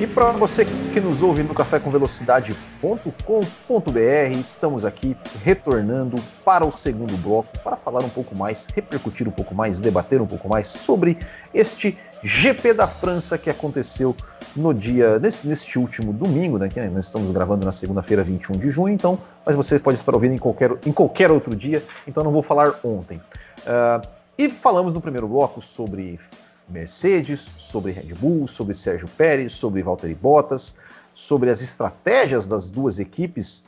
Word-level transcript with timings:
E 0.00 0.06
para 0.06 0.32
você 0.32 0.64
que 0.64 0.98
nos 0.98 1.20
ouve 1.20 1.42
no 1.42 1.52
cafécomvelocidade.com.br, 1.52 4.40
estamos 4.40 4.86
aqui 4.86 5.14
retornando 5.44 6.16
para 6.42 6.64
o 6.64 6.72
segundo 6.72 7.14
bloco 7.18 7.50
para 7.62 7.76
falar 7.76 8.00
um 8.00 8.08
pouco 8.08 8.34
mais, 8.34 8.66
repercutir 8.74 9.28
um 9.28 9.30
pouco 9.30 9.54
mais, 9.54 9.78
debater 9.78 10.22
um 10.22 10.26
pouco 10.26 10.48
mais 10.48 10.68
sobre 10.68 11.18
este 11.52 11.98
GP 12.22 12.72
da 12.72 12.88
França 12.88 13.36
que 13.36 13.50
aconteceu 13.50 14.16
no 14.56 14.72
dia 14.72 15.18
nesse, 15.18 15.46
neste 15.46 15.78
último 15.78 16.14
domingo, 16.14 16.56
né, 16.56 16.70
que 16.70 16.80
nós 16.80 17.04
estamos 17.04 17.30
gravando 17.30 17.66
na 17.66 17.72
segunda-feira, 17.72 18.24
21 18.24 18.56
de 18.56 18.70
junho, 18.70 18.94
então, 18.94 19.18
mas 19.44 19.54
você 19.54 19.78
pode 19.78 19.98
estar 19.98 20.14
ouvindo 20.14 20.32
em 20.32 20.38
qualquer, 20.38 20.78
em 20.86 20.92
qualquer 20.92 21.30
outro 21.30 21.54
dia, 21.54 21.84
então 22.08 22.24
não 22.24 22.32
vou 22.32 22.42
falar 22.42 22.74
ontem. 22.82 23.20
Uh, 23.58 24.00
e 24.38 24.48
falamos 24.48 24.94
no 24.94 25.00
primeiro 25.02 25.28
bloco 25.28 25.60
sobre 25.60 26.18
Mercedes, 26.70 27.52
sobre 27.56 27.92
Red 27.92 28.14
Bull, 28.14 28.46
sobre 28.46 28.74
Sérgio 28.74 29.08
Pérez, 29.08 29.52
sobre 29.52 29.82
Valtteri 29.82 30.14
Bottas, 30.14 30.76
sobre 31.12 31.50
as 31.50 31.60
estratégias 31.60 32.46
das 32.46 32.70
duas 32.70 32.98
equipes 32.98 33.64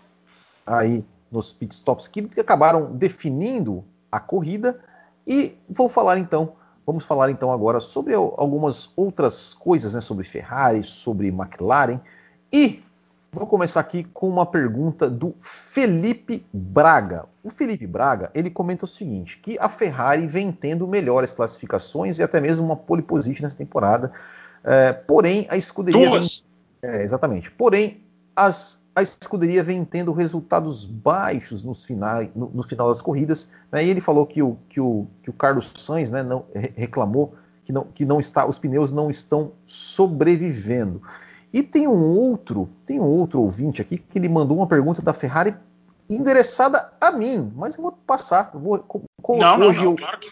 aí 0.66 1.04
nos 1.30 1.52
pitstops 1.52 2.08
que 2.08 2.28
acabaram 2.38 2.92
definindo 2.92 3.84
a 4.10 4.20
corrida. 4.20 4.80
E 5.26 5.56
vou 5.68 5.88
falar 5.88 6.18
então 6.18 6.54
Vamos 6.84 7.04
falar 7.04 7.30
então 7.30 7.52
agora 7.52 7.78
sobre 7.78 8.14
algumas 8.14 8.92
outras 8.96 9.54
coisas, 9.54 9.94
né, 9.94 10.00
sobre 10.00 10.24
Ferrari, 10.24 10.82
sobre 10.82 11.28
McLaren 11.28 12.00
e 12.52 12.82
vou 13.32 13.46
começar 13.46 13.80
aqui 13.80 14.04
com 14.04 14.28
uma 14.28 14.44
pergunta 14.44 15.08
do 15.08 15.34
Felipe 15.40 16.46
Braga. 16.52 17.24
O 17.42 17.50
Felipe 17.50 17.86
Braga 17.86 18.30
ele 18.34 18.50
comenta 18.50 18.84
o 18.84 18.88
seguinte: 18.88 19.38
que 19.38 19.58
a 19.58 19.68
Ferrari 19.68 20.26
vem 20.26 20.52
tendo 20.52 20.86
melhores 20.86 21.32
classificações 21.32 22.18
e 22.18 22.22
até 22.22 22.40
mesmo 22.40 22.66
uma 22.66 22.76
pole 22.76 23.02
position 23.02 23.44
nessa 23.44 23.56
temporada. 23.56 24.12
É, 24.62 24.92
porém, 24.92 25.46
a 25.48 25.56
escuderia 25.56 26.10
Duas. 26.10 26.44
Vem, 26.82 26.90
é, 26.90 27.02
exatamente. 27.02 27.50
Porém, 27.50 28.04
as 28.36 28.82
a 28.94 29.02
escuderia 29.02 29.62
vem 29.62 29.82
tendo 29.86 30.12
resultados 30.12 30.84
baixos 30.84 31.64
nos 31.64 31.82
finais, 31.82 32.28
no, 32.34 32.50
no 32.50 32.62
final 32.62 32.88
das 32.90 33.00
corridas. 33.00 33.48
Né? 33.70 33.86
E 33.86 33.88
ele 33.88 34.02
falou 34.02 34.26
que 34.26 34.42
o, 34.42 34.58
que 34.68 34.80
o, 34.80 35.06
que 35.22 35.30
o 35.30 35.32
Carlos 35.32 35.72
Sainz 35.78 36.10
né, 36.10 36.22
não, 36.22 36.44
reclamou 36.76 37.34
que, 37.64 37.72
não, 37.72 37.84
que 37.84 38.04
não 38.04 38.20
está, 38.20 38.46
os 38.46 38.58
pneus 38.58 38.92
não 38.92 39.08
estão 39.08 39.52
sobrevivendo. 39.64 41.00
E 41.52 41.62
tem 41.62 41.86
um 41.86 42.18
outro, 42.18 42.68
tem 42.86 42.98
um 42.98 43.06
outro 43.06 43.40
ouvinte 43.40 43.82
aqui 43.82 43.98
que 43.98 44.18
ele 44.18 44.28
mandou 44.28 44.56
uma 44.56 44.66
pergunta 44.66 45.02
da 45.02 45.12
Ferrari 45.12 45.54
endereçada 46.08 46.92
a 47.00 47.10
mim, 47.10 47.52
mas 47.54 47.76
eu 47.76 47.82
vou 47.82 47.92
passar. 47.92 48.50
Eu 48.54 48.60
vou, 48.60 48.78
como, 48.78 49.04
não, 49.38 49.58
não, 49.58 49.72
não, 49.72 49.84
eu, 49.84 49.96
claro 49.96 50.18
que 50.18 50.30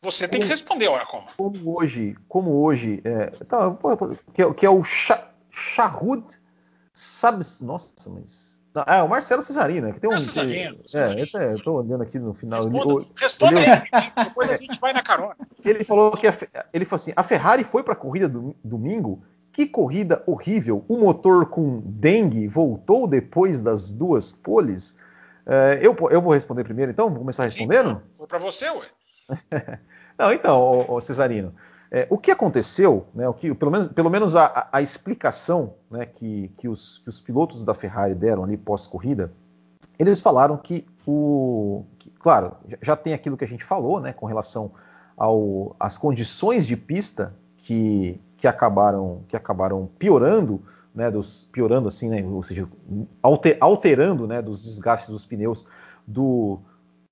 você 0.00 0.26
tem 0.26 0.40
como, 0.40 0.48
que 0.48 0.48
responder, 0.48 0.88
olha 0.88 1.06
como. 1.06 1.26
Como 1.36 1.76
hoje, 1.76 2.16
como 2.28 2.62
hoje, 2.62 3.00
é, 3.04 3.26
tá, 3.44 3.76
que, 4.32 4.42
é, 4.42 4.54
que 4.54 4.66
é 4.66 4.70
o 4.70 4.82
Shahud 5.50 6.24
Sabe. 6.92 7.44
Nossa, 7.60 7.94
mas. 8.08 8.60
Ah, 8.74 8.96
é 8.96 9.02
o 9.02 9.08
Marcelo 9.08 9.42
Cesarino, 9.42 9.86
né? 9.86 9.92
Que 9.92 10.00
tem 10.00 10.10
um. 10.10 10.14
É, 10.14 10.20
Cesarino, 10.20 10.78
Cesarino. 10.86 11.28
É, 11.36 11.52
eu 11.52 11.62
tô 11.62 11.74
olhando 11.74 12.02
aqui 12.02 12.18
no 12.18 12.32
final. 12.34 12.62
Responda, 12.62 13.06
responda 13.16 13.60
ele, 13.60 13.88
aí, 13.92 14.12
depois 14.24 14.50
a 14.50 14.56
gente 14.56 14.80
vai 14.80 14.92
na 14.92 15.02
carona. 15.02 15.36
Ele 15.64 15.84
falou 15.84 16.10
que 16.16 16.26
a, 16.26 16.34
ele 16.72 16.84
falou 16.84 17.00
assim: 17.00 17.12
a 17.14 17.22
Ferrari 17.22 17.62
foi 17.64 17.82
para 17.82 17.92
a 17.92 17.96
corrida 17.96 18.28
do 18.28 18.54
domingo. 18.64 19.22
Que 19.52 19.66
corrida 19.66 20.22
horrível! 20.26 20.84
O 20.88 20.96
motor 20.96 21.46
com 21.46 21.82
dengue 21.84 22.48
voltou 22.48 23.06
depois 23.06 23.60
das 23.60 23.92
duas 23.92 24.32
poles. 24.32 24.96
É, 25.44 25.78
eu, 25.82 25.94
eu 26.10 26.22
vou 26.22 26.32
responder 26.32 26.64
primeiro, 26.64 26.90
então? 26.90 27.10
Vou 27.10 27.18
começar 27.18 27.44
respondendo? 27.44 27.96
Sim, 27.96 28.02
foi 28.14 28.26
para 28.26 28.38
você, 28.38 28.70
ué. 28.70 28.86
Não, 30.18 30.32
então, 30.32 30.58
ô, 30.58 30.94
ô 30.94 31.00
Cesarino. 31.00 31.54
É, 31.90 32.06
o 32.08 32.16
que 32.16 32.30
aconteceu, 32.30 33.06
né, 33.14 33.28
o 33.28 33.34
que, 33.34 33.54
pelo 33.54 33.70
menos, 33.70 33.88
pelo 33.88 34.08
menos 34.08 34.34
a, 34.34 34.66
a 34.72 34.80
explicação 34.80 35.74
né, 35.90 36.06
que, 36.06 36.48
que, 36.56 36.66
os, 36.66 36.98
que, 36.98 37.08
os, 37.10 37.20
pilotos 37.20 37.64
da 37.66 37.74
Ferrari 37.74 38.14
deram 38.14 38.44
ali 38.44 38.56
pós-corrida, 38.56 39.30
eles 39.98 40.22
falaram 40.22 40.56
que 40.56 40.86
o. 41.06 41.84
Que, 41.98 42.08
claro, 42.08 42.56
já 42.80 42.96
tem 42.96 43.12
aquilo 43.12 43.36
que 43.36 43.44
a 43.44 43.48
gente 43.48 43.62
falou 43.62 44.00
né, 44.00 44.14
com 44.14 44.24
relação 44.24 44.72
às 45.78 45.98
condições 45.98 46.66
de 46.66 46.78
pista 46.78 47.34
que, 47.58 48.18
que, 48.42 48.48
acabaram, 48.48 49.22
que 49.28 49.36
acabaram 49.36 49.88
piorando, 50.00 50.60
né, 50.92 51.08
dos, 51.12 51.48
piorando 51.52 51.86
assim, 51.86 52.08
né, 52.08 52.24
ou 52.24 52.42
seja, 52.42 52.68
alter, 53.22 53.56
alterando 53.60 54.26
né, 54.26 54.42
dos 54.42 54.64
desgastes 54.64 55.10
dos 55.10 55.24
pneus 55.24 55.64
do, 56.04 56.58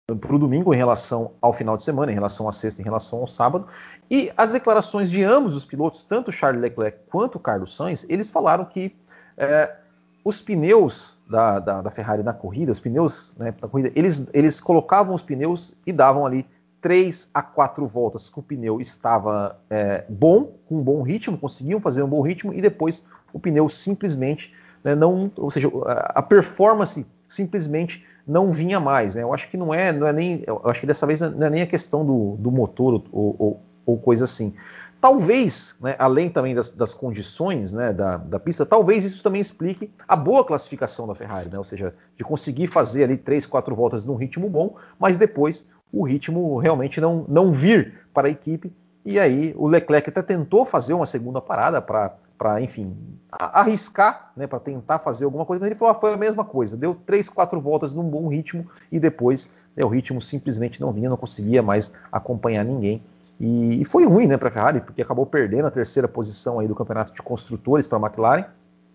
para 0.05 0.35
o 0.35 0.39
domingo 0.41 0.75
em 0.75 0.77
relação 0.77 1.31
ao 1.41 1.53
final 1.53 1.77
de 1.77 1.85
semana, 1.85 2.11
em 2.11 2.15
relação 2.17 2.49
à 2.49 2.53
sexta, 2.53 2.83
em 2.83 2.85
relação 2.85 3.21
ao 3.21 3.29
sábado. 3.29 3.69
E 4.11 4.33
as 4.37 4.51
declarações 4.51 5.09
de 5.09 5.23
ambos 5.23 5.55
os 5.55 5.65
pilotos, 5.65 6.03
tanto 6.03 6.33
Charles 6.33 6.61
Leclerc 6.61 6.99
quanto 7.09 7.39
Carlos 7.39 7.77
Sainz, 7.77 8.05
eles 8.09 8.29
falaram 8.29 8.65
que 8.65 8.97
é, 9.37 9.77
os 10.25 10.43
pneus 10.43 11.23
da, 11.31 11.61
da, 11.61 11.81
da, 11.81 11.93
Ferrari 11.93 12.25
na 12.25 12.33
corrida, 12.33 12.73
os 12.73 12.81
pneus 12.81 13.37
né, 13.39 13.53
da 13.53 13.69
corrida, 13.69 13.93
eles, 13.95 14.27
eles 14.35 14.61
colocavam 14.61 15.15
os 15.15 15.23
pneus 15.23 15.77
e 15.87 15.93
davam 15.93 16.27
ali 16.27 16.45
3 16.81 17.31
a 17.35 17.43
4 17.43 17.87
voltas 17.87 18.29
que 18.29 18.39
o 18.39 18.43
pneu 18.43 18.81
estava 18.81 19.59
é, 19.69 20.05
bom, 20.09 20.53
com 20.67 20.79
um 20.79 20.83
bom 20.83 21.03
ritmo, 21.03 21.37
conseguiam 21.37 21.81
fazer 21.81 22.03
um 22.03 22.09
bom 22.09 22.23
ritmo, 22.23 22.53
e 22.53 22.61
depois 22.61 23.05
o 23.33 23.39
pneu 23.39 23.69
simplesmente 23.69 24.53
né, 24.83 24.95
não, 24.95 25.31
ou 25.37 25.51
seja, 25.51 25.71
a 25.87 26.23
performance 26.23 27.07
simplesmente 27.29 28.05
não 28.27 28.51
vinha 28.51 28.81
mais. 28.81 29.15
Né? 29.15 29.23
Eu 29.23 29.33
acho 29.33 29.49
que 29.49 29.57
não 29.57 29.73
é, 29.73 29.93
não 29.93 30.07
é 30.07 30.13
nem, 30.13 30.43
eu 30.47 30.61
acho 30.65 30.81
que 30.81 30.87
dessa 30.87 31.07
vez 31.07 31.21
não 31.21 31.47
é 31.47 31.51
nem 31.51 31.63
a 31.63 31.67
questão 31.67 32.05
do, 32.05 32.37
do 32.37 32.51
motor 32.51 33.03
ou, 33.13 33.37
ou, 33.39 33.61
ou, 33.85 33.99
coisa 33.99 34.25
assim. 34.25 34.55
Talvez, 35.01 35.77
né, 35.81 35.97
além 35.99 36.29
também 36.29 36.55
das, 36.55 36.71
das 36.71 36.93
condições 36.93 37.73
né, 37.73 37.91
da, 37.93 38.19
da, 38.19 38.39
pista, 38.39 38.67
talvez 38.67 39.03
isso 39.03 39.23
também 39.23 39.41
explique 39.41 39.91
a 40.07 40.15
boa 40.15 40.45
classificação 40.45 41.07
da 41.07 41.15
Ferrari, 41.15 41.49
né? 41.49 41.57
ou 41.57 41.65
seja, 41.65 41.95
de 42.19 42.23
conseguir 42.23 42.67
fazer 42.67 43.05
ali 43.05 43.17
três, 43.17 43.47
quatro 43.47 43.75
voltas 43.75 44.05
num 44.05 44.15
ritmo 44.15 44.51
bom, 44.51 44.77
mas 44.99 45.17
depois 45.17 45.67
o 45.91 46.05
ritmo 46.05 46.59
realmente 46.59 47.01
não, 47.01 47.25
não 47.29 47.51
vir 47.51 47.95
para 48.13 48.29
a 48.29 48.31
equipe. 48.31 48.71
E 49.03 49.19
aí 49.19 49.55
o 49.57 49.67
Leclerc 49.67 50.11
até 50.11 50.21
tentou 50.21 50.67
fazer 50.67 50.93
uma 50.93 51.07
segunda 51.07 51.41
parada 51.41 51.81
para 51.81 52.61
enfim, 52.61 52.95
arriscar, 53.31 54.33
né, 54.37 54.47
para 54.47 54.61
tentar 54.61 54.99
fazer 54.99 55.25
alguma 55.25 55.47
coisa, 55.47 55.61
mas 55.61 55.71
ele 55.71 55.79
falou, 55.79 55.93
ah, 55.93 55.99
foi 55.99 56.13
a 56.13 56.17
mesma 56.19 56.45
coisa, 56.45 56.77
deu 56.77 56.95
três, 56.95 57.29
quatro 57.29 57.59
voltas 57.59 57.95
num 57.95 58.05
bom 58.05 58.29
ritmo 58.29 58.67
e 58.93 59.01
depois 59.01 59.51
né, 59.75 59.83
o 59.83 59.89
ritmo 59.89 60.21
simplesmente 60.21 60.79
não 60.81 60.93
vinha, 60.93 61.09
não 61.09 61.17
conseguia 61.17 61.63
mais 61.63 61.95
acompanhar 62.13 62.65
ninguém. 62.65 63.03
E, 63.41 63.85
foi 63.87 64.05
ruim, 64.05 64.27
né, 64.27 64.37
para 64.37 64.49
a 64.49 64.53
Ferrari, 64.53 64.81
porque 64.81 65.01
acabou 65.01 65.25
perdendo 65.25 65.67
a 65.67 65.71
terceira 65.71 66.07
posição 66.07 66.59
aí 66.59 66.69
do 66.69 66.75
campeonato 66.75 67.15
de 67.15 67.23
construtores 67.23 67.87
para 67.87 67.97
a 67.97 68.01
McLaren, 68.01 68.45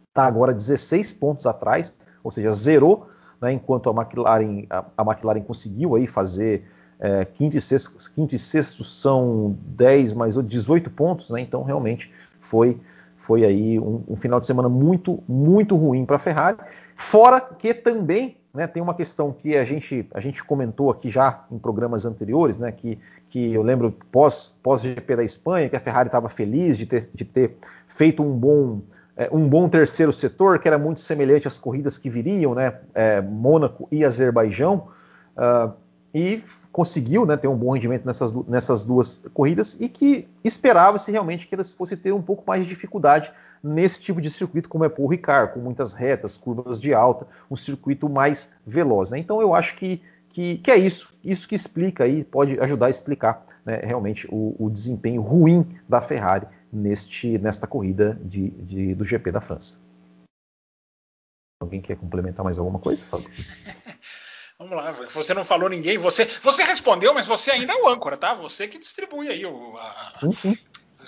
está 0.08 0.26
agora 0.28 0.54
16 0.54 1.14
pontos 1.14 1.48
atrás, 1.48 2.00
ou 2.24 2.32
seja, 2.32 2.52
zerou, 2.52 3.08
né, 3.42 3.52
enquanto 3.52 3.90
a 3.90 3.94
McLaren, 3.94 4.68
a, 4.70 4.86
a 4.96 5.04
McLaren 5.04 5.42
conseguiu 5.42 5.96
aí 5.96 6.06
fazer 6.06 6.64
é, 7.00 7.26
quinto, 7.26 7.58
e 7.58 7.62
sexto, 7.62 7.98
quinto 8.14 8.36
e 8.36 8.40
sexto 8.40 8.84
são 8.84 9.58
10 9.66 10.14
mais 10.14 10.36
18 10.36 10.92
pontos, 10.92 11.32
né, 11.32 11.42
então 11.42 11.64
realmente 11.64 12.12
foi 12.40 12.80
foi 13.18 13.44
aí 13.44 13.80
um, 13.80 14.04
um 14.08 14.16
final 14.16 14.40
de 14.40 14.46
semana 14.46 14.70
muito, 14.70 15.24
muito 15.28 15.76
ruim 15.76 16.06
para 16.06 16.18
a 16.18 16.20
Ferrari. 16.20 16.58
Fora 16.94 17.42
que 17.42 17.74
também 17.74 18.38
né, 18.56 18.66
tem 18.68 18.82
uma 18.82 18.94
questão 18.94 19.32
que 19.32 19.56
a 19.56 19.66
gente, 19.66 20.08
a 20.14 20.20
gente 20.20 20.44
comentou 20.44 20.90
aqui 20.90 21.10
já 21.10 21.46
em 21.52 21.60
programas 21.60 22.06
anteriores, 22.06 22.58
né, 22.58 22.72
que, 22.72 22.98
que 23.28 23.54
eu 23.54 23.62
lembro 23.62 23.92
pós, 24.12 24.58
pós 24.64 24.82
GP 24.82 25.16
da 25.16 25.24
Espanha, 25.24 25.70
que 25.70 25.76
a 25.76 25.80
Ferrari 25.80 26.08
estava 26.08 26.30
feliz 26.30 26.78
de 26.78 26.86
ter, 26.86 27.10
de 27.14 27.26
ter 27.26 27.58
feito 27.88 28.24
um 28.24 28.32
bom, 28.32 28.82
é, 29.18 29.30
um 29.32 29.48
bom 29.48 29.68
terceiro 29.68 30.14
setor, 30.14 30.60
que 30.60 30.68
era 30.68 30.80
muito 30.80 31.02
semelhante 31.02 31.48
às 31.48 31.60
corridas 31.60 31.98
que 31.98 32.10
viriam, 32.10 32.56
né, 32.56 32.80
é, 32.94 33.22
Mônaco 33.22 33.88
e 33.92 34.06
Azerbaijão, 34.06 34.88
uh, 35.38 35.74
e 36.16 36.42
conseguiu 36.72 37.26
né, 37.26 37.36
ter 37.36 37.50
um 37.50 37.58
bom 37.58 37.74
rendimento 37.74 38.06
nessas, 38.06 38.34
nessas 38.48 38.86
duas 38.86 39.26
corridas 39.34 39.76
e 39.82 39.90
que 39.90 40.26
esperava-se 40.46 41.12
realmente 41.12 41.46
que 41.46 41.54
eles 41.54 41.74
fossem 41.74 41.98
ter 41.98 42.14
um 42.14 42.22
pouco 42.22 42.46
mais 42.48 42.64
de 42.64 42.70
dificuldade 42.70 43.34
nesse 43.62 44.00
tipo 44.00 44.22
de 44.22 44.32
circuito, 44.32 44.70
como 44.70 44.86
é 44.86 44.90
Paul 44.90 45.10
Ricard, 45.10 45.54
com 45.54 45.60
muitas 45.60 45.94
retas, 45.94 46.38
curvas 46.38 46.80
de 46.80 46.94
alta, 46.94 47.28
um 47.52 47.58
circuito 47.58 48.08
mais 48.08 48.54
veloz. 48.66 49.12
Né? 49.12 49.20
Então 49.20 49.42
eu 49.42 49.54
acho 49.54 49.76
que, 49.76 50.02
que, 50.30 50.58
que, 50.60 50.72
é 50.72 50.78
isso, 50.78 51.14
isso 51.22 51.50
que 51.50 51.56
explica 51.56 52.06
aí, 52.06 52.24
pode 52.24 52.58
ajudar 52.62 52.86
a 52.86 52.90
explicar 52.90 53.46
né, 53.66 53.82
realmente 53.84 54.26
o, 54.32 54.56
o, 54.58 54.70
desempenho 54.70 55.22
ruim 55.22 55.68
da 55.90 56.00
Ferrari 56.00 56.48
neste, 56.72 57.38
nesta 57.40 57.68
corrida 57.68 58.18
de, 58.24 58.52
de, 58.52 58.96
do 58.96 59.04
GP 59.04 59.34
da 59.34 59.42
França. 59.42 59.82
Alguém 61.62 61.82
quer 61.82 61.98
complementar 61.98 62.46
mais 62.46 62.58
alguma 62.58 62.80
coisa, 62.80 63.04
Fábio? 63.06 63.30
Vamos 64.58 64.78
lá, 64.78 64.92
você 65.12 65.34
não 65.34 65.44
falou 65.44 65.70
ninguém, 65.70 65.98
você, 65.98 66.26
você 66.42 66.64
respondeu, 66.64 67.14
mas 67.14 67.26
você 67.26 67.52
ainda 67.52 67.74
é 67.74 67.76
o 67.76 67.90
âncora, 67.90 68.16
tá? 68.16 68.34
Você 68.34 68.68
que 68.68 68.80
distribui 68.80 69.28
aí 69.28 69.46
o. 69.46 69.78
A, 69.78 70.08
sim, 70.10 70.34
sim. 70.34 70.58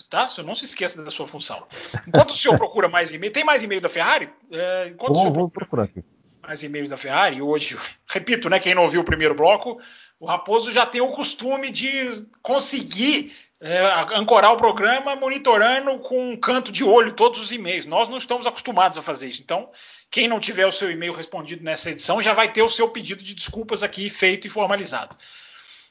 Tá? 0.10 0.26
Não 0.46 0.54
se 0.54 0.66
esqueça 0.66 1.02
da 1.04 1.10
sua 1.10 1.26
função. 1.26 1.66
Enquanto 2.08 2.32
o 2.32 2.38
senhor 2.38 2.56
procura 2.60 2.90
mais 2.90 3.14
e-mail, 3.14 3.32
tem 3.32 3.44
mais 3.44 3.64
e-mail 3.64 3.82
da 3.82 3.90
Ferrari? 3.90 4.30
É, 4.52 4.90
enquanto 4.90 5.14
vou, 5.14 5.18
o 5.18 5.22
senhor 5.22 5.34
vou 5.34 5.50
procurar 5.50 5.84
aqui. 5.84 6.04
Mais 6.42 6.62
e-mails 6.62 6.90
da 6.90 6.98
Ferrari, 6.98 7.42
hoje, 7.42 7.78
repito, 8.08 8.50
né? 8.50 8.60
Quem 8.60 8.76
não 8.76 8.84
ouviu 8.84 9.02
o 9.02 9.06
primeiro 9.06 9.34
bloco, 9.34 9.80
o 10.20 10.26
Raposo 10.26 10.72
já 10.72 10.86
tem 10.86 11.02
o 11.02 11.12
costume 11.12 11.72
de 11.72 12.28
conseguir 12.42 13.34
é, 13.60 13.80
ancorar 14.16 14.52
o 14.52 14.58
programa 14.58 15.16
monitorando 15.16 15.98
com 16.00 16.32
um 16.32 16.38
canto 16.38 16.72
de 16.72 16.84
olho 16.84 17.14
todos 17.14 17.40
os 17.40 17.52
e-mails. 17.52 17.86
Nós 17.86 18.08
não 18.08 18.18
estamos 18.18 18.46
acostumados 18.46 18.98
a 18.98 19.02
fazer 19.02 19.28
isso. 19.28 19.42
Então, 19.42 19.70
quem 20.10 20.28
não 20.28 20.40
tiver 20.40 20.66
o 20.66 20.72
seu 20.72 20.90
e-mail 20.90 21.14
respondido 21.14 21.64
nessa 21.64 21.92
edição 21.92 22.22
já 22.22 22.34
vai 22.34 22.52
ter 22.52 22.62
o 22.62 22.70
seu 22.70 22.90
pedido 22.90 23.24
de 23.24 23.36
desculpas 23.36 23.84
aqui 23.84 24.10
feito 24.10 24.48
e 24.48 24.50
formalizado. 24.50 25.18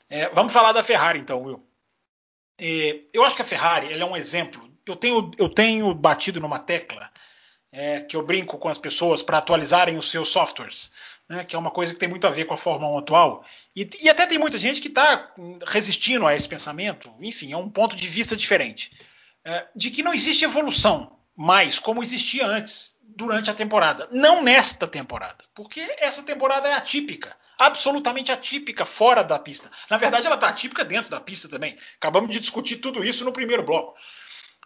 É, 0.08 0.28
vamos 0.30 0.52
falar 0.52 0.72
da 0.72 0.82
Ferrari, 0.82 1.18
então, 1.18 1.42
Will. 1.42 1.66
É, 2.58 3.00
eu 3.12 3.24
acho 3.24 3.36
que 3.36 3.42
a 3.42 3.46
Ferrari 3.46 3.92
é 3.92 4.04
um 4.04 4.16
exemplo. 4.16 4.70
Eu 4.86 4.96
tenho, 4.96 5.30
eu 5.36 5.48
tenho 5.48 5.92
batido 5.92 6.40
numa 6.40 6.58
tecla 6.58 7.10
é, 7.72 8.00
que 8.00 8.16
eu 8.16 8.22
brinco 8.22 8.56
com 8.58 8.68
as 8.68 8.78
pessoas 8.78 9.22
para 9.22 9.38
atualizarem 9.38 9.98
os 9.98 10.08
seus 10.08 10.28
softwares, 10.28 10.90
né, 11.28 11.44
que 11.44 11.54
é 11.54 11.58
uma 11.58 11.70
coisa 11.70 11.92
que 11.92 11.98
tem 11.98 12.08
muito 12.08 12.26
a 12.26 12.30
ver 12.30 12.46
com 12.46 12.54
a 12.54 12.56
Fórmula 12.56 12.94
1 12.94 12.98
atual. 12.98 13.44
E, 13.74 13.88
e 14.00 14.08
até 14.08 14.26
tem 14.26 14.38
muita 14.38 14.58
gente 14.58 14.80
que 14.80 14.88
está 14.88 15.34
resistindo 15.66 16.26
a 16.26 16.34
esse 16.34 16.48
pensamento. 16.48 17.12
Enfim, 17.20 17.52
é 17.52 17.56
um 17.56 17.68
ponto 17.68 17.94
de 17.94 18.08
vista 18.08 18.36
diferente. 18.36 18.92
É, 19.44 19.66
de 19.76 19.90
que 19.90 20.02
não 20.02 20.14
existe 20.14 20.44
evolução 20.44 21.15
mais 21.36 21.78
como 21.78 22.02
existia 22.02 22.46
antes 22.46 22.96
durante 23.02 23.50
a 23.50 23.54
temporada. 23.54 24.08
Não 24.10 24.42
nesta 24.42 24.86
temporada, 24.86 25.44
porque 25.54 25.80
essa 25.98 26.22
temporada 26.22 26.68
é 26.68 26.72
atípica, 26.72 27.36
absolutamente 27.58 28.32
atípica 28.32 28.84
fora 28.84 29.22
da 29.22 29.38
pista. 29.38 29.70
Na 29.90 29.98
verdade, 29.98 30.26
ela 30.26 30.36
está 30.36 30.48
atípica 30.48 30.84
dentro 30.84 31.10
da 31.10 31.20
pista 31.20 31.48
também. 31.48 31.76
Acabamos 31.96 32.30
de 32.30 32.40
discutir 32.40 32.76
tudo 32.76 33.04
isso 33.04 33.24
no 33.24 33.32
primeiro 33.32 33.62
bloco. 33.62 33.94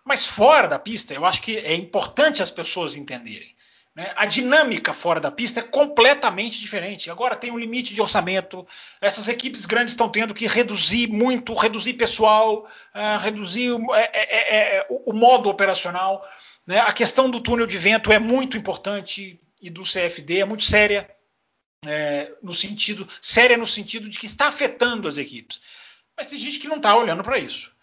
Mas 0.05 0.27
fora 0.27 0.67
da 0.67 0.79
pista, 0.79 1.13
eu 1.13 1.27
acho 1.27 1.43
que 1.43 1.59
é 1.59 1.75
importante 1.75 2.43
as 2.43 2.51
pessoas 2.51 2.95
entenderem. 2.95 3.55
Né? 3.95 4.13
A 4.17 4.25
dinâmica 4.25 4.93
fora 4.93 5.21
da 5.21 5.31
pista 5.31 5.61
é 5.61 5.63
completamente 5.63 6.59
diferente. 6.59 7.11
Agora 7.11 7.37
tem 7.37 7.51
um 7.51 7.59
limite 7.59 7.93
de 7.93 8.01
orçamento, 8.01 8.67
essas 9.01 9.29
equipes 9.29 9.67
grandes 9.67 9.93
estão 9.93 10.09
tendo 10.09 10.33
que 10.33 10.47
reduzir 10.47 11.09
muito, 11.09 11.53
reduzir 11.55 11.95
pessoal, 11.95 12.67
uh, 12.95 13.19
reduzir 13.21 13.71
é, 13.93 14.01
é, 14.01 14.37
é, 14.37 14.77
é, 14.77 14.87
o, 14.89 15.11
o 15.11 15.13
modo 15.13 15.51
operacional. 15.51 16.25
Né? 16.71 16.79
A 16.79 16.93
questão 16.93 17.29
do 17.29 17.41
túnel 17.41 17.67
de 17.67 17.77
vento 17.77 18.13
é 18.13 18.21
muito 18.21 18.57
importante 18.57 19.41
e 19.61 19.69
do 19.69 19.83
CFD 19.83 20.39
é 20.39 20.45
muito 20.45 20.63
séria, 20.63 21.11
é, 21.85 22.33
no 22.41 22.55
sentido 22.55 23.09
séria 23.21 23.57
no 23.57 23.67
sentido 23.67 24.09
de 24.09 24.17
que 24.17 24.27
está 24.27 24.47
afetando 24.47 25.09
as 25.09 25.19
equipes. 25.19 25.61
Mas 26.17 26.29
tem 26.29 26.39
gente 26.39 26.61
que 26.61 26.69
não 26.69 26.77
está 26.77 26.95
olhando 26.95 27.25
para 27.25 27.41
isso. 27.41 27.75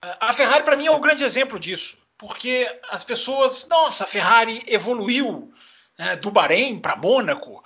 A 0.00 0.32
Ferrari 0.32 0.64
para 0.64 0.74
mim 0.74 0.86
é 0.86 0.90
um 0.90 1.02
grande 1.02 1.22
exemplo 1.22 1.58
disso, 1.58 1.98
porque 2.16 2.66
as 2.88 3.04
pessoas, 3.04 3.68
nossa, 3.68 4.04
a 4.04 4.06
Ferrari 4.06 4.64
evoluiu 4.66 5.52
né, 5.98 6.16
do 6.16 6.30
Bahrein 6.30 6.78
para 6.80 6.96
Mônaco, 6.96 7.62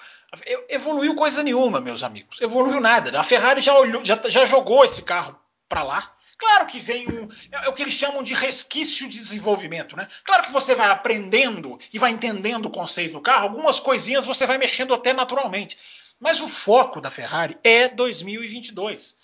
evoluiu 0.68 1.14
coisa 1.14 1.44
nenhuma, 1.44 1.80
meus 1.80 2.02
amigos, 2.02 2.40
evoluiu 2.40 2.80
nada. 2.80 3.16
A 3.16 3.22
Ferrari 3.22 3.60
já, 3.60 3.78
olhou, 3.78 4.04
já, 4.04 4.20
já 4.26 4.44
jogou 4.44 4.84
esse 4.84 5.02
carro 5.02 5.38
para 5.68 5.84
lá 5.84 6.12
Claro 6.42 6.66
que 6.66 6.80
vem 6.80 7.06
um. 7.08 7.28
É, 7.52 7.66
é 7.66 7.68
o 7.68 7.72
que 7.72 7.82
eles 7.82 7.94
chamam 7.94 8.20
de 8.20 8.34
resquício 8.34 9.08
de 9.08 9.16
desenvolvimento, 9.16 9.96
né? 9.96 10.08
Claro 10.24 10.42
que 10.42 10.52
você 10.52 10.74
vai 10.74 10.90
aprendendo 10.90 11.78
e 11.92 12.00
vai 12.00 12.10
entendendo 12.10 12.66
o 12.66 12.70
conceito 12.70 13.12
do 13.12 13.20
carro, 13.20 13.44
algumas 13.44 13.78
coisinhas 13.78 14.26
você 14.26 14.44
vai 14.44 14.58
mexendo 14.58 14.92
até 14.92 15.12
naturalmente. 15.12 15.78
Mas 16.18 16.40
o 16.40 16.48
foco 16.48 17.00
da 17.00 17.12
Ferrari 17.12 17.56
é 17.62 17.88
2022. 17.88 19.16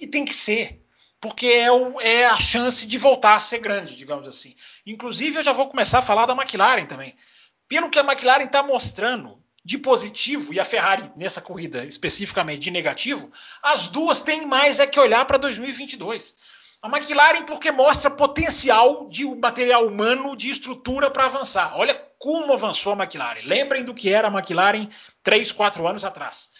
E 0.00 0.06
tem 0.06 0.24
que 0.24 0.34
ser. 0.34 0.82
Porque 1.20 1.46
é, 1.46 1.70
o, 1.70 2.00
é 2.00 2.24
a 2.24 2.36
chance 2.36 2.86
de 2.86 2.96
voltar 2.96 3.34
a 3.34 3.40
ser 3.40 3.58
grande, 3.58 3.94
digamos 3.94 4.26
assim. 4.26 4.56
Inclusive, 4.86 5.36
eu 5.36 5.44
já 5.44 5.52
vou 5.52 5.68
começar 5.68 5.98
a 5.98 6.02
falar 6.02 6.24
da 6.24 6.34
McLaren 6.34 6.86
também. 6.86 7.14
Pelo 7.68 7.90
que 7.90 7.98
a 7.98 8.02
McLaren 8.02 8.46
está 8.46 8.62
mostrando 8.62 9.38
de 9.62 9.76
positivo 9.76 10.54
e 10.54 10.58
a 10.58 10.64
Ferrari 10.64 11.12
nessa 11.16 11.42
corrida 11.42 11.84
especificamente 11.84 12.62
de 12.62 12.70
negativo, 12.70 13.30
as 13.62 13.88
duas 13.88 14.22
têm 14.22 14.46
mais 14.46 14.80
é 14.80 14.86
que 14.86 14.98
olhar 14.98 15.26
para 15.26 15.36
2022. 15.36 16.34
A 16.82 16.88
McLaren 16.88 17.44
porque 17.44 17.70
mostra 17.70 18.10
potencial 18.10 19.08
de 19.08 19.24
material 19.24 19.86
humano, 19.86 20.36
de 20.36 20.50
estrutura 20.50 21.08
para 21.08 21.26
avançar. 21.26 21.78
Olha 21.78 21.94
como 22.18 22.52
avançou 22.52 22.92
a 22.92 22.96
McLaren. 22.96 23.42
Lembrem 23.44 23.84
do 23.84 23.94
que 23.94 24.12
era 24.12 24.26
a 24.26 24.30
McLaren 24.30 24.88
3, 25.22 25.52
4 25.52 25.86
anos 25.86 26.04
atrás. 26.04 26.50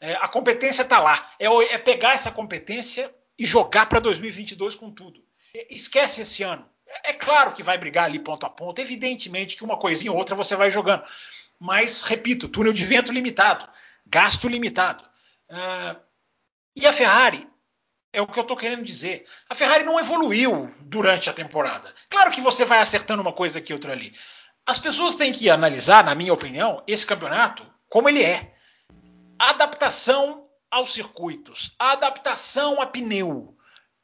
É, 0.00 0.12
a 0.14 0.28
competência 0.28 0.82
está 0.82 1.00
lá. 1.00 1.28
É, 1.36 1.46
é, 1.46 1.78
pegar 1.78 2.12
essa 2.12 2.30
competência 2.30 3.12
e 3.36 3.44
jogar 3.44 3.86
para 3.86 3.98
2022 3.98 4.76
com 4.76 4.88
tudo. 4.90 5.20
Esquece 5.68 6.22
esse 6.22 6.44
ano. 6.44 6.64
É, 6.86 7.10
é 7.10 7.12
claro 7.12 7.52
que 7.52 7.62
vai 7.64 7.76
brigar 7.76 8.04
ali 8.04 8.20
ponto 8.20 8.46
a 8.46 8.50
ponto. 8.50 8.80
Evidentemente 8.80 9.56
que 9.56 9.64
uma 9.64 9.76
coisinha 9.76 10.12
ou 10.12 10.18
outra 10.18 10.36
você 10.36 10.54
vai 10.54 10.70
jogando. 10.70 11.02
Mas, 11.58 12.04
repito, 12.04 12.48
túnel 12.48 12.72
de 12.72 12.84
vento 12.84 13.12
limitado, 13.12 13.68
gasto 14.06 14.48
limitado. 14.48 15.04
Uh, 15.50 16.00
e 16.74 16.86
a 16.86 16.92
Ferrari 16.92 17.48
é 18.12 18.20
o 18.20 18.26
que 18.26 18.38
eu 18.38 18.42
estou 18.42 18.56
querendo 18.56 18.84
dizer. 18.84 19.24
A 19.48 19.54
Ferrari 19.54 19.84
não 19.84 19.98
evoluiu 19.98 20.72
durante 20.80 21.30
a 21.30 21.32
temporada. 21.32 21.94
Claro 22.10 22.30
que 22.30 22.40
você 22.40 22.64
vai 22.64 22.80
acertando 22.80 23.22
uma 23.22 23.32
coisa 23.32 23.58
aqui, 23.58 23.72
outra 23.72 23.92
ali. 23.92 24.14
As 24.66 24.78
pessoas 24.78 25.14
têm 25.14 25.32
que 25.32 25.48
analisar, 25.48 26.04
na 26.04 26.14
minha 26.14 26.32
opinião, 26.32 26.82
esse 26.86 27.06
campeonato 27.06 27.66
como 27.88 28.08
ele 28.08 28.22
é. 28.22 28.54
A 29.38 29.50
adaptação 29.50 30.46
aos 30.70 30.92
circuitos, 30.92 31.74
a 31.78 31.92
adaptação 31.92 32.80
a 32.80 32.86
pneu, 32.86 33.54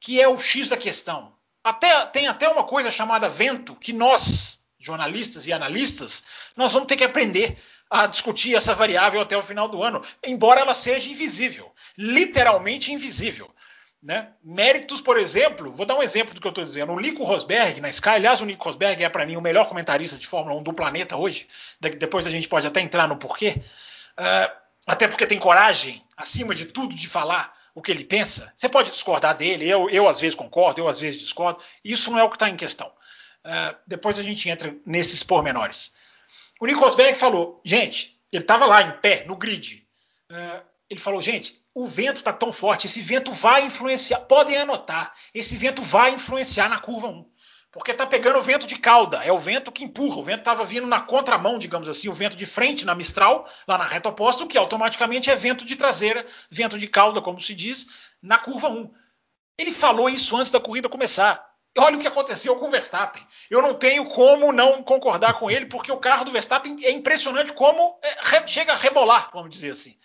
que 0.00 0.20
é 0.20 0.28
o 0.28 0.38
X 0.38 0.68
da 0.68 0.76
questão. 0.76 1.32
Até, 1.62 2.06
tem 2.06 2.26
até 2.26 2.48
uma 2.48 2.64
coisa 2.64 2.90
chamada 2.90 3.28
vento, 3.28 3.74
que 3.76 3.92
nós, 3.92 4.62
jornalistas 4.78 5.46
e 5.46 5.52
analistas, 5.52 6.22
nós 6.56 6.72
vamos 6.72 6.88
ter 6.88 6.96
que 6.96 7.04
aprender 7.04 7.58
a 7.90 8.06
discutir 8.06 8.54
essa 8.54 8.74
variável 8.74 9.20
até 9.20 9.36
o 9.36 9.42
final 9.42 9.68
do 9.68 9.82
ano, 9.82 10.04
embora 10.22 10.60
ela 10.60 10.74
seja 10.74 11.08
invisível, 11.08 11.72
literalmente 11.96 12.92
invisível. 12.92 13.50
Né? 14.00 14.28
Méritos, 14.44 15.00
por 15.00 15.18
exemplo, 15.18 15.72
vou 15.72 15.84
dar 15.84 15.96
um 15.96 16.02
exemplo 16.02 16.32
do 16.32 16.40
que 16.40 16.46
eu 16.46 16.50
estou 16.50 16.64
dizendo. 16.64 16.92
O 16.92 17.00
Nico 17.00 17.24
Rosberg 17.24 17.80
na 17.80 17.88
Sky, 17.88 18.10
aliás, 18.10 18.40
o 18.40 18.44
Nico 18.44 18.64
Rosberg 18.64 19.02
é 19.02 19.08
para 19.08 19.26
mim 19.26 19.36
o 19.36 19.40
melhor 19.40 19.68
comentarista 19.68 20.16
de 20.16 20.26
Fórmula 20.26 20.56
1 20.60 20.62
do 20.62 20.72
planeta 20.72 21.16
hoje. 21.16 21.48
Depois 21.80 22.26
a 22.26 22.30
gente 22.30 22.48
pode 22.48 22.66
até 22.66 22.80
entrar 22.80 23.08
no 23.08 23.16
porquê. 23.16 23.60
Uh, 24.18 24.56
até 24.86 25.08
porque 25.08 25.26
tem 25.26 25.38
coragem, 25.38 26.04
acima 26.16 26.54
de 26.54 26.66
tudo, 26.66 26.94
de 26.94 27.08
falar 27.08 27.52
o 27.74 27.82
que 27.82 27.90
ele 27.90 28.04
pensa. 28.04 28.52
Você 28.54 28.68
pode 28.68 28.90
discordar 28.90 29.36
dele, 29.36 29.68
eu, 29.68 29.90
eu 29.90 30.08
às 30.08 30.20
vezes 30.20 30.34
concordo, 30.34 30.80
eu 30.80 30.88
às 30.88 31.00
vezes 31.00 31.20
discordo. 31.20 31.60
Isso 31.84 32.10
não 32.10 32.18
é 32.18 32.24
o 32.24 32.30
que 32.30 32.36
está 32.36 32.48
em 32.48 32.56
questão. 32.56 32.88
Uh, 33.44 33.76
depois 33.86 34.18
a 34.18 34.22
gente 34.22 34.48
entra 34.48 34.74
nesses 34.86 35.22
pormenores. 35.22 35.92
O 36.60 36.66
Nico 36.66 36.80
Rosberg 36.80 37.18
falou, 37.18 37.60
gente, 37.64 38.18
ele 38.32 38.44
estava 38.44 38.64
lá 38.64 38.82
em 38.82 38.92
pé, 39.00 39.24
no 39.26 39.36
grid. 39.36 39.86
Uh, 40.30 40.62
ele 40.88 41.00
falou, 41.00 41.20
gente, 41.20 41.60
o 41.80 41.86
vento 41.86 42.16
está 42.16 42.32
tão 42.32 42.52
forte, 42.52 42.88
esse 42.88 43.00
vento 43.00 43.30
vai 43.30 43.64
influenciar, 43.64 44.18
podem 44.22 44.56
anotar, 44.56 45.14
esse 45.32 45.56
vento 45.56 45.80
vai 45.80 46.10
influenciar 46.10 46.68
na 46.68 46.80
curva 46.80 47.06
1. 47.06 47.24
Porque 47.70 47.92
está 47.92 48.04
pegando 48.04 48.36
o 48.40 48.42
vento 48.42 48.66
de 48.66 48.76
cauda, 48.76 49.22
é 49.22 49.30
o 49.30 49.38
vento 49.38 49.70
que 49.70 49.84
empurra, 49.84 50.16
o 50.16 50.22
vento 50.24 50.40
estava 50.40 50.64
vindo 50.64 50.88
na 50.88 51.02
contramão, 51.02 51.56
digamos 51.56 51.88
assim, 51.88 52.08
o 52.08 52.12
vento 52.12 52.34
de 52.34 52.46
frente 52.46 52.84
na 52.84 52.96
Mistral, 52.96 53.48
lá 53.64 53.78
na 53.78 53.86
reta 53.86 54.08
oposta, 54.08 54.42
o 54.42 54.48
que 54.48 54.58
automaticamente 54.58 55.30
é 55.30 55.36
vento 55.36 55.64
de 55.64 55.76
traseira, 55.76 56.26
vento 56.50 56.76
de 56.76 56.88
cauda, 56.88 57.22
como 57.22 57.38
se 57.38 57.54
diz, 57.54 57.86
na 58.20 58.38
curva 58.38 58.68
1. 58.68 58.92
Ele 59.56 59.70
falou 59.70 60.08
isso 60.08 60.36
antes 60.36 60.50
da 60.50 60.58
corrida 60.58 60.88
começar. 60.88 61.46
Olha 61.78 61.96
o 61.96 62.00
que 62.00 62.08
aconteceu 62.08 62.56
com 62.56 62.66
o 62.66 62.70
Verstappen. 62.72 63.24
Eu 63.48 63.62
não 63.62 63.74
tenho 63.74 64.04
como 64.06 64.52
não 64.52 64.82
concordar 64.82 65.34
com 65.34 65.48
ele, 65.48 65.66
porque 65.66 65.92
o 65.92 65.98
carro 65.98 66.24
do 66.24 66.32
Verstappen 66.32 66.76
é 66.82 66.90
impressionante 66.90 67.52
como 67.52 68.00
é, 68.02 68.44
chega 68.48 68.72
a 68.72 68.76
rebolar, 68.76 69.30
vamos 69.32 69.50
dizer 69.50 69.74
assim. 69.74 69.96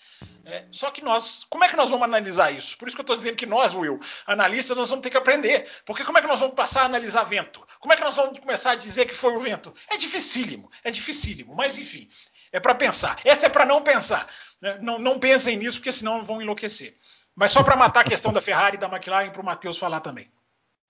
É, 0.45 0.65
só 0.71 0.91
que 0.91 1.01
nós, 1.01 1.45
como 1.49 1.63
é 1.63 1.69
que 1.69 1.75
nós 1.75 1.89
vamos 1.89 2.03
analisar 2.03 2.51
isso? 2.51 2.77
Por 2.77 2.87
isso 2.87 2.97
que 2.97 3.01
eu 3.01 3.03
estou 3.03 3.15
dizendo 3.15 3.37
que 3.37 3.45
nós, 3.45 3.73
Will, 3.73 3.99
analistas, 4.27 4.75
nós 4.75 4.89
vamos 4.89 5.01
ter 5.01 5.09
que 5.09 5.17
aprender. 5.17 5.69
Porque 5.85 6.03
como 6.03 6.17
é 6.17 6.21
que 6.21 6.27
nós 6.27 6.39
vamos 6.39 6.55
passar 6.55 6.81
a 6.81 6.85
analisar 6.85 7.23
vento? 7.23 7.65
Como 7.79 7.93
é 7.93 7.95
que 7.95 8.03
nós 8.03 8.15
vamos 8.15 8.37
começar 8.39 8.71
a 8.71 8.75
dizer 8.75 9.05
que 9.05 9.13
foi 9.13 9.33
o 9.33 9.39
vento? 9.39 9.73
É 9.87 9.95
dificílimo, 9.95 10.69
é 10.83 10.91
dificílimo. 10.91 11.55
Mas 11.55 11.79
enfim, 11.79 12.09
é 12.51 12.59
para 12.59 12.75
pensar. 12.75 13.19
Essa 13.23 13.45
é 13.45 13.49
para 13.49 13.65
não 13.65 13.81
pensar. 13.81 14.27
Né? 14.59 14.77
Não, 14.81 14.99
não 14.99 15.17
pensem 15.17 15.55
nisso, 15.55 15.77
porque 15.77 15.91
senão 15.93 16.21
vão 16.21 16.41
enlouquecer. 16.41 16.97
Mas 17.33 17.51
só 17.51 17.63
para 17.63 17.75
matar 17.77 18.01
a 18.01 18.09
questão 18.09 18.33
da 18.33 18.41
Ferrari 18.41 18.75
e 18.75 18.79
da 18.79 18.87
McLaren, 18.87 19.31
para 19.31 19.41
o 19.41 19.45
Matheus 19.45 19.77
falar 19.77 20.01
também. 20.01 20.29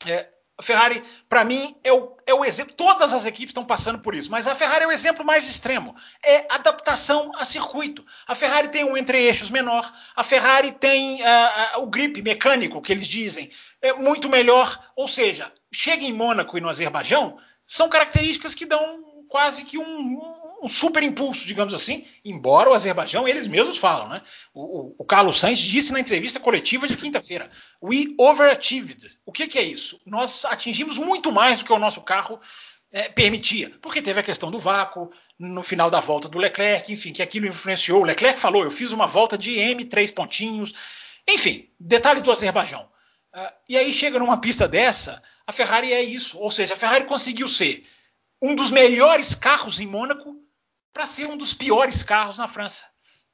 É, 0.07 0.27
a 0.55 0.61
Ferrari, 0.61 1.03
para 1.27 1.43
mim, 1.43 1.75
é 1.83 1.91
o, 1.91 2.15
é 2.27 2.33
o 2.33 2.45
exemplo. 2.45 2.75
Todas 2.75 3.11
as 3.11 3.25
equipes 3.25 3.49
estão 3.49 3.65
passando 3.65 3.99
por 3.99 4.13
isso, 4.13 4.29
mas 4.29 4.47
a 4.47 4.53
Ferrari 4.53 4.83
é 4.83 4.87
o 4.87 4.91
exemplo 4.91 5.25
mais 5.25 5.47
extremo. 5.49 5.95
É 6.23 6.45
adaptação 6.47 7.31
a 7.35 7.43
circuito. 7.43 8.05
A 8.27 8.35
Ferrari 8.35 8.69
tem 8.69 8.83
um 8.83 8.95
entre-eixos 8.95 9.49
menor, 9.49 9.91
a 10.15 10.23
Ferrari 10.23 10.71
tem 10.71 11.21
uh, 11.21 11.79
uh, 11.79 11.83
o 11.83 11.87
grip 11.87 12.21
mecânico, 12.21 12.81
que 12.83 12.91
eles 12.91 13.07
dizem, 13.07 13.49
é 13.81 13.93
muito 13.93 14.29
melhor. 14.29 14.79
Ou 14.95 15.07
seja, 15.07 15.51
chega 15.71 16.03
em 16.03 16.13
Mônaco 16.13 16.55
e 16.55 16.61
no 16.61 16.69
Azerbaijão, 16.69 17.37
são 17.65 17.89
características 17.89 18.53
que 18.53 18.67
dão 18.67 19.03
quase 19.27 19.65
que 19.65 19.79
um, 19.79 19.83
um 19.83 20.42
super 20.67 21.03
impulso, 21.03 21.45
digamos 21.45 21.73
assim, 21.73 22.05
embora 22.23 22.69
o 22.69 22.73
Azerbaijão, 22.73 23.27
eles 23.27 23.47
mesmos 23.47 23.77
falam, 23.77 24.09
né? 24.09 24.21
O, 24.53 24.61
o, 24.61 24.95
o 24.99 25.05
Carlos 25.05 25.39
Sainz 25.39 25.59
disse 25.59 25.91
na 25.91 25.99
entrevista 25.99 26.39
coletiva 26.39 26.87
de 26.87 26.97
quinta-feira: 26.97 27.49
We 27.81 28.15
overachieved. 28.17 29.19
O 29.25 29.31
que, 29.31 29.47
que, 29.47 29.59
é 29.59 29.63
isso? 29.63 29.99
Nós 30.05 30.45
atingimos 30.45 30.97
muito 30.97 31.31
mais 31.31 31.59
do 31.59 31.65
que 31.65 31.73
o 31.73 31.79
nosso 31.79 32.01
carro 32.01 32.39
é, 32.91 33.09
permitia, 33.09 33.71
porque 33.81 34.01
teve 34.01 34.19
a 34.19 34.23
questão 34.23 34.51
do 34.51 34.59
vácuo 34.59 35.11
no 35.39 35.63
final 35.63 35.89
da 35.89 35.99
volta 35.99 36.29
do 36.29 36.37
Leclerc, 36.37 36.91
enfim, 36.91 37.11
que 37.11 37.23
aquilo 37.23 37.47
influenciou. 37.47 38.01
O 38.01 38.05
Leclerc 38.05 38.39
falou: 38.39 38.63
eu 38.63 38.71
fiz 38.71 38.91
uma 38.91 39.07
volta 39.07 39.37
de 39.37 39.57
M, 39.57 39.83
três 39.85 40.11
pontinhos, 40.11 40.73
enfim, 41.27 41.69
detalhes 41.79 42.21
do 42.21 42.31
Azerbaijão. 42.31 42.87
Uh, 43.35 43.51
e 43.67 43.75
aí 43.75 43.91
chega 43.91 44.19
numa 44.19 44.39
pista 44.39 44.67
dessa, 44.67 45.23
a 45.47 45.51
Ferrari 45.51 45.91
é 45.91 46.03
isso, 46.03 46.37
ou 46.37 46.51
seja, 46.51 46.75
a 46.75 46.77
Ferrari 46.77 47.05
conseguiu 47.05 47.47
ser 47.47 47.83
um 48.39 48.53
dos 48.53 48.69
melhores 48.69 49.33
carros 49.33 49.79
em 49.79 49.87
Mônaco 49.87 50.42
para 50.93 51.07
ser 51.07 51.25
um 51.25 51.35
dos 51.35 51.53
piores 51.53 52.03
carros 52.03 52.37
na 52.37 52.47
França. 52.47 52.85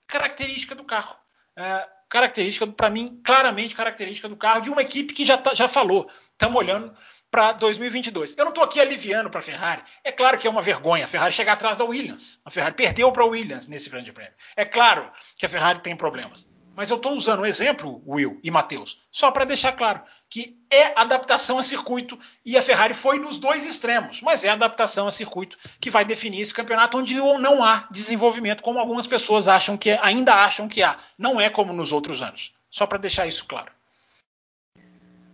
Característica 0.08 0.74
do 0.74 0.84
carro. 0.84 1.16
É, 1.56 1.88
característica, 2.08 2.66
para 2.66 2.90
mim, 2.90 3.22
claramente 3.24 3.76
característica 3.76 4.30
do 4.30 4.38
carro 4.38 4.62
de 4.62 4.70
uma 4.70 4.82
equipe 4.82 5.14
que 5.14 5.26
já, 5.26 5.38
tá, 5.38 5.54
já 5.54 5.68
falou. 5.68 6.10
Estamos 6.32 6.58
olhando 6.58 6.96
para 7.30 7.52
2022. 7.52 8.36
Eu 8.38 8.46
não 8.46 8.50
estou 8.50 8.64
aqui 8.64 8.80
aliviando 8.80 9.30
para 9.30 9.40
a 9.40 9.44
Ferrari. 9.44 9.84
É 10.04 10.12
claro 10.12 10.38
que 10.38 10.48
é 10.48 10.50
uma 10.50 10.62
vergonha 10.62 11.06
a 11.06 11.08
Ferrari 11.08 11.34
chegar 11.34 11.54
atrás 11.54 11.78
da 11.78 11.86
Williams. 11.86 12.42
A 12.44 12.50
Ferrari 12.50 12.74
perdeu 12.74 13.12
para 13.12 13.24
a 13.24 13.28
Williams 13.28 13.68
nesse 13.68 13.90
grande 13.90 14.12
prêmio. 14.12 14.34
É 14.56 14.66
claro 14.66 15.12
que 15.38 15.46
a 15.46 15.50
Ferrari 15.50 15.80
tem 15.80 15.96
problemas. 15.96 16.50
Mas 16.80 16.90
eu 16.90 16.96
estou 16.96 17.12
usando 17.12 17.42
o 17.42 17.46
exemplo, 17.46 18.02
Will 18.08 18.40
e 18.42 18.50
Matheus, 18.50 19.02
só 19.12 19.32
para 19.32 19.44
deixar 19.44 19.74
claro 19.74 20.00
que 20.30 20.58
é 20.72 20.98
adaptação 20.98 21.60
a 21.60 21.62
circuito 21.62 22.18
e 22.46 22.58
a 22.58 22.62
Ferrari 22.62 22.94
foi 22.94 23.20
nos 23.20 23.38
dois 23.38 23.66
extremos, 23.66 24.22
mas 24.22 24.46
é 24.46 24.50
adaptação 24.50 25.06
a 25.06 25.12
circuito 25.12 25.58
que 25.78 25.90
vai 25.90 26.06
definir 26.06 26.40
esse 26.40 26.54
campeonato 26.54 26.98
onde 26.98 27.16
não 27.16 27.62
há 27.62 27.86
desenvolvimento, 27.92 28.64
como 28.64 28.80
algumas 28.80 29.06
pessoas 29.06 29.50
acham 29.50 29.76
que 29.76 29.90
é, 29.90 30.00
ainda 30.02 30.34
acham 30.34 30.70
que 30.70 30.82
há. 30.82 30.96
Não 31.18 31.38
é 31.38 31.50
como 31.50 31.74
nos 31.74 31.92
outros 31.92 32.22
anos. 32.22 32.56
Só 32.72 32.88
para 32.88 32.98
deixar 32.98 33.28
isso 33.28 33.46
claro. 33.46 33.74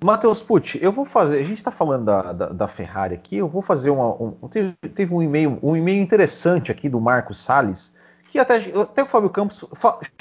Matheus 0.03 0.41
Pucci, 0.41 0.79
eu 0.81 0.91
vou 0.91 1.05
fazer. 1.05 1.37
A 1.37 1.43
gente 1.43 1.59
está 1.59 1.69
falando 1.69 2.05
da, 2.05 2.33
da, 2.33 2.45
da, 2.49 2.67
Ferrari 2.67 3.13
aqui. 3.13 3.37
Eu 3.37 3.47
vou 3.47 3.61
fazer 3.61 3.91
uma. 3.91 4.19
Um, 4.19 4.31
teve, 4.49 4.73
teve 4.95 5.13
um 5.13 5.21
e-mail, 5.21 5.59
um 5.61 5.75
e-mail 5.75 6.01
interessante 6.01 6.71
aqui 6.71 6.89
do 6.89 6.99
Marcos 6.99 7.37
Salles 7.37 7.93
que 8.35 8.39
até, 8.39 8.55
até 8.81 9.03
o 9.03 9.05
Fábio 9.05 9.29
Campos 9.29 9.63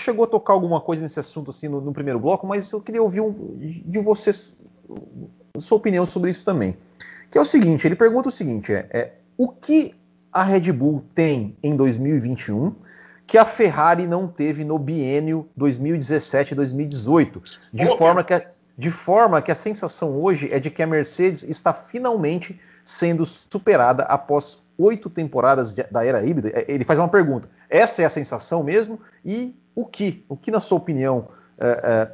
chegou 0.01 0.25
a 0.25 0.29
tocar 0.29 0.53
alguma 0.53 0.81
coisa 0.81 1.03
nesse 1.03 1.19
assunto 1.19 1.51
assim 1.51 1.67
no, 1.67 1.81
no 1.81 1.93
primeiro 1.93 2.21
bloco, 2.21 2.47
mas 2.47 2.71
eu 2.71 2.81
queria 2.81 3.03
ouvir 3.03 3.21
um, 3.21 3.57
de 3.59 3.99
você 3.99 4.31
sua 5.59 5.79
opinião 5.79 6.07
sobre 6.07 6.31
isso 6.31 6.45
também. 6.45 6.77
Que 7.29 7.39
é 7.39 7.41
o 7.41 7.45
seguinte, 7.45 7.85
ele 7.85 7.97
pergunta 7.97 8.29
o 8.29 8.33
seguinte, 8.33 8.73
é, 8.73 8.89
é 8.93 9.13
o 9.37 9.49
que 9.49 9.97
a 10.33 10.45
Red 10.45 10.71
Bull 10.73 11.03
tem 11.13 11.57
em 11.61 11.75
2021 11.75 12.73
que 13.27 13.37
a 13.37 13.45
Ferrari 13.45 14.07
não 14.07 14.29
teve 14.29 14.65
no 14.65 14.79
biênio 14.79 15.49
2017-2018, 15.59 17.59
de 17.73 17.97
forma 17.97 18.23
que 18.23 18.35
a, 18.35 18.47
de 18.79 18.93
forma 18.93 19.43
que 19.43 19.51
a 19.51 19.57
sensação 19.57 20.23
hoje 20.23 20.49
é 20.53 20.61
de 20.61 20.71
que 20.71 20.85
a 20.85 20.87
Mercedes 20.87 21.43
está 21.43 21.73
finalmente 21.73 22.61
sendo 22.85 23.27
superada 23.27 24.05
após 24.05 24.64
oito 24.79 25.09
temporadas 25.09 25.73
de, 25.73 25.83
da 25.85 26.05
era 26.05 26.25
híbrida. 26.25 26.51
É, 26.55 26.65
ele 26.69 26.85
faz 26.85 26.99
uma 26.99 27.09
pergunta: 27.09 27.49
essa 27.69 28.03
é 28.03 28.05
a 28.05 28.11
sensação 28.11 28.63
mesmo? 28.63 29.01
E 29.25 29.55
o 29.75 29.87
que, 29.87 30.25
o 30.29 30.37
que 30.37 30.51
na 30.51 30.61
sua 30.61 30.79
opinião, 30.79 31.29
é, 31.59 31.67
é, 31.69 32.13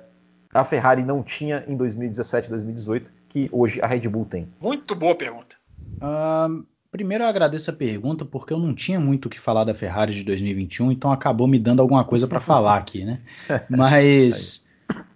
a 0.52 0.64
Ferrari 0.64 1.02
não 1.02 1.22
tinha 1.22 1.64
em 1.66 1.76
2017, 1.76 2.50
2018 2.50 3.12
que 3.28 3.48
hoje 3.52 3.80
a 3.80 3.86
Red 3.86 4.08
Bull 4.08 4.24
tem? 4.24 4.48
Muito 4.60 4.94
boa 4.94 5.14
pergunta. 5.14 5.56
Uh, 5.96 6.66
primeiro 6.90 7.22
eu 7.22 7.28
agradeço 7.28 7.70
a 7.70 7.74
pergunta 7.74 8.24
porque 8.24 8.52
eu 8.52 8.58
não 8.58 8.74
tinha 8.74 8.98
muito 8.98 9.26
o 9.26 9.30
que 9.30 9.38
falar 9.38 9.64
da 9.64 9.72
Ferrari 9.72 10.12
de 10.12 10.24
2021, 10.24 10.90
então 10.90 11.12
acabou 11.12 11.46
me 11.46 11.58
dando 11.58 11.80
alguma 11.80 12.04
coisa 12.04 12.26
para 12.26 12.40
falar 12.40 12.76
aqui, 12.76 13.04
né? 13.04 13.20
Mas 13.70 14.66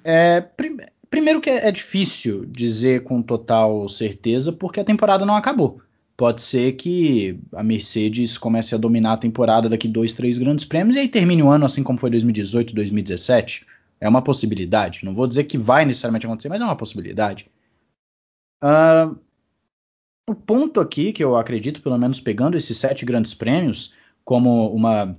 é, 0.05 0.41
prim 0.41 0.79
primeiro 1.11 1.41
que 1.41 1.49
é 1.49 1.71
difícil 1.71 2.45
dizer 2.45 3.05
com 3.05 3.23
total 3.23 3.89
certeza 3.89 4.53
porque 4.53 4.81
a 4.81 4.85
temporada 4.85 5.25
não 5.25 5.37
acabou 5.37 5.81
pode 6.17 6.43
ser 6.43 6.73
que 6.73 7.39
a 7.53 7.63
Mercedes 7.63 8.39
comece 8.39 8.75
a 8.75 8.79
dominar 8.79 9.15
a 9.15 9.19
temporada 9.19 9.69
daqui 9.69 9.89
dois, 9.89 10.15
três 10.15 10.39
grandes 10.39 10.65
prêmios 10.65 10.97
e 10.97 11.01
aí 11.01 11.09
termine 11.09 11.43
o 11.43 11.51
ano 11.51 11.65
assim 11.65 11.83
como 11.83 11.99
foi 11.99 12.11
2018, 12.11 12.75
2017. 12.75 13.67
É 14.01 14.09
uma 14.09 14.23
possibilidade. 14.23 15.05
Não 15.05 15.15
vou 15.15 15.27
dizer 15.27 15.45
que 15.45 15.57
vai 15.57 15.85
necessariamente 15.85 16.27
acontecer, 16.27 16.49
mas 16.49 16.61
é 16.61 16.65
uma 16.65 16.77
possibilidade. 16.77 17.51
Uh, 18.63 19.17
o 20.29 20.35
ponto 20.35 20.81
aqui 20.81 21.13
que 21.13 21.23
eu 21.23 21.37
acredito, 21.37 21.83
pelo 21.83 21.99
menos 21.99 22.21
pegando 22.21 22.57
esses 22.57 22.77
sete 22.77 23.05
grandes 23.05 23.35
prêmios 23.35 23.95
como 24.25 24.73
uma, 24.75 25.17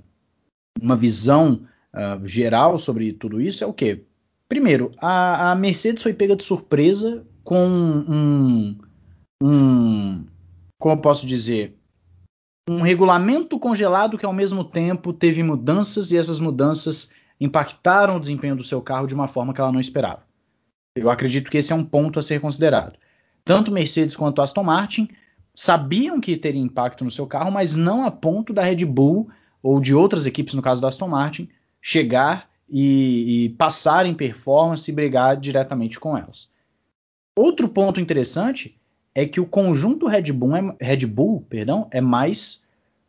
uma 0.80 0.96
visão 0.96 1.66
uh, 1.94 2.26
geral 2.26 2.78
sobre 2.78 3.12
tudo 3.12 3.40
isso, 3.40 3.62
é 3.62 3.66
o 3.66 3.72
quê? 3.72 4.04
Primeiro, 4.48 4.92
a, 4.98 5.52
a 5.52 5.54
Mercedes 5.54 6.02
foi 6.02 6.14
pega 6.14 6.36
de 6.36 6.44
surpresa 6.44 7.26
com 7.42 7.66
um, 7.66 8.78
um 9.42 10.24
como 10.78 10.94
eu 10.94 11.00
posso 11.00 11.26
dizer, 11.26 11.76
um 12.68 12.82
regulamento 12.82 13.58
congelado 13.58 14.18
que 14.18 14.26
ao 14.26 14.32
mesmo 14.32 14.64
tempo 14.64 15.12
teve 15.12 15.42
mudanças 15.42 16.10
e 16.10 16.16
essas 16.16 16.40
mudanças 16.40 17.12
impactaram 17.40 18.16
o 18.16 18.20
desempenho 18.20 18.56
do 18.56 18.64
seu 18.64 18.82
carro 18.82 19.06
de 19.06 19.14
uma 19.14 19.28
forma 19.28 19.54
que 19.54 19.60
ela 19.60 19.72
não 19.72 19.80
esperava. 19.80 20.26
Eu 20.96 21.10
acredito 21.10 21.50
que 21.50 21.58
esse 21.58 21.72
é 21.72 21.76
um 21.76 21.84
ponto 21.84 22.18
a 22.18 22.22
ser 22.22 22.40
considerado. 22.40 22.98
Tanto 23.44 23.70
Mercedes 23.70 24.16
quanto 24.16 24.42
Aston 24.42 24.64
Martin 24.64 25.08
sabiam 25.54 26.20
que 26.20 26.36
teria 26.36 26.60
impacto 26.60 27.04
no 27.04 27.10
seu 27.10 27.26
carro, 27.26 27.50
mas 27.50 27.76
não 27.76 28.04
a 28.04 28.10
ponto 28.10 28.52
da 28.52 28.62
Red 28.62 28.84
Bull 28.84 29.30
ou 29.62 29.80
de 29.80 29.94
outras 29.94 30.26
equipes, 30.26 30.54
no 30.54 30.62
caso 30.62 30.82
da 30.82 30.88
Aston 30.88 31.08
Martin, 31.08 31.48
chegar 31.80 32.50
e, 32.68 33.44
e 33.44 33.48
passar 33.50 34.06
em 34.06 34.14
performance 34.14 34.90
e 34.90 34.94
brigar 34.94 35.36
diretamente 35.36 36.00
com 36.00 36.16
elas. 36.16 36.50
Outro 37.38 37.68
ponto 37.68 38.00
interessante 38.00 38.76
é 39.16 39.24
que 39.24 39.40
o 39.40 39.46
conjunto 39.46 40.06
Red 40.06 40.30
Bull, 40.30 40.54
é, 40.54 40.76
Red 40.78 41.06
Bull 41.06 41.40
perdão, 41.48 41.88
é 41.90 42.02
mais 42.02 42.66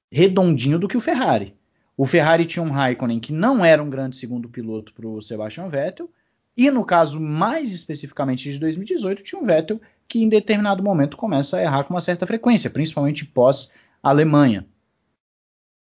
redondinho 0.09 0.79
do 0.79 0.87
que 0.87 0.95
o 0.95 1.01
Ferrari. 1.01 1.53
O 1.97 2.05
Ferrari 2.05 2.45
tinha 2.45 2.63
um 2.63 2.71
Raikkonen 2.71 3.19
que 3.19 3.33
não 3.33 3.65
era 3.65 3.83
um 3.83 3.89
grande 3.89 4.15
segundo 4.15 4.47
piloto 4.47 4.93
para 4.93 5.05
o 5.05 5.21
Sebastian 5.21 5.67
Vettel, 5.67 6.09
e 6.55 6.71
no 6.71 6.85
caso 6.85 7.19
mais 7.19 7.73
especificamente 7.73 8.49
de 8.49 8.57
2018, 8.57 9.21
tinha 9.21 9.41
um 9.41 9.45
Vettel 9.45 9.81
que 10.07 10.23
em 10.23 10.29
determinado 10.29 10.81
momento 10.81 11.17
começa 11.17 11.57
a 11.57 11.61
errar 11.61 11.83
com 11.83 11.93
uma 11.93 11.99
certa 11.99 12.25
frequência, 12.25 12.69
principalmente 12.69 13.25
pós 13.25 13.73
Alemanha. 14.01 14.65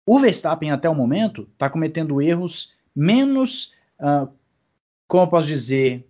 O 0.07 0.17
Verstappen 0.17 0.71
até 0.71 0.89
o 0.89 0.95
momento 0.95 1.45
está 1.51 1.69
cometendo 1.69 2.21
erros 2.21 2.73
menos, 2.95 3.73
uh, 3.99 4.31
como 5.09 5.23
eu 5.23 5.27
posso 5.27 5.47
dizer, 5.47 6.07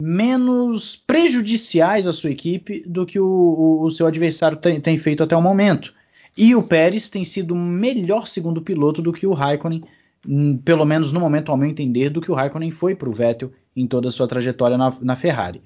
menos 0.00 0.96
prejudiciais 0.96 2.06
à 2.06 2.12
sua 2.12 2.30
equipe 2.30 2.82
do 2.86 3.04
que 3.04 3.20
o, 3.20 3.26
o, 3.26 3.84
o 3.84 3.90
seu 3.90 4.06
adversário 4.06 4.56
tem, 4.56 4.80
tem, 4.80 4.96
feito 4.96 5.22
até 5.22 5.36
o 5.36 5.42
momento. 5.42 5.92
E 6.36 6.54
o 6.54 6.62
Pérez 6.62 7.10
tem 7.10 7.24
sido 7.24 7.54
melhor 7.54 8.26
segundo 8.26 8.62
piloto 8.62 9.02
do 9.02 9.12
que 9.12 9.26
o 9.26 9.32
Raikkonen, 9.32 9.84
hum, 10.26 10.56
pelo 10.56 10.84
menos 10.84 11.12
no 11.12 11.20
momento, 11.20 11.50
ao 11.50 11.58
meu 11.58 11.68
entender, 11.68 12.10
do 12.10 12.20
que 12.20 12.30
o 12.30 12.34
Raikkonen 12.34 12.70
foi 12.70 12.94
para 12.94 13.08
o 13.08 13.12
Vettel 13.12 13.52
em 13.76 13.86
toda 13.86 14.08
a 14.08 14.12
sua 14.12 14.26
trajetória 14.26 14.78
na, 14.78 14.96
na 15.00 15.16
Ferrari. 15.16 15.62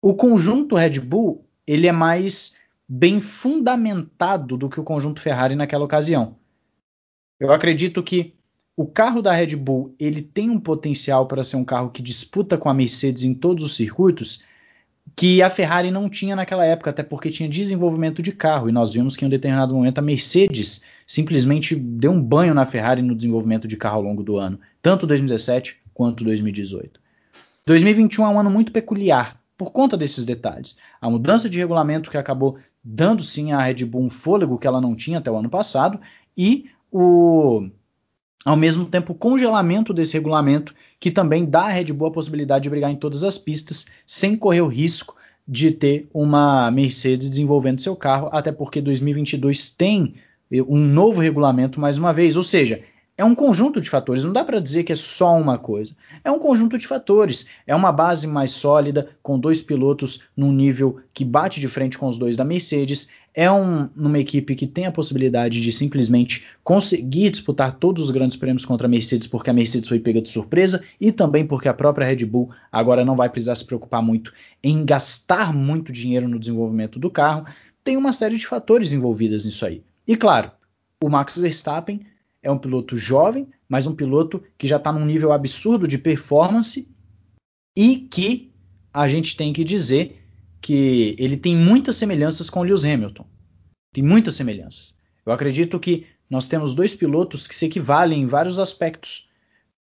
O 0.00 0.14
conjunto 0.14 0.76
Red 0.76 1.00
Bull 1.00 1.44
ele 1.66 1.86
é 1.86 1.92
mais 1.92 2.54
bem 2.88 3.20
fundamentado 3.20 4.56
do 4.56 4.68
que 4.68 4.78
o 4.78 4.84
conjunto 4.84 5.20
Ferrari 5.20 5.56
naquela 5.56 5.84
ocasião. 5.84 6.36
Eu 7.40 7.52
acredito 7.52 8.02
que 8.02 8.34
o 8.76 8.86
carro 8.86 9.22
da 9.22 9.32
Red 9.32 9.56
Bull 9.56 9.94
ele 9.98 10.20
tem 10.20 10.50
um 10.50 10.58
potencial 10.58 11.26
para 11.26 11.44
ser 11.44 11.56
um 11.56 11.64
carro 11.64 11.90
que 11.90 12.02
disputa 12.02 12.58
com 12.58 12.68
a 12.68 12.74
Mercedes 12.74 13.22
em 13.22 13.34
todos 13.34 13.64
os 13.64 13.76
circuitos 13.76 14.42
que 15.14 15.42
a 15.42 15.50
Ferrari 15.50 15.90
não 15.90 16.08
tinha 16.08 16.34
naquela 16.34 16.64
época, 16.64 16.90
até 16.90 17.02
porque 17.02 17.30
tinha 17.30 17.48
desenvolvimento 17.48 18.20
de 18.22 18.32
carro, 18.32 18.68
e 18.68 18.72
nós 18.72 18.92
vimos 18.92 19.16
que 19.16 19.24
em 19.24 19.28
um 19.28 19.30
determinado 19.30 19.74
momento 19.74 19.98
a 19.98 20.02
Mercedes 20.02 20.82
simplesmente 21.06 21.76
deu 21.76 22.10
um 22.10 22.20
banho 22.20 22.54
na 22.54 22.66
Ferrari 22.66 23.02
no 23.02 23.14
desenvolvimento 23.14 23.68
de 23.68 23.76
carro 23.76 23.96
ao 23.96 24.02
longo 24.02 24.22
do 24.22 24.38
ano, 24.38 24.58
tanto 24.82 25.06
2017 25.06 25.76
quanto 25.92 26.24
2018. 26.24 26.98
2021 27.66 28.24
é 28.24 28.28
um 28.28 28.40
ano 28.40 28.50
muito 28.50 28.72
peculiar 28.72 29.40
por 29.56 29.70
conta 29.70 29.96
desses 29.96 30.24
detalhes. 30.24 30.76
A 31.00 31.08
mudança 31.08 31.48
de 31.48 31.58
regulamento 31.58 32.10
que 32.10 32.16
acabou 32.16 32.58
dando 32.82 33.22
sim 33.22 33.52
à 33.52 33.62
Red 33.62 33.84
Bull 33.84 34.02
um 34.02 34.10
fôlego 34.10 34.58
que 34.58 34.66
ela 34.66 34.80
não 34.80 34.96
tinha 34.96 35.18
até 35.18 35.30
o 35.30 35.36
ano 35.36 35.48
passado, 35.48 36.00
e 36.36 36.66
o 36.90 37.68
ao 38.44 38.56
mesmo 38.56 38.84
tempo 38.84 39.12
o 39.12 39.16
congelamento 39.16 39.94
desse 39.94 40.12
regulamento, 40.12 40.74
que 41.00 41.10
também 41.10 41.44
dá 41.44 41.62
à 41.62 41.68
Red 41.68 41.92
Bull 41.92 42.08
a 42.08 42.12
possibilidade 42.12 42.64
de 42.64 42.70
brigar 42.70 42.90
em 42.90 42.96
todas 42.96 43.24
as 43.24 43.38
pistas, 43.38 43.86
sem 44.06 44.36
correr 44.36 44.60
o 44.60 44.68
risco 44.68 45.16
de 45.46 45.70
ter 45.70 46.08
uma 46.12 46.70
Mercedes 46.70 47.28
desenvolvendo 47.28 47.80
seu 47.80 47.96
carro, 47.96 48.28
até 48.32 48.52
porque 48.52 48.80
2022 48.80 49.70
tem 49.70 50.14
um 50.68 50.78
novo 50.78 51.20
regulamento 51.20 51.80
mais 51.80 51.98
uma 51.98 52.12
vez, 52.12 52.36
ou 52.36 52.44
seja, 52.44 52.82
é 53.16 53.24
um 53.24 53.34
conjunto 53.34 53.80
de 53.80 53.88
fatores, 53.88 54.24
não 54.24 54.32
dá 54.32 54.42
para 54.42 54.58
dizer 54.58 54.82
que 54.82 54.92
é 54.92 54.96
só 54.96 55.36
uma 55.36 55.56
coisa. 55.56 55.94
É 56.24 56.32
um 56.32 56.38
conjunto 56.38 56.76
de 56.76 56.86
fatores. 56.86 57.46
É 57.64 57.74
uma 57.74 57.92
base 57.92 58.26
mais 58.26 58.50
sólida, 58.50 59.10
com 59.22 59.38
dois 59.38 59.62
pilotos 59.62 60.22
num 60.36 60.50
nível 60.50 60.96
que 61.12 61.24
bate 61.24 61.60
de 61.60 61.68
frente 61.68 61.96
com 61.96 62.08
os 62.08 62.18
dois 62.18 62.36
da 62.36 62.44
Mercedes. 62.44 63.08
É 63.36 63.50
um, 63.50 63.88
uma 63.96 64.20
equipe 64.20 64.54
que 64.54 64.64
tem 64.64 64.86
a 64.86 64.92
possibilidade 64.92 65.60
de 65.60 65.72
simplesmente 65.72 66.44
conseguir 66.62 67.30
disputar 67.30 67.76
todos 67.78 68.04
os 68.04 68.10
grandes 68.10 68.36
prêmios 68.36 68.64
contra 68.64 68.86
a 68.86 68.90
Mercedes, 68.90 69.26
porque 69.26 69.50
a 69.50 69.52
Mercedes 69.52 69.88
foi 69.88 69.98
pega 69.98 70.22
de 70.22 70.28
surpresa 70.28 70.84
e 71.00 71.10
também 71.10 71.44
porque 71.44 71.68
a 71.68 71.74
própria 71.74 72.06
Red 72.06 72.24
Bull 72.24 72.50
agora 72.70 73.04
não 73.04 73.16
vai 73.16 73.28
precisar 73.28 73.56
se 73.56 73.64
preocupar 73.64 74.00
muito 74.00 74.32
em 74.62 74.84
gastar 74.84 75.52
muito 75.52 75.92
dinheiro 75.92 76.28
no 76.28 76.38
desenvolvimento 76.38 77.00
do 77.00 77.10
carro. 77.10 77.44
Tem 77.82 77.96
uma 77.96 78.12
série 78.12 78.38
de 78.38 78.46
fatores 78.46 78.92
envolvidos 78.92 79.44
nisso 79.44 79.66
aí. 79.66 79.82
E 80.06 80.16
claro, 80.16 80.52
o 81.02 81.08
Max 81.08 81.36
Verstappen 81.36 82.00
é 82.40 82.50
um 82.50 82.58
piloto 82.58 82.96
jovem, 82.96 83.48
mas 83.68 83.86
um 83.86 83.94
piloto 83.94 84.42
que 84.56 84.68
já 84.68 84.76
está 84.76 84.92
num 84.92 85.04
nível 85.04 85.32
absurdo 85.32 85.88
de 85.88 85.98
performance 85.98 86.88
e 87.76 87.96
que 87.96 88.52
a 88.92 89.08
gente 89.08 89.36
tem 89.36 89.52
que 89.52 89.64
dizer 89.64 90.23
que 90.64 91.14
ele 91.18 91.36
tem 91.36 91.54
muitas 91.54 91.94
semelhanças 91.96 92.48
com 92.48 92.62
Lewis 92.62 92.86
Hamilton. 92.86 93.26
Tem 93.92 94.02
muitas 94.02 94.34
semelhanças. 94.34 94.94
Eu 95.26 95.30
acredito 95.30 95.78
que 95.78 96.06
nós 96.28 96.46
temos 96.46 96.74
dois 96.74 96.96
pilotos 96.96 97.46
que 97.46 97.54
se 97.54 97.66
equivalem 97.66 98.22
em 98.22 98.26
vários 98.26 98.58
aspectos 98.58 99.28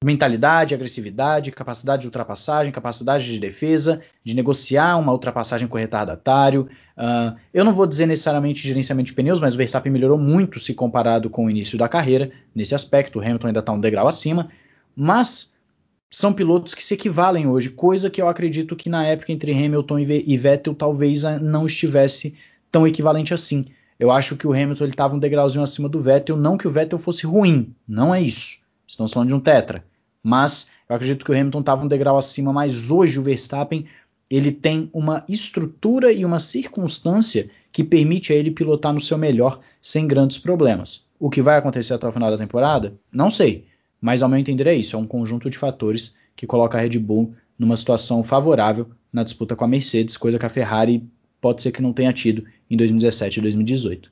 mentalidade, 0.02 0.74
agressividade, 0.74 1.52
capacidade 1.52 2.04
de 2.04 2.08
ultrapassagem, 2.08 2.72
capacidade 2.72 3.26
de 3.26 3.38
defesa, 3.38 4.02
de 4.24 4.34
negociar 4.34 4.96
uma 4.96 5.12
ultrapassagem 5.12 5.68
com 5.68 5.76
o 5.76 5.80
retardatário. 5.80 6.70
Uh, 6.98 7.38
eu 7.54 7.66
não 7.66 7.74
vou 7.74 7.86
dizer 7.86 8.06
necessariamente 8.06 8.66
gerenciamento 8.66 9.08
de 9.08 9.14
pneus, 9.14 9.42
mas 9.42 9.56
o 9.56 9.58
Verstappen 9.58 9.92
melhorou 9.92 10.18
muito 10.18 10.62
se 10.62 10.74
comparado 10.74 11.30
com 11.30 11.48
o 11.48 11.50
início 11.50 11.78
da 11.78 11.90
carreira 11.90 12.32
nesse 12.56 12.74
aspecto. 12.74 13.20
O 13.20 13.22
Hamilton 13.22 13.48
ainda 13.48 13.60
está 13.60 13.74
um 13.74 13.82
degrau 13.82 14.08
acima, 14.08 14.50
mas 14.96 15.59
são 16.10 16.34
pilotos 16.34 16.74
que 16.74 16.84
se 16.84 16.96
equivalem 16.96 17.48
hoje, 17.48 17.70
coisa 17.70 18.10
que 18.10 18.22
eu 18.22 18.28
acredito 18.28 18.76
que 18.76 18.90
na 18.90 19.06
época 19.06 19.32
entre 19.32 19.54
Hamilton 19.54 20.00
e 20.00 20.38
Vettel 20.38 20.74
talvez 20.74 21.24
não 21.42 21.68
estivesse 21.68 22.36
tão 22.72 22.88
equivalente 22.88 23.34
assim. 23.34 23.66
Eu 24.00 24.12
acho 24.12 24.36
que 24.36 24.48
o 24.48 24.54
Hamilton 24.54 24.86
estava 24.86 25.16
um 25.16 25.20
degrauzinho 25.20 25.64
acima 25.64 25.90
do 25.90 26.02
Vettel, 26.02 26.38
não 26.38 26.58
que 26.58 26.68
o 26.68 26.72
Vettel 26.72 26.98
fosse 26.98 27.26
ruim, 27.26 27.76
não 27.88 28.16
é 28.16 28.22
isso. 28.22 28.58
Estamos 28.88 29.14
falando 29.14 29.30
de 29.30 29.36
um 29.36 29.40
tetra. 29.40 29.84
Mas 30.24 30.72
eu 30.88 30.96
acredito 30.96 31.24
que 31.24 31.32
o 31.32 31.36
Hamilton 31.36 31.60
estava 31.60 31.84
um 31.84 31.88
degrau 31.88 32.18
acima, 32.18 32.52
mas 32.52 32.90
hoje 32.90 33.20
o 33.20 33.24
Verstappen 33.24 33.86
ele 34.30 34.52
tem 34.52 34.90
uma 34.94 35.24
estrutura 35.28 36.12
e 36.12 36.24
uma 36.24 36.40
circunstância 36.40 37.50
que 37.72 37.84
permite 37.84 38.32
a 38.32 38.36
ele 38.36 38.52
pilotar 38.52 38.94
no 38.94 39.02
seu 39.02 39.18
melhor 39.18 39.60
sem 39.82 40.08
grandes 40.08 40.38
problemas. 40.38 41.08
O 41.20 41.30
que 41.30 41.42
vai 41.42 41.58
acontecer 41.58 41.94
até 41.94 42.08
o 42.08 42.12
final 42.12 42.32
da 42.32 42.38
temporada? 42.38 42.94
Não 43.12 43.30
sei, 43.30 43.66
mas 44.02 44.22
ao 44.22 44.30
meu 44.30 44.40
entender 44.40 44.68
é 44.68 44.76
isso, 44.76 44.96
é 44.96 45.00
um 45.00 45.08
conjunto 45.08 45.50
de 45.50 45.58
fatores 45.58 46.16
que 46.36 46.48
coloca 46.48 46.78
a 46.78 46.82
Red 46.82 46.98
Bull 47.00 47.34
numa 47.58 47.76
situação 47.76 48.24
favorável 48.24 48.90
na 49.12 49.24
disputa 49.24 49.56
com 49.56 49.66
a 49.66 49.68
Mercedes, 49.68 50.16
coisa 50.16 50.40
que 50.40 50.46
a 50.46 50.50
Ferrari 50.50 51.04
pode 51.42 51.62
ser 51.62 51.72
que 51.72 51.82
não 51.82 51.92
tenha 51.92 52.14
tido 52.14 52.46
em 52.70 52.78
2017 52.78 53.40
e 53.40 53.42
2018. 53.42 54.12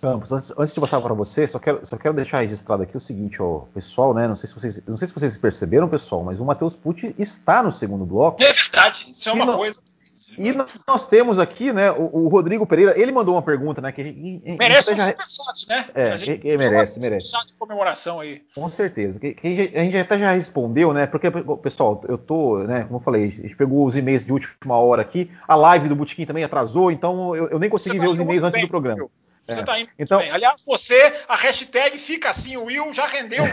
Campos, 0.00 0.30
antes, 0.30 0.52
antes 0.56 0.74
de 0.74 0.80
passar 0.80 1.00
para 1.00 1.14
você, 1.14 1.46
só 1.46 1.58
quero, 1.58 1.84
só 1.84 1.96
quero 1.96 2.14
deixar 2.14 2.40
registrado 2.40 2.82
aqui 2.82 2.96
o 2.96 3.00
seguinte, 3.00 3.40
ó, 3.40 3.60
pessoal, 3.74 4.12
né? 4.12 4.28
Não 4.28 4.36
sei 4.36 4.48
se 4.48 4.54
vocês, 4.54 4.82
não 4.86 4.96
sei 4.96 5.08
se 5.08 5.14
vocês 5.14 5.36
perceberam, 5.38 5.88
pessoal, 5.88 6.22
mas 6.22 6.38
o 6.38 6.44
Matheus 6.44 6.76
Pucci 6.76 7.14
está 7.18 7.62
no 7.62 7.72
segundo 7.72 8.04
bloco. 8.04 8.42
É 8.42 8.52
verdade, 8.52 9.08
isso 9.10 9.28
é 9.28 9.32
uma 9.32 9.46
não, 9.46 9.56
coisa. 9.56 9.80
E 10.38 10.52
nós 10.86 11.06
temos 11.06 11.38
aqui, 11.38 11.72
né, 11.72 11.90
o, 11.90 12.24
o, 12.24 12.28
Rodrigo 12.28 12.66
Pereira, 12.66 12.98
ele 13.00 13.12
mandou 13.12 13.34
uma 13.34 13.42
pergunta, 13.42 13.80
né, 13.80 13.92
que 13.92 14.02
merece 14.58 14.92
um 14.92 14.98
super 14.98 15.26
shot, 15.26 15.68
né? 15.68 15.88
É, 15.94 16.12
a 16.12 16.16
gente, 16.16 16.38
que, 16.38 16.56
merece, 16.56 17.00
merece. 17.00 17.30
Shot 17.30 17.46
de 17.46 17.56
comemoração 17.56 18.20
aí. 18.20 18.42
Com 18.54 18.68
certeza. 18.68 19.18
Que, 19.18 19.34
que 19.34 19.72
a 19.74 19.80
gente 19.80 19.96
até 19.96 20.18
já 20.18 20.32
respondeu, 20.32 20.92
né? 20.92 21.06
Porque 21.06 21.30
pessoal, 21.62 22.02
eu 22.08 22.18
tô, 22.18 22.58
né, 22.64 22.82
como 22.84 22.96
eu 22.96 23.00
falei, 23.00 23.24
a 23.24 23.30
gente 23.30 23.56
pegou 23.56 23.86
os 23.86 23.96
e-mails 23.96 24.24
de 24.24 24.32
última 24.32 24.78
hora 24.78 25.00
aqui, 25.00 25.30
a 25.46 25.54
live 25.54 25.88
do 25.88 25.96
Botequim 25.96 26.26
também 26.26 26.44
atrasou, 26.44 26.90
então 26.90 27.34
eu, 27.34 27.48
eu 27.48 27.58
nem 27.58 27.70
consegui 27.70 27.96
Você 27.96 28.00
ver 28.00 28.06
tá 28.06 28.12
os 28.12 28.20
e-mails 28.20 28.42
antes 28.42 28.58
bem, 28.58 28.66
do 28.66 28.70
programa. 28.70 28.96
Meu. 28.96 29.10
Você 29.48 29.60
está 29.60 29.78
é. 29.78 29.82
indo 29.82 29.90
então, 29.98 30.18
bem. 30.18 30.30
Aliás, 30.30 30.64
você, 30.64 31.14
a 31.28 31.36
hashtag 31.36 31.96
fica 31.98 32.30
assim, 32.30 32.56
o 32.56 32.64
Will 32.64 32.92
já 32.92 33.06
rendeu. 33.06 33.44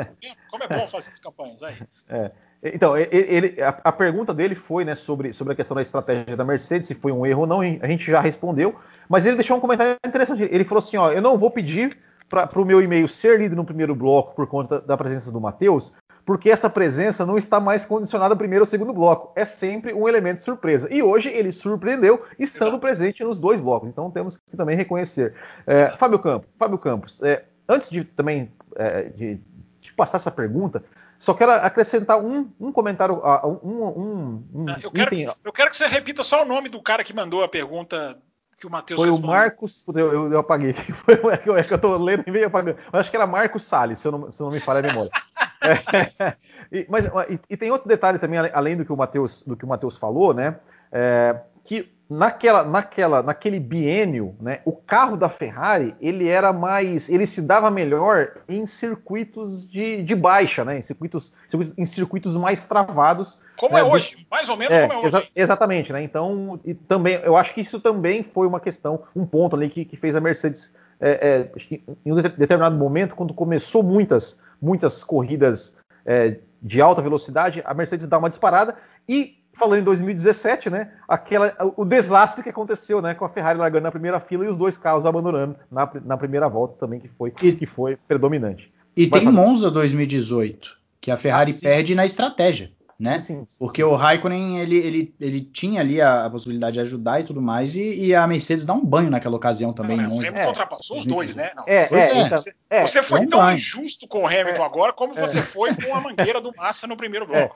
Como 0.50 0.64
é 0.64 0.68
bom 0.68 0.88
fazer 0.88 1.10
essas 1.10 1.20
campanhas 1.20 1.62
aí. 1.62 1.76
É. 2.08 2.30
Então, 2.62 2.96
ele, 2.96 3.56
a, 3.60 3.90
pergunta 3.90 4.32
dele 4.32 4.54
foi 4.54 4.84
né, 4.84 4.94
sobre, 4.94 5.32
sobre 5.32 5.52
a 5.52 5.56
questão 5.56 5.74
da 5.74 5.82
estratégia 5.82 6.36
da 6.36 6.44
Mercedes, 6.44 6.86
se 6.86 6.94
foi 6.94 7.10
um 7.10 7.26
erro 7.26 7.40
ou 7.40 7.46
não, 7.46 7.60
a 7.60 7.88
gente 7.88 8.08
já 8.08 8.20
respondeu, 8.20 8.76
mas 9.08 9.26
ele 9.26 9.34
deixou 9.34 9.56
um 9.56 9.60
comentário 9.60 9.96
interessante. 10.06 10.48
Ele 10.48 10.62
falou 10.62 10.78
assim: 10.78 10.96
ó, 10.96 11.10
eu 11.10 11.20
não 11.20 11.36
vou 11.36 11.50
pedir 11.50 11.98
para 12.28 12.60
o 12.60 12.64
meu 12.64 12.80
e-mail 12.80 13.08
ser 13.08 13.38
lido 13.38 13.54
no 13.54 13.64
primeiro 13.64 13.94
bloco 13.94 14.34
por 14.34 14.46
conta 14.46 14.80
da 14.80 14.96
presença 14.96 15.30
do 15.30 15.40
Matheus, 15.40 15.92
porque 16.24 16.48
essa 16.48 16.70
presença 16.70 17.26
não 17.26 17.36
está 17.36 17.60
mais 17.60 17.84
condicionada 17.84 18.32
ao 18.32 18.38
primeiro 18.38 18.62
ou 18.62 18.66
segundo 18.66 18.92
bloco. 18.92 19.32
É 19.36 19.44
sempre 19.44 19.92
um 19.92 20.08
elemento 20.08 20.36
de 20.36 20.44
surpresa. 20.44 20.88
E 20.90 21.02
hoje 21.02 21.28
ele 21.28 21.52
surpreendeu 21.52 22.22
estando 22.38 22.68
Exato. 22.68 22.80
presente 22.80 23.24
nos 23.24 23.38
dois 23.38 23.60
blocos. 23.60 23.88
Então 23.88 24.10
temos 24.10 24.38
que 24.38 24.56
também 24.56 24.76
reconhecer. 24.76 25.34
É, 25.66 25.96
Fábio 25.96 26.18
Campos, 26.18 26.48
Fábio 26.58 26.78
Campos 26.78 27.20
é, 27.22 27.44
antes 27.68 27.90
de 27.90 28.04
também 28.04 28.52
é, 28.76 29.02
de, 29.04 29.40
de, 29.80 29.92
passar 29.92 30.16
essa 30.16 30.30
pergunta, 30.30 30.82
só 31.22 31.34
quero 31.34 31.52
acrescentar 31.52 32.18
um, 32.18 32.50
um 32.58 32.72
comentário, 32.72 33.22
um, 33.44 33.70
um, 33.70 34.44
um 34.52 34.66
eu, 34.82 34.90
quero, 34.90 35.14
eu 35.44 35.52
quero 35.52 35.70
que 35.70 35.76
você 35.76 35.86
repita 35.86 36.24
só 36.24 36.42
o 36.42 36.44
nome 36.44 36.68
do 36.68 36.82
cara 36.82 37.04
que 37.04 37.14
mandou 37.14 37.44
a 37.44 37.48
pergunta 37.48 38.20
que 38.58 38.66
o 38.66 38.70
Matheus 38.70 38.98
Foi 38.98 39.08
respondeu. 39.08 39.30
o 39.30 39.32
Marcos. 39.32 39.84
Eu, 39.86 40.12
eu, 40.12 40.32
eu 40.32 40.38
apaguei. 40.40 40.72
Foi, 40.74 41.14
é, 41.32 41.36
que 41.36 41.48
eu, 41.48 41.56
é 41.56 41.62
que 41.62 41.72
eu 41.72 41.80
tô 41.80 41.96
lendo 41.96 42.24
e 42.26 42.30
meio 42.32 42.48
apagando. 42.48 42.76
Mas 42.90 43.02
acho 43.02 43.10
que 43.12 43.16
era 43.16 43.24
Marcos 43.24 43.62
Salles, 43.62 44.00
se, 44.00 44.08
eu 44.08 44.10
não, 44.10 44.32
se 44.32 44.42
não 44.42 44.50
me 44.50 44.58
falha 44.58 44.80
a 44.80 44.82
memória. 44.82 45.12
é, 45.62 46.36
e, 46.76 46.86
mas, 46.88 47.06
e, 47.06 47.38
e, 47.50 47.56
tem 47.56 47.70
outro 47.70 47.88
detalhe 47.88 48.18
também, 48.18 48.40
além 48.52 48.76
do 48.76 48.84
que 48.84 48.92
o 48.92 48.96
Matheus, 48.96 49.42
do 49.42 49.56
que 49.56 49.64
o 49.64 49.68
Matheus 49.68 49.96
falou, 49.96 50.34
né? 50.34 50.58
É, 50.90 51.40
que 51.62 51.88
naquela, 52.12 52.62
naquela, 52.62 53.22
naquele 53.22 53.58
biênio, 53.58 54.36
né, 54.40 54.60
o 54.64 54.72
carro 54.72 55.16
da 55.16 55.28
Ferrari 55.28 55.94
ele 56.00 56.28
era 56.28 56.52
mais, 56.52 57.08
ele 57.08 57.26
se 57.26 57.40
dava 57.40 57.70
melhor 57.70 58.34
em 58.48 58.66
circuitos 58.66 59.68
de, 59.70 60.02
de 60.02 60.14
baixa, 60.14 60.64
né, 60.64 60.78
em 60.78 60.82
circuitos, 60.82 61.32
em 61.76 61.84
circuitos 61.84 62.36
mais 62.36 62.64
travados. 62.64 63.38
Como 63.58 63.74
né, 63.74 63.80
é 63.80 63.84
hoje, 63.84 64.26
mais 64.30 64.48
ou 64.48 64.56
menos 64.56 64.76
é, 64.76 64.86
como 64.86 64.92
é 64.92 64.96
hoje. 64.98 65.06
Exa 65.08 65.26
exatamente, 65.34 65.92
né? 65.92 66.02
Então, 66.02 66.60
e 66.64 66.74
também, 66.74 67.14
eu 67.24 67.36
acho 67.36 67.54
que 67.54 67.60
isso 67.60 67.80
também 67.80 68.22
foi 68.22 68.46
uma 68.46 68.60
questão, 68.60 69.02
um 69.16 69.26
ponto 69.26 69.56
ali 69.56 69.68
que, 69.68 69.84
que 69.84 69.96
fez 69.96 70.14
a 70.14 70.20
Mercedes 70.20 70.74
é, 71.00 71.10
é, 71.10 71.84
em 72.04 72.12
um 72.12 72.16
determinado 72.16 72.76
momento, 72.76 73.16
quando 73.16 73.34
começou 73.34 73.82
muitas, 73.82 74.40
muitas 74.60 75.02
corridas 75.02 75.78
é, 76.06 76.36
de 76.62 76.80
alta 76.80 77.02
velocidade, 77.02 77.60
a 77.64 77.74
Mercedes 77.74 78.06
dá 78.06 78.18
uma 78.18 78.28
disparada 78.28 78.76
e 79.08 79.41
falando 79.52 79.80
em 79.80 79.84
2017, 79.84 80.70
né? 80.70 80.92
Aquela, 81.06 81.54
o 81.76 81.84
desastre 81.84 82.42
que 82.42 82.48
aconteceu, 82.48 83.02
né? 83.02 83.14
Com 83.14 83.24
a 83.24 83.28
Ferrari 83.28 83.58
largando 83.58 83.84
na 83.84 83.90
primeira 83.90 84.20
fila 84.20 84.44
e 84.44 84.48
os 84.48 84.58
dois 84.58 84.76
carros 84.76 85.06
abandonando 85.06 85.56
na, 85.70 85.90
na 86.04 86.16
primeira 86.16 86.48
volta 86.48 86.76
também, 86.78 87.00
que 87.00 87.08
foi, 87.08 87.32
e, 87.42 87.52
que 87.52 87.66
foi 87.66 87.96
predominante. 88.08 88.72
E 88.96 89.06
Vai 89.06 89.20
tem 89.20 89.28
fazer. 89.28 89.40
Monza 89.40 89.70
2018, 89.70 90.76
que 91.00 91.10
a 91.10 91.16
Ferrari 91.16 91.52
ah, 91.54 91.60
perde 91.60 91.94
na 91.94 92.04
estratégia 92.04 92.70
né? 93.02 93.18
Sim, 93.18 93.44
sim, 93.48 93.56
Porque 93.58 93.82
sim. 93.82 93.88
o 93.88 93.96
Raikkonen 93.96 94.60
ele, 94.60 94.78
ele, 94.78 95.14
ele 95.20 95.40
tinha 95.40 95.80
ali 95.80 96.00
a, 96.00 96.26
a, 96.26 96.30
possibilidade 96.30 96.74
de 96.74 96.80
ajudar 96.80 97.20
e 97.20 97.24
tudo 97.24 97.42
mais, 97.42 97.74
e, 97.74 98.06
e, 98.06 98.14
a 98.14 98.26
Mercedes 98.28 98.64
dá 98.64 98.72
um 98.72 98.84
banho 98.84 99.10
naquela 99.10 99.34
ocasião 99.34 99.72
também. 99.72 99.96
Não, 99.96 100.04
não, 100.04 100.16
o 100.16 100.18
Hamilton 100.20 100.38
é, 100.38 100.46
ultrapassou 100.46 100.98
os 100.98 101.04
dois, 101.04 101.34
né? 101.34 101.50
Não, 101.56 101.64
é, 101.66 101.84
você, 101.84 101.96
é, 101.96 102.20
então, 102.20 102.38
é, 102.70 102.82
você 102.82 103.02
foi 103.02 103.20
um 103.20 103.26
tão 103.26 103.40
banho. 103.40 103.56
injusto 103.56 104.06
com 104.06 104.22
o 104.22 104.26
Hamilton 104.26 104.62
é. 104.62 104.66
agora 104.66 104.92
como 104.92 105.14
você 105.14 105.40
é. 105.40 105.42
foi 105.42 105.74
com 105.74 105.92
a 105.94 106.00
mangueira 106.00 106.40
do 106.40 106.52
Massa 106.56 106.86
no 106.86 106.96
primeiro 106.96 107.26
bloco. 107.26 107.54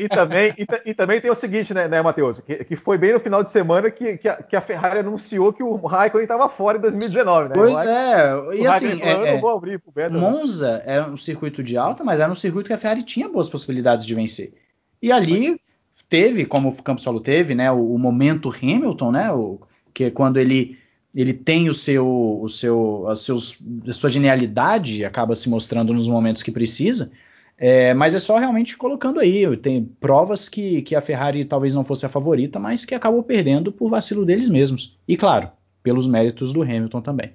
e, 0.00 0.08
também, 0.08 0.52
e, 0.58 0.66
e, 0.90 0.94
também 0.94 1.20
tem 1.20 1.30
o 1.30 1.34
seguinte, 1.36 1.72
né, 1.72 1.86
né 1.86 2.02
Matheus? 2.02 2.40
Que, 2.40 2.64
que, 2.64 2.74
foi 2.74 2.98
bem 2.98 3.12
no 3.12 3.20
final 3.20 3.44
de 3.44 3.50
semana 3.50 3.90
que, 3.92 4.18
que, 4.18 4.28
a, 4.28 4.42
que 4.42 4.56
a 4.56 4.60
Ferrari 4.60 4.98
anunciou 4.98 5.52
que 5.52 5.62
o 5.62 5.76
Raikkonen 5.76 6.24
estava 6.24 6.48
fora 6.48 6.76
em 6.76 6.80
2019, 6.80 7.50
né? 7.50 7.54
Pois 7.54 7.78
é, 7.78 8.56
e 8.56 8.66
assim, 8.66 9.00
é, 9.00 10.08
Monza 10.10 10.82
era 10.84 11.08
um 11.08 11.16
circuito 11.16 11.62
de 11.62 11.76
alta, 11.76 12.02
mas 12.02 12.18
era 12.18 12.30
um 12.30 12.34
circuito 12.34 12.66
que 12.66 12.72
a 12.72 12.78
Ferrari 12.78 13.04
tinha 13.04 13.28
boas 13.28 13.48
possibilidades 13.48 14.04
de 14.04 14.14
vencer. 14.14 14.52
E 15.00 15.12
ali 15.12 15.60
teve, 16.08 16.44
como 16.44 16.68
o 16.68 16.82
Campos 16.82 17.04
falou, 17.04 17.20
teve, 17.20 17.54
né, 17.54 17.70
o, 17.70 17.94
o 17.94 17.98
momento 17.98 18.50
Hamilton, 18.50 19.12
né, 19.12 19.32
o, 19.32 19.60
que 19.92 20.04
é 20.04 20.10
quando 20.10 20.38
ele 20.38 20.78
ele 21.14 21.32
tem 21.32 21.68
o 21.68 21.74
seu, 21.74 22.06
o 22.40 22.48
seu, 22.48 23.08
as 23.08 23.20
seus, 23.20 23.58
a 23.88 23.92
sua 23.92 24.10
genialidade 24.10 25.04
acaba 25.04 25.34
se 25.34 25.48
mostrando 25.48 25.92
nos 25.92 26.06
momentos 26.06 26.42
que 26.42 26.52
precisa. 26.52 27.10
É, 27.56 27.92
mas 27.92 28.14
é 28.14 28.20
só 28.20 28.36
realmente 28.36 28.76
colocando 28.76 29.18
aí. 29.18 29.56
Tem 29.56 29.84
provas 29.84 30.48
que, 30.48 30.82
que 30.82 30.94
a 30.94 31.00
Ferrari 31.00 31.44
talvez 31.44 31.74
não 31.74 31.82
fosse 31.82 32.06
a 32.06 32.08
favorita, 32.08 32.60
mas 32.60 32.84
que 32.84 32.94
acabou 32.94 33.22
perdendo 33.22 33.72
por 33.72 33.90
vacilo 33.90 34.24
deles 34.24 34.48
mesmos. 34.48 34.96
E 35.08 35.16
claro, 35.16 35.50
pelos 35.82 36.06
méritos 36.06 36.52
do 36.52 36.62
Hamilton 36.62 37.00
também. 37.00 37.32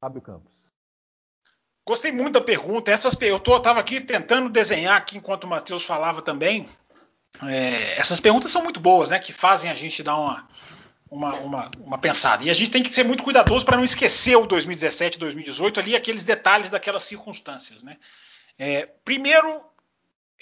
Fábio 0.00 0.20
Campos. 0.20 0.65
Gostei 1.86 2.10
muito 2.10 2.34
da 2.34 2.40
pergunta. 2.40 2.90
Essas, 2.90 3.16
eu 3.20 3.36
estava 3.36 3.78
aqui 3.78 4.00
tentando 4.00 4.48
desenhar 4.48 4.96
aqui 4.96 5.18
enquanto 5.18 5.44
o 5.44 5.48
Matheus 5.48 5.84
falava 5.84 6.20
também. 6.20 6.68
É, 7.42 7.98
essas 7.98 8.18
perguntas 8.18 8.50
são 8.50 8.64
muito 8.64 8.80
boas, 8.80 9.10
né? 9.10 9.20
Que 9.20 9.32
fazem 9.32 9.70
a 9.70 9.74
gente 9.74 10.02
dar 10.02 10.16
uma, 10.16 10.48
uma, 11.08 11.34
uma, 11.34 11.70
uma 11.78 11.98
pensada. 11.98 12.42
E 12.42 12.50
a 12.50 12.54
gente 12.54 12.72
tem 12.72 12.82
que 12.82 12.90
ser 12.90 13.04
muito 13.04 13.22
cuidadoso 13.22 13.64
para 13.64 13.76
não 13.76 13.84
esquecer 13.84 14.36
o 14.36 14.46
2017, 14.46 15.16
2018 15.16 15.78
ali, 15.78 15.94
aqueles 15.94 16.24
detalhes 16.24 16.70
daquelas 16.70 17.04
circunstâncias, 17.04 17.84
né? 17.84 17.96
É, 18.58 18.88
primeiro, 19.04 19.60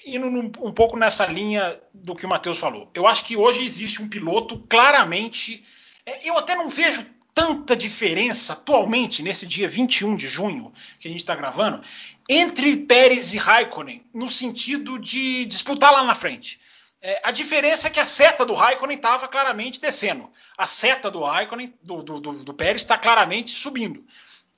indo 0.07 0.31
num, 0.31 0.51
um 0.61 0.73
pouco 0.73 0.97
nessa 0.97 1.27
linha 1.27 1.79
do 1.93 2.15
que 2.15 2.25
o 2.25 2.29
Matheus 2.29 2.57
falou. 2.57 2.91
Eu 2.95 3.07
acho 3.07 3.23
que 3.23 3.37
hoje 3.37 3.67
existe 3.67 4.01
um 4.01 4.09
piloto 4.09 4.61
claramente. 4.61 5.63
É, 6.07 6.27
eu 6.27 6.39
até 6.39 6.55
não 6.55 6.71
vejo 6.71 7.05
tanta 7.35 7.75
diferença 7.75 8.53
atualmente, 8.53 9.23
nesse 9.23 9.45
dia 9.45 9.69
21 9.69 10.15
de 10.15 10.29
junho 10.29 10.73
que 11.01 11.09
a 11.09 11.11
gente 11.11 11.21
está 11.21 11.35
gravando, 11.35 11.83
entre 12.29 12.77
Pérez 12.77 13.35
e 13.35 13.39
Raikkonen, 13.39 14.03
no 14.15 14.31
sentido 14.31 14.99
de 14.99 15.45
disputar 15.47 15.93
lá 15.93 16.05
na 16.05 16.15
frente. 16.15 16.61
É, 17.03 17.21
a 17.23 17.31
diferença 17.31 17.89
é 17.89 17.91
que 17.91 18.01
a 18.01 18.07
seta 18.07 18.47
do 18.47 18.55
Raikkonen 18.55 18.97
estava 18.97 19.29
claramente 19.29 19.81
descendo. 19.81 20.31
A 20.57 20.67
seta 20.67 21.11
do 21.11 21.23
Raikkonen, 21.23 21.75
do, 21.83 22.03
do, 22.03 22.21
do, 22.21 22.45
do 22.45 22.55
Pérez, 22.55 22.81
está 22.81 22.97
claramente 22.97 23.51
subindo. 23.59 24.07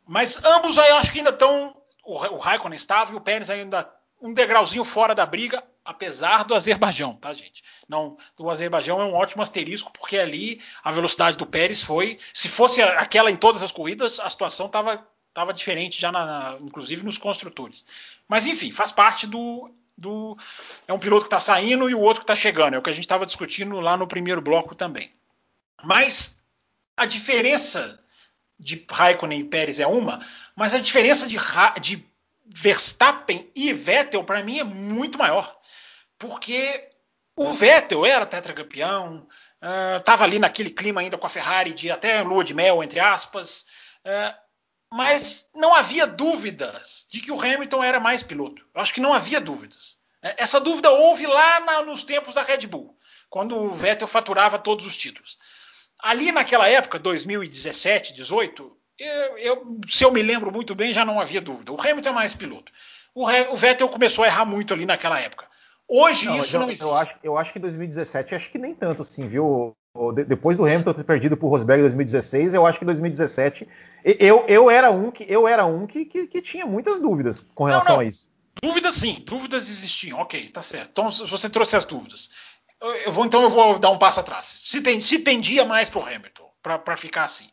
Mas 0.07 0.41
ambos 0.45 0.79
aí 0.79 0.91
eu 0.91 0.97
acho 0.97 1.11
que 1.11 1.19
ainda 1.19 1.31
estão. 1.31 1.77
O, 2.05 2.13
o 2.13 2.39
Raikkonen 2.39 2.77
estava 2.77 3.13
e 3.13 3.17
o 3.17 3.21
Pérez 3.21 3.51
ainda 3.51 3.91
um 4.23 4.33
degrauzinho 4.33 4.85
fora 4.85 5.15
da 5.15 5.27
briga, 5.27 5.65
apesar 5.87 6.45
do 6.45 6.55
Azerbaijão, 6.55 7.15
tá, 7.15 7.33
gente? 7.33 7.63
Não, 7.89 8.19
o 8.39 8.51
Azerbaijão 8.51 9.01
é 9.01 9.05
um 9.05 9.15
ótimo 9.15 9.43
asterisco, 9.43 9.93
porque 9.93 10.19
ali 10.19 10.61
a 10.83 10.91
velocidade 10.91 11.39
do 11.39 11.47
Pérez 11.47 11.83
foi. 11.83 12.19
Se 12.35 12.49
fosse 12.49 12.83
aquela 12.83 13.31
em 13.31 13.37
todas 13.37 13.63
as 13.63 13.73
corridas, 13.73 14.21
a 14.21 14.29
situação 14.29 14.67
estava 14.67 15.07
tava 15.33 15.53
diferente 15.53 16.01
já, 16.01 16.11
na, 16.11 16.25
na, 16.25 16.59
inclusive 16.61 17.05
nos 17.05 17.19
construtores. 17.19 17.85
Mas 18.27 18.47
enfim, 18.47 18.73
faz 18.73 18.91
parte 18.91 19.27
do. 19.27 19.71
do 19.97 20.37
é 20.89 20.93
um 20.93 20.99
piloto 20.99 21.25
que 21.25 21.27
está 21.27 21.41
saindo 21.41 21.89
e 21.89 21.95
o 21.95 22.01
outro 22.01 22.21
que 22.21 22.25
está 22.25 22.35
chegando. 22.35 22.75
É 22.75 22.79
o 22.79 22.83
que 22.83 22.91
a 22.91 22.93
gente 22.93 23.05
estava 23.05 23.27
discutindo 23.27 23.79
lá 23.79 23.97
no 23.97 24.07
primeiro 24.07 24.41
bloco 24.41 24.75
também. 24.75 25.13
Mas 25.85 26.43
a 26.97 27.07
diferença 27.07 28.01
de 28.59 28.85
Raikkonen 28.91 29.41
e 29.41 29.45
Pérez 29.45 29.79
é 29.79 29.87
uma, 29.87 30.27
mas 30.55 30.75
a 30.75 30.79
diferença 30.79 31.27
de, 31.27 31.37
de 31.81 32.05
Verstappen 32.47 33.51
e 33.55 33.73
Vettel, 33.73 34.25
para 34.25 34.43
mim, 34.43 34.59
é 34.59 34.65
muito 34.65 35.19
maior. 35.19 35.56
Porque 36.19 36.89
o 37.37 37.53
Vettel 37.53 38.07
era 38.07 38.25
tetracampeão, 38.25 39.27
estava 39.99 40.23
uh, 40.23 40.25
ali 40.25 40.39
naquele 40.39 40.71
clima 40.71 41.01
ainda 41.01 41.19
com 41.19 41.27
a 41.27 41.31
Ferrari 41.31 41.75
de 41.75 41.91
até 41.91 42.23
lua 42.23 42.43
de 42.43 42.55
mel, 42.55 42.83
entre 42.83 42.99
aspas, 42.99 43.67
uh, 44.07 44.35
mas 44.93 45.49
não 45.55 45.75
havia 45.75 46.07
dúvidas 46.07 47.07
de 47.11 47.21
que 47.21 47.31
o 47.31 47.41
Hamilton 47.41 47.85
era 47.85 48.01
mais 48.01 48.23
piloto. 48.23 48.65
Eu 48.75 48.81
acho 48.81 48.95
que 48.95 49.01
não 49.01 49.13
havia 49.13 49.41
dúvidas. 49.41 49.97
É, 50.23 50.43
essa 50.43 50.61
dúvida 50.61 50.91
houve 50.91 51.27
lá 51.27 51.61
na, 51.61 51.83
nos 51.83 52.05
tempos 52.05 52.35
da 52.35 52.43
Red 52.43 52.67
Bull, 52.67 52.97
quando 53.29 53.57
o 53.57 53.71
Vettel 53.71 54.07
faturava 54.07 54.59
todos 54.59 54.87
os 54.87 54.97
títulos. 54.97 55.39
Ali 55.99 56.33
naquela 56.33 56.69
época, 56.69 56.99
2017, 56.99 58.13
18, 58.13 58.77
eu, 58.99 59.39
eu, 59.39 59.81
se 59.87 60.05
eu 60.05 60.11
me 60.11 60.23
lembro 60.23 60.53
muito 60.53 60.75
bem, 60.75 60.95
já 60.95 61.05
não 61.05 61.21
havia 61.21 61.41
dúvida. 61.41 61.73
O 61.73 61.81
Hamilton 61.81 62.09
é 62.09 62.13
mais 62.13 62.35
piloto. 62.35 62.73
O, 63.15 63.27
o 63.27 63.57
Vettel 63.57 63.89
começou 63.89 64.25
a 64.25 64.29
errar 64.29 64.45
muito 64.45 64.73
ali 64.73 64.87
naquela 64.87 65.21
época. 65.21 65.47
Hoje 65.89 66.27
não, 66.27 66.41
isso 66.41 66.57
eu, 66.57 66.61
não 66.61 66.71
existe. 66.71 66.85
Eu 66.85 66.95
acho, 66.95 67.15
eu 67.23 67.39
acho 67.39 67.53
que 67.53 67.59
2017, 67.59 68.35
acho 68.35 68.51
que 68.51 68.59
nem 68.59 68.75
tanto 68.75 69.03
assim, 69.03 69.29
viu? 69.29 69.77
Depois 70.27 70.57
do 70.57 70.65
Hamilton 70.65 70.93
ter 70.93 71.05
perdido 71.05 71.37
para 71.37 71.47
o 71.47 71.49
Rosberg 71.49 71.81
em 71.81 71.85
2016, 71.85 72.55
eu 72.55 72.67
acho 72.67 72.79
que 72.79 72.85
2017 72.85 73.67
eu, 74.05 74.45
eu 74.47 74.69
era 74.69 74.91
um 74.91 75.11
que 75.11 75.25
eu 75.27 75.49
era 75.49 75.65
um 75.65 75.87
que, 75.87 76.05
que, 76.05 76.27
que 76.27 76.43
tinha 76.43 76.67
muitas 76.67 77.01
dúvidas 77.01 77.47
com 77.55 77.65
relação 77.65 77.93
não, 77.93 77.97
não. 77.97 78.07
a 78.07 78.09
isso. 78.09 78.31
Dúvidas 78.63 78.95
sim, 78.95 79.23
dúvidas 79.27 79.69
existiam, 79.69 80.19
ok, 80.19 80.49
tá 80.49 80.63
certo. 80.63 80.91
Então, 80.91 81.11
se 81.11 81.27
você 81.27 81.49
trouxe 81.49 81.77
as 81.77 81.85
dúvidas, 81.85 82.31
eu 82.81 83.11
vou 83.11 83.25
então 83.25 83.43
eu 83.43 83.51
vou 83.51 83.79
dar 83.79 83.91
um 83.91 83.99
passo 83.99 84.21
atrás. 84.21 84.45
Se, 84.65 84.81
tem, 84.81 85.01
se 85.01 85.21
tendia 85.21 85.65
mais 85.65 85.89
para 85.89 86.01
o 86.01 86.07
Hamilton, 86.07 86.51
para 86.63 86.97
ficar 86.97 87.25
assim. 87.25 87.49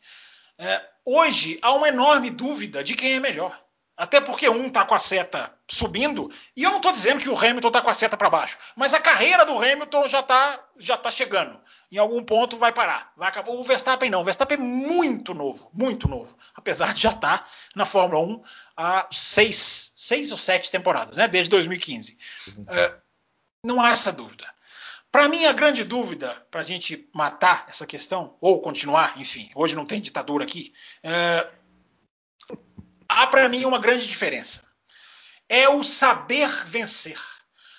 É, 0.58 0.82
hoje 1.06 1.60
há 1.62 1.74
uma 1.74 1.88
enorme 1.88 2.30
dúvida 2.30 2.84
de 2.84 2.96
quem 2.96 3.14
é 3.14 3.20
melhor. 3.20 3.63
Até 3.96 4.20
porque 4.20 4.50
um 4.50 4.68
está 4.68 4.84
com 4.86 4.96
a 4.96 5.00
seta 5.00 5.54
subindo, 5.68 6.32
e 6.56 6.64
eu 6.64 6.72
não 6.72 6.78
estou 6.78 6.92
dizendo 6.92 7.22
que 7.22 7.30
o 7.30 7.38
Hamilton 7.38 7.68
está 7.68 7.82
com 7.82 7.90
a 7.90 7.94
seta 7.94 8.18
para 8.18 8.30
baixo, 8.30 8.58
mas 8.76 8.92
a 8.94 9.00
carreira 9.00 9.46
do 9.46 9.56
Hamilton 9.56 10.08
já 10.08 10.22
está 10.22 10.60
já 10.78 10.98
tá 10.98 11.12
chegando. 11.12 11.60
Em 11.92 12.00
algum 12.00 12.24
ponto 12.24 12.58
vai 12.58 12.74
parar. 12.74 13.14
Vai 13.16 13.30
acabar. 13.30 13.52
O 13.52 13.64
Verstappen 13.64 14.10
não. 14.10 14.22
O 14.22 14.24
Verstappen 14.24 14.58
é 14.58 14.62
muito 14.62 15.36
novo, 15.36 15.70
muito 15.72 16.08
novo. 16.08 16.36
Apesar 16.56 16.94
de 16.94 17.02
já 17.02 17.12
estar 17.12 17.40
tá 17.44 17.50
na 17.76 17.86
Fórmula 17.86 18.26
1 18.26 18.44
há 18.76 19.08
seis, 19.12 19.94
seis 19.96 20.32
ou 20.32 20.38
sete 20.38 20.72
temporadas, 20.72 21.18
né? 21.18 21.28
desde 21.28 21.52
2015. 21.52 22.18
É, 22.68 23.00
não 23.64 23.80
há 23.80 23.92
essa 23.92 24.12
dúvida. 24.12 24.52
Para 25.12 25.30
mim, 25.30 25.46
a 25.46 25.54
grande 25.54 25.84
dúvida 25.84 26.44
para 26.50 26.62
a 26.62 26.64
gente 26.64 27.08
matar 27.14 27.68
essa 27.70 27.86
questão, 27.86 28.36
ou 28.42 28.60
continuar, 28.60 29.14
enfim, 29.22 29.52
hoje 29.54 29.76
não 29.76 29.86
tem 29.86 30.02
ditadura 30.02 30.44
aqui, 30.44 30.74
é, 31.04 31.48
há 33.08 33.28
para 33.28 33.50
mim 33.50 33.66
uma 33.66 33.80
grande 33.80 34.08
diferença. 34.08 34.64
É 35.48 35.68
o 35.70 35.84
saber 35.84 36.50
vencer. 36.66 37.20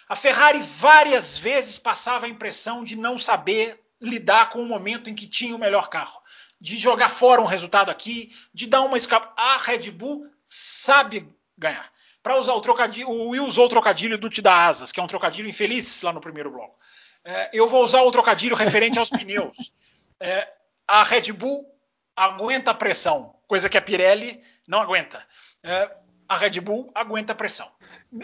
A 0.09 0.15
Ferrari 0.15 0.61
várias 0.61 1.39
vezes 1.39 1.79
passava 1.79 2.27
a 2.27 2.29
impressão 2.29 2.85
de 2.85 2.97
não 2.97 3.19
saber 3.19 3.81
lidar 4.01 4.51
com 4.51 4.63
o 4.63 4.67
momento 4.67 5.09
em 5.09 5.15
que 5.15 5.27
tinha 5.27 5.57
o 5.57 5.59
melhor 5.59 5.89
carro, 5.89 6.21
de 6.61 6.77
jogar 6.77 7.09
fora 7.09 7.41
um 7.41 7.47
resultado 7.47 7.91
aqui, 7.91 8.35
de 8.53 8.67
dar 8.67 8.83
uma 8.83 8.97
escapa. 8.97 9.33
A 9.37 9.57
Red 9.57 9.91
Bull 9.91 10.31
sabe 10.47 11.29
ganhar. 11.57 11.91
Para 12.23 12.39
usar 12.39 12.55
o 12.55 12.61
trocadilho, 12.61 13.09
o 13.09 13.29
Will 13.31 13.45
usou 13.45 13.67
o 13.67 13.69
trocadilho 13.69 14.17
do 14.17 14.31
te 14.31 14.47
asas, 14.47 14.91
que 14.93 15.01
é 15.01 15.03
um 15.03 15.07
trocadilho 15.07 15.49
infeliz 15.49 16.01
lá 16.03 16.13
no 16.13 16.21
primeiro 16.21 16.51
bloco. 16.51 16.79
É, 17.25 17.51
eu 17.53 17.67
vou 17.67 17.83
usar 17.83 18.03
o 18.03 18.11
trocadilho 18.11 18.57
referente 18.57 18.99
aos 18.99 19.11
pneus. 19.11 19.73
É, 20.21 20.51
a 20.87 21.03
Red 21.03 21.33
Bull 21.33 21.67
aguenta 22.15 22.71
a 22.71 22.75
pressão, 22.75 23.34
coisa 23.47 23.69
que 23.69 23.79
a 23.79 23.83
Pirelli 23.83 24.41
não 24.67 24.81
aguenta. 24.81 25.25
É, 25.63 25.91
a 26.29 26.37
Red 26.37 26.61
Bull 26.61 26.91
aguenta 26.95 27.33
a 27.33 27.37
pressão. 27.37 27.71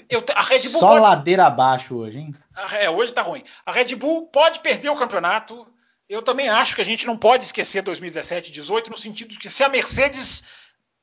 Eu, 0.08 0.24
a 0.34 0.42
Red 0.42 0.60
Bull 0.60 0.80
Só 0.80 0.88
pode... 0.88 1.00
ladeira 1.00 1.46
abaixo 1.46 1.96
hoje, 1.96 2.18
hein? 2.18 2.34
É, 2.72 2.88
hoje 2.88 3.12
tá 3.12 3.22
ruim. 3.22 3.44
A 3.64 3.72
Red 3.72 3.94
Bull 3.96 4.26
pode 4.26 4.60
perder 4.60 4.88
o 4.88 4.96
campeonato. 4.96 5.66
Eu 6.08 6.22
também 6.22 6.48
acho 6.48 6.74
que 6.74 6.80
a 6.80 6.84
gente 6.84 7.06
não 7.06 7.16
pode 7.16 7.44
esquecer 7.44 7.82
2017 7.82 8.50
e 8.50 8.54
2018 8.54 8.90
no 8.90 8.96
sentido 8.96 9.30
de 9.30 9.38
que 9.38 9.50
se 9.50 9.62
a 9.62 9.68
Mercedes 9.68 10.42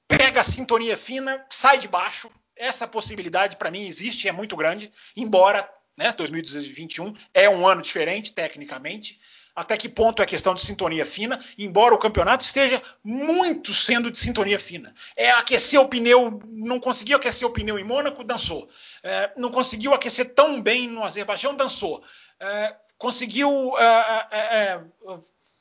pega 0.08 0.42
a 0.42 0.44
sintonia 0.44 0.98
fina, 0.98 1.46
sai 1.50 1.78
de 1.78 1.88
baixo, 1.88 2.30
essa 2.56 2.88
possibilidade 2.88 3.56
para 3.56 3.72
mim 3.72 3.88
existe, 3.88 4.28
é 4.28 4.32
muito 4.32 4.56
grande, 4.56 4.92
embora 5.16 5.70
né? 5.98 6.12
2021 6.12 7.14
é 7.34 7.50
um 7.50 7.68
ano 7.68 7.82
diferente, 7.82 8.32
tecnicamente. 8.32 9.20
Até 9.58 9.76
que 9.76 9.90
ponto 9.90 10.22
é 10.22 10.26
questão 10.28 10.54
de 10.54 10.62
sintonia 10.62 11.04
fina, 11.04 11.44
embora 11.58 11.96
o 11.96 11.98
campeonato 11.98 12.46
esteja 12.46 12.80
muito 13.04 13.74
sendo 13.74 14.12
de 14.12 14.20
sintonia 14.20 14.60
fina. 14.60 14.94
É 15.16 15.32
aquecer 15.32 15.82
o 15.82 15.88
pneu, 15.88 16.40
não 16.46 16.80
conseguiu 16.80 17.18
aquecer 17.18 17.48
o 17.48 17.52
pneu 17.52 17.80
em 17.80 17.84
Mônaco, 17.84 18.24
dançou. 18.24 18.70
É, 19.02 19.32
não 19.36 19.50
conseguiu 19.50 19.96
aquecer 19.96 20.36
tão 20.36 20.62
bem 20.62 20.88
no 20.88 21.04
Azerbaijão, 21.04 21.56
dançou. 21.56 22.04
É, 22.40 22.76
conseguiu 23.00 23.76
é, 23.80 24.28
é, 24.30 24.40
é, 24.40 24.82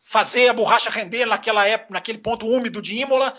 fazer 0.04 0.50
a 0.50 0.52
borracha 0.52 0.90
render 0.90 1.24
naquela 1.24 1.66
época, 1.66 1.94
naquele 1.94 2.18
ponto 2.18 2.46
úmido 2.46 2.82
de 2.82 2.96
Imola, 2.96 3.34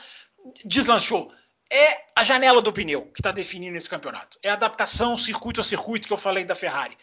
deslanchou 0.66 1.32
é 1.70 2.06
a 2.16 2.24
janela 2.24 2.64
do 2.64 2.74
pneu 2.74 3.04
que 3.14 3.20
está 3.20 3.32
definindo 3.32 3.78
esse 3.78 3.90
campeonato. 3.90 4.40
É 4.42 4.50
a 4.50 4.54
adaptação 4.54 5.16
circuito 5.18 5.62
a 5.62 5.64
circuito 5.64 6.08
que 6.08 6.14
eu 6.14 6.18
falei 6.18 6.46
da 6.46 6.56
Ferrari. 6.56 6.98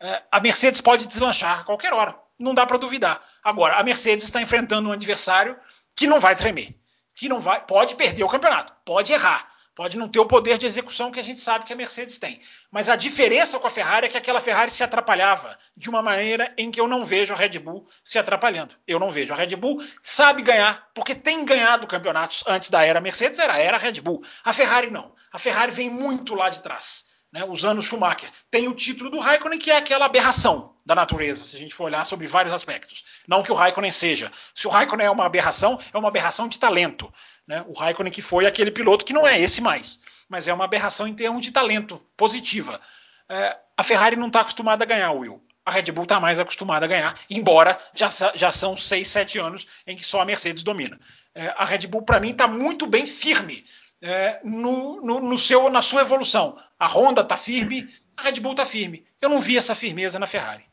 É, 0.00 0.22
a 0.30 0.40
Mercedes 0.40 0.80
pode 0.80 1.06
deslanchar 1.06 1.60
a 1.60 1.64
qualquer 1.64 1.92
hora, 1.92 2.16
não 2.38 2.54
dá 2.54 2.66
para 2.66 2.78
duvidar. 2.78 3.20
Agora, 3.42 3.74
a 3.74 3.82
Mercedes 3.82 4.24
está 4.24 4.40
enfrentando 4.40 4.88
um 4.88 4.92
adversário 4.92 5.58
que 5.94 6.06
não 6.06 6.20
vai 6.20 6.34
tremer, 6.36 6.76
que 7.14 7.28
não 7.28 7.40
vai, 7.40 7.64
pode 7.64 7.94
perder 7.94 8.24
o 8.24 8.28
campeonato, 8.28 8.72
pode 8.84 9.12
errar, 9.12 9.48
Pode 9.74 9.98
não 9.98 10.08
ter 10.08 10.20
o 10.20 10.26
poder 10.26 10.56
de 10.56 10.66
execução 10.66 11.10
que 11.10 11.18
a 11.18 11.22
gente 11.22 11.40
sabe 11.40 11.64
que 11.64 11.72
a 11.72 11.76
Mercedes 11.76 12.16
tem. 12.16 12.40
Mas 12.70 12.88
a 12.88 12.94
diferença 12.94 13.58
com 13.58 13.66
a 13.66 13.70
Ferrari 13.70 14.06
é 14.06 14.08
que 14.08 14.16
aquela 14.16 14.40
Ferrari 14.40 14.70
se 14.70 14.84
atrapalhava 14.84 15.58
de 15.76 15.90
uma 15.90 16.00
maneira 16.00 16.54
em 16.56 16.70
que 16.70 16.80
eu 16.80 16.86
não 16.86 17.02
vejo 17.02 17.34
a 17.34 17.36
Red 17.36 17.58
Bull 17.58 17.88
se 18.04 18.16
atrapalhando. 18.16 18.76
Eu 18.86 19.00
não 19.00 19.10
vejo. 19.10 19.32
A 19.32 19.36
Red 19.36 19.56
Bull 19.56 19.84
sabe 20.00 20.42
ganhar, 20.42 20.88
porque 20.94 21.12
tem 21.12 21.44
ganhado 21.44 21.88
campeonatos 21.88 22.44
antes 22.46 22.70
da 22.70 22.84
era 22.84 23.00
Mercedes, 23.00 23.40
era 23.40 23.54
a 23.54 23.58
era 23.58 23.76
Red 23.76 24.00
Bull. 24.00 24.22
A 24.44 24.52
Ferrari 24.52 24.90
não. 24.92 25.12
A 25.32 25.40
Ferrari 25.40 25.72
vem 25.72 25.90
muito 25.90 26.36
lá 26.36 26.50
de 26.50 26.62
trás. 26.62 27.04
Né, 27.34 27.44
usando 27.44 27.82
Schumacher. 27.82 28.30
Tem 28.48 28.68
o 28.68 28.74
título 28.74 29.10
do 29.10 29.18
Raikkonen, 29.18 29.58
que 29.58 29.68
é 29.68 29.76
aquela 29.76 30.06
aberração 30.06 30.76
da 30.86 30.94
natureza, 30.94 31.44
se 31.44 31.56
a 31.56 31.58
gente 31.58 31.74
for 31.74 31.86
olhar 31.86 32.06
sobre 32.06 32.28
vários 32.28 32.54
aspectos. 32.54 33.04
Não 33.26 33.42
que 33.42 33.50
o 33.50 33.56
Raikkonen 33.56 33.90
seja. 33.90 34.30
Se 34.54 34.68
o 34.68 34.70
Raikkonen 34.70 35.08
é 35.08 35.10
uma 35.10 35.26
aberração, 35.26 35.80
é 35.92 35.98
uma 35.98 36.06
aberração 36.06 36.46
de 36.46 36.60
talento. 36.60 37.12
Né? 37.44 37.64
O 37.66 37.72
Raikkonen 37.72 38.12
que 38.12 38.22
foi 38.22 38.46
aquele 38.46 38.70
piloto 38.70 39.04
que 39.04 39.12
não 39.12 39.26
é 39.26 39.40
esse 39.40 39.60
mais, 39.60 39.98
mas 40.28 40.46
é 40.46 40.54
uma 40.54 40.64
aberração 40.64 41.08
em 41.08 41.14
termos 41.14 41.44
de 41.44 41.50
talento, 41.50 42.00
positiva. 42.16 42.80
É, 43.28 43.56
a 43.76 43.82
Ferrari 43.82 44.14
não 44.14 44.28
está 44.28 44.42
acostumada 44.42 44.84
a 44.84 44.86
ganhar, 44.86 45.10
Will. 45.10 45.42
A 45.66 45.72
Red 45.72 45.90
Bull 45.90 46.04
está 46.04 46.20
mais 46.20 46.38
acostumada 46.38 46.84
a 46.84 46.88
ganhar, 46.88 47.18
embora 47.28 47.76
já, 47.94 48.08
já 48.34 48.52
são 48.52 48.76
6, 48.76 49.08
7 49.08 49.38
anos 49.40 49.66
em 49.86 49.96
que 49.96 50.04
só 50.04 50.20
a 50.20 50.24
Mercedes 50.24 50.62
domina. 50.62 51.00
É, 51.34 51.52
a 51.56 51.64
Red 51.64 51.88
Bull, 51.88 52.02
para 52.02 52.20
mim, 52.20 52.30
está 52.30 52.46
muito 52.46 52.86
bem 52.86 53.08
firme 53.08 53.64
é, 54.04 54.38
no, 54.44 55.00
no, 55.00 55.18
no, 55.18 55.38
seu, 55.38 55.70
na 55.70 55.80
sua 55.80 56.02
evolução. 56.02 56.58
A 56.78 56.86
Honda 56.86 57.22
está 57.22 57.38
firme, 57.38 57.88
a 58.14 58.22
Red 58.22 58.38
Bull 58.38 58.52
está 58.52 58.66
firme. 58.66 59.02
Eu 59.18 59.30
não 59.30 59.40
vi 59.40 59.56
essa 59.56 59.74
firmeza 59.74 60.18
na 60.18 60.26
Ferrari. 60.26 60.64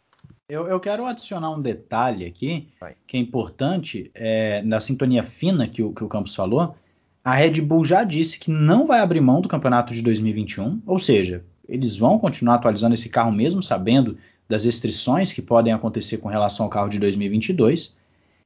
Eu, 0.50 0.68
eu, 0.68 0.82
quero 0.82 1.06
adicionar 1.06 1.50
um 1.50 1.62
detalhe 1.62 2.26
aqui 2.26 2.68
Vai. 2.78 2.94
que 3.08 3.16
é 3.16 3.20
importante 3.22 4.12
é, 4.14 4.62
na 4.64 4.82
sintonia 4.82 5.24
fina 5.24 5.66
que 5.66 5.82
o, 5.82 5.94
que 5.94 6.04
o 6.04 6.10
Campos 6.10 6.36
falou. 6.36 6.76
A 7.24 7.34
Red 7.34 7.62
Bull 7.62 7.86
já 7.86 8.04
disse 8.04 8.38
que 8.38 8.52
não 8.52 8.86
vai 8.86 9.00
abrir 9.00 9.22
mão 9.22 9.40
do 9.40 9.48
campeonato 9.48 9.94
de 9.94 10.02
2021, 10.02 10.82
ou 10.86 11.00
seja, 11.00 11.46
eles 11.70 11.96
vão 11.96 12.20
continuar 12.20 12.56
atualizando 12.56 12.96
esse 12.96 13.08
carro 13.08 13.32
mesmo 13.32 13.64
sabendo 13.64 14.18
das 14.50 14.66
restrições 14.66 15.32
que 15.32 15.42
podem 15.42 15.72
acontecer 15.72 16.18
com 16.18 16.28
relação 16.28 16.66
ao 16.66 16.70
carro 16.70 16.90
de 16.90 17.00
2022. 17.00 17.98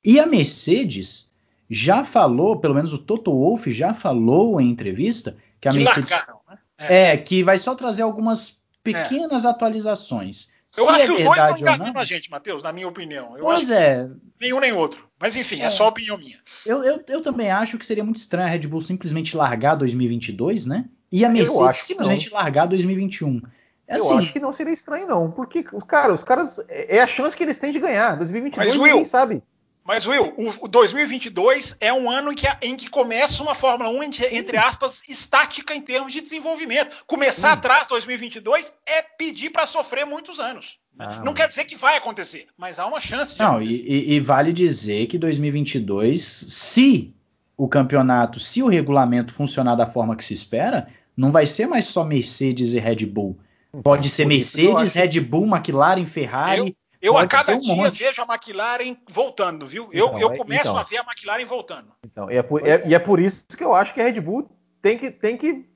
E 0.03 0.19
a 0.19 0.27
Mercedes 0.27 1.33
já 1.69 2.03
falou, 2.03 2.59
pelo 2.59 2.75
menos 2.75 2.93
o 2.93 2.97
Toto 2.97 3.31
Wolff 3.31 3.71
já 3.71 3.93
falou 3.93 4.59
em 4.61 4.69
entrevista 4.69 5.37
que 5.59 5.67
a 5.67 5.71
Que 5.71 5.79
Mercedes 5.79 6.09
largaram, 6.09 6.39
né? 6.49 6.57
É. 6.77 7.03
é 7.07 7.17
que 7.17 7.43
vai 7.43 7.57
só 7.57 7.73
trazer 7.73 8.03
algumas 8.03 8.63
pequenas 8.83 9.45
atualizações. 9.45 10.53
Eu 10.77 10.85
Se 10.85 10.89
acho 10.89 10.99
é 10.99 11.05
que 11.05 11.11
os 11.13 11.23
dois 11.23 11.37
estão 11.37 11.57
enganando 11.57 11.99
a 11.99 12.05
gente, 12.05 12.29
Matheus, 12.29 12.61
na 12.61 12.73
minha 12.73 12.87
opinião. 12.87 13.37
Eu 13.37 13.49
acho 13.49 13.65
Pois 13.65 13.69
é, 13.69 14.09
nenhum 14.39 14.59
nem 14.59 14.73
outro. 14.73 15.07
Mas 15.19 15.35
enfim, 15.35 15.61
é, 15.61 15.65
É. 15.65 15.69
só 15.69 15.87
opinião 15.87 16.17
minha. 16.17 16.37
eu, 16.65 16.83
eu, 16.83 17.03
eu 17.07 17.21
também 17.21 17.49
acho 17.49 17.77
que 17.77 17.85
seria 17.85 18.03
muito 18.03 18.17
estranho 18.17 18.47
a 18.47 18.51
Red 18.51 18.67
Bull 18.67 18.81
simplesmente 18.81 19.37
largar 19.37 19.75
2022, 19.75 20.65
né? 20.65 20.85
E 21.11 21.23
a 21.23 21.29
Mercedes 21.29 21.77
simplesmente 21.77 22.29
largar 22.29 22.65
2021. 22.65 23.41
É 23.87 23.97
eu 23.97 24.03
assim, 24.03 24.17
acho 24.17 24.33
que 24.33 24.39
não 24.39 24.51
seria 24.51 24.73
estranho, 24.73 25.07
não. 25.07 25.31
Porque 25.31 25.63
os 25.71 25.83
caras, 25.83 26.19
os 26.19 26.23
caras. 26.25 26.59
É 26.67 26.97
é 26.97 27.01
a 27.01 27.07
chance 27.07 27.37
que 27.37 27.43
eles 27.43 27.57
têm 27.57 27.71
de 27.71 27.79
ganhar. 27.79 28.17
2022 28.17 28.67
Mas, 28.67 28.77
ninguém 28.77 28.95
Will, 28.95 29.05
sabe. 29.05 29.43
Mas, 29.87 30.07
Will, 30.07 30.33
o, 30.35 30.65
o 30.65 30.67
2022 30.67 31.75
é 31.79 31.93
um 31.93 32.09
ano 32.09 32.31
em 32.31 32.35
que, 32.35 32.47
em 32.61 32.75
que 32.75 32.89
começa 32.89 33.43
uma 33.43 33.53
Fórmula 33.53 33.89
1, 33.91 34.03
entre, 34.03 34.35
entre 34.35 34.57
aspas, 34.57 35.01
estática 35.07 35.75
em 35.75 35.81
termos 35.81 36.11
de 36.11 36.21
desenvolvimento. 36.21 37.03
Começar 37.05 37.49
Sim. 37.51 37.53
atrás 37.59 37.85
2022 37.87 38.73
é 38.85 39.03
pedir 39.03 39.51
para 39.51 39.65
sofrer 39.67 40.03
muitos 40.05 40.39
anos. 40.39 40.79
Ah, 40.97 41.21
Não 41.23 41.33
quer 41.33 41.47
dizer 41.47 41.65
que 41.65 41.75
vai 41.75 41.97
acontecer, 41.97 42.47
mas 42.57 42.79
há 42.79 42.87
uma 42.87 42.99
chance 42.99 43.33
de 43.35 43.39
Não, 43.41 43.57
acontecer. 43.57 43.83
e, 43.85 44.13
e- 44.13 44.13
e 44.15 44.19
vale 44.19 44.51
dizer 44.51 45.05
que 45.07 45.17
2022, 45.19 46.21
se 46.23 47.13
o 47.57 47.67
campeonato, 47.67 48.39
se 48.39 48.63
o 48.63 48.67
regulamento 48.67 49.33
funcionar 49.33 49.75
da 49.75 49.85
forma 49.85 50.15
que 50.15 50.25
se 50.25 50.33
espera, 50.33 50.87
não 51.15 51.31
vai 51.31 51.45
ser 51.45 51.67
mais 51.67 51.85
só 51.85 52.03
Mercedes 52.03 52.73
e 52.73 52.79
Red 52.79 53.05
Bull. 53.05 53.37
Pode 53.83 54.09
ser 54.09 54.25
Mercedes. 54.25 54.93
Red 54.93 55.19
Bull, 55.19 55.45
McLaren, 55.45 56.05
Ferrari. 56.05 56.75
Eu 57.01 57.17
a 57.17 57.27
cada 57.27 57.55
um 57.55 57.59
dia 57.59 57.75
monte. 57.75 57.99
vejo 57.99 58.21
a 58.21 58.25
McLaren 58.33 58.97
voltando, 59.09 59.65
viu? 59.65 59.89
Eu, 59.91 60.07
Então, 60.07 60.19
eu 60.19 60.31
é- 60.31 60.37
começo 60.37 60.61
então. 60.61 60.77
a 60.77 60.83
ver 60.83 60.97
a 60.97 61.03
McLaren 61.03 61.45
voltando. 61.45 61.87
Então, 62.05 62.29
e, 62.31 62.37
é 62.37 62.43
por, 62.43 62.61
Pois 62.61 62.71
é- 62.81 62.87
e 62.87 62.95
é 62.95 62.99
por 62.99 63.19
isso 63.19 63.45
que 63.55 63.63
eu 63.63 63.73
acho 63.73 63.93
que 63.93 64.01
a 64.01 64.03
Red 64.05 64.19
Bull 64.21 64.49
tem 64.81 64.97
que, 64.97 65.11
tem 65.11 65.37
que 65.37 65.67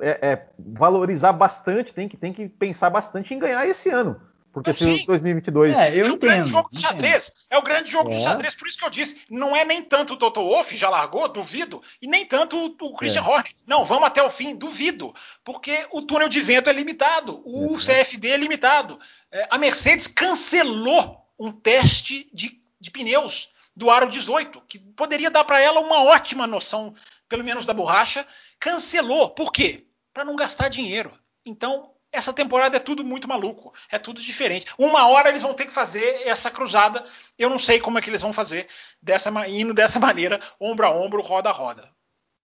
é, 0.00 0.30
é, 0.30 0.46
valorizar 0.58 1.32
bastante, 1.32 1.92
tem 1.92 2.08
que, 2.08 2.16
tem 2.16 2.32
que 2.32 2.48
pensar 2.48 2.88
bastante 2.88 3.34
em 3.34 3.38
ganhar 3.38 3.66
esse 3.66 3.90
ano. 3.90 4.20
Porque 4.62 4.72
se 4.72 4.84
sim. 4.84 5.02
o 5.02 5.06
2022. 5.06 5.76
É, 5.76 5.94
eu 5.94 6.06
é 6.06 6.10
o 6.12 6.16
grande 6.18 6.40
entendo. 6.40 6.48
jogo 6.50 6.68
de 6.70 6.78
entendo. 6.78 6.90
xadrez. 6.90 7.32
É 7.50 7.58
o 7.58 7.62
grande 7.62 7.90
jogo 7.90 8.10
de 8.10 8.16
É. 8.16 8.20
xadrez. 8.20 8.54
Por 8.54 8.68
isso 8.68 8.78
que 8.78 8.84
eu 8.84 8.90
disse, 8.90 9.20
não 9.30 9.54
é 9.56 9.64
nem 9.64 9.82
tanto 9.82 10.14
o 10.14 10.16
Toto 10.16 10.40
Wolff 10.42 10.76
já 10.76 10.88
largou, 10.88 11.28
duvido, 11.28 11.82
e 12.02 12.06
nem 12.06 12.24
tanto 12.26 12.56
o, 12.56 12.86
o 12.86 12.96
Christian 12.96 13.22
É. 13.22 13.24
Horner. 13.28 13.52
Não, 13.66 13.84
vamos 13.84 14.04
até 14.06 14.22
o 14.22 14.28
fim, 14.28 14.54
duvido. 14.54 15.14
Porque 15.44 15.86
o 15.92 16.02
túnel 16.02 16.28
de 16.28 16.40
vento 16.40 16.68
é 16.70 16.72
limitado, 16.72 17.40
o 17.44 17.74
É. 17.76 17.78
CFD 17.78 18.28
é 18.30 18.36
limitado. 18.36 18.98
É, 19.32 19.46
a 19.50 19.58
Mercedes 19.58 20.06
cancelou 20.06 21.24
um 21.38 21.52
teste 21.52 22.28
de, 22.32 22.60
de 22.80 22.90
pneus 22.90 23.50
do 23.76 23.90
aro 23.90 24.08
18, 24.08 24.60
que 24.66 24.78
poderia 24.78 25.30
dar 25.30 25.44
para 25.44 25.60
ela 25.60 25.78
uma 25.80 26.02
ótima 26.02 26.46
noção, 26.48 26.94
pelo 27.28 27.44
menos 27.44 27.64
da 27.64 27.72
borracha. 27.72 28.26
Cancelou. 28.58 29.30
Por 29.30 29.52
quê? 29.52 29.84
Para 30.12 30.24
não 30.24 30.34
gastar 30.34 30.68
dinheiro. 30.68 31.12
Então, 31.46 31.92
essa 32.12 32.32
temporada 32.32 32.76
é 32.76 32.80
tudo 32.80 33.04
muito 33.04 33.28
maluco, 33.28 33.72
é 33.90 33.98
tudo 33.98 34.20
diferente. 34.20 34.66
Uma 34.78 35.08
hora 35.08 35.28
eles 35.28 35.42
vão 35.42 35.54
ter 35.54 35.66
que 35.66 35.72
fazer 35.72 36.22
essa 36.26 36.50
cruzada. 36.50 37.04
Eu 37.38 37.50
não 37.50 37.58
sei 37.58 37.78
como 37.80 37.98
é 37.98 38.02
que 38.02 38.08
eles 38.10 38.22
vão 38.22 38.32
fazer 38.32 38.66
dessa 39.02 39.30
indo 39.48 39.74
dessa 39.74 40.00
maneira, 40.00 40.40
ombro 40.60 40.86
a 40.86 40.90
ombro, 40.90 41.22
roda 41.22 41.50
a 41.50 41.52
roda. 41.52 41.88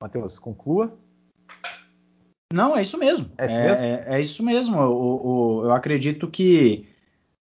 Matheus, 0.03 0.39
conclua. 0.39 0.99
Não, 2.53 2.77
é 2.77 2.83
isso 2.83 2.99
mesmo. 2.99 3.31
É 3.39 3.47
isso 3.47 3.59
mesmo? 3.59 3.85
É, 3.85 4.05
é 4.09 4.21
isso 4.21 4.43
mesmo. 4.45 4.81
O- 4.81 5.27
o- 5.61 5.65
eu 5.65 5.73
acredito 5.73 6.29
que 6.29 6.89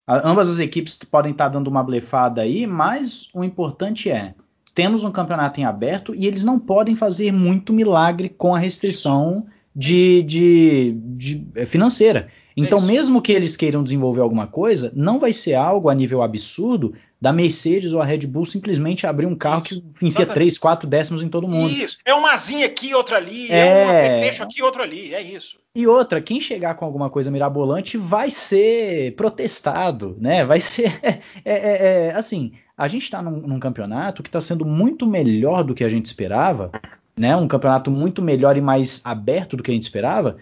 a- 0.08 0.28
ambas 0.28 0.49
as 0.49 0.60
equipes 0.60 0.97
podem 0.97 1.32
estar 1.32 1.49
dando 1.49 1.67
uma 1.67 1.84
blefada 1.84 2.41
aí, 2.41 2.65
mas 2.65 3.28
o 3.34 3.43
importante 3.43 4.10
é 4.10 4.34
temos 4.73 5.04
um 5.04 5.12
campeonato 5.12 5.60
em 5.60 5.65
aberto 5.65 6.15
e 6.15 6.26
eles 6.26 6.43
não 6.43 6.60
podem 6.60 6.95
fazer 6.95 7.32
muito 7.32 7.71
milagre 7.71 8.28
com 8.30 8.56
a 8.56 8.60
restrição 8.60 9.45
de, 9.75 10.23
de- 10.23 10.91
de- 11.15 11.47
é, 11.55 11.65
financeira. 11.65 12.29
Então, 12.55 12.77
isso. 12.77 12.88
mesmo 12.88 13.21
que 13.21 13.31
eles 13.31 13.57
queiram 13.57 13.83
desenvolver 13.83 14.21
alguma 14.21 14.45
coisa, 14.45 14.91
não 14.95 15.19
vai 15.19 15.33
ser 15.33 15.55
algo 15.55 15.89
a 15.89 15.95
nível 15.95 16.21
absurdo 16.21 16.93
da 17.19 17.33
Mercedes 17.33 17.93
ou 17.93 18.01
a 18.01 18.05
Red 18.05 18.27
Bull 18.27 18.45
simplesmente 18.45 19.07
abrir 19.07 19.25
um 19.25 19.33
carro 19.36 19.63
que 19.63 19.81
Exatamente. 20.01 20.33
3, 20.36 20.57
4 20.59 20.88
décimos 20.88 21.23
em 21.23 21.29
todo 21.29 21.47
mundo. 21.47 21.71
Isso. 21.73 21.97
É 22.05 22.13
uma 22.13 22.33
asinha 22.33 22.65
aqui, 22.67 22.93
outra 22.93 23.17
ali, 23.17 23.49
é, 23.49 23.55
É. 23.57 23.86
um 23.86 23.89
apetrecho 23.89 24.43
aqui, 24.43 24.62
outro 24.62 24.83
ali. 24.83 25.15
É 25.15 25.21
isso. 25.21 25.57
E 25.73 25.88
outra, 25.88 26.21
quem 26.21 26.39
chegar 26.39 26.75
com 26.75 26.86
alguma 26.86 27.09
coisa 27.09 27.31
mirabolante 27.31 27.97
vai 27.97 28.29
ser 28.29 29.15
protestado, 29.15 30.15
né? 30.19 30.45
Vai 30.45 30.59
ser. 30.62 30.91
é, 31.03 31.21
é, 31.45 32.07
é, 32.09 32.13
assim, 32.13 32.51
a 32.77 32.88
gente 32.88 33.03
está 33.03 33.21
num, 33.21 33.47
num 33.47 33.59
campeonato 33.59 34.21
que 34.21 34.29
está 34.29 34.39
sendo 34.41 34.63
muito 34.65 35.07
melhor 35.07 35.63
do 35.63 35.73
que 35.73 35.83
a 35.83 35.89
gente 35.89 36.05
esperava, 36.05 36.71
né? 37.15 37.36
Um 37.36 37.47
campeonato 37.47 37.91
muito 37.91 38.21
melhor 38.21 38.58
e 38.58 38.62
mais 38.62 39.02
aberto 39.06 39.58
do 39.58 39.63
que 39.63 39.71
a 39.71 39.73
gente 39.73 39.84
esperava, 39.84 40.38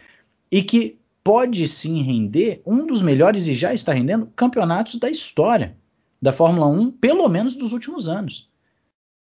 e 0.51 0.63
que 0.63 0.97
pode 1.23 1.67
sim 1.67 2.01
render 2.01 2.61
um 2.65 2.85
dos 2.85 3.01
melhores 3.01 3.47
e 3.47 3.53
já 3.53 3.73
está 3.73 3.93
rendendo 3.93 4.27
campeonatos 4.35 4.95
da 4.95 5.09
história 5.09 5.75
da 6.21 6.31
Fórmula 6.31 6.67
1, 6.67 6.91
pelo 6.91 7.27
menos 7.27 7.55
dos 7.55 7.73
últimos 7.73 8.07
anos. 8.07 8.49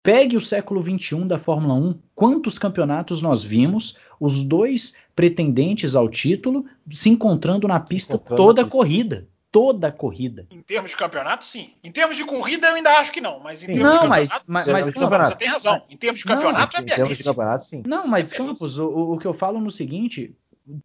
Pegue 0.02 0.36
o 0.36 0.40
século 0.40 0.82
XXI 0.82 1.24
da 1.26 1.38
Fórmula 1.38 1.74
1, 1.74 1.94
quantos 2.14 2.58
campeonatos 2.58 3.20
nós 3.20 3.44
vimos, 3.44 3.98
os 4.18 4.42
dois 4.42 4.96
pretendentes 5.14 5.94
ao 5.94 6.08
título 6.08 6.64
se 6.90 7.10
encontrando 7.10 7.68
na 7.68 7.78
pista 7.80 8.14
encontrando 8.14 8.42
toda 8.42 8.62
a 8.62 8.64
pista. 8.64 8.78
corrida. 8.78 9.28
Toda 9.52 9.88
a 9.88 9.92
corrida. 9.92 10.46
Em 10.50 10.62
termos 10.62 10.92
de 10.92 10.96
campeonato, 10.96 11.44
sim. 11.44 11.72
Em 11.82 11.90
termos 11.90 12.16
de 12.16 12.24
corrida, 12.24 12.68
eu 12.68 12.74
ainda 12.76 12.90
acho 12.98 13.10
que 13.10 13.20
não. 13.20 13.40
Mas 13.40 13.62
em 13.64 13.66
Sim. 13.66 13.72
termos 13.74 13.94
Não, 13.94 14.02
de 14.02 14.08
mas, 14.08 14.28
campeonato, 14.28 14.44
mas, 14.52 14.64
Você 14.64 14.72
mas 14.72 14.86
não- 14.86 15.08
você, 15.08 15.18
você 15.18 15.34
tem 15.34 15.48
razão. 15.48 15.82
Em 15.90 15.96
termos 15.96 16.20
de 16.20 16.26
Não, 16.26 16.34
campeonato, 16.36 16.76
é 16.76 16.80
em 16.80 16.84
termos 16.84 16.98
de 16.98 17.04
belíssimo. 17.08 17.34
campeonato, 17.34 17.64
sim. 17.64 17.82
Não, 17.84 18.06
mas 18.06 18.32
É 18.32 18.36
Campos, 18.36 18.78
o, 18.78 18.88
o 19.14 19.18
que 19.18 19.26
eu 19.26 19.34
falo 19.34 19.60
no 19.60 19.70
seguinte: 19.70 20.36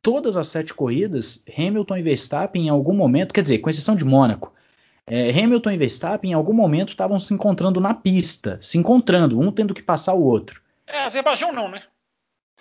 todas 0.02 0.36
as 0.36 0.48
sete 0.48 0.74
corridas, 0.74 1.44
Hamilton 1.56 1.98
e 1.98 2.02
Verstappen 2.02 2.66
em 2.66 2.70
algum 2.70 2.94
momento, 2.96 3.34
quer 3.34 3.42
dizer, 3.44 3.60
com 3.60 3.70
exceção 3.70 3.96
de 3.96 4.04
Mônaco, 4.04 4.52
é, 5.06 5.30
Hamilton 5.30 5.70
e 5.72 5.78
Verstappen 5.78 6.32
em 6.32 6.34
algum 6.34 6.54
momento 6.54 6.90
estavam 6.90 7.20
se 7.20 7.32
encontrando 7.34 7.80
na 7.80 7.94
pista, 7.94 8.58
se 8.60 8.80
encontrando, 8.80 9.40
um 9.40 9.52
tendo 9.52 9.76
que 9.76 9.84
passar 9.84 10.14
o 10.16 10.24
outro. 10.24 10.60
É, 10.88 11.04
Azerbaijão 11.04 11.52
não, 11.52 11.70
né? 11.70 11.84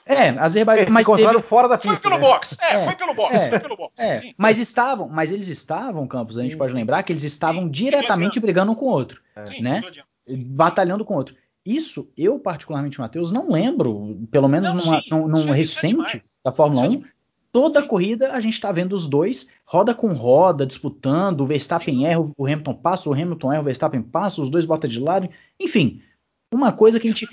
É, 0.07 0.29
Azerbaijão, 0.38 0.83
Eles 0.83 0.88
se 0.90 0.95
mas 0.95 1.07
encontraram 1.07 1.35
teve, 1.37 1.49
fora 1.49 1.69
da 1.69 1.79
Foi 1.79 1.90
pista. 1.90 2.09
pelo 2.09 2.21
né? 2.21 2.27
box. 2.29 2.57
É, 2.61 2.75
É, 2.75 2.85
foi 2.85 2.95
pelo 2.95 3.14
box. 3.14 3.35
é, 3.37 3.49
foi 3.49 3.61
pelo 3.61 3.77
box. 3.77 3.95
É, 3.99 4.21
Sim, 4.21 4.35
mas 4.38 4.59
estavam, 4.59 5.09
mas 5.09 5.33
eles 5.33 5.49
estavam, 5.49 6.07
Campos, 6.07 6.38
a 6.38 6.43
gente 6.43 6.53
Sim, 6.53 6.59
pode 6.59 6.73
lembrar 6.75 7.03
que 7.03 7.12
eles 7.12 7.25
estavam 7.25 7.62
Sim, 7.62 7.71
diretamente 7.71 8.38
brigando 8.38 8.73
um 8.73 8.75
com 8.75 8.87
o 8.87 8.90
outro, 8.90 9.23
né? 9.61 9.83
Batalhando 10.29 11.05
com 11.05 11.14
o 11.14 11.17
outro. 11.17 11.35
Isso, 11.64 12.11
eu 12.17 12.38
particularmente, 12.38 13.01
Matheus, 13.01 13.33
não 13.33 13.51
lembro, 13.51 14.19
pelo 14.31 14.49
menos 14.49 14.69
Não, 14.75 14.77
numa- 14.85 15.01
sim, 15.01 15.09
num, 15.11 15.27
num 15.27 15.49
é- 15.49 15.51
é 15.51 15.55
recente 15.55 16.23
da 16.45 16.53
Fórmula 16.53 16.87
Isso 16.87 16.97
é 16.97 16.99
1, 16.99 17.05
toda 17.51 17.81
Sim. 17.81 17.87
corrida 17.87 18.33
a 18.33 18.40
gente 18.40 18.53
está 18.55 18.71
vendo 18.71 18.93
os 18.93 19.07
dois, 19.07 19.51
roda 19.64 19.95
com 19.95 20.12
roda, 20.12 20.67
disputando, 20.67 21.40
o 21.40 21.47
Verstappen 21.47 21.95
Sim. 22.01 22.05
erra, 22.07 22.21
o 22.37 22.45
Hamilton 22.47 22.75
passa, 22.75 23.09
o 23.09 23.14
Hamilton 23.14 23.53
erra, 23.53 23.62
o 23.62 23.64
Verstappen 23.64 24.03
passa, 24.03 24.43
os 24.43 24.51
dois 24.51 24.67
botam 24.67 24.90
de 24.90 25.01
lado, 25.01 25.31
enfim, 25.59 26.03
uma 26.53 26.73
coisa 26.73 27.01
que 27.01 27.07
a 27.07 27.11
gente... 27.11 27.27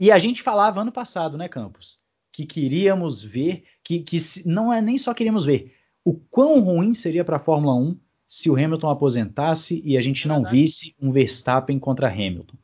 E 0.00 0.12
a 0.12 0.18
gente 0.18 0.42
falava 0.42 0.80
ano 0.82 0.92
passado, 0.92 1.36
né, 1.38 1.48
Campos? 1.48 1.98
Que 2.38 2.46
queríamos 2.46 3.20
ver, 3.20 3.64
que, 3.82 3.98
que 3.98 4.16
não 4.46 4.72
é 4.72 4.80
nem 4.80 4.96
só 4.96 5.12
queríamos 5.12 5.44
ver, 5.44 5.72
o 6.04 6.14
quão 6.14 6.60
ruim 6.60 6.94
seria 6.94 7.24
para 7.24 7.34
a 7.36 7.40
Fórmula 7.40 7.74
1 7.74 7.98
se 8.28 8.48
o 8.48 8.54
Hamilton 8.54 8.90
aposentasse 8.90 9.82
e 9.84 9.96
a 9.96 10.00
gente 10.00 10.24
É 10.24 10.28
não 10.28 10.36
verdade. 10.36 10.56
visse 10.56 10.94
um 11.02 11.10
Verstappen 11.10 11.78
contra 11.80 12.08
Hamilton 12.08 12.54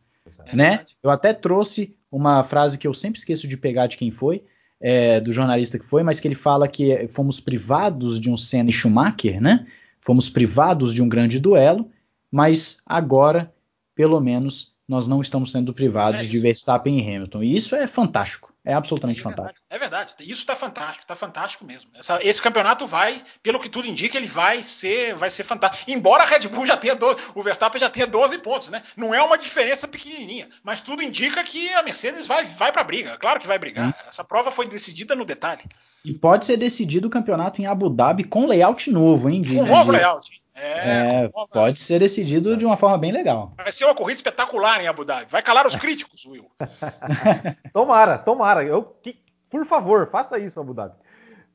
É 0.47 0.55
né? 0.55 0.69
verdade. 0.71 0.97
Eu 1.03 1.11
até 1.11 1.33
trouxe 1.33 1.97
uma 2.09 2.45
frase 2.45 2.79
que 2.79 2.87
eu 2.87 2.95
sempre 2.95 3.19
esqueço 3.19 3.49
de 3.49 3.57
pegar 3.57 3.89
de 3.89 3.97
quem 3.97 4.13
foi, 4.13 4.45
é, 4.81 5.21
do 5.21 5.33
jornalista 5.33 5.77
que 5.77 5.85
foi, 5.85 6.05
mas 6.05 6.21
que 6.21 6.29
ele 6.29 6.37
fala 6.37 6.69
que 6.69 6.93
é, 6.93 7.09
fomos 7.09 7.41
privados 7.41 8.21
de 8.21 8.31
um 8.31 8.37
Senna 8.37 8.71
e 8.71 8.73
Schumacher, 8.73 9.41
né? 9.41 9.67
Fomos 10.01 10.31
privados 10.31 10.95
de 10.95 11.03
um 11.03 11.09
grande 11.09 11.41
duelo, 11.41 11.91
mas 12.31 12.81
agora, 12.87 13.53
pelo 13.93 14.21
menos, 14.21 14.77
nós 14.87 15.09
não 15.09 15.21
estamos 15.21 15.51
sendo 15.51 15.75
privados 15.75 16.21
É 16.21 16.25
de. 16.27 16.39
Verstappen 16.39 16.97
e 16.97 17.03
Hamilton. 17.17 17.43
E 17.43 17.57
isso 17.57 17.75
é 17.75 17.89
fantástico, 17.89 18.54
é 18.65 18.73
absolutamente 18.73 19.21
É 19.21 19.23
fantástico. 19.23 19.61
verdade, 19.69 19.69
é 19.71 19.79
verdade. 19.79 20.31
Isso 20.31 20.41
está 20.41 20.57
fantástico, 20.57 21.03
está 21.03 21.15
fantástico 21.15 21.65
mesmo. 21.65 21.91
Essa- 21.95 22.19
esse 22.23 22.41
campeonato 22.41 22.87
vai, 22.87 23.23
pelo 23.43 23.61
que 23.61 23.69
tudo 23.69 23.87
indica, 23.87 24.17
ele 24.17 24.27
vai 24.27 24.63
ser, 24.63 25.15
vai 25.15 25.29
ser 25.31 25.45
fantástico. 25.45 25.91
Embora 25.91 26.23
a 26.23 26.27
Red 26.27 26.49
Bull 26.49 26.65
já 26.67 26.77
tenha 26.77 26.95
12, 26.95 27.19
o 27.35 27.43
Verstappen 27.43 27.81
já 27.81 27.91
tenha 27.91 28.07
12 28.07 28.39
pontos, 28.39 28.71
né? 28.71 28.83
Não 28.97 29.15
é 29.15 29.23
uma 29.23 29.37
diferença 29.37 29.87
pequenininha, 29.87 30.49
mas 30.63 30.81
tudo 30.81 31.03
indica 31.03 31.45
que 31.45 31.69
a 31.75 31.83
Mercedes 31.83 32.27
vai, 32.27 32.45
vai 32.45 32.73
para 32.73 32.81
a 32.81 32.85
briga. 32.85 33.17
Claro 33.19 33.39
que 33.39 33.47
vai 33.47 33.59
brigar. 33.59 33.95
Essa 34.09 34.25
prova 34.25 34.51
foi 34.51 34.67
decidida 34.67 35.15
no 35.15 35.25
detalhe. 35.25 35.63
E 36.05 36.13
pode 36.13 36.45
ser 36.45 36.57
decidido 36.57 37.09
o 37.09 37.11
campeonato 37.11 37.61
em 37.63 37.67
Abu 37.67 37.89
Dhabi 37.91 38.25
com 38.25 38.47
layout 38.47 38.91
novo, 38.91 39.29
hein? 39.31 39.43
Com 39.43 39.61
um 39.61 39.65
de- 39.65 39.71
novo 39.71 39.91
layout. 39.93 40.43
É, 40.55 41.25
É, 41.25 41.31
pode 41.53 41.81
ser 41.81 41.99
decidido 41.99 42.57
de 42.57 42.65
uma 42.65 42.77
forma 42.77 42.97
bem 42.97 43.11
legal. 43.11 43.53
Vai 43.57 43.73
ser 43.73 43.85
uma 43.87 43.95
corrida 43.95 44.19
espetacular 44.19 44.81
em 44.81 44.87
Abu 44.87 45.05
Dhabi. 45.05 45.27
Vai 45.31 45.43
calar 45.43 45.67
os 45.67 45.75
críticos, 45.77 46.25
Will. 46.27 46.49
Tomara, 47.73 48.19
tomara. 48.19 48.65
Eu, 48.65 48.83
que- 48.85 49.19
por 49.51 49.65
favor, 49.67 50.09
faça 50.11 50.39
isso, 50.39 50.61
Abu 50.61 50.75
Dhabi. 50.75 50.95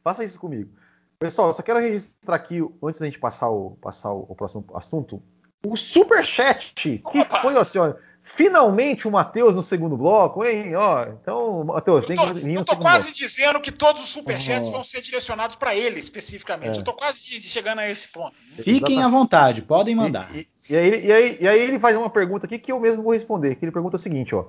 Faça 0.03 0.23
isso 0.23 0.39
comigo. 0.39 0.69
Pessoal, 1.17 1.53
só 1.53 1.61
quero 1.61 1.79
registrar 1.79 2.35
aqui, 2.35 2.59
antes 2.83 2.99
da 2.99 3.05
gente 3.05 3.19
passar 3.19 3.49
o, 3.49 3.71
passar 3.81 4.11
o, 4.13 4.25
o 4.29 4.35
próximo 4.35 4.65
assunto, 4.73 5.21
o 5.65 5.75
superchat, 5.75 6.73
que 6.73 7.01
Opa. 7.03 7.41
foi 7.41 7.55
ó, 7.55 7.93
finalmente 8.35 9.07
o 9.07 9.11
Matheus 9.11 9.55
no 9.55 9.63
segundo 9.63 9.97
bloco, 9.97 10.45
hein? 10.45 10.75
Ó, 10.75 11.03
então, 11.03 11.63
Matheus, 11.65 12.05
tem 12.05 12.15
que 12.15 12.33
vir 12.33 12.53
Eu 12.53 12.63
tô 12.63 12.77
quase 12.77 13.05
bloco. 13.05 13.17
dizendo 13.17 13.59
que 13.59 13.71
todos 13.71 14.03
os 14.03 14.09
superchats 14.09 14.67
uhum. 14.67 14.75
vão 14.75 14.83
ser 14.83 15.01
direcionados 15.01 15.55
para 15.55 15.75
ele 15.75 15.99
especificamente. 15.99 16.77
É. 16.77 16.79
Eu 16.79 16.83
tô 16.83 16.93
quase 16.93 17.23
de, 17.23 17.39
de 17.39 17.47
chegando 17.47 17.79
a 17.79 17.89
esse 17.89 18.07
ponto. 18.07 18.35
Fiquem 18.37 18.75
Exatamente. 18.75 19.01
à 19.01 19.09
vontade, 19.09 19.61
podem 19.61 19.95
mandar. 19.95 20.33
E, 20.33 20.47
e, 20.69 20.73
e, 20.73 20.77
aí, 20.77 21.05
e, 21.05 21.11
aí, 21.11 21.37
e 21.41 21.47
aí 21.47 21.59
ele 21.59 21.79
faz 21.79 21.97
uma 21.97 22.09
pergunta 22.09 22.45
aqui 22.45 22.59
que 22.59 22.71
eu 22.71 22.79
mesmo 22.79 23.03
vou 23.03 23.13
responder, 23.13 23.55
que 23.55 23.65
ele 23.65 23.71
pergunta 23.71 23.95
o 23.95 23.99
seguinte, 23.99 24.35
ó. 24.35 24.45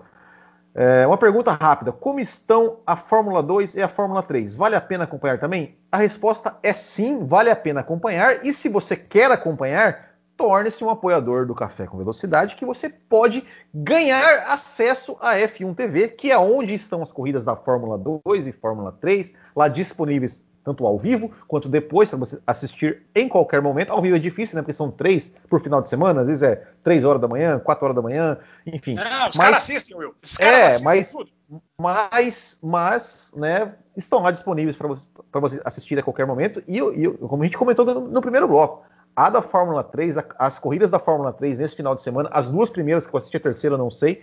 É, 0.74 1.04
uma 1.06 1.18
pergunta 1.18 1.50
rápida: 1.50 1.90
como 1.90 2.20
estão 2.20 2.78
a 2.86 2.94
Fórmula 2.94 3.42
2 3.42 3.74
e 3.74 3.82
a 3.82 3.88
Fórmula 3.88 4.22
3? 4.22 4.56
Vale 4.56 4.76
a 4.76 4.80
pena 4.80 5.04
acompanhar 5.04 5.40
também? 5.40 5.76
A 5.90 5.96
resposta 5.96 6.56
é 6.62 6.72
sim, 6.72 7.24
vale 7.24 7.50
a 7.50 7.56
pena 7.56 7.80
acompanhar. 7.80 8.46
E 8.46 8.52
se 8.52 8.68
você 8.68 8.94
quer 8.94 9.32
acompanhar, 9.32 10.09
torne-se 10.40 10.82
um 10.82 10.88
apoiador 10.88 11.44
do 11.44 11.54
Café 11.54 11.86
com 11.86 11.98
Velocidade, 11.98 12.56
que 12.56 12.64
você 12.64 12.88
pode 12.88 13.44
ganhar 13.74 14.46
acesso 14.48 15.14
à 15.20 15.34
F1 15.36 15.74
TV, 15.74 16.08
que 16.08 16.30
é 16.30 16.38
onde 16.38 16.72
estão 16.72 17.02
as 17.02 17.12
corridas 17.12 17.44
da 17.44 17.54
Fórmula 17.54 17.98
2 18.24 18.46
e 18.46 18.52
Fórmula 18.52 18.90
3, 18.90 19.34
lá 19.54 19.68
disponíveis 19.68 20.42
tanto 20.64 20.86
ao 20.86 20.98
vivo 20.98 21.30
quanto 21.46 21.68
depois 21.68 22.08
para 22.08 22.18
você 22.18 22.40
assistir 22.46 23.02
em 23.14 23.28
qualquer 23.28 23.60
momento. 23.60 23.92
Ao 23.92 24.00
vivo 24.00 24.16
é 24.16 24.18
difícil, 24.18 24.56
né? 24.56 24.62
Porque 24.62 24.72
são 24.72 24.90
três 24.90 25.34
por 25.48 25.60
final 25.60 25.82
de 25.82 25.90
semana, 25.90 26.22
às 26.22 26.28
vezes 26.28 26.42
é 26.42 26.66
três 26.82 27.04
horas 27.04 27.20
da 27.20 27.28
manhã, 27.28 27.58
quatro 27.58 27.84
horas 27.84 27.96
da 27.96 28.02
manhã, 28.02 28.38
enfim. 28.64 28.94
Não, 28.94 29.28
os 29.28 29.36
caras 29.36 29.58
assistem, 29.58 29.94
Will. 29.94 30.14
Os 30.22 30.40
é, 30.40 30.80
mas, 30.80 31.12
tudo. 31.12 31.30
mas, 31.78 32.58
mas, 32.62 33.32
né? 33.36 33.74
Estão 33.94 34.22
lá 34.22 34.30
disponíveis 34.30 34.74
para 34.74 34.88
você, 34.88 35.06
você, 35.34 35.60
assistir 35.66 35.98
a 35.98 36.02
qualquer 36.02 36.26
momento. 36.26 36.62
E, 36.66 36.78
e, 36.78 37.10
como 37.10 37.42
a 37.42 37.44
gente 37.44 37.58
comentou 37.58 37.84
no, 37.84 38.08
no 38.08 38.22
primeiro 38.22 38.48
bloco, 38.48 38.84
a 39.14 39.28
da 39.28 39.42
Fórmula 39.42 39.82
3, 39.82 40.18
a, 40.18 40.24
as 40.38 40.58
corridas 40.58 40.90
da 40.90 40.98
Fórmula 40.98 41.32
3 41.32 41.58
nesse 41.58 41.76
final 41.76 41.94
de 41.94 42.02
semana, 42.02 42.28
as 42.32 42.48
duas 42.48 42.70
primeiras 42.70 43.06
que 43.06 43.14
eu 43.14 43.18
assisti, 43.18 43.36
a 43.36 43.40
terceira 43.40 43.76
não 43.76 43.90
sei, 43.90 44.22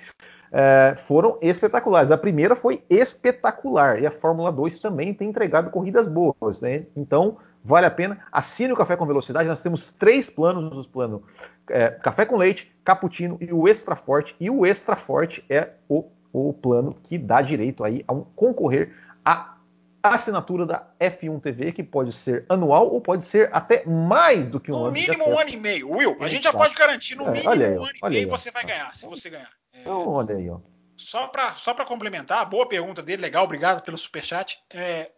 é, 0.51 0.95
foram 0.97 1.37
espetaculares. 1.41 2.11
A 2.11 2.17
primeira 2.17 2.55
foi 2.55 2.83
espetacular 2.89 4.01
e 4.01 4.07
a 4.07 4.11
Fórmula 4.11 4.51
2 4.51 4.79
também 4.79 5.13
tem 5.13 5.29
entregado 5.29 5.69
corridas 5.69 6.07
boas, 6.07 6.61
né? 6.61 6.85
Então 6.95 7.37
vale 7.63 7.85
a 7.85 7.91
pena. 7.91 8.19
Assine 8.31 8.73
o 8.73 8.75
Café 8.77 8.95
com 8.95 9.05
Velocidade. 9.05 9.47
Nós 9.47 9.61
temos 9.61 9.91
três 9.93 10.29
planos: 10.29 10.77
o 10.77 10.89
plano 10.89 11.23
é, 11.69 11.89
Café 11.89 12.25
com 12.25 12.37
Leite, 12.37 12.71
Cappuccino 12.83 13.37
e 13.41 13.51
o 13.51 13.67
Extra 13.67 13.95
Forte. 13.95 14.35
E 14.39 14.49
o 14.49 14.65
Extra 14.65 14.95
Forte 14.95 15.43
é 15.49 15.71
o, 15.89 16.05
o 16.31 16.53
plano 16.53 16.95
que 17.03 17.17
dá 17.17 17.41
direito 17.41 17.83
aí 17.83 18.03
a 18.07 18.13
um, 18.13 18.25
concorrer 18.35 18.93
a 19.23 19.56
assinatura 20.09 20.65
da 20.65 20.87
F1 20.99 21.41
TV, 21.41 21.71
que 21.71 21.83
pode 21.83 22.11
ser 22.11 22.45
anual 22.49 22.91
ou 22.91 23.01
pode 23.01 23.23
ser 23.23 23.49
até 23.53 23.85
mais 23.85 24.49
do 24.49 24.59
que 24.59 24.71
um 24.71 24.75
no 24.75 24.79
ano. 24.79 24.87
No 24.87 24.93
mínimo 24.93 25.29
um 25.29 25.39
ano 25.39 25.49
e 25.49 25.57
meio. 25.57 25.89
Will, 25.89 26.17
a 26.19 26.27
gente 26.27 26.43
já 26.43 26.51
pode 26.51 26.73
garantir 26.73 27.15
no 27.15 27.27
é, 27.27 27.31
mínimo 27.31 27.49
aí, 27.49 27.77
um 27.77 27.83
ano 27.83 27.93
e 27.95 28.09
meio 28.09 28.23
aí, 28.23 28.25
você 28.25 28.51
vai 28.51 28.65
ganhar, 28.65 28.93
se 28.95 29.05
você 29.05 29.29
ganhar. 29.29 29.51
É, 29.73 29.81
então, 29.81 30.07
olha 30.07 30.35
aí, 30.35 30.49
ó. 30.49 30.59
Só 30.95 31.27
para 31.27 31.51
só 31.51 31.73
complementar, 31.73 32.49
boa 32.49 32.67
pergunta 32.67 33.03
dele, 33.03 33.21
legal, 33.21 33.43
obrigado 33.43 33.83
pelo 33.83 33.97
superchat. 33.97 34.59
É, 34.73 35.11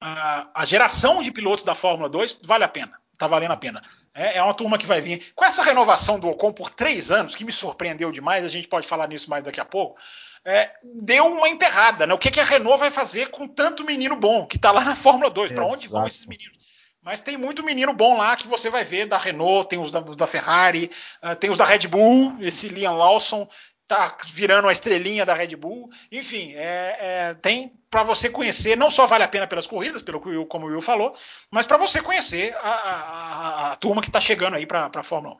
a, 0.00 0.48
a 0.54 0.64
geração 0.64 1.22
de 1.22 1.30
pilotos 1.30 1.64
da 1.64 1.74
Fórmula 1.74 2.08
2 2.08 2.40
vale 2.42 2.64
a 2.64 2.68
pena 2.68 2.98
tá 3.16 3.26
valendo 3.26 3.52
a 3.52 3.56
pena. 3.56 3.82
É, 4.14 4.38
é, 4.38 4.42
uma 4.42 4.54
turma 4.54 4.78
que 4.78 4.86
vai 4.86 5.00
vir. 5.00 5.32
Com 5.34 5.44
essa 5.44 5.62
renovação 5.62 6.18
do 6.18 6.28
Ocon 6.28 6.52
por 6.52 6.70
três 6.70 7.10
anos, 7.10 7.34
que 7.34 7.44
me 7.44 7.52
surpreendeu 7.52 8.10
demais, 8.10 8.44
a 8.44 8.48
gente 8.48 8.68
pode 8.68 8.86
falar 8.86 9.08
nisso 9.08 9.30
mais 9.30 9.44
daqui 9.44 9.60
a 9.60 9.64
pouco 9.64 9.98
é, 10.46 10.70
deu 10.82 11.26
uma 11.26 11.48
emperrada. 11.48 12.06
Né? 12.06 12.14
O 12.14 12.18
que, 12.18 12.30
que 12.30 12.40
a 12.40 12.44
Renault 12.44 12.78
vai 12.78 12.90
fazer 12.90 13.30
com 13.30 13.48
tanto 13.48 13.84
menino 13.84 14.14
bom 14.14 14.46
que 14.46 14.56
está 14.56 14.70
lá 14.70 14.84
na 14.84 14.94
Fórmula 14.94 15.28
2? 15.28 15.50
Para 15.52 15.66
onde 15.66 15.88
vão 15.88 16.06
esses 16.06 16.24
meninos? 16.24 16.56
Mas 17.02 17.20
tem 17.20 17.36
muito 17.36 17.64
menino 17.64 17.92
bom 17.92 18.16
lá 18.16 18.36
que 18.36 18.46
você 18.46 18.70
vai 18.70 18.84
ver 18.84 19.06
da 19.06 19.18
Renault, 19.18 19.68
tem 19.68 19.78
os 19.78 19.90
da, 19.90 20.00
os 20.00 20.16
da 20.16 20.26
Ferrari, 20.26 20.90
uh, 21.22 21.34
tem 21.36 21.50
os 21.50 21.56
da 21.56 21.64
Red 21.64 21.88
Bull, 21.88 22.36
esse 22.40 22.68
Liam 22.68 22.96
Lawson 22.96 23.48
tá 23.86 24.16
virando 24.26 24.68
a 24.68 24.72
estrelinha 24.72 25.24
da 25.24 25.34
Red 25.34 25.56
Bull. 25.56 25.90
Enfim, 26.10 26.52
é, 26.54 26.96
é, 26.98 27.34
tem 27.34 27.72
para 27.90 28.02
você 28.02 28.28
conhecer, 28.28 28.76
não 28.76 28.90
só 28.90 29.06
vale 29.06 29.24
a 29.24 29.28
pena 29.28 29.46
pelas 29.46 29.66
corridas, 29.66 30.02
pelo 30.02 30.20
que 30.20 30.28
o, 30.36 30.46
como 30.46 30.66
o 30.66 30.68
Will 30.68 30.80
falou, 30.80 31.14
mas 31.50 31.66
para 31.66 31.78
você 31.78 32.02
conhecer 32.02 32.54
a, 32.56 32.70
a, 32.70 33.72
a, 33.72 33.76
turma 33.76 34.02
que 34.02 34.08
está 34.08 34.20
chegando 34.20 34.54
aí 34.54 34.66
para 34.66 34.90
a 34.94 35.02
Fórmula 35.02 35.36
1. 35.36 35.38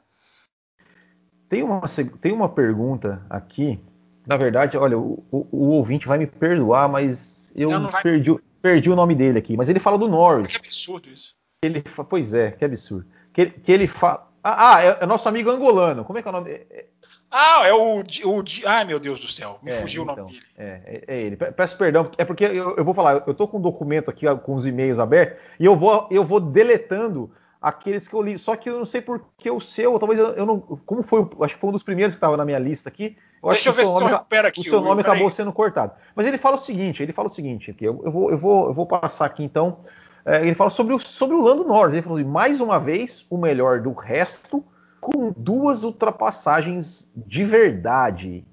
Tem 1.49 1.63
uma, 1.63 1.81
tem 2.21 2.33
uma 2.33 2.49
pergunta 2.49 3.25
aqui 3.29 3.81
na 4.27 4.37
verdade, 4.37 4.77
olha, 4.77 4.99
o, 4.99 5.25
o, 5.31 5.47
o 5.53 5.71
ouvinte 5.71 6.09
vai 6.09 6.19
me 6.19 6.27
perdoar, 6.27 6.89
mas 6.89 7.53
eu 7.55 7.71
perdi, 8.03 8.37
perdi, 8.61 8.91
o 8.91 8.97
nome 8.97 9.15
dele 9.15 9.39
aqui. 9.39 9.57
Mas 9.57 9.69
ele 9.69 9.79
fala 9.79 9.97
do 9.97 10.09
Norris. 10.09 10.57
Que 10.57 10.67
absurdo 10.67 11.09
isso. 11.09 11.37
Ele, 11.63 11.83
pois 12.11 12.35
é, 12.35 12.51
que 12.51 12.65
absurdo. 12.65 13.07
Que, 13.33 13.47
que 13.47 13.71
ele 13.71 13.87
fala. 13.87 14.29
Ah, 14.43 14.75
ah, 14.75 14.85
é, 14.85 14.99
é, 15.01 15.07
nosso 15.07 15.29
amigo 15.29 15.51
angolano. 15.51 16.05
Como 16.05 16.19
é 16.19 16.23
que 16.23 16.29
é 16.29 16.31
o 16.31 16.33
nome? 16.33 16.51
É, 16.51 16.87
ah, 17.31 17.67
é 17.67 17.73
o, 17.73 18.01
o. 18.01 18.45
Ai, 18.65 18.85
meu 18.85 18.99
Deus 18.99 19.21
do 19.21 19.27
céu, 19.27 19.59
me 19.63 19.71
é, 19.71 19.75
fugiu 19.75 20.05
então, 20.05 20.15
o 20.15 20.19
nome 20.19 20.33
dele. 20.33 20.45
É, 20.57 20.81
é, 20.85 21.05
é, 21.07 21.23
ele. 21.23 21.37
Peço 21.37 21.77
perdão, 21.77 22.11
é 22.17 22.25
porque 22.25 22.45
eu, 22.45 22.77
eu, 22.77 22.85
vou 22.85 22.95
falar, 22.95 23.25
eu 23.27 23.35
tô 23.35 23.47
com 23.49 23.59
um 23.59 23.61
documento 23.61 24.11
aqui 24.11 24.27
com 24.45 24.55
os 24.55 24.67
e-mails 24.67 24.99
abertos 24.99 25.39
e 25.59 25.65
eu 25.65 25.77
vou, 25.77 26.07
eu 26.11 26.25
vou 26.25 26.41
deletando 26.41 27.31
aqueles 27.61 28.07
que 28.07 28.15
eu 28.15 28.23
li. 28.23 28.39
Só 28.39 28.55
que 28.57 28.71
eu 28.71 28.79
não 28.79 28.87
sei 28.87 29.01
porque 29.01 29.51
o 29.51 29.61
seu, 29.61 29.99
talvez 29.99 30.21
eu, 30.21 30.29
eu 30.29 30.47
não. 30.47 30.61
Como 30.61 31.03
foi, 31.03 31.29
acho 31.43 31.55
que 31.55 31.61
foi 31.61 31.71
um 31.71 31.73
dos 31.73 31.83
primeiros 31.83 32.15
que 32.15 32.19
estava 32.19 32.37
na 32.37 32.45
minha 32.45 32.59
lista 32.59 32.89
aqui. 32.89 33.17
Eu 33.43 33.51
Deixa 33.51 33.69
eu 33.69 33.73
ver 33.73 33.85
se 33.85 33.93
eu 33.93 34.07
recupero 34.07 34.49
aqui. 34.49 34.61
O 34.61 34.65
seu 34.65 34.81
nome 34.81 35.03
acabou 35.03 35.29
sendo 35.29 35.53
cortado. 35.53 35.93
Mas 36.15 36.27
ele 36.27 36.39
fala 36.39 36.57
o 36.57 36.61
seguinte, 36.61 37.03
ele 37.03 37.13
fala 37.13 37.29
o 37.29 37.35
seguinte 37.35 37.71
aqui, 37.71 37.85
eu, 37.85 38.01
eu, 38.05 38.11
vou, 38.11 38.31
eu, 38.31 38.39
vou, 38.39 38.67
eu 38.67 38.73
vou 38.73 38.87
passar 38.87 39.27
aqui 39.27 39.43
então. 39.43 39.79
É, 40.25 40.43
ele 40.43 40.55
fala 40.55 40.71
sobre 40.71 40.95
o, 40.95 40.99
sobre 40.99 41.37
o 41.37 41.41
Lando 41.41 41.65
Norris. 41.65 41.95
Ele 41.95 42.03
falou 42.03 42.19
assim, 42.19 42.29
mais 42.29 42.61
uma 42.61 42.81
vez, 42.81 43.27
o 43.31 43.37
melhor 43.37 43.81
do 43.81 43.93
resto, 43.93 44.65
com 45.07 45.33
duas 45.37 45.85
ultrapassagens 45.85 47.13
de 47.15 47.45
verdade. 47.45 48.45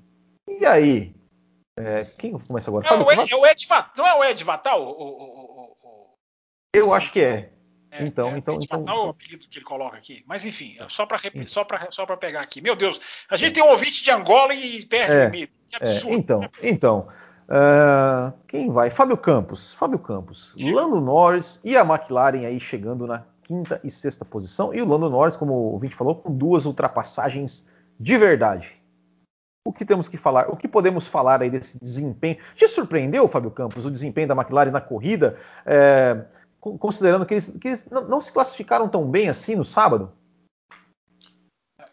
E 0.48 0.64
aí? 0.66 1.16
É, 1.76 2.06
quem 2.18 2.38
começa 2.38 2.70
agora? 2.70 2.88
É, 2.88 2.94
o 2.94 3.12
Ed, 3.12 3.34
é 3.34 3.36
o 3.36 3.46
Ed, 3.48 3.68
não 3.98 4.06
é 4.06 4.14
o 4.14 4.24
Ed 4.24 4.44
Vatal? 4.44 4.84
O, 4.84 4.92
o, 4.92 5.76
o, 5.84 6.16
eu 6.72 6.94
acho 6.94 7.12
que 7.12 7.22
é. 7.22 7.50
É, 7.90 8.04
então, 8.06 8.30
é, 8.30 8.38
então, 8.38 8.58
então, 8.62 8.82
então, 8.82 9.06
o 9.08 9.10
apelido 9.10 9.48
que 9.48 9.58
ele 9.58 9.66
coloca 9.66 9.98
aqui. 9.98 10.24
Mas 10.28 10.46
enfim, 10.46 10.76
é 10.80 10.88
só 10.90 11.08
para 11.08 11.18
só 11.48 11.66
só 11.90 12.06
pegar 12.16 12.42
aqui. 12.42 12.62
Meu 12.62 12.76
Deus, 12.76 13.00
a 13.30 13.36
gente 13.36 13.54
tem 13.54 13.64
um 13.64 13.70
ouvinte 13.70 14.04
de 14.04 14.12
Angola 14.12 14.54
e 14.54 14.86
perde 14.86 15.12
é, 15.12 15.22
o 15.22 15.26
limite. 15.26 15.54
Que 15.70 15.76
é, 15.76 15.88
absurdo. 15.88 16.16
então, 16.16 16.50
então, 16.62 17.08
uh, 17.50 18.34
quem 18.48 18.72
vai? 18.72 18.92
Fábio 18.92 19.18
Campos. 19.18 19.74
Fábio 19.74 19.98
Campos. 19.98 20.56
Lando 20.60 21.02
Norris 21.02 21.60
e 21.64 21.76
a 21.76 21.82
McLaren 21.82 22.46
aí 22.46 22.60
chegando 22.60 23.08
na 23.08 23.26
quinta 23.44 23.80
e 23.84 23.90
sexta 23.90 24.24
posição. 24.24 24.74
E 24.74 24.82
o 24.82 24.88
Lando 24.88 25.10
Norris, 25.10 25.36
como 25.36 25.54
o 25.54 25.74
ouvinte 25.74 25.96
falou, 25.96 26.16
com 26.16 26.36
duas 26.36 26.66
ultrapassagens 26.66 27.68
de 28.00 28.18
verdade. 28.18 28.74
O 29.66 29.72
que 29.72 29.86
temos 29.86 30.10
que 30.10 30.18
falar? 30.18 30.50
O 30.50 30.58
que 30.58 30.68
podemos 30.68 31.08
falar 31.08 31.42
aí 31.42 31.50
desse 31.50 31.80
desempenho? 31.80 32.38
Te 32.56 32.68
surpreendeu, 32.68 33.28
Fábio 33.28 33.52
Campos, 33.52 33.86
o 33.86 33.92
desempenho 33.92 34.28
da 34.28 34.36
McLaren 34.36 34.72
na 34.72 34.82
corrida? 34.82 35.38
É, 35.66 36.26
considerando 36.60 37.26
que 37.26 37.36
eles, 37.36 37.48
que 37.62 37.68
eles 37.70 37.86
não, 37.90 38.20
se 38.20 38.32
classificaram 38.32 38.90
tão 38.90 39.10
bem 39.10 39.30
assim 39.30 39.56
no 39.56 39.64
sábado? 39.64 40.12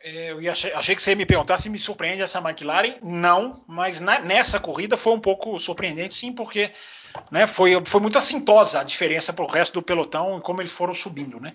É, 0.03 0.33
eu 0.33 0.51
achei, 0.51 0.73
achei, 0.73 0.97
que 0.97 1.03
você 1.03 1.11
ia 1.11 1.17
me 1.17 1.27
perguntar 1.27 1.59
se 1.59 1.69
me 1.69 1.79
surpreende 1.79 2.23
essa 2.23 2.39
McLaren. 2.39 2.95
Não, 3.03 3.63
mas 3.67 4.01
na, 4.01 4.19
nessa 4.19 4.59
corrida 4.59 4.97
foi 4.97 5.13
um 5.13 5.21
pouco 5.21 5.59
surpreendente, 5.59 6.15
sim, 6.15 6.33
porque 6.33 6.73
né, 7.31 7.47
foi, 7.47 7.83
foi 7.85 8.01
muito 8.01 8.17
assintosa 8.17 8.81
a 8.81 8.85
diferença 8.85 9.33
para 9.33 9.45
o 9.45 9.49
resto 9.49 9.75
do 9.75 9.83
pelotão 9.83 10.39
e 10.39 10.41
como 10.41 10.63
eles 10.63 10.73
foram 10.73 10.95
subindo. 10.95 11.39
Né? 11.39 11.55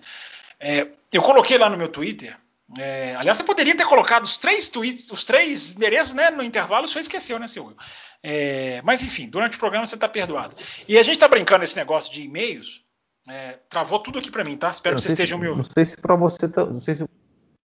É, 0.60 0.86
eu 1.12 1.22
coloquei 1.22 1.58
lá 1.58 1.68
no 1.68 1.76
meu 1.76 1.88
Twitter. 1.88 2.36
É, 2.78 3.14
aliás, 3.16 3.36
você 3.36 3.44
poderia 3.44 3.76
ter 3.76 3.84
colocado 3.84 4.24
os 4.24 4.38
três 4.38 4.68
tweets, 4.68 5.10
os 5.10 5.24
três 5.24 5.76
endereços 5.76 6.14
né, 6.14 6.30
no 6.30 6.42
intervalo, 6.42 6.88
só 6.88 6.98
esqueceu, 6.98 7.38
né, 7.38 7.46
seu 7.46 7.66
Will? 7.66 7.76
É, 8.22 8.80
mas 8.82 9.02
enfim, 9.02 9.28
durante 9.28 9.56
o 9.56 9.60
programa 9.60 9.86
você 9.86 9.94
está 9.94 10.08
perdoado. 10.08 10.56
E 10.88 10.98
a 10.98 11.02
gente 11.02 11.14
está 11.14 11.28
brincando 11.28 11.62
esse 11.62 11.76
negócio 11.76 12.12
de 12.12 12.22
e-mails. 12.22 12.84
É, 13.28 13.58
travou 13.68 13.98
tudo 13.98 14.18
aqui 14.18 14.30
para 14.30 14.44
mim, 14.44 14.56
tá? 14.56 14.70
Espero 14.70 14.96
que 14.96 15.02
vocês 15.02 15.12
estejam 15.12 15.38
me 15.38 15.48
ouvindo. 15.48 15.64
Não 15.64 15.72
sei 15.72 15.84
se 15.84 15.96
para 15.96 16.14
você, 16.14 16.48
tá, 16.48 16.64
não 16.64 16.78
sei 16.78 16.94
se. 16.94 17.04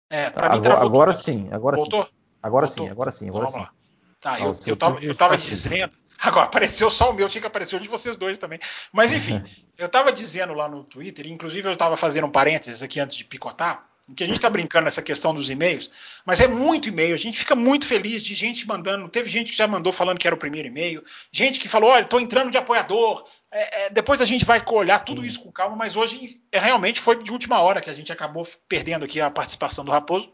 É, 0.09 0.29
para 0.29 0.55
mim 0.55 0.61
travou. 0.61 0.85
Agora 0.85 1.13
tudo. 1.13 1.23
sim, 1.23 1.49
agora 1.51 1.77
Voltou? 1.77 2.05
sim. 2.05 2.11
Agora 2.41 2.67
Voltou? 2.67 2.85
sim, 2.85 2.91
agora 2.91 3.11
sim, 3.11 3.29
agora 3.29 3.45
Vamos 3.45 3.55
sim. 3.55 3.61
Lá. 3.61 3.71
Tá, 4.19 4.39
eu, 4.39 4.51
eu, 4.65 4.75
tava, 4.75 4.99
eu 5.03 5.15
tava 5.15 5.37
dizendo. 5.37 5.93
Agora 6.19 6.47
apareceu 6.47 6.89
só 6.89 7.11
o 7.11 7.13
meu, 7.13 7.29
tinha 7.29 7.41
que 7.41 7.45
aparecer 7.47 7.75
o 7.75 7.79
de 7.79 7.87
vocês 7.87 8.17
dois 8.17 8.39
também. 8.39 8.59
Mas 8.91 9.11
enfim, 9.11 9.39
eu 9.77 9.87
tava 9.87 10.11
dizendo 10.11 10.51
lá 10.51 10.67
no 10.67 10.83
Twitter, 10.83 11.27
inclusive 11.27 11.69
eu 11.69 11.77
tava 11.77 11.95
fazendo 11.95 12.25
um 12.25 12.31
parênteses 12.31 12.81
aqui 12.81 12.99
antes 12.99 13.15
de 13.15 13.23
picotar, 13.23 13.87
que 14.15 14.23
a 14.23 14.27
gente 14.27 14.37
está 14.37 14.49
brincando 14.49 14.85
nessa 14.85 15.01
questão 15.01 15.33
dos 15.33 15.49
e-mails, 15.49 15.91
mas 16.25 16.39
é 16.39 16.47
muito 16.47 16.87
e-mail. 16.87 17.13
A 17.13 17.17
gente 17.17 17.37
fica 17.37 17.55
muito 17.55 17.85
feliz 17.85 18.23
de 18.23 18.33
gente 18.35 18.65
mandando. 18.65 19.09
Teve 19.09 19.29
gente 19.29 19.51
que 19.51 19.57
já 19.57 19.67
mandou 19.67 19.91
falando 19.91 20.17
que 20.17 20.27
era 20.27 20.35
o 20.35 20.39
primeiro 20.39 20.67
e-mail, 20.67 21.03
gente 21.31 21.59
que 21.59 21.67
falou: 21.67 21.89
olha, 21.89 22.03
estou 22.03 22.19
entrando 22.19 22.49
de 22.51 22.57
apoiador. 22.57 23.27
É, 23.51 23.85
é, 23.85 23.89
depois 23.89 24.21
a 24.21 24.25
gente 24.25 24.45
vai 24.45 24.63
olhar 24.71 24.99
tudo 24.99 25.25
isso 25.25 25.41
com 25.41 25.51
calma, 25.51 25.75
mas 25.75 25.95
hoje 25.95 26.41
é, 26.51 26.59
realmente 26.59 26.99
foi 26.99 27.21
de 27.21 27.31
última 27.31 27.59
hora 27.59 27.81
que 27.81 27.89
a 27.89 27.93
gente 27.93 28.11
acabou 28.11 28.47
perdendo 28.67 29.05
aqui 29.05 29.19
a 29.19 29.31
participação 29.31 29.83
do 29.83 29.91
Raposo, 29.91 30.33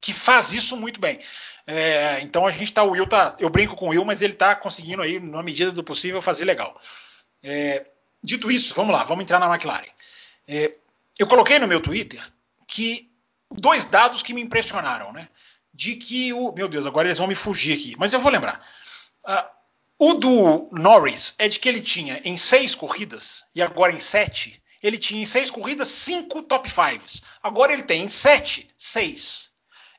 que 0.00 0.12
faz 0.12 0.52
isso 0.52 0.76
muito 0.76 1.00
bem. 1.00 1.18
É, 1.66 2.20
então 2.20 2.46
a 2.46 2.50
gente 2.50 2.64
está, 2.64 2.82
o 2.82 2.90
Will 2.90 3.06
tá, 3.06 3.36
eu 3.38 3.48
brinco 3.48 3.74
com 3.74 3.86
o 3.86 3.88
Will, 3.90 4.04
mas 4.04 4.20
ele 4.20 4.34
está 4.34 4.54
conseguindo 4.54 5.02
aí, 5.02 5.18
na 5.18 5.42
medida 5.42 5.72
do 5.72 5.84
possível, 5.84 6.20
fazer 6.20 6.44
legal. 6.44 6.78
É, 7.42 7.86
dito 8.22 8.50
isso, 8.50 8.74
vamos 8.74 8.92
lá, 8.92 9.04
vamos 9.04 9.22
entrar 9.22 9.38
na 9.38 9.52
McLaren. 9.52 9.88
É, 10.46 10.72
eu 11.18 11.26
coloquei 11.26 11.58
no 11.58 11.68
meu 11.68 11.80
Twitter 11.80 12.20
que 12.66 13.10
dois 13.58 13.86
dados 13.86 14.22
que 14.22 14.34
me 14.34 14.42
impressionaram, 14.42 15.12
né? 15.12 15.28
De 15.72 15.96
que 15.96 16.32
o. 16.32 16.52
Meu 16.52 16.68
Deus, 16.68 16.86
agora 16.86 17.08
eles 17.08 17.18
vão 17.18 17.26
me 17.26 17.34
fugir 17.34 17.74
aqui, 17.74 17.94
mas 17.98 18.12
eu 18.12 18.20
vou 18.20 18.30
lembrar. 18.30 18.66
Uh, 19.24 19.54
o 19.98 20.14
do 20.14 20.68
Norris 20.72 21.34
é 21.38 21.48
de 21.48 21.58
que 21.58 21.68
ele 21.68 21.80
tinha 21.80 22.20
em 22.24 22.36
seis 22.36 22.74
corridas, 22.74 23.44
e 23.54 23.62
agora 23.62 23.92
em 23.92 24.00
sete, 24.00 24.62
ele 24.82 24.98
tinha 24.98 25.22
em 25.22 25.26
seis 25.26 25.50
corridas 25.50 25.88
cinco 25.88 26.42
top 26.42 26.68
fives. 26.68 27.22
Agora 27.42 27.72
ele 27.72 27.84
tem 27.84 28.02
em 28.02 28.08
sete, 28.08 28.68
seis. 28.76 29.52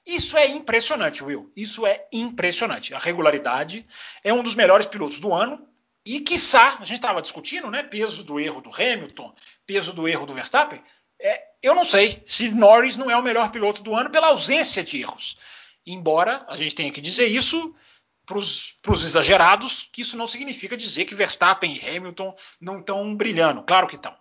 Isso 0.06 0.38
é 0.38 0.48
impressionante, 0.48 1.24
Will. 1.24 1.52
Isso 1.56 1.88
é 1.88 2.06
impressionante. 2.12 2.94
A 2.94 3.00
regularidade 3.00 3.88
é 4.24 4.32
um 4.32 4.44
dos 4.44 4.54
melhores 4.54 4.86
pilotos 4.86 5.20
do 5.20 5.34
ano. 5.34 5.68
E, 6.06 6.20
quiçá, 6.20 6.78
a 6.80 6.86
gente 6.86 6.98
estava 6.98 7.20
discutindo, 7.20 7.72
né? 7.72 7.82
Peso 7.82 8.24
do 8.24 8.40
erro 8.40 8.62
do 8.62 8.70
Hamilton, 8.70 9.34
peso 9.66 9.92
do 9.92 10.08
erro 10.08 10.28
do 10.28 10.34
Verstappen. 10.36 10.84
É, 11.20 11.44
eu 11.62 11.74
não 11.74 11.86
sei 11.86 12.22
se 12.26 12.54
Norris 12.54 12.98
não 12.98 13.10
é 13.10 13.16
o 13.16 13.24
melhor 13.24 13.52
piloto 13.52 13.82
do 13.82 13.96
ano 13.96 14.10
pela 14.10 14.28
ausência 14.28 14.84
de 14.84 15.02
erros. 15.02 15.38
Embora 15.86 16.46
a 16.48 16.58
gente 16.58 16.76
tenha 16.76 16.92
que 16.92 17.02
dizer 17.02 17.28
isso 17.28 17.74
para 18.26 18.38
os 18.38 19.04
exagerados, 19.04 19.88
que 19.92 20.02
isso 20.02 20.18
não 20.18 20.26
significa 20.26 20.76
dizer 20.76 21.06
que 21.06 21.14
Verstappen 21.14 21.74
e 21.74 21.90
Hamilton 21.90 22.36
não 22.60 22.80
estão 22.80 23.16
brilhando. 23.16 23.64
Claro 23.64 23.88
que 23.88 23.96
estão. 23.96 24.16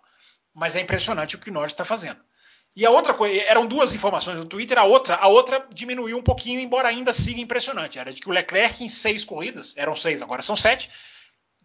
Mas 0.53 0.75
é 0.75 0.81
impressionante 0.81 1.35
o 1.35 1.39
que 1.39 1.49
o 1.49 1.53
Norris 1.53 1.73
está 1.73 1.83
fazendo. 1.83 2.19
E 2.75 2.85
a 2.85 2.89
outra 2.91 3.13
coisa, 3.13 3.41
eram 3.43 3.65
duas 3.65 3.93
informações 3.95 4.37
no 4.37 4.45
Twitter, 4.45 4.77
a 4.77 4.83
outra, 4.83 5.15
a 5.15 5.27
outra 5.27 5.65
diminuiu 5.71 6.17
um 6.17 6.23
pouquinho, 6.23 6.59
embora 6.59 6.89
ainda 6.89 7.13
siga 7.13 7.39
impressionante. 7.39 7.97
Era 7.97 8.11
de 8.11 8.19
que 8.19 8.29
o 8.29 8.33
Leclerc 8.33 8.83
em 8.83 8.89
seis 8.89 9.23
corridas, 9.23 9.73
eram 9.77 9.95
seis, 9.95 10.21
agora 10.21 10.41
são 10.41 10.57
sete, 10.57 10.89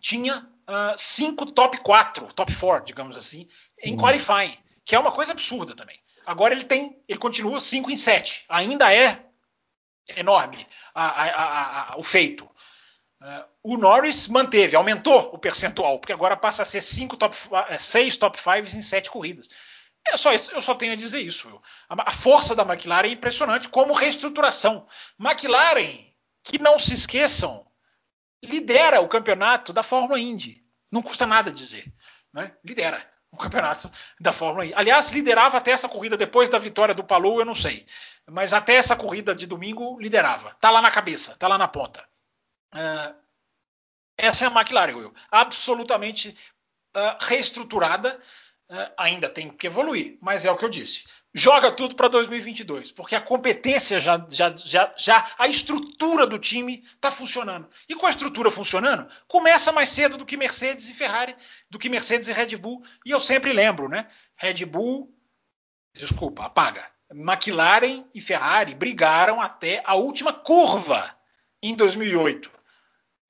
tinha 0.00 0.38
uh, 0.68 0.94
cinco 0.96 1.46
top 1.46 1.78
4, 1.78 2.32
top 2.32 2.54
4, 2.54 2.86
digamos 2.86 3.16
assim, 3.16 3.48
em 3.82 3.94
hum. 3.94 3.96
qualifying, 3.96 4.56
que 4.84 4.94
é 4.94 4.98
uma 4.98 5.12
coisa 5.12 5.32
absurda 5.32 5.74
também. 5.74 6.00
Agora 6.26 6.54
ele 6.54 6.64
tem, 6.64 7.02
ele 7.08 7.18
continua 7.18 7.60
5 7.60 7.90
em 7.90 7.96
7. 7.96 8.44
Ainda 8.48 8.92
é 8.92 9.24
enorme 10.16 10.66
a, 10.94 11.06
a, 11.06 11.92
a, 11.92 11.98
o 11.98 12.02
feito. 12.02 12.44
Uh, 13.20 13.44
o 13.62 13.76
Norris 13.76 14.28
manteve, 14.28 14.74
aumentou 14.74 15.30
o 15.32 15.38
percentual, 15.38 15.98
porque 15.98 16.12
agora 16.12 16.36
passa 16.36 16.62
a 16.62 16.66
ser 16.66 16.80
6 16.80 17.08
top, 17.18 17.36
seis 17.78 18.16
top 18.16 18.38
5 18.38 18.76
em 18.76 18.82
7 18.82 19.10
corridas. 19.10 19.48
É 20.06 20.16
só 20.16 20.32
isso, 20.32 20.50
eu 20.52 20.62
só 20.62 20.74
tenho 20.74 20.94
a 20.94 20.96
dizer 20.96 21.20
isso. 21.20 21.60
A, 21.88 22.10
força 22.10 22.54
da 22.54 22.62
McLaren 22.62 23.08
é 23.08 23.12
impressionante 23.12 23.68
como 23.68 23.92
reestruturação. 23.92 24.86
McLaren, 25.18 26.06
que 26.42 26.58
não 26.58 26.78
se 26.78 26.94
esqueçam, 26.94 27.66
lidera 28.42 29.00
o 29.00 29.08
campeonato 29.08 29.72
da 29.72 29.82
Fórmula 29.82 30.18
Indy. 30.18 30.64
Não 30.90 31.02
custa 31.02 31.26
nada 31.26 31.52
dizer. 31.52 31.92
Né? 32.32 32.56
Lidera 32.64 33.06
o 33.32 33.36
campeonato 33.36 33.90
da 34.18 34.32
Fórmula 34.32 34.64
Indy. 34.64 34.74
Aliás, 34.74 35.10
liderava 35.10 35.58
até 35.58 35.70
essa 35.70 35.88
corrida, 35.88 36.16
depois 36.16 36.48
da 36.48 36.58
vitória 36.58 36.94
do 36.94 37.04
Palou, 37.04 37.38
eu 37.38 37.44
não 37.46 37.54
sei. 37.54 37.86
Mas 38.28 38.52
até 38.52 38.74
essa 38.74 38.96
corrida 38.96 39.34
de 39.34 39.46
domingo, 39.46 40.00
liderava. 40.00 40.54
Tá 40.60 40.70
lá 40.70 40.82
na 40.82 40.90
cabeça, 40.90 41.36
tá 41.36 41.46
lá 41.46 41.56
na 41.56 41.68
ponta. 41.68 42.04
Uh, 42.74 43.14
essa 44.16 44.44
é 44.44 44.48
a 44.48 44.50
McLaren, 44.50 44.94
Will. 44.94 45.14
Absolutamente 45.30 46.36
uh, 46.96 47.24
reestruturada 47.24 48.20
uh, 48.70 48.92
ainda 48.96 49.28
tem 49.28 49.50
que 49.50 49.66
evoluir, 49.66 50.16
mas 50.20 50.44
é 50.44 50.50
o 50.50 50.56
que 50.56 50.64
eu 50.64 50.68
disse. 50.68 51.04
Joga 51.34 51.70
tudo 51.70 51.94
para 51.94 52.08
2022, 52.08 52.90
porque 52.92 53.14
a 53.14 53.20
competência 53.20 54.00
já, 54.00 54.24
já, 54.30 54.54
já, 54.56 54.92
já 54.96 55.30
a 55.38 55.46
estrutura 55.46 56.26
do 56.26 56.38
time 56.38 56.84
está 56.94 57.10
funcionando. 57.10 57.68
E 57.88 57.94
com 57.94 58.06
a 58.06 58.10
estrutura 58.10 58.50
funcionando, 58.50 59.08
começa 59.28 59.70
mais 59.70 59.88
cedo 59.90 60.16
do 60.16 60.26
que 60.26 60.36
Mercedes 60.36 60.88
e 60.88 60.94
Ferrari, 60.94 61.36
do 61.68 61.78
que 61.78 61.88
Mercedes 61.88 62.28
e 62.28 62.32
Red 62.32 62.56
Bull. 62.56 62.82
E 63.04 63.10
eu 63.10 63.20
sempre 63.20 63.52
lembro, 63.52 63.88
né? 63.88 64.08
Red 64.36 64.64
Bull, 64.64 65.14
desculpa, 65.94 66.46
apaga. 66.46 66.84
McLaren 67.12 68.04
e 68.14 68.20
Ferrari 68.20 68.74
brigaram 68.74 69.40
até 69.40 69.82
a 69.84 69.94
última 69.94 70.32
curva 70.32 71.14
em 71.62 71.74
2008 71.74 72.59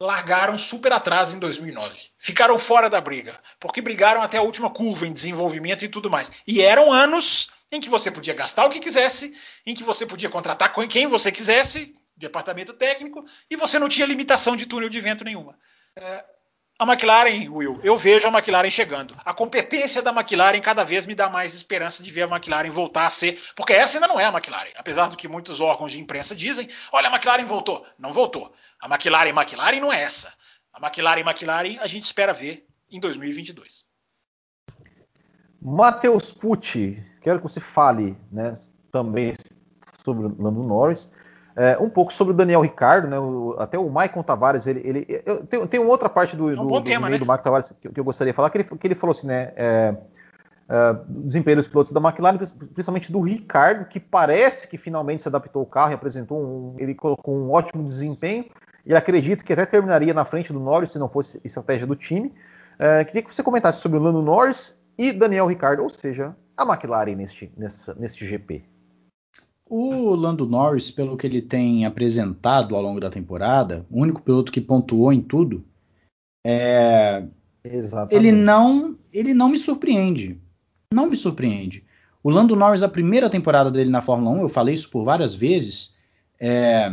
largaram 0.01 0.57
super 0.57 0.93
atrás 0.93 1.35
em 1.35 1.39
2009. 1.39 1.99
Ficaram 2.17 2.59
fora 2.59 2.89
da 2.89 3.01
briga, 3.01 3.39
porque 3.61 3.83
brigaram 3.83 4.23
até 4.23 4.39
a 4.39 4.43
última 4.43 4.71
curva 4.71 5.07
em 5.07 5.13
desenvolvimento 5.13 5.85
e 5.85 5.89
tudo 5.89 6.09
mais. 6.09 6.33
E 6.47 6.63
eram 6.63 6.91
anos 6.91 7.51
em 7.71 7.81
que 7.81 7.91
você 7.91 8.11
podia 8.11 8.35
gastar 8.35 8.65
o 8.65 8.71
que 8.71 8.81
quisesse, 8.81 9.37
em 9.67 9.75
que 9.75 9.85
você 9.85 10.07
podia 10.07 10.31
contratar 10.31 10.73
quem 10.89 11.07
você 11.07 11.31
quisesse, 11.31 11.95
departamento 12.17 12.73
técnico, 12.73 13.25
e 13.51 13.57
você 13.57 13.79
não 13.79 13.89
tinha 13.89 14.07
limitação 14.07 14.57
de 14.57 14.67
túnel 14.67 14.89
de 14.89 15.01
vento 15.01 15.23
nenhuma. 15.23 15.59
É, 15.95 16.25
a 16.81 16.87
McLaren, 16.87 17.47
Will, 17.51 17.78
eu 17.83 17.95
vejo 17.95 18.26
a 18.26 18.31
McLaren 18.31 18.70
chegando. 18.70 19.14
A 19.22 19.35
competência 19.35 20.01
da 20.01 20.12
McLaren 20.12 20.62
cada 20.62 20.83
vez 20.83 21.05
me 21.05 21.14
dá 21.14 21.28
mais 21.28 21.53
esperança 21.53 22.03
de 22.03 22.11
ver 22.11 22.22
a 22.22 22.26
McLaren 22.26 22.70
voltar 22.70 23.05
a 23.05 23.11
ser, 23.11 23.39
porque 23.55 23.74
essa 23.74 23.99
ainda 23.99 24.09
não 24.09 24.18
é 24.18 24.24
a 24.24 24.31
McLaren, 24.31 24.70
apesar 24.74 25.07
do 25.09 25.16
que 25.16 25.28
muitos 25.28 25.61
órgãos 25.61 25.93
de 25.93 26.01
imprensa 26.01 26.35
dizem. 26.35 26.70
Olha, 26.91 27.11
a 27.11 27.12
McLaren 27.12 27.45
voltou. 27.45 27.85
Não 27.99 28.14
voltou. 28.14 28.51
A 28.81 28.89
McLaren 28.89 29.28
McLaren 29.28 29.78
não 29.78 29.93
é 29.93 30.01
essa. 30.01 30.33
A 30.72 30.78
McLaren 30.83 31.20
McLaren 31.20 31.76
a 31.81 31.87
gente 31.87 32.05
espera 32.05 32.33
ver 32.33 32.66
em 32.91 32.99
2022. 32.99 33.85
Matheus 35.61 36.33
Pucci, 36.33 37.05
quero 37.20 37.41
que 37.41 37.43
você 37.43 37.61
fale 37.61 38.16
né, 38.33 38.55
também 38.91 39.35
sobre 40.03 40.28
o 40.28 40.43
Lando 40.43 40.62
Norris. 40.62 41.12
É, 41.61 41.77
um 41.79 41.91
pouco 41.91 42.11
sobre 42.11 42.33
o 42.33 42.37
Daniel 42.37 42.63
Ricardo, 42.63 43.07
né? 43.07 43.19
O, 43.19 43.55
até 43.59 43.79
o 43.79 43.91
Maicon 43.91 44.23
Tavares, 44.23 44.67
ele, 44.67 44.81
ele 44.83 45.23
eu, 45.27 45.45
tem, 45.45 45.67
tem 45.67 45.79
uma 45.79 45.91
outra 45.91 46.09
parte 46.09 46.35
do, 46.35 46.51
é 46.51 46.59
um 46.59 46.67
do, 46.67 46.81
tema, 46.81 47.07
do, 47.07 47.13
né? 47.13 47.19
do 47.19 47.27
Maicon 47.27 47.45
Tavares 47.45 47.75
que, 47.79 47.91
que, 47.91 48.01
eu 48.01 48.05
gostaria 48.05 48.33
de 48.33 48.37
falar, 48.37 48.49
que 48.49 48.57
ele, 48.57 48.65
que 48.65 48.87
ele 48.87 48.95
falou 48.95 49.13
assim, 49.13 49.27
né? 49.27 49.53
É, 49.55 49.95
é, 50.71 50.97
desempenho 51.07 51.59
dos 51.59 51.69
pilotos 51.69 51.93
da 51.93 52.01
McLaren, 52.01 52.39
principalmente 52.39 53.13
do 53.13 53.21
Ricardo, 53.21 53.85
que 53.85 54.01
parece 54.01 54.69
que 54.69 54.79
finalmente 54.79 55.23
se 55.23 55.29
adaptou 55.29 55.61
ao 55.61 55.67
carro 55.67 55.91
e 55.91 55.95
apresentou 55.95 56.41
um, 56.43 56.77
ele 56.79 56.95
colocou 56.95 57.37
um 57.37 57.51
ótimo 57.51 57.87
desempenho 57.87 58.47
e 58.87 58.95
acredito 58.95 59.45
que 59.45 59.53
até 59.53 59.67
terminaria 59.67 60.15
na 60.15 60.25
frente 60.25 60.55
do 60.55 60.61
Norris 60.61 60.93
se 60.93 60.99
não 60.99 61.11
fosse 61.11 61.39
estratégia 61.45 61.87
do 61.87 61.95
time. 61.95 62.33
É, 62.79 63.05
queria 63.05 63.21
que 63.21 63.35
você 63.35 63.43
comentasse 63.43 63.83
sobre 63.83 63.99
o 63.99 64.01
Lando 64.01 64.23
Norris 64.23 64.81
e 64.97 65.13
Daniel 65.13 65.47
Ricardo, 65.47 65.83
ou 65.83 65.91
seja, 65.91 66.35
a 66.57 66.63
McLaren 66.63 67.17
neste, 67.17 67.53
nessa, 67.55 67.95
neste 67.97 68.27
GP. 68.27 68.65
O 69.73 70.16
Lando 70.16 70.49
Norris, 70.49 70.91
pelo 70.91 71.16
que 71.16 71.25
ele 71.25 71.41
tem 71.41 71.87
apresentado 71.87 72.75
ao 72.75 72.83
longo 72.83 72.99
da 72.99 73.09
temporada, 73.09 73.87
o 73.89 74.01
único 74.01 74.21
piloto 74.21 74.51
que 74.51 74.61
pontuou 74.61 75.12
em 75.12 75.21
tudo, 75.21 75.64
é... 76.45 77.23
ele 78.11 78.33
não 78.33 78.99
ele 79.12 79.33
não 79.33 79.49
me 79.49 79.57
surpreende. 79.57 80.41
Não 80.93 81.09
me 81.09 81.14
surpreende. 81.14 81.85
O 82.21 82.31
Lando 82.31 82.57
Norris, 82.57 82.83
a 82.83 82.89
primeira 82.89 83.31
temporada 83.31 83.71
dele 83.71 83.91
na 83.91 84.03
Fórmula 84.03 84.39
1, 84.39 84.43
eu 84.43 84.49
falei 84.49 84.75
isso 84.75 84.91
por 84.91 85.05
várias 85.05 85.37
vezes, 85.37 85.97
é... 86.41 86.91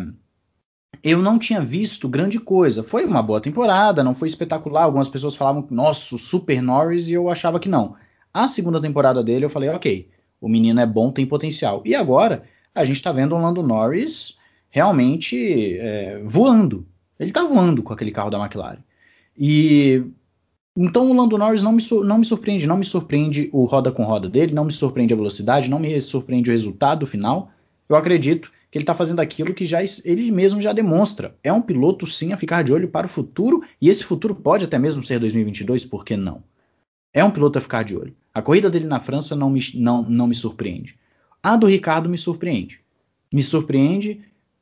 eu 1.04 1.20
não 1.20 1.40
tinha 1.40 1.60
visto 1.60 2.08
grande 2.08 2.40
coisa. 2.40 2.84
Foi 2.84 3.06
uma 3.06 3.24
boa 3.24 3.42
temporada, 3.42 4.04
não 4.04 4.14
foi 4.14 4.28
espetacular. 4.28 4.84
Algumas 4.84 5.10
pessoas 5.10 5.34
falavam, 5.34 5.66
nossa, 5.72 6.16
Super 6.16 6.62
Norris, 6.62 7.10
e 7.10 7.14
eu 7.14 7.28
achava 7.28 7.60
que 7.60 7.68
não. 7.68 7.96
A 8.32 8.48
segunda 8.48 8.80
temporada 8.80 9.24
dele, 9.24 9.46
eu 9.46 9.50
falei, 9.50 9.70
ok, 9.70 10.08
o 10.40 10.48
menino 10.48 10.80
é 10.80 10.86
bom, 10.86 11.12
tem 11.12 11.26
potencial. 11.26 11.82
E 11.84 11.96
agora 11.96 12.44
a 12.78 12.84
gente 12.84 12.98
está 12.98 13.12
vendo 13.12 13.36
o 13.36 13.42
Lando 13.42 13.64
Norris 13.64 14.38
realmente 14.70 15.78
é, 15.80 16.22
voando. 16.24 16.86
Ele 17.20 17.30
está 17.30 17.44
voando 17.44 17.82
com 17.82 17.94
aquele 17.94 18.12
carro 18.12 18.30
da 18.30 18.40
McLaren. 18.40 18.80
E 19.38 20.04
então 20.76 21.10
o 21.10 21.16
Lando 21.16 21.38
Norris 21.38 21.64
não 21.64 21.72
me, 21.72 21.84
não 22.06 22.20
me 22.20 22.26
surpreende, 22.26 22.68
não 22.68 22.78
me 22.78 22.86
surpreende 22.86 23.50
o 23.52 23.66
roda 23.66 23.92
com 23.92 24.04
roda 24.04 24.30
dele, 24.30 24.54
não 24.54 24.66
me 24.66 24.72
surpreende 24.72 25.14
a 25.14 25.18
velocidade, 25.18 25.70
não 25.70 25.80
me 25.80 26.00
surpreende 26.00 26.52
o 26.52 26.54
resultado 26.54 27.08
final. 27.08 27.52
Eu 27.90 27.96
acredito 27.96 28.52
que 28.70 28.78
ele 28.78 28.84
está 28.84 28.94
fazendo 28.94 29.20
aquilo 29.20 29.54
que 29.54 29.66
já 29.66 29.80
ele 30.06 30.30
mesmo 30.30 30.62
já 30.62 30.74
demonstra. 30.74 31.36
É 31.44 31.52
um 31.52 31.62
piloto 31.62 32.06
sim 32.06 32.32
a 32.32 32.38
ficar 32.38 32.64
de 32.64 32.72
olho 32.72 32.90
para 32.90 33.08
o 33.08 33.10
futuro 33.10 33.64
e 33.82 33.90
esse 33.90 34.04
futuro 34.04 34.36
pode 34.36 34.66
até 34.66 34.78
mesmo 34.78 35.04
ser 35.04 35.20
2022, 35.20 35.86
por 35.86 36.06
que 36.06 36.16
não? 36.16 36.44
É 37.12 37.24
um 37.24 37.32
piloto 37.32 37.58
a 37.58 37.62
ficar 37.62 37.84
de 37.84 37.98
olho. 37.98 38.16
A 38.32 38.42
corrida 38.42 38.70
dele 38.70 38.86
na 38.86 39.00
França 39.00 39.36
não 39.36 39.50
me, 39.50 39.60
não, 39.74 40.04
não 40.04 40.28
me 40.28 40.36
surpreende. 40.36 40.96
A 41.42 41.56
do 41.56 41.68
Ricardo 41.68 42.10
me 42.10 42.18
surpreende. 42.18 42.80
Me 43.32 43.44
surpreende 43.44 44.22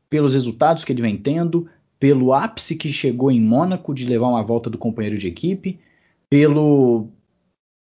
pelos 0.10 0.34
resultados 0.34 0.84
que 0.84 0.92
ele 0.92 1.02
vem 1.02 1.18
tendo, 1.18 1.70
pelo 2.00 2.34
ápice 2.34 2.76
que 2.76 2.92
chegou 2.92 3.32
em 3.32 3.42
Mônaco 3.42 3.94
de 3.94 4.06
levar 4.06 4.28
uma 4.28 4.44
volta 4.44 4.70
do 4.70 4.78
companheiro 4.78 5.18
de 5.18 5.28
equipe, 5.28 5.80
pelo 6.30 7.08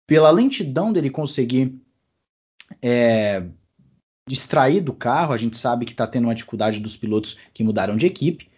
pela 0.06 0.30
lentidão 0.30 0.92
dele 0.92 1.08
conseguir 1.08 1.74
é, 2.82 3.46
distrair 4.28 4.80
do 4.82 4.92
carro. 4.92 5.32
A 5.32 5.36
gente 5.36 5.56
sabe 5.56 5.86
que 5.86 5.92
está 5.92 6.06
tendo 6.06 6.24
uma 6.24 6.34
dificuldade 6.34 6.80
dos 6.80 6.96
pilotos 6.96 7.38
que 7.54 7.64
mudaram 7.64 7.96
de 7.96 8.06
equipe. 8.06 8.51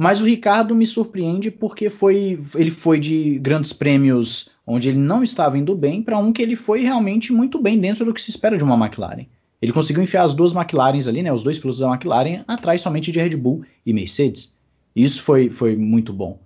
Mas 0.00 0.20
o 0.20 0.24
Ricardo 0.24 0.74
me 0.74 0.86
surpreende 0.86 1.50
porque 1.50 1.90
foi, 1.90 2.40
ele 2.54 2.70
foi 2.70 2.98
de 2.98 3.38
grandes 3.38 3.72
prêmios 3.72 4.50
onde 4.66 4.88
ele 4.88 4.98
não 4.98 5.22
estava 5.22 5.58
indo 5.58 5.74
bem 5.74 6.02
para 6.02 6.18
um 6.18 6.32
que 6.32 6.42
ele 6.42 6.56
foi 6.56 6.82
realmente 6.82 7.32
muito 7.32 7.60
bem 7.60 7.78
dentro 7.78 8.04
do 8.04 8.14
que 8.14 8.22
se 8.22 8.30
espera 8.30 8.56
de 8.56 8.64
uma 8.64 8.76
McLaren. 8.76 9.26
Ele 9.60 9.72
conseguiu 9.72 10.02
enfiar 10.02 10.24
as 10.24 10.32
duas 10.32 10.52
McLarens 10.52 11.06
ali, 11.06 11.22
né, 11.22 11.32
os 11.32 11.42
dois 11.42 11.58
pilotos 11.58 11.80
da 11.80 11.88
McLaren, 11.88 12.42
atrás 12.48 12.80
somente 12.80 13.12
de 13.12 13.20
Red 13.20 13.36
Bull 13.36 13.64
e 13.86 13.92
Mercedes. 13.92 14.56
Isso 14.94 15.22
foi, 15.22 15.50
foi 15.50 15.76
muito 15.76 16.12
bom. 16.12 16.38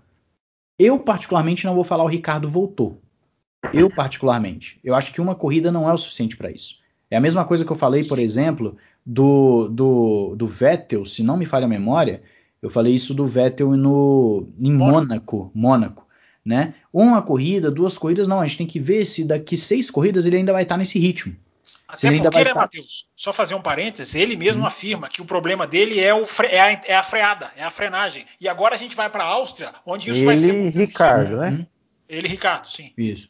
Eu, 0.78 0.98
particularmente, 0.98 1.64
não 1.64 1.74
vou 1.74 1.84
falar 1.84 2.04
o 2.04 2.08
Ricardo 2.08 2.48
voltou. 2.48 3.00
Eu, 3.72 3.88
particularmente, 3.88 4.78
eu 4.84 4.94
acho 4.94 5.12
que 5.12 5.20
uma 5.20 5.34
corrida 5.34 5.72
não 5.72 5.88
é 5.88 5.92
o 5.92 5.96
suficiente 5.96 6.36
para 6.36 6.50
isso. 6.50 6.78
É 7.10 7.16
a 7.16 7.20
mesma 7.20 7.44
coisa 7.44 7.64
que 7.64 7.72
eu 7.72 7.76
falei, 7.76 8.04
por 8.04 8.18
exemplo, 8.18 8.76
do, 9.04 9.68
do, 9.68 10.34
do 10.36 10.46
Vettel, 10.46 11.06
se 11.06 11.22
não 11.22 11.36
me 11.36 11.46
falha 11.46 11.64
a 11.64 11.68
memória, 11.68 12.22
eu 12.62 12.70
falei 12.70 12.94
isso 12.94 13.14
do 13.14 13.26
Vettel 13.26 13.76
no, 13.76 14.48
em 14.58 14.72
Mônaco, 14.72 15.50
Mônaco, 15.54 16.06
né? 16.44 16.74
Uma 16.92 17.22
corrida, 17.22 17.70
duas 17.70 17.98
corridas, 17.98 18.26
não, 18.26 18.40
a 18.40 18.46
gente 18.46 18.58
tem 18.58 18.66
que 18.66 18.80
ver 18.80 19.04
se 19.04 19.24
daqui 19.24 19.56
seis 19.56 19.90
corridas 19.90 20.26
ele 20.26 20.36
ainda 20.36 20.52
vai 20.52 20.62
estar 20.62 20.76
nesse 20.76 20.98
ritmo. 20.98 21.36
Até 21.88 22.08
ele 22.08 22.20
porque, 22.20 22.38
né, 22.38 22.52
tá... 22.52 22.60
Matheus? 22.60 23.06
Só 23.14 23.32
fazer 23.32 23.54
um 23.54 23.62
parênteses, 23.62 24.14
ele 24.14 24.36
mesmo 24.36 24.62
hum. 24.62 24.66
afirma 24.66 25.08
que 25.08 25.22
o 25.22 25.24
problema 25.24 25.66
dele 25.66 26.00
é, 26.00 26.12
o 26.12 26.26
fre... 26.26 26.48
é, 26.48 26.60
a, 26.60 26.80
é, 26.84 26.96
a, 26.96 27.02
freada, 27.02 27.52
é 27.56 27.62
a 27.62 27.70
frenagem. 27.70 28.26
E 28.40 28.48
agora 28.48 28.74
a 28.74 28.78
gente 28.78 28.96
vai 28.96 29.08
para 29.08 29.24
a 29.24 29.28
Áustria, 29.28 29.72
onde 29.84 30.10
isso 30.10 30.20
ele 30.20 30.26
vai 30.26 30.36
ser. 30.36 30.54
Ele 30.54 30.70
Ricardo, 30.70 31.36
né? 31.36 31.50
Hum. 31.50 31.66
Ele 32.08 32.28
Ricardo, 32.28 32.66
sim. 32.66 32.92
Isso. 32.96 33.28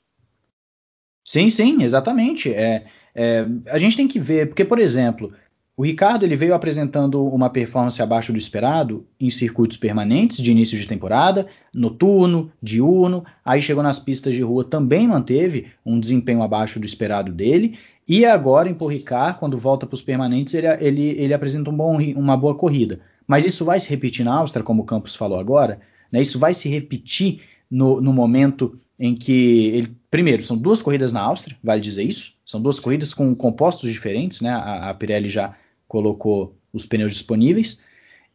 Sim, 1.23 1.51
sim, 1.51 1.83
exatamente. 1.83 2.53
É, 2.55 2.87
é, 3.15 3.47
a 3.69 3.79
gente 3.79 3.97
tem 3.97 4.07
que 4.07 4.21
ver, 4.21 4.47
porque, 4.47 4.65
por 4.65 4.79
exemplo, 4.79 5.35
o 5.77 5.85
Ricardo 5.85 6.25
ele 6.25 6.37
veio 6.37 6.55
apresentando 6.55 7.23
uma 7.27 7.51
performance 7.51 8.01
abaixo 8.01 8.33
do 8.33 8.39
esperado 8.39 9.07
em 9.21 9.29
circuitos 9.29 9.77
permanentes 9.77 10.39
de 10.39 10.51
início 10.51 10.79
de 10.79 10.87
temporada, 10.87 11.47
noturno, 11.73 12.51
diurno, 12.63 13.25
aí 13.45 13.61
chegou 13.61 13.83
nas 13.83 13.99
pistas 13.99 14.35
de 14.35 14.43
rua 14.43 14.65
também 14.65 15.07
manteve 15.07 15.67
um 15.85 16.01
desempenho 16.01 16.43
abaixo 16.43 16.81
do 16.81 16.87
esperado 16.87 17.31
dele, 17.31 17.79
e 18.09 18.25
agora 18.25 18.71
em 18.71 18.75
Porricar, 18.75 19.39
quando 19.39 19.59
volta 19.59 19.85
para 19.85 19.95
os 19.95 20.01
permanentes, 20.01 20.55
ele, 20.55 20.67
ele, 20.81 21.09
ele 21.21 21.35
apresenta 21.35 21.69
um 21.69 21.77
bom, 21.77 21.99
uma 22.15 22.37
boa 22.37 22.55
corrida. 22.55 23.01
Mas 23.27 23.45
isso 23.45 23.65
vai 23.65 23.79
se 23.79 23.91
repetir 23.91 24.25
na 24.25 24.35
Áustria, 24.35 24.63
como 24.63 24.83
o 24.83 24.87
Campos 24.87 25.15
falou 25.15 25.39
agora, 25.39 25.81
né? 26.11 26.21
isso 26.21 26.39
vai 26.39 26.55
se 26.55 26.69
repetir 26.69 27.41
no, 27.71 28.01
no 28.01 28.13
momento 28.13 28.79
em 28.99 29.15
que 29.15 29.67
ele. 29.75 29.97
Primeiro, 30.09 30.43
são 30.43 30.57
duas 30.57 30.81
corridas 30.81 31.13
na 31.13 31.21
Áustria, 31.21 31.57
vale 31.63 31.81
dizer 31.81 32.05
isso. 32.05 32.35
São 32.47 32.63
duas 32.63 32.79
corridas 32.79 33.13
com 33.13 33.35
compostos 33.35 33.91
diferentes, 33.93 34.41
né? 34.41 34.51
A, 34.51 34.89
a 34.89 34.95
Pirelli 34.95 35.29
já 35.29 35.55
colocou 35.89 36.57
os 36.73 36.87
pneus 36.87 37.13
disponíveis. 37.13 37.85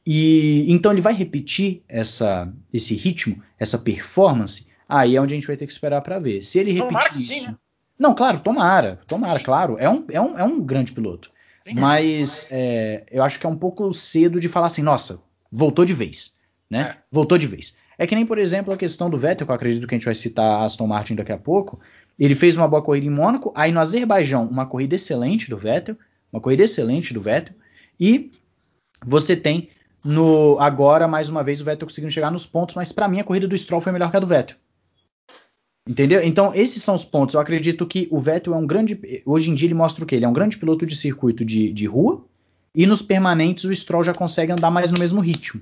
E 0.06 0.66
então 0.68 0.92
ele 0.92 1.02
vai 1.02 1.14
repetir 1.14 1.84
essa, 1.88 2.52
esse 2.74 2.96
ritmo, 2.96 3.42
essa 3.60 3.78
performance. 3.78 4.70
Aí 4.90 5.16
é 5.16 5.22
onde 5.22 5.34
a 5.34 5.38
gente 5.38 5.48
vai 5.48 5.56
ter 5.56 5.66
que 5.66 5.72
esperar 5.72 6.02
para 6.02 6.20
ver. 6.20 6.42
Se 6.42 6.60
ele 6.60 6.72
repetir 6.72 6.88
tomara 6.88 7.12
isso. 7.12 7.34
Sim, 7.34 7.48
né? 7.48 7.56
Não, 7.98 8.16
claro, 8.16 8.40
tomara, 8.40 9.00
tomara, 9.08 9.40
sim. 9.40 9.46
claro. 9.46 9.78
É 9.80 9.88
um, 9.90 10.06
é, 10.10 10.20
um, 10.20 10.40
é 10.40 10.44
um 10.44 10.60
grande 10.60 10.92
piloto. 10.92 11.32
Sim, 11.68 11.76
mas 11.76 12.48
é, 12.52 13.06
eu 13.12 13.22
acho 13.22 13.40
que 13.40 13.46
é 13.46 13.50
um 13.50 13.56
pouco 13.56 13.94
cedo 13.94 14.40
de 14.40 14.50
falar 14.50 14.68
assim, 14.68 14.82
nossa, 14.82 15.22
voltou 15.52 15.86
de 15.86 15.94
vez. 15.94 16.40
Né? 16.68 16.82
É. 16.82 16.98
Voltou 17.12 17.38
de 17.38 17.46
vez. 17.46 17.78
É 17.98 18.08
que 18.08 18.16
nem, 18.16 18.26
por 18.26 18.40
exemplo, 18.40 18.74
a 18.74 18.78
questão 18.78 19.10
do 19.10 19.18
Vettel, 19.18 19.46
que 19.46 19.52
eu 19.52 19.56
acredito 19.56 19.86
que 19.86 19.94
a 19.94 19.98
gente 19.98 20.06
vai 20.06 20.16
citar 20.16 20.64
Aston 20.64 20.88
Martin 20.88 21.14
daqui 21.14 21.32
a 21.32 21.38
pouco. 21.38 21.80
Ele 22.18 22.34
fez 22.34 22.58
uma 22.58 22.68
boa 22.68 22.82
corrida 22.82 23.06
em 23.06 23.12
Mônaco, 23.12 23.54
aí 23.56 23.72
no 23.72 23.80
Azerbaijão, 23.80 24.48
uma 24.48 24.66
corrida 24.66 24.96
excelente 24.96 25.50
do 25.50 25.58
Vettel, 25.58 25.96
uma 26.32 26.42
corrida 26.42 26.64
excelente 26.64 27.14
do 27.14 27.22
Vettel, 27.22 27.56
e 28.00 28.32
você 29.06 29.36
tem 29.36 29.70
no 30.04 30.58
agora 30.60 31.08
mais 31.08 31.30
uma 31.30 31.44
vez 31.44 31.62
o 31.62 31.64
Vettel 31.64 31.88
conseguindo 31.88 32.14
chegar 32.14 32.32
nos 32.32 32.46
pontos, 32.46 32.76
mas 32.76 32.92
para 32.92 33.08
mim 33.08 33.20
a 33.20 33.24
corrida 33.24 33.48
do 33.48 33.58
Stroll 33.58 33.82
foi 33.82 33.92
melhor 33.92 34.10
que 34.10 34.18
a 34.18 34.20
do 34.20 34.28
Vettel. 34.28 34.58
Entendeu? 35.88 36.22
Então, 36.24 36.54
esses 36.54 36.84
são 36.84 36.94
os 36.94 37.04
pontos. 37.04 37.34
Eu 37.34 37.42
acredito 37.42 37.88
que 37.88 38.08
o 38.12 38.20
Vettel 38.20 38.54
é 38.54 38.58
um 38.58 38.68
grande. 38.68 39.00
Hoje 39.26 39.50
em 39.50 39.56
dia 39.56 39.68
ele 39.68 39.74
mostra 39.74 40.04
o 40.04 40.08
quê? 40.08 40.16
Ele 40.16 40.26
é 40.26 40.28
um 40.28 40.34
grande 40.34 40.58
piloto 40.58 40.86
de 40.86 40.96
circuito 40.96 41.44
de, 41.44 41.74
de 41.74 41.86
rua. 41.88 42.24
E 42.74 42.86
nos 42.86 43.02
permanentes 43.02 43.64
o 43.66 43.76
Stroll 43.76 44.04
já 44.04 44.14
consegue 44.14 44.52
andar 44.52 44.72
mais 44.72 44.92
no 44.92 45.00
mesmo 45.00 45.20
ritmo. 45.20 45.62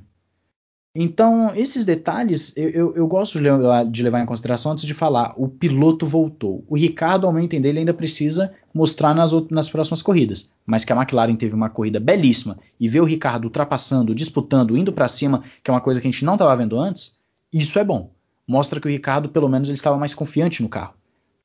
Então, 0.96 1.54
esses 1.56 1.86
detalhes 1.86 2.52
eu, 2.58 2.70
eu, 2.70 2.96
eu 2.96 3.08
gosto 3.08 3.38
de 3.38 3.44
levar, 3.44 3.86
de 3.86 4.04
levar, 4.04 4.22
em 4.22 4.26
consideração 4.26 4.72
antes 4.72 4.86
de 4.86 4.94
falar. 4.94 5.34
O 5.38 5.48
piloto 5.48 6.06
voltou. 6.06 6.64
O 6.68 6.76
Ricardo, 6.76 7.28
ao 7.28 7.34
meu 7.34 7.44
entender, 7.44 7.70
ele 7.70 7.80
ainda 7.80 7.94
precisa 7.94 8.52
mostrar 8.74 9.14
nas, 9.14 9.32
nas 9.52 9.70
próximas 9.70 10.02
corridas. 10.02 10.52
Mas 10.66 10.84
que 10.84 10.92
a 10.92 10.96
McLaren 10.96 11.36
teve 11.36 11.54
uma 11.54 11.70
corrida 11.70 12.00
belíssima 12.00 12.58
e 12.80 12.90
ver 12.90 13.02
o 13.02 13.06
Ricardo 13.06 13.46
ultrapassando, 13.46 14.16
disputando, 14.16 14.76
indo 14.76 14.92
para 14.92 15.08
cima, 15.08 15.44
que 15.64 15.70
é 15.70 15.74
uma 15.74 15.82
coisa 15.82 16.02
que 16.02 16.08
a 16.08 16.12
gente 16.12 16.26
não 16.26 16.34
estava 16.34 16.56
vendo 16.56 16.80
antes, 16.80 17.20
isso 17.54 17.78
é 17.78 17.84
bom. 17.84 18.12
Mostra 18.48 18.80
que 18.80 18.88
o 18.88 18.92
Ricardo, 18.92 19.30
pelo 19.30 19.48
menos, 19.48 19.70
ele 19.70 19.78
estava 19.78 19.98
mais 19.98 20.16
confiante 20.16 20.64
no 20.64 20.70
carro. 20.70 20.96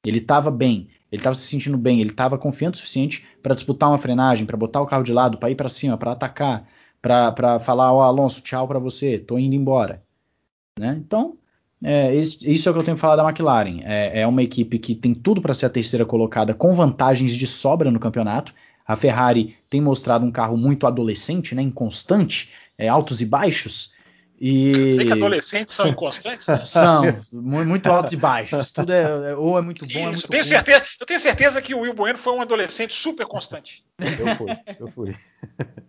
Ele 0.03 0.19
estava 0.19 0.51
bem, 0.51 0.89
ele 1.13 1.21
estava 1.21 1.35
se 1.35 1.43
sentindo 1.43 1.77
bem, 1.77 2.01
ele 2.01 2.11
estava 2.11 2.39
confiante 2.39 2.77
o 2.77 2.79
suficiente 2.79 3.27
para 3.43 3.55
disputar 3.55 3.91
uma 3.91 3.99
frenagem, 3.99 4.47
para 4.47 4.57
botar 4.57 4.81
o 4.81 4.87
carro 4.87 5.03
de 5.03 5.13
lado, 5.13 5.37
para 5.37 5.51
ir 5.51 5.55
para 5.55 5.69
cima, 5.69 5.99
para 5.99 6.13
atacar 6.13 6.67
para 7.05 7.61
falar, 7.61 7.93
ó, 7.93 7.99
oh, 7.99 8.03
Alonso, 8.03 8.41
tchau 8.41 8.67
para 8.67 8.79
você, 8.79 9.19
tô 9.19 9.39
indo 9.39 9.55
embora. 9.55 10.03
Né? 10.79 10.97
Então, 10.99 11.37
é, 11.83 12.15
isso, 12.15 12.39
é 12.43 12.71
o 12.71 12.75
que 12.75 12.81
eu 12.81 12.85
tenho 12.85 12.97
falar 12.97 13.17
da 13.17 13.29
McLaren. 13.29 13.81
É, 13.85 14.23
é 14.23 14.27
uma 14.27 14.43
equipe 14.43 14.79
que 14.79 14.95
tem 14.95 15.15
tudo 15.15 15.43
para 15.43 15.53
ser 15.53 15.67
a 15.67 15.71
terceira 15.71 16.07
colocada, 16.07 16.55
com 16.55 16.73
vantagens 16.73 17.37
de 17.37 17.47
sobra 17.47 17.91
no 17.91 18.01
campeonato. 18.01 18.55
A 18.87 18.97
Ferrari 18.97 19.55
tem 19.69 19.83
mostrado 19.83 20.25
um 20.25 20.31
carro 20.31 20.57
muito 20.57 20.87
adolescente, 20.87 21.55
né, 21.55 21.61
inconstante, 21.61 22.51
é, 22.79 22.89
altos 22.89 23.21
e 23.21 23.27
baixos. 23.27 23.93
E... 24.41 24.91
Sei 24.93 25.07
que 25.07 25.13
adolescentes 25.13 25.75
são 25.75 25.87
inconstantes? 25.87 26.47
Né? 26.47 26.63
São, 26.67 27.03
muito 27.33 27.87
altos 27.87 28.13
e 28.13 28.17
baixos. 28.17 28.73
Tudo 28.73 28.93
é, 28.93 29.31
é 29.31 29.37
ou 29.37 29.59
é 29.59 29.63
muito 29.63 29.87
bom, 29.87 29.91
Isso, 29.91 29.99
é 29.99 30.07
muito 30.07 30.25
eu 30.25 30.31
tenho 30.31 30.45
certeza, 30.45 30.85
Eu 31.01 31.07
tenho 31.07 31.21
certeza 31.21 31.63
que 31.63 31.75
o 31.75 31.81
Will 31.81 31.95
Bueno 31.95 32.19
foi 32.19 32.33
um 32.35 32.41
adolescente 32.41 32.95
super 32.95 33.27
constante. 33.27 33.85
Eu 33.99 34.37
fui, 34.37 34.51
eu 34.81 34.89
fui. 34.89 35.17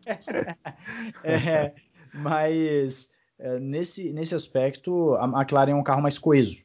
é, 1.23 1.73
mas 2.13 3.09
é, 3.39 3.59
nesse, 3.59 4.11
nesse 4.11 4.35
aspecto, 4.35 5.15
a 5.15 5.25
McLaren 5.25 5.71
é 5.71 5.75
um 5.75 5.83
carro 5.83 6.01
mais 6.01 6.17
coeso. 6.17 6.63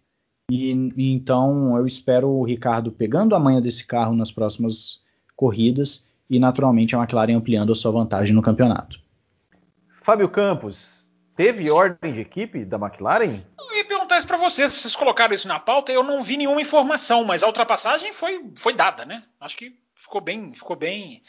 E, 0.50 0.72
e, 0.96 1.12
então 1.12 1.76
eu 1.76 1.86
espero 1.86 2.28
o 2.28 2.44
Ricardo 2.44 2.92
pegando 2.92 3.34
a 3.34 3.40
manha 3.40 3.60
desse 3.60 3.86
carro 3.86 4.14
nas 4.14 4.30
próximas 4.30 5.02
corridas 5.36 6.06
e 6.28 6.38
naturalmente 6.38 6.94
a 6.94 6.98
McLaren 6.98 7.36
ampliando 7.36 7.72
a 7.72 7.74
sua 7.74 7.90
vantagem 7.90 8.34
no 8.34 8.42
campeonato. 8.42 9.00
Fábio 9.88 10.28
Campos, 10.28 10.99
Teve 11.40 11.70
ordem 11.70 12.12
de 12.12 12.20
equipe 12.20 12.66
da 12.66 12.76
McLaren? 12.76 13.40
Eu 13.58 13.74
ia 13.74 13.84
perguntar 13.86 14.18
isso 14.18 14.26
para 14.26 14.36
vocês, 14.36 14.74
se 14.74 14.80
vocês 14.80 14.94
colocaram 14.94 15.32
isso 15.32 15.48
na 15.48 15.58
pauta, 15.58 15.90
eu 15.90 16.02
não 16.02 16.22
vi 16.22 16.36
nenhuma 16.36 16.60
informação, 16.60 17.24
mas 17.24 17.42
a 17.42 17.46
ultrapassagem 17.46 18.12
foi, 18.12 18.44
foi 18.58 18.74
dada, 18.74 19.06
né? 19.06 19.22
Acho 19.40 19.56
que 19.56 19.74
ficou 19.96 20.20
bem, 20.20 20.52
ficou 20.52 20.76
bem, 20.76 21.22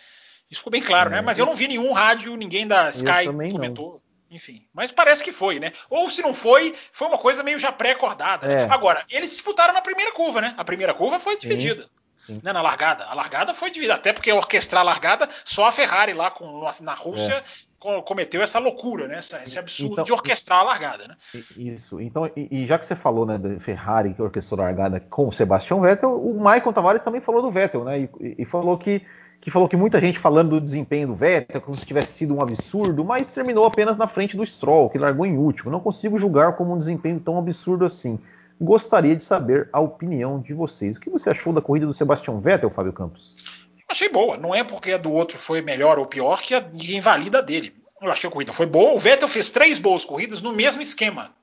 isso 0.50 0.60
ficou 0.60 0.72
bem 0.72 0.82
claro, 0.82 1.12
né? 1.12 1.20
é, 1.20 1.22
né? 1.22 1.26
Mas 1.26 1.40
eu 1.40 1.46
não 1.46 1.54
vi 1.54 1.70
nenhum 1.70 1.94
rádio, 1.94 2.36
ninguém 2.36 2.68
da 2.68 2.90
Sky 2.90 3.26
comentou. 3.54 4.02
Não. 4.30 4.36
Enfim, 4.36 4.68
mas 4.74 4.92
parece 4.92 5.24
que 5.24 5.32
foi, 5.32 5.62
né? 5.62 5.72
Ou 5.90 6.10
se 6.10 6.22
não 6.22 6.34
foi, 6.34 6.76
foi 6.92 7.08
uma 7.08 7.18
coisa 7.18 7.42
meio 7.42 7.58
já 7.58 7.72
pré-acordada. 7.72 8.46
Né? 8.50 8.64
É. 8.64 8.70
Agora, 8.70 9.06
eles 9.10 9.30
disputaram 9.30 9.74
na 9.74 9.82
primeira 9.82 10.12
curva, 10.12 10.42
né? 10.42 10.54
A 10.58 10.66
primeira 10.66 10.94
curva 10.94 11.22
foi 11.22 11.38
dividida. 11.38 11.84
Sim. 11.84 11.90
Né, 12.30 12.54
na 12.54 12.62
largada. 12.62 13.06
A 13.06 13.14
largada 13.14 13.54
foi 13.54 13.70
dividida, 13.70 13.96
até 13.96 14.14
porque 14.14 14.32
orquestrar 14.32 14.82
a 14.82 14.86
largada, 14.86 15.28
só 15.44 15.68
a 15.68 15.72
Ferrari 15.72 16.14
lá 16.14 16.30
com, 16.32 16.70
na 16.82 16.94
Rússia 16.94 17.44
é. 17.82 18.02
cometeu 18.02 18.42
essa 18.42 18.60
loucura, 18.60 19.08
né, 19.08 19.18
essa, 19.18 19.44
esse 19.44 19.58
absurdo 19.58 19.94
então, 19.94 20.04
de 20.04 20.14
orquestrar 20.14 20.60
a 20.60 20.64
largada. 20.64 21.08
Né? 21.08 21.44
Isso. 21.58 22.00
Então, 22.00 22.30
e, 22.36 22.48
e, 22.52 22.66
já 22.66 22.78
que 22.78 22.86
você 22.86 22.96
falou 22.96 23.26
né, 23.26 23.38
da 23.38 23.60
Ferrari 23.60 24.14
que 24.14 24.22
orquestrou 24.22 24.62
a 24.62 24.66
largada 24.66 25.00
com 25.00 25.28
o 25.28 25.34
Sebastian 25.34 25.82
Vettel, 25.82 26.12
o 26.12 26.36
Michael 26.36 26.74
Tavares 26.74 27.02
também 27.02 27.22
falou 27.22 27.42
do 27.42 27.52
Vettel, 27.52 27.84
né? 27.84 28.02
E, 28.02 28.36
e 28.40 28.46
falou 28.46 28.78
que 28.78 29.02
que 29.42 29.50
falou 29.50 29.68
que 29.68 29.76
muita 29.76 30.00
gente 30.00 30.20
falando 30.20 30.52
do 30.52 30.62
desempenho 30.62 31.08
do 31.08 31.16
Vettel 31.16 31.60
como 31.60 31.76
se 31.76 31.84
tivesse 31.84 32.14
sido 32.14 32.36
um 32.36 32.42
absurdo, 32.42 33.04
mas 33.04 33.28
terminou 33.28 33.66
apenas 33.66 33.98
na 33.98 34.08
frente 34.08 34.38
do 34.38 34.46
Stroll, 34.46 34.88
que 34.88 35.00
largou 35.00 35.26
em 35.26 35.36
último. 35.36 35.72
Não 35.72 35.80
consigo 35.80 36.16
julgar 36.16 36.56
como 36.56 36.76
um 36.76 36.78
desempenho 36.78 37.20
tão 37.20 37.40
absurdo 37.40 37.84
assim. 37.84 38.20
Gostaria 38.60 39.16
de 39.16 39.24
saber 39.24 39.70
a 39.72 39.80
opinião 39.80 40.40
de 40.40 40.54
vocês. 40.54 40.98
O 40.98 41.00
que 41.00 41.10
você 41.10 41.30
achou 41.30 41.52
da 41.52 41.62
corrida 41.62 41.86
do 41.86 41.94
Sebastian 41.94 42.40
Vettel, 42.40 42.70
Fábio 42.70 42.94
Campos? 42.94 43.36
Achei 43.88 44.10
boa. 44.10 44.38
Não 44.38 44.54
é 44.56 44.64
porque 44.64 44.94
a 44.94 44.98
do 44.98 45.12
outro 45.12 45.38
foi 45.38 45.62
melhor 45.62 46.00
ou 46.00 46.06
pior 46.06 46.42
que 46.42 46.54
a 46.56 46.70
invalida 46.74 47.42
dele. 47.42 47.76
Eu 48.02 48.10
achei 48.10 48.22
que 48.22 48.28
a 48.28 48.32
corrida 48.32 48.54
foi 48.54 48.66
boa. 48.66 48.94
O 48.94 48.98
Vettel 48.98 49.28
fez 49.28 49.52
três 49.52 49.80
boas 49.80 50.06
corridas 50.06 50.42
no 50.42 50.54
mesmo 50.54 50.82
esquema. 50.82 51.34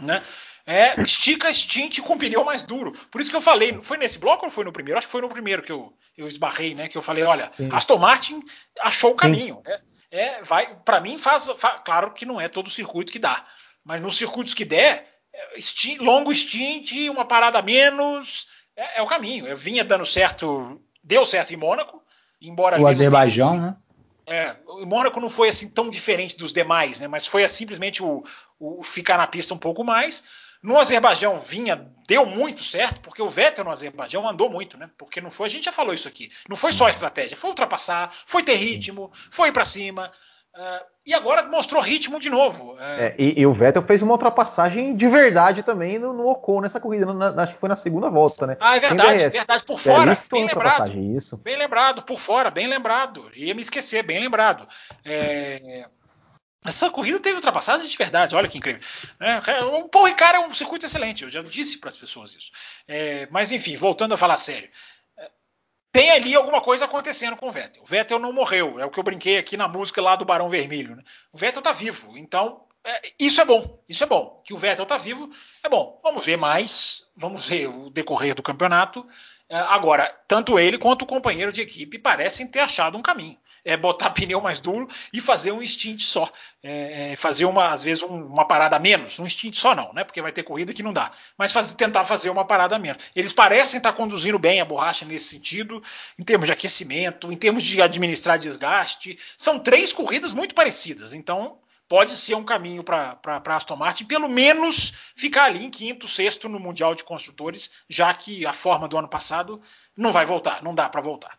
Né? 0.00 0.22
É, 0.66 1.00
estica, 1.00 1.50
stint 1.52 2.00
com 2.00 2.18
pneu 2.18 2.44
mais 2.44 2.62
duro. 2.62 2.92
Por 3.10 3.20
isso 3.20 3.30
que 3.30 3.36
eu 3.36 3.40
falei, 3.40 3.78
foi 3.80 3.96
nesse 3.96 4.18
bloco 4.18 4.44
ou 4.44 4.50
foi 4.50 4.64
no 4.64 4.72
primeiro? 4.72 4.98
Acho 4.98 5.06
que 5.06 5.12
foi 5.12 5.22
no 5.22 5.28
primeiro 5.28 5.62
que 5.62 5.72
eu, 5.72 5.92
eu 6.16 6.28
esbarrei, 6.28 6.74
né? 6.74 6.88
Que 6.88 6.98
eu 6.98 7.02
falei, 7.02 7.24
olha, 7.24 7.50
Sim. 7.56 7.70
Aston 7.72 7.96
Martin 7.96 8.42
achou 8.80 9.12
o 9.12 9.16
caminho. 9.16 9.62
Né? 9.64 9.80
É, 10.10 10.42
vai, 10.42 10.74
para 10.84 11.00
mim 11.00 11.18
faz, 11.18 11.50
faz, 11.56 11.80
claro 11.84 12.12
que 12.12 12.26
não 12.26 12.40
é 12.40 12.48
todo 12.48 12.70
circuito 12.70 13.10
que 13.10 13.18
dá, 13.18 13.46
mas 13.82 14.00
nos 14.00 14.16
circuitos 14.16 14.54
que 14.54 14.64
der, 14.64 15.06
longo 16.00 16.34
stint, 16.34 17.08
uma 17.08 17.24
parada 17.24 17.60
menos, 17.62 18.46
é, 18.76 18.98
é, 18.98 19.02
o 19.02 19.06
caminho. 19.06 19.46
Eu 19.46 19.56
vinha 19.56 19.84
dando 19.84 20.06
certo, 20.06 20.80
deu 21.02 21.26
certo 21.26 21.52
em 21.52 21.56
Mônaco, 21.56 22.02
embora 22.40 22.80
o 22.80 22.86
Azerbaijão, 22.86 23.60
né? 23.60 23.76
É, 24.26 24.56
o 24.66 24.84
Mônaco 24.84 25.20
não 25.20 25.30
foi 25.30 25.48
assim 25.48 25.70
tão 25.70 25.88
diferente 25.88 26.36
dos 26.36 26.52
demais, 26.52 27.00
né? 27.00 27.08
Mas 27.08 27.26
foi 27.26 27.48
simplesmente 27.48 28.02
o, 28.02 28.22
o, 28.60 28.82
ficar 28.82 29.16
na 29.16 29.26
pista 29.26 29.54
um 29.54 29.58
pouco 29.58 29.82
mais. 29.82 30.22
No 30.62 30.78
Azerbaijão 30.78 31.36
vinha, 31.36 31.88
deu 32.06 32.26
muito 32.26 32.62
certo, 32.62 33.00
porque 33.00 33.22
o 33.22 33.28
Vettel 33.28 33.64
no 33.64 33.70
Azerbaijão 33.70 34.28
andou 34.28 34.50
muito, 34.50 34.76
né? 34.76 34.90
Porque 34.98 35.20
não 35.20 35.30
foi, 35.30 35.46
a 35.46 35.50
gente 35.50 35.64
já 35.64 35.72
falou 35.72 35.94
isso 35.94 36.08
aqui. 36.08 36.30
Não 36.48 36.56
foi 36.56 36.72
só 36.72 36.88
estratégia, 36.88 37.36
foi 37.36 37.50
ultrapassar, 37.50 38.12
foi 38.26 38.42
ter 38.42 38.56
ritmo, 38.56 39.10
foi 39.30 39.50
para 39.50 39.64
cima. 39.64 40.12
Uh, 40.58 40.84
e 41.06 41.14
agora 41.14 41.44
mostrou 41.44 41.80
ritmo 41.80 42.18
de 42.18 42.28
novo. 42.28 42.76
É, 42.80 43.14
e, 43.16 43.40
e, 43.40 43.46
o 43.46 43.52
Vettel 43.52 43.80
fez 43.80 44.02
uma 44.02 44.14
ultrapassagem 44.14 44.96
de 44.96 45.06
verdade 45.06 45.62
também 45.62 46.00
no, 46.00 46.12
no 46.12 46.28
Ocon 46.28 46.60
nessa 46.60 46.80
corrida, 46.80 47.14
na, 47.14 47.44
acho 47.44 47.54
que 47.54 47.60
foi 47.60 47.68
na 47.68 47.76
segunda 47.76 48.10
volta, 48.10 48.44
né? 48.44 48.56
Ah, 48.58 48.76
é 48.76 48.80
verdade, 48.80 49.22
é 49.22 49.28
verdade, 49.28 49.62
por 49.62 49.78
fora. 49.78 50.10
É, 50.10 50.16
bem 50.32 50.46
lembrado. 50.46 50.98
Isso. 50.98 51.36
Bem 51.36 51.56
lembrado, 51.56 52.02
por 52.02 52.18
fora, 52.18 52.50
bem 52.50 52.66
lembrado. 52.66 53.30
Ia 53.36 53.54
me 53.54 53.62
esquecer, 53.62 54.02
bem 54.02 54.18
lembrado. 54.18 54.66
É, 55.04 55.86
essa 56.64 56.90
corrida 56.90 57.20
teve 57.20 57.36
ultrapassagem 57.36 57.86
de 57.86 57.96
verdade, 57.96 58.34
olha 58.34 58.48
que 58.48 58.58
incrível. 58.58 58.82
É, 59.20 59.62
o 59.62 59.88
Paul 59.88 60.06
Ricard 60.06 60.38
é 60.38 60.40
um 60.40 60.52
circuito 60.52 60.86
excelente, 60.86 61.22
eu 61.22 61.30
já 61.30 61.40
disse 61.40 61.78
para 61.78 61.88
as 61.88 61.96
pessoas 61.96 62.34
isso. 62.34 62.50
É, 62.88 63.28
mas 63.30 63.52
enfim, 63.52 63.76
voltando 63.76 64.14
a 64.14 64.18
falar 64.18 64.36
sério. 64.36 64.68
Tem 65.90 66.10
ali 66.10 66.34
alguma 66.34 66.60
coisa 66.60 66.84
acontecendo 66.84 67.36
com 67.36 67.48
o 67.48 67.50
Vettel. 67.50 67.82
O 67.82 67.86
Vettel 67.86 68.18
não 68.18 68.32
morreu, 68.32 68.78
é 68.78 68.84
o 68.84 68.90
que 68.90 68.98
eu 68.98 69.04
brinquei 69.04 69.38
aqui 69.38 69.56
na 69.56 69.66
música 69.66 70.02
lá 70.02 70.16
do 70.16 70.24
Barão 70.24 70.48
Vermelho. 70.48 70.96
Né? 70.96 71.02
O 71.32 71.38
Vettel 71.38 71.60
está 71.60 71.72
vivo, 71.72 72.16
então 72.16 72.64
é, 72.84 73.12
isso 73.18 73.40
é 73.40 73.44
bom, 73.44 73.82
isso 73.88 74.04
é 74.04 74.06
bom. 74.06 74.42
Que 74.44 74.52
o 74.52 74.58
Vettel 74.58 74.82
está 74.82 74.98
vivo 74.98 75.30
é 75.62 75.68
bom. 75.68 75.98
Vamos 76.02 76.24
ver 76.24 76.36
mais, 76.36 77.06
vamos 77.16 77.48
ver 77.48 77.68
o 77.68 77.90
decorrer 77.90 78.34
do 78.34 78.42
campeonato. 78.42 79.06
É, 79.48 79.56
agora, 79.56 80.14
tanto 80.26 80.58
ele 80.58 80.78
quanto 80.78 81.02
o 81.02 81.06
companheiro 81.06 81.52
de 81.52 81.62
equipe 81.62 81.98
parecem 81.98 82.46
ter 82.46 82.60
achado 82.60 82.98
um 82.98 83.02
caminho 83.02 83.38
é 83.68 83.76
botar 83.76 84.10
pneu 84.16 84.40
mais 84.40 84.58
duro 84.58 84.88
e 85.12 85.20
fazer 85.20 85.52
um 85.52 85.64
stint 85.64 86.02
só. 86.02 86.30
É, 86.62 87.12
é, 87.12 87.16
fazer 87.16 87.44
uma, 87.44 87.68
às 87.68 87.82
vezes, 87.82 88.02
um, 88.02 88.26
uma 88.26 88.46
parada 88.46 88.78
menos. 88.78 89.18
Um 89.18 89.28
stint 89.28 89.54
só 89.54 89.74
não, 89.74 89.92
né? 89.92 90.02
Porque 90.02 90.22
vai 90.22 90.32
ter 90.32 90.42
corrida 90.42 90.72
que 90.72 90.82
não 90.82 90.92
dá. 90.92 91.12
Mas 91.36 91.52
faz, 91.52 91.72
tentar 91.74 92.04
fazer 92.04 92.30
uma 92.30 92.46
parada 92.46 92.78
menos. 92.78 93.04
Eles 93.14 93.32
parecem 93.32 93.76
estar 93.76 93.92
conduzindo 93.92 94.38
bem 94.38 94.60
a 94.60 94.64
borracha 94.64 95.04
nesse 95.04 95.28
sentido, 95.28 95.82
em 96.18 96.24
termos 96.24 96.46
de 96.46 96.52
aquecimento, 96.52 97.30
em 97.30 97.36
termos 97.36 97.62
de 97.62 97.80
administrar 97.82 98.38
desgaste. 98.38 99.18
São 99.36 99.58
três 99.58 99.92
corridas 99.92 100.32
muito 100.32 100.54
parecidas. 100.54 101.12
Então, 101.12 101.58
pode 101.88 102.16
ser 102.16 102.34
um 102.34 102.44
caminho 102.44 102.82
para 102.82 103.18
Aston 103.46 103.76
Martin, 103.76 104.04
pelo 104.04 104.28
menos 104.28 104.94
ficar 105.14 105.44
ali 105.44 105.64
em 105.64 105.70
quinto, 105.70 106.08
sexto 106.08 106.48
no 106.48 106.58
Mundial 106.58 106.94
de 106.94 107.04
Construtores, 107.04 107.70
já 107.88 108.12
que 108.14 108.46
a 108.46 108.52
forma 108.52 108.88
do 108.88 108.96
ano 108.96 109.08
passado 109.08 109.60
não 109.96 110.12
vai 110.12 110.24
voltar, 110.24 110.62
não 110.62 110.74
dá 110.74 110.88
para 110.88 111.00
voltar. 111.00 111.38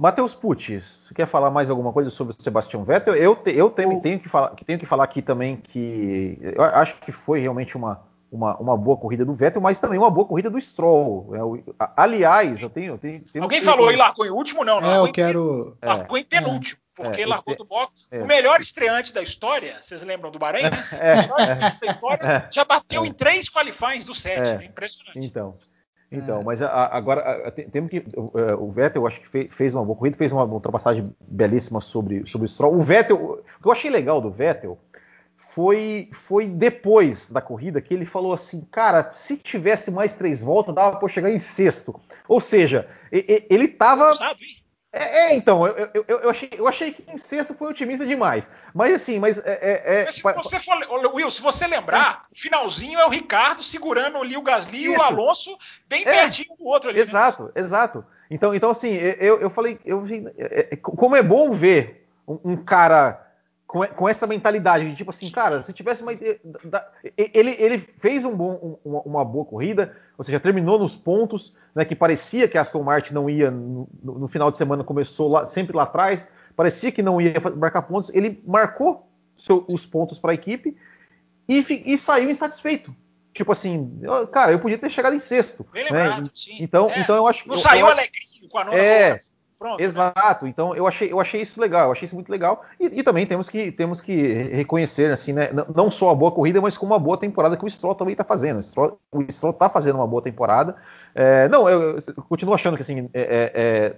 Matheus 0.00 0.32
Pucci, 0.32 0.80
você 0.80 1.12
quer 1.12 1.26
falar 1.26 1.50
mais 1.50 1.68
alguma 1.68 1.92
coisa 1.92 2.08
sobre 2.08 2.34
o 2.34 2.42
Sebastian 2.42 2.82
Vettel? 2.82 3.14
Eu, 3.14 3.36
te, 3.36 3.50
eu 3.50 3.68
tenho, 3.68 4.00
tenho, 4.00 4.18
que 4.18 4.30
falar, 4.30 4.48
tenho 4.64 4.78
que 4.78 4.86
falar 4.86 5.04
aqui 5.04 5.20
também 5.20 5.58
que 5.58 6.38
eu 6.40 6.62
acho 6.62 6.96
que 7.02 7.12
foi 7.12 7.38
realmente 7.38 7.76
uma, 7.76 8.00
uma, 8.32 8.56
uma 8.56 8.76
boa 8.78 8.96
corrida 8.96 9.26
do 9.26 9.34
Vettel, 9.34 9.60
mas 9.60 9.78
também 9.78 9.98
uma 9.98 10.10
boa 10.10 10.26
corrida 10.26 10.48
do 10.48 10.58
Stroll. 10.58 11.34
É, 11.78 11.84
aliás, 11.94 12.62
eu 12.62 12.70
tenho. 12.70 12.94
Eu 12.94 12.98
tenho 12.98 13.22
Alguém 13.42 13.60
falou, 13.60 13.90
ele 13.90 13.98
largou 13.98 14.24
em 14.24 14.30
último? 14.30 14.64
Não, 14.64 14.80
não. 14.80 14.90
É, 14.90 15.06
eu 15.06 15.12
quero. 15.12 15.76
Em, 15.82 15.86
largou 15.86 16.16
em 16.16 16.24
penúltimo. 16.24 16.80
É, 16.98 17.02
porque 17.02 17.20
é, 17.20 17.26
largou 17.26 17.54
do 17.54 17.66
box. 17.66 18.08
É. 18.10 18.22
O 18.22 18.26
melhor 18.26 18.58
estreante 18.58 19.12
da 19.12 19.20
história, 19.20 19.76
vocês 19.82 20.02
lembram 20.02 20.30
do 20.30 20.38
Bahrein? 20.38 20.62
Né? 20.62 20.70
É, 20.92 21.12
o 21.12 21.16
melhor 21.18 21.40
estreante 21.42 21.78
da 21.78 21.86
história 21.92 22.48
já 22.50 22.64
bateu 22.64 23.04
em 23.04 23.12
três 23.12 23.50
qualifies 23.50 24.02
do 24.02 24.14
set. 24.14 24.48
É, 24.48 24.64
impressionante. 24.64 25.18
Então. 25.18 25.58
Então, 26.10 26.40
é. 26.40 26.44
mas 26.44 26.60
a, 26.60 26.86
agora 26.86 27.52
temos 27.70 27.90
que 27.90 27.98
é, 27.98 28.54
o 28.54 28.68
Vettel, 28.68 29.02
eu 29.02 29.06
acho 29.06 29.20
que 29.20 29.28
fez, 29.28 29.54
fez 29.54 29.74
uma 29.74 29.84
boa 29.84 29.96
corrida, 29.96 30.16
fez 30.16 30.32
uma 30.32 30.44
ultrapassagem 30.44 31.14
belíssima 31.20 31.80
sobre, 31.80 32.26
sobre 32.26 32.46
o 32.46 32.48
Stroll. 32.48 32.74
O 32.74 32.82
Vettel, 32.82 33.16
o 33.16 33.62
que 33.62 33.68
eu 33.68 33.72
achei 33.72 33.90
legal 33.90 34.20
do 34.20 34.30
Vettel 34.30 34.76
foi, 35.36 36.08
foi 36.12 36.46
depois 36.46 37.30
da 37.30 37.40
corrida 37.40 37.80
que 37.80 37.94
ele 37.94 38.04
falou 38.04 38.32
assim, 38.32 38.66
cara, 38.70 39.10
se 39.12 39.36
tivesse 39.36 39.90
mais 39.90 40.14
três 40.14 40.40
voltas 40.40 40.74
dava 40.74 40.96
para 40.96 41.08
chegar 41.08 41.30
em 41.30 41.38
sexto. 41.38 42.00
Ou 42.28 42.40
seja, 42.40 42.88
ele 43.12 43.64
estava 43.64 44.12
é, 44.92 45.28
é, 45.30 45.34
então, 45.36 45.64
eu, 45.66 45.88
eu, 45.94 46.04
eu, 46.08 46.30
achei, 46.30 46.50
eu 46.52 46.66
achei 46.66 46.92
que 46.92 47.04
em 47.08 47.16
sexto 47.16 47.54
foi 47.54 47.70
otimista 47.70 48.04
demais. 48.04 48.50
Mas 48.74 48.94
assim, 48.94 49.20
mas 49.20 49.38
é. 49.38 49.52
é, 49.62 50.00
é 50.00 50.04
mas 50.04 50.16
se 50.16 50.22
você 50.22 50.58
for, 50.58 50.76
Will, 51.14 51.30
se 51.30 51.40
você 51.40 51.66
lembrar, 51.68 52.26
o 52.32 52.36
finalzinho 52.36 52.98
é 52.98 53.06
o 53.06 53.08
Ricardo 53.08 53.62
segurando 53.62 54.18
ali 54.18 54.36
o 54.36 54.42
Gasly 54.42 54.84
e 54.84 54.88
o 54.88 55.00
Alonso 55.00 55.56
bem 55.88 56.02
é, 56.02 56.04
pertinho 56.04 56.56
do 56.56 56.66
outro 56.66 56.90
ali. 56.90 56.98
Né? 56.98 57.04
Exato, 57.04 57.44
né? 57.44 57.50
exato. 57.54 58.04
Então, 58.28 58.52
então 58.52 58.70
assim, 58.70 58.92
eu, 58.94 59.40
eu 59.40 59.50
falei, 59.50 59.78
eu, 59.84 60.04
é, 60.38 60.76
como 60.76 61.14
é 61.14 61.22
bom 61.22 61.52
ver 61.52 62.08
um, 62.26 62.52
um 62.52 62.56
cara 62.56 63.29
com, 63.70 63.86
com, 63.86 64.08
essa 64.08 64.26
mentalidade 64.26 64.90
de 64.90 64.96
tipo 64.96 65.10
assim, 65.10 65.30
cara, 65.30 65.62
se 65.62 65.72
tivesse 65.72 66.02
mais. 66.02 66.18
Ele, 67.16 67.54
ele 67.56 67.78
fez 67.78 68.24
um 68.24 68.34
bom, 68.34 68.80
um, 68.84 68.96
uma 68.98 69.24
boa 69.24 69.44
corrida, 69.44 69.96
ou 70.18 70.24
seja, 70.24 70.40
terminou 70.40 70.76
nos 70.76 70.96
pontos, 70.96 71.54
né, 71.72 71.84
que 71.84 71.94
parecia 71.94 72.48
que 72.48 72.58
a 72.58 72.62
Aston 72.62 72.82
Martin 72.82 73.14
não 73.14 73.30
ia 73.30 73.48
no, 73.48 73.88
no 74.02 74.26
final 74.26 74.50
de 74.50 74.58
semana, 74.58 74.82
começou 74.82 75.28
lá, 75.28 75.46
sempre 75.48 75.76
lá 75.76 75.84
atrás, 75.84 76.28
parecia 76.56 76.90
que 76.90 77.00
não 77.00 77.20
ia 77.20 77.34
marcar 77.56 77.82
pontos. 77.82 78.12
Ele 78.12 78.42
marcou 78.44 79.08
seu, 79.36 79.64
os 79.68 79.86
pontos 79.86 80.18
para 80.18 80.32
a 80.32 80.34
equipe 80.34 80.76
e, 81.48 81.92
e, 81.92 81.96
saiu 81.96 82.28
insatisfeito. 82.28 82.92
Tipo 83.32 83.52
assim, 83.52 84.00
cara, 84.32 84.50
eu 84.50 84.58
podia 84.58 84.78
ter 84.78 84.90
chegado 84.90 85.14
em 85.14 85.20
sexto. 85.20 85.64
Bem 85.72 85.84
né? 85.84 85.90
lembrado, 85.90 86.30
sim. 86.34 86.56
Então, 86.58 86.90
é, 86.90 87.02
então 87.02 87.14
eu 87.14 87.28
acho 87.28 87.44
que. 87.44 87.48
Não 87.48 87.56
saiu 87.56 87.86
eu, 87.86 87.92
alegrinho 87.92 88.48
com 88.50 88.58
a 88.58 88.64
nona 88.64 88.76
é, 88.76 89.16
Pronto, 89.60 89.78
né? 89.78 89.84
Exato. 89.84 90.46
Né? 90.46 90.50
Então 90.50 90.74
eu 90.74 90.86
achei, 90.86 91.12
eu 91.12 91.20
achei 91.20 91.42
isso 91.42 91.60
legal, 91.60 91.88
eu 91.88 91.92
achei 91.92 92.06
isso 92.06 92.14
muito 92.14 92.30
legal. 92.30 92.64
E, 92.80 92.86
e, 92.86 93.02
também 93.02 93.26
temos 93.26 93.46
que, 93.46 93.70
temos 93.70 94.00
que 94.00 94.14
reconhecer, 94.14 95.12
assim, 95.12 95.34
né? 95.34 95.50
Não 95.74 95.90
só 95.90 96.10
a 96.10 96.14
boa 96.14 96.32
corrida, 96.32 96.62
mas 96.62 96.78
como 96.78 96.94
uma 96.94 96.98
boa 96.98 97.18
temporada 97.18 97.58
que 97.58 97.64
o 97.66 97.70
Stroll 97.70 97.94
também 97.94 98.12
está 98.12 98.24
fazendo. 98.24 98.56
O 98.56 98.62
Stroll, 98.62 98.98
está 99.50 99.68
fazendo 99.68 99.96
uma 99.96 100.06
boa 100.06 100.22
temporada. 100.22 100.76
É, 101.14 101.46
não, 101.48 101.68
eu, 101.68 101.98
eu, 101.98 102.22
continuo 102.26 102.54
achando 102.54 102.74
que 102.76 102.82
assim, 102.82 103.10
é, 103.12 103.20
é, 103.20 103.52
é, 103.54 103.96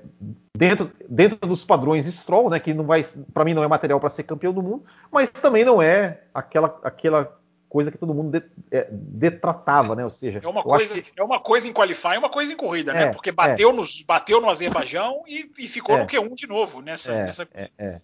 dentro, 0.57 0.91
dentro 1.09 1.39
dos 1.49 1.65
padrões 1.65 2.07
Stroll, 2.07 2.51
né? 2.51 2.59
Que 2.59 2.75
não 2.75 2.85
vai, 2.85 3.05
para 3.33 3.45
mim 3.45 3.55
não 3.55 3.63
é 3.63 3.69
material 3.69 4.01
para 4.01 4.11
ser 4.11 4.25
campeão 4.25 4.53
do 4.53 4.63
mundo, 4.65 4.83
mas 5.13 5.31
também 5.31 5.65
não 5.65 5.81
é 5.81 6.23
aquela, 6.35 6.77
aquela 6.83 7.39
coisa 7.73 7.91
que 7.91 7.97
todo 7.97 8.12
mundo 8.12 8.39
de, 8.39 8.47
é, 8.70 8.87
detratava, 8.91 9.97
né? 9.97 10.05
Ou 10.05 10.11
seja, 10.11 10.43
é 10.45 10.47
uma, 10.47 10.62
coisa, 10.62 11.01
que... 11.01 11.11
é 11.16 11.25
uma 11.25 11.41
coisa 11.41 11.66
em 11.66 11.73
qualify, 11.73 12.18
uma 12.18 12.29
coisa 12.29 12.53
em 12.53 12.57
corrida, 12.57 12.93
né? 12.93 13.05
É, 13.05 13.12
Porque 13.12 13.33
bateu, 13.33 13.70
é. 13.70 13.73
nos, 13.73 14.03
bateu 14.03 14.43
no 14.43 14.51
Azerbaijão 14.51 15.23
e, 15.27 15.51
e 15.59 15.66
ficou 15.66 15.97
no 15.97 16.07
Q1 16.07 16.35
de 16.35 16.47
novo 16.47 16.83
nessa. 16.83 17.12
É, 17.14 17.25
nessa... 17.25 17.49
É, 17.55 17.70
é, 17.79 18.01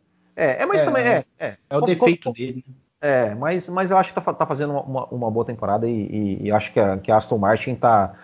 é, 0.63 0.67
mas 0.67 0.83
também 0.83 1.07
é. 1.07 1.25
É, 1.39 1.57
é 1.69 1.77
o 1.77 1.81
como, 1.81 1.87
defeito 1.87 2.25
como, 2.25 2.35
dele. 2.35 2.65
Né? 2.67 2.75
É, 3.01 3.35
mas, 3.35 3.69
mas 3.69 3.91
eu 3.91 3.99
acho 3.99 4.15
que 4.15 4.21
tá, 4.21 4.33
tá 4.33 4.47
fazendo 4.47 4.73
uma, 4.73 5.05
uma, 5.05 5.31
boa 5.31 5.45
temporada 5.45 5.87
e, 5.87 5.93
e, 5.93 6.47
e 6.47 6.51
acho 6.51 6.73
que 6.73 6.81
a, 6.81 6.97
que 6.97 7.13
a, 7.13 7.17
Aston 7.17 7.37
Martin 7.37 7.75
tá, 7.75 8.15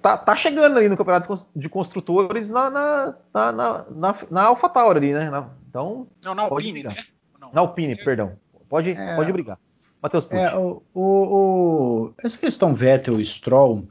tá, 0.00 0.16
tá 0.16 0.34
chegando 0.34 0.78
ali 0.78 0.88
no 0.88 0.96
campeonato 0.96 1.46
de 1.54 1.68
construtores 1.68 2.50
na, 2.50 2.70
na, 2.70 3.14
na, 3.34 3.52
na, 3.52 4.14
na 4.30 4.42
AlphaTauri 4.44 4.96
ali, 4.98 5.12
né? 5.12 5.28
Na, 5.28 5.50
então, 5.68 6.06
não, 6.24 6.34
na 6.34 6.42
Alpine, 6.44 6.82
né? 6.84 7.04
Não. 7.38 7.52
Na 7.52 7.60
Alpine, 7.60 7.96
perdão. 7.96 8.32
Pode, 8.66 8.96
pode 9.14 9.30
brigar. 9.30 9.58
Matheus 10.02 10.24
Pucci. 10.24 10.42
É, 10.42 10.56
o, 10.56 10.82
o, 10.94 12.12
essa 12.18 12.38
questão 12.38 12.74
Vettel 12.74 13.20
e 13.20 13.24
Stroll, 13.24 13.88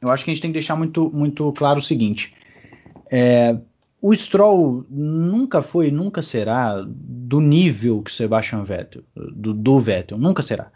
eu 0.00 0.10
acho 0.10 0.24
que 0.24 0.30
a 0.30 0.34
gente 0.34 0.42
tem 0.42 0.50
que 0.50 0.58
deixar 0.58 0.76
muito, 0.76 1.10
muito 1.10 1.52
claro 1.52 1.78
o 1.78 1.82
seguinte. 1.82 2.34
É, 3.10 3.56
o 4.00 4.14
Stroll 4.14 4.86
nunca 4.88 5.62
foi, 5.62 5.90
nunca 5.90 6.22
será 6.22 6.84
do 6.86 7.40
nível 7.40 8.02
que 8.02 8.12
Sebastian 8.12 8.62
Vettel, 8.62 9.02
do, 9.14 9.52
do 9.52 9.80
Vettel, 9.80 10.18
nunca 10.18 10.42
será. 10.42 10.70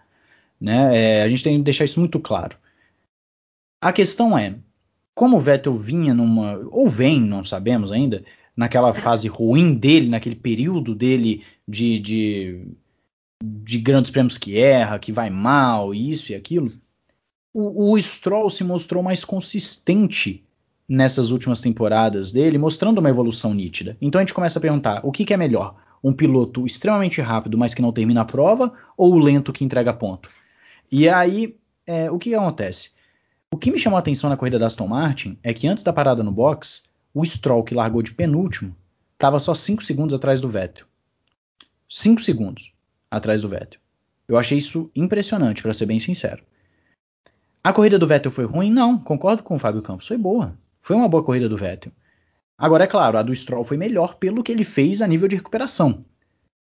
Né? 0.61 1.21
É, 1.21 1.23
a 1.23 1.29
gente 1.29 1.43
tem 1.43 1.57
que 1.59 1.65
deixar 1.65 1.85
isso 1.85 2.01
muito 2.01 2.19
claro. 2.19 2.57
A 3.81 3.93
questão 3.93 4.37
é, 4.37 4.57
como 5.15 5.37
o 5.37 5.41
Vettel 5.41 5.75
vinha 5.75 6.15
numa, 6.15 6.57
ou 6.71 6.89
vem, 6.89 7.21
não 7.21 7.45
sabemos 7.45 7.93
ainda, 7.93 8.25
naquela 8.57 8.93
fase 8.93 9.29
ruim 9.29 9.75
dele, 9.75 10.09
naquele 10.09 10.37
período 10.37 10.95
dele 10.95 11.45
de, 11.67 11.99
de 11.99 12.67
de 13.43 13.79
grandes 13.79 14.11
prêmios 14.11 14.39
que 14.39 14.59
erra, 14.59 14.99
que 14.99 15.13
vai 15.13 15.29
mal, 15.29 15.95
isso 15.95 16.33
e 16.33 16.35
aquilo, 16.35 16.71
o, 17.53 17.93
o 17.93 18.01
Stroll 18.01 18.49
se 18.49 18.63
mostrou 18.65 19.03
mais 19.03 19.25
consistente 19.25 20.45
nessas 20.89 21.31
últimas 21.31 21.61
temporadas 21.61 22.33
dele, 22.33 22.59
mostrando 22.59 22.99
uma 22.99 23.11
evolução 23.11 23.53
nítida. 23.53 23.97
Então 24.01 24.21
a 24.21 24.23
gente 24.25 24.35
começa 24.35 24.59
a 24.59 24.63
perguntar: 24.63 25.01
o 25.05 25.13
que, 25.13 25.25
que 25.25 25.35
é 25.35 25.37
melhor? 25.37 25.77
Um 26.03 26.13
piloto 26.13 26.67
extremamente 26.67 27.21
rápido, 27.21 27.59
mas 27.59 27.75
que 27.75 27.83
não 27.83 27.93
termina 27.93 28.23
a 28.23 28.25
prova, 28.25 28.73
ou 28.97 29.13
o 29.13 29.19
lento 29.19 29.53
que 29.53 29.65
entrega 29.65 29.93
ponto? 29.93 30.29
E 30.91 31.09
aí, 31.09 31.57
é, 31.87 32.11
o 32.11 32.19
que, 32.19 32.31
que 32.31 32.37
acontece? 32.37 32.91
O 33.51 33.57
que 33.57 33.71
me 33.71 33.79
chamou 33.79 33.97
a 33.97 34.01
atenção 34.01 34.31
na 34.31 34.37
corrida 34.37 34.59
da 34.59 34.67
Aston 34.67 34.89
Martin 34.89 35.39
é 35.43 35.53
que 35.53 35.69
antes 35.69 35.85
da 35.85 35.93
parada 35.93 36.23
no 36.23 36.33
box, 36.33 36.85
o 37.15 37.25
Stroll, 37.25 37.63
que 37.63 37.75
largou 37.75 38.03
de 38.03 38.13
penúltimo, 38.13 38.75
estava 39.13 39.39
só 39.39 39.55
5 39.55 39.85
segundos 39.85 40.15
atrás 40.15 40.41
do 40.41 40.49
Vettel. 40.49 40.87
5 41.89 42.23
segundos 42.23 42.72
atrás 43.13 43.43
do 43.43 43.49
Vettel. 43.49 43.79
Eu 44.27 44.39
achei 44.39 44.57
isso 44.57 44.91
impressionante, 44.97 45.61
para 45.61 45.75
ser 45.75 45.85
bem 45.85 45.99
sincero. 45.99 46.43
A 47.63 47.71
corrida 47.71 47.99
do 47.99 48.07
Vettel 48.07 48.33
foi 48.33 48.47
ruim? 48.47 48.73
Não, 48.73 48.99
concordo 48.99 49.43
com 49.43 49.55
o 49.55 49.59
Fábio 49.59 49.83
Campos, 49.83 50.07
foi 50.07 50.17
boa. 50.17 50.57
Foi 50.81 50.97
uma 50.97 51.09
boa 51.09 51.23
corrida 51.23 51.49
do 51.49 51.57
Vettel. 51.57 51.93
Agora, 52.57 52.85
é 52.85 52.87
claro, 52.87 53.19
a 53.19 53.23
do 53.23 53.35
Stroll 53.35 53.65
foi 53.65 53.77
melhor 53.77 54.15
pelo 54.17 54.43
que 54.43 54.51
ele 54.51 54.65
fez 54.65 55.03
a 55.03 55.07
nível 55.07 55.29
de 55.29 55.37
recuperação. 55.37 56.05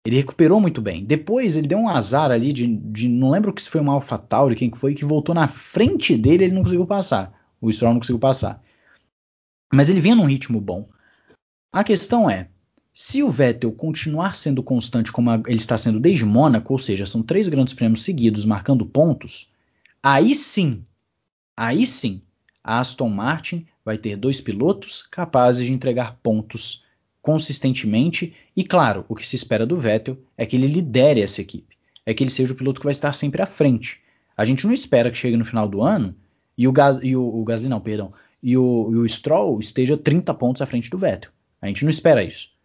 Ele 0.03 0.17
recuperou 0.17 0.59
muito 0.59 0.81
bem. 0.81 1.05
Depois 1.05 1.55
ele 1.55 1.67
deu 1.67 1.77
um 1.77 1.87
azar 1.87 2.31
ali 2.31 2.51
de, 2.51 2.65
de 2.65 3.07
não 3.07 3.29
lembro 3.29 3.53
que 3.53 3.61
se 3.61 3.69
foi 3.69 3.81
uma 3.81 3.93
AlphaTauri, 3.93 4.55
quem 4.55 4.71
que 4.71 4.77
foi, 4.77 4.95
que 4.95 5.05
voltou 5.05 5.35
na 5.35 5.47
frente 5.47 6.17
dele 6.17 6.45
ele 6.45 6.55
não 6.55 6.63
conseguiu 6.63 6.87
passar. 6.87 7.31
O 7.61 7.71
Stroll 7.71 7.93
não 7.93 7.99
conseguiu 7.99 8.19
passar. 8.19 8.63
Mas 9.71 9.87
ele 9.87 10.01
vinha 10.01 10.15
num 10.15 10.25
ritmo 10.25 10.59
bom. 10.59 10.89
A 11.71 11.83
questão 11.83 12.27
é, 12.27 12.49
Se 13.01 13.23
o 13.23 13.31
Vettel 13.31 13.71
continuar 13.71 14.35
sendo 14.35 14.61
constante 14.61 15.09
como 15.09 15.31
ele 15.31 15.55
está 15.55 15.77
sendo 15.77 16.01
desde 16.01 16.25
Mônaco, 16.25 16.73
ou 16.73 16.77
seja, 16.77 17.05
são 17.05 17.23
três 17.23 17.47
grandes 17.47 17.73
prêmios 17.73 18.03
seguidos 18.03 18.45
marcando 18.45 18.85
pontos, 18.85 19.49
aí 20.03 20.35
sim, 20.35 20.83
aí 21.55 21.85
sim, 21.85 22.21
a 22.61 22.77
Aston 22.77 23.07
Martin 23.07 23.65
vai 23.85 23.97
ter 23.97 24.17
dois 24.17 24.41
pilotos 24.41 25.01
capazes 25.09 25.65
de 25.65 25.71
entregar 25.71 26.19
pontos 26.21 26.83
consistentemente 27.21 28.35
e, 28.53 28.65
claro, 28.65 29.05
o 29.07 29.15
que 29.15 29.25
se 29.25 29.37
espera 29.37 29.65
do 29.65 29.77
Vettel 29.77 30.17
é 30.37 30.45
que 30.45 30.57
ele 30.57 30.67
lidere 30.67 31.21
essa 31.21 31.39
equipe, 31.39 31.77
é 32.05 32.13
que 32.13 32.21
ele 32.21 32.29
seja 32.29 32.51
o 32.51 32.57
piloto 32.57 32.81
que 32.81 32.85
vai 32.85 32.91
estar 32.91 33.13
sempre 33.13 33.41
à 33.41 33.45
frente. 33.45 34.01
A 34.35 34.43
gente 34.43 34.67
não 34.67 34.73
espera 34.73 35.09
que 35.09 35.17
chegue 35.17 35.37
no 35.37 35.45
final 35.45 35.69
do 35.69 35.81
ano 35.81 36.13
e 36.57 36.67
o, 36.67 36.71
Gas, 36.73 36.99
e 37.01 37.15
o, 37.15 37.23
o 37.25 37.45
Gasly, 37.45 37.69
não, 37.69 37.79
perdão, 37.79 38.11
e 38.43 38.57
o, 38.57 38.89
e 38.91 38.97
o 38.97 39.07
Stroll 39.07 39.57
esteja 39.61 39.95
30 39.95 40.33
pontos 40.33 40.61
à 40.61 40.65
frente 40.65 40.89
do 40.89 40.97
Vettel. 40.97 41.31
A 41.61 41.67
gente 41.67 41.85
não 41.85 41.89
espera 41.89 42.21
isso. 42.21 42.58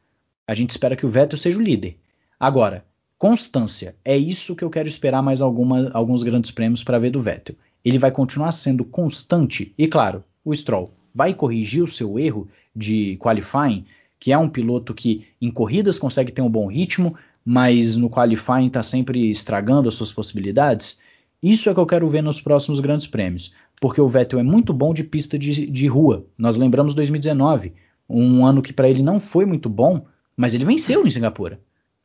A 0.47 0.55
gente 0.55 0.71
espera 0.71 0.97
que 0.97 1.07
o 1.07 1.09
Vettel 1.09 1.39
seja 1.39 1.59
o 1.59 1.63
líder. 1.63 1.97
Agora, 2.39 2.85
constância, 3.19 3.97
é 4.05 4.17
isso 4.17 4.55
que 4.55 4.63
eu 4.63 4.71
quero 4.71 4.89
esperar 4.89 5.23
mais 5.23 5.41
alguma, 5.41 5.91
alguns 5.95 6.23
grandes 6.23 6.51
prêmios 6.51 6.85
para 6.85 6.99
ver 6.99 7.11
do 7.11 7.23
Vettel. 7.23 7.57
Ele 7.85 7.99
vai 7.99 8.11
continuar 8.11 8.53
sendo 8.53 8.85
constante 8.85 9.73
e, 9.79 9.87
claro, 9.89 10.23
o 10.45 10.55
Stroll 10.55 10.93
vai 11.15 11.33
corrigir 11.33 11.83
o 11.83 11.89
seu 11.89 12.19
erro 12.19 12.49
de 12.75 13.17
qualifying, 13.19 13.85
que 14.19 14.33
é 14.33 14.39
um 14.39 14.49
piloto 14.49 14.93
que 14.93 15.27
em 15.41 15.51
corridas 15.51 15.99
consegue 15.99 16.33
ter 16.33 16.43
um 16.43 16.51
bom 16.51 16.67
ritmo, 16.67 17.15
mas 17.45 17.97
no 17.97 18.11
qualifying 18.11 18.67
está 18.67 18.83
sempre 18.83 19.31
estragando 19.31 19.89
as 19.89 19.95
suas 19.95 20.13
possibilidades. 20.13 21.01
Isso 21.43 21.69
é 21.69 21.75
que 21.75 21.81
eu 21.81 21.87
quero 21.87 22.09
ver 22.09 22.23
nos 22.23 22.41
próximos 22.41 22.81
grandes 22.81 23.07
prêmios, 23.07 23.55
porque 23.81 24.01
o 24.01 24.09
Vettel 24.09 24.39
é 24.39 24.43
muito 24.43 24.73
bom 24.73 24.93
de 24.93 25.05
pista 25.05 25.39
de, 25.39 25.67
de 25.67 25.87
rua. 25.87 26.27
Nós 26.37 26.57
lembramos 26.57 26.95
2019, 26.95 27.73
um 28.09 28.45
ano 28.45 28.63
que 28.63 28.73
para 28.73 28.89
ele 28.89 29.03
não 29.03 29.21
foi 29.21 29.45
muito 29.45 29.69
bom, 29.69 30.07
mas 30.37 30.55
ele 30.55 30.65
venceu 30.65 31.07
em 31.07 31.11
Singapura. 31.11 31.61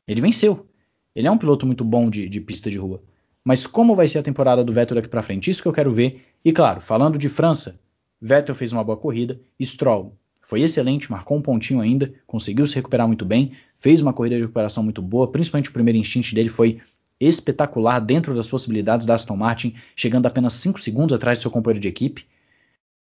Ele 0.08 0.22
venceu. 0.22 0.68
Ele 1.16 1.28
é 1.28 1.32
um 1.32 1.38
piloto 1.38 1.66
muito 1.66 1.84
bom 1.84 2.10
de, 2.10 2.30
de 2.30 2.40
pista 2.42 2.70
de 2.70 2.78
rua. 2.78 3.02
Mas 3.44 3.66
como 3.66 3.96
vai 3.96 4.08
ser 4.08 4.20
a 4.20 4.24
temporada 4.24 4.64
do 4.64 4.74
Vettel 4.74 4.96
daqui 4.96 5.08
para 5.08 5.22
frente? 5.22 5.50
Isso 5.50 5.62
que 5.62 5.68
eu 5.68 5.74
quero 5.74 5.92
ver. 5.92 6.24
E 6.44 6.52
claro, 6.52 6.82
falando 6.82 7.18
de 7.18 7.30
França, 7.30 7.80
Vettel 8.22 8.56
fez 8.56 8.74
uma 8.74 8.84
boa 8.84 8.98
corrida, 8.98 9.40
Stroll 9.62 10.16
foi 10.50 10.62
excelente, 10.62 11.12
marcou 11.12 11.38
um 11.38 11.42
pontinho 11.44 11.80
ainda, 11.80 12.12
conseguiu 12.26 12.66
se 12.66 12.74
recuperar 12.74 13.06
muito 13.06 13.24
bem, 13.24 13.52
fez 13.80 14.02
uma 14.02 14.12
corrida 14.12 14.36
de 14.36 14.42
recuperação 14.42 14.82
muito 14.82 15.00
boa, 15.00 15.32
principalmente 15.32 15.70
o 15.70 15.74
primeiro 15.74 16.00
instinto 16.00 16.34
dele 16.34 16.50
foi 16.50 16.82
espetacular 17.20 18.00
dentro 18.00 18.34
das 18.34 18.48
possibilidades 18.48 19.06
da 19.06 19.14
Aston 19.14 19.36
Martin, 19.36 19.76
chegando 19.96 20.26
apenas 20.26 20.54
5 20.54 20.82
segundos 20.82 21.14
atrás 21.16 21.38
do 21.38 21.44
seu 21.44 21.52
companheiro 21.52 21.80
de 21.80 21.88
equipe. 21.88 22.26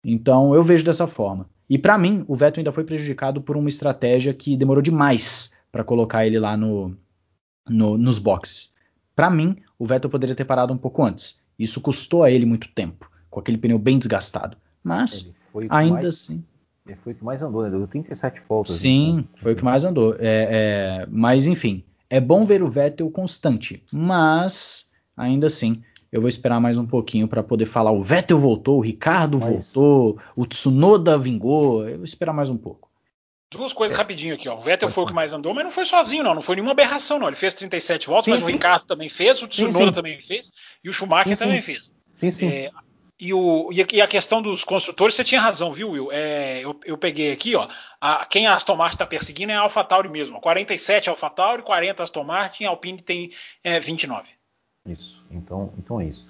Então 0.03 0.53
eu 0.53 0.61
vejo 0.61 0.85
dessa 0.85 1.07
forma. 1.07 1.49
E 1.69 1.77
para 1.77 1.97
mim, 1.97 2.25
o 2.27 2.35
Vettel 2.35 2.61
ainda 2.61 2.71
foi 2.71 2.83
prejudicado 2.83 3.41
por 3.41 3.55
uma 3.55 3.69
estratégia 3.69 4.33
que 4.33 4.57
demorou 4.57 4.81
demais 4.81 5.57
para 5.71 5.83
colocar 5.83 6.25
ele 6.25 6.39
lá 6.39 6.57
no, 6.57 6.97
no, 7.67 7.97
nos 7.97 8.17
boxes. 8.17 8.73
Para 9.15 9.29
mim, 9.29 9.57
o 9.77 9.85
Vettel 9.85 10.09
poderia 10.09 10.35
ter 10.35 10.45
parado 10.45 10.73
um 10.73 10.77
pouco 10.77 11.03
antes. 11.03 11.39
Isso 11.59 11.79
custou 11.79 12.23
a 12.23 12.31
ele 12.31 12.45
muito 12.45 12.69
tempo, 12.69 13.09
com 13.29 13.39
aquele 13.39 13.57
pneu 13.57 13.77
bem 13.77 13.99
desgastado. 13.99 14.57
Mas, 14.83 15.31
ainda 15.69 15.93
mais, 15.93 16.05
assim. 16.05 16.43
Ele 16.87 16.95
foi 16.95 17.13
o 17.13 17.15
que 17.15 17.23
mais 17.23 17.41
andou, 17.41 17.61
né? 17.61 17.69
Deu 17.69 17.85
37 17.85 18.41
voltas. 18.47 18.77
Sim, 18.77 19.19
então. 19.19 19.27
foi 19.35 19.53
o 19.53 19.55
que 19.55 19.63
mais 19.63 19.83
andou. 19.83 20.15
É, 20.15 21.01
é, 21.01 21.07
mas, 21.11 21.45
enfim, 21.45 21.83
é 22.09 22.19
bom 22.19 22.45
ver 22.45 22.63
o 22.63 22.67
Vettel 22.67 23.11
constante, 23.11 23.83
mas 23.91 24.89
ainda 25.15 25.47
assim 25.47 25.83
eu 26.11 26.21
vou 26.21 26.27
esperar 26.27 26.59
mais 26.59 26.77
um 26.77 26.85
pouquinho 26.85 27.27
para 27.27 27.43
poder 27.43 27.65
falar. 27.65 27.91
O 27.91 28.01
Vettel 28.01 28.39
voltou, 28.39 28.77
o 28.77 28.81
Ricardo 28.81 29.39
mas... 29.39 29.73
voltou, 29.73 30.19
o 30.35 30.45
Tsunoda 30.45 31.17
vingou. 31.17 31.87
Eu 31.87 31.97
vou 31.97 32.05
esperar 32.05 32.33
mais 32.33 32.49
um 32.49 32.57
pouco. 32.57 32.89
Duas 33.51 33.73
coisas 33.73 33.97
é. 33.97 34.01
rapidinho 34.01 34.35
aqui, 34.35 34.47
ó. 34.47 34.55
O 34.55 34.59
Vettel 34.59 34.89
foi 34.89 35.03
o 35.03 35.07
que 35.07 35.13
mais 35.13 35.33
andou, 35.33 35.53
mas 35.53 35.63
não 35.63 35.71
foi 35.71 35.85
sozinho, 35.85 36.23
não. 36.23 36.35
Não 36.35 36.41
foi 36.41 36.55
nenhuma 36.55 36.71
aberração, 36.71 37.17
não. 37.17 37.27
Ele 37.27 37.35
fez 37.35 37.53
37 37.55 38.07
voltas, 38.07 38.25
sim, 38.25 38.31
mas 38.31 38.43
sim. 38.43 38.49
o 38.49 38.51
Ricardo 38.51 38.85
também 38.85 39.09
fez, 39.09 39.41
o 39.41 39.47
Tsunoda 39.47 39.79
sim, 39.79 39.85
sim. 39.85 39.91
também 39.91 40.21
fez 40.21 40.51
e 40.83 40.89
o 40.89 40.93
Schumacher 40.93 41.37
também 41.37 41.61
fez. 41.61 41.91
Sim, 42.19 42.31
sim. 42.31 42.47
É, 42.47 42.69
e, 43.19 43.33
o, 43.33 43.69
e, 43.73 44.01
a 44.01 44.07
questão 44.07 44.41
dos 44.41 44.63
construtores, 44.63 45.15
você 45.15 45.23
tinha 45.23 45.41
razão, 45.41 45.73
viu, 45.73 45.89
Will? 45.89 46.11
É, 46.11 46.61
eu, 46.63 46.79
eu, 46.85 46.97
peguei 46.97 47.31
aqui, 47.31 47.55
ó. 47.55 47.67
A, 47.99 48.25
quem 48.25 48.47
a 48.47 48.53
Aston 48.53 48.75
Martin 48.75 48.95
está 48.95 49.05
perseguindo 49.05 49.51
é 49.51 49.55
a 49.55 49.61
AlphaTauri 49.61 50.07
mesmo. 50.09 50.39
47 50.39 51.09
AlphaTauri, 51.09 51.63
40 51.63 52.03
Aston 52.03 52.23
Martin, 52.23 52.65
a 52.65 52.69
Alpine 52.69 53.01
tem 53.01 53.31
é, 53.63 53.79
29. 53.79 54.29
Isso, 54.89 55.23
então, 55.31 55.71
então 55.77 56.01
é 56.01 56.05
isso. 56.05 56.27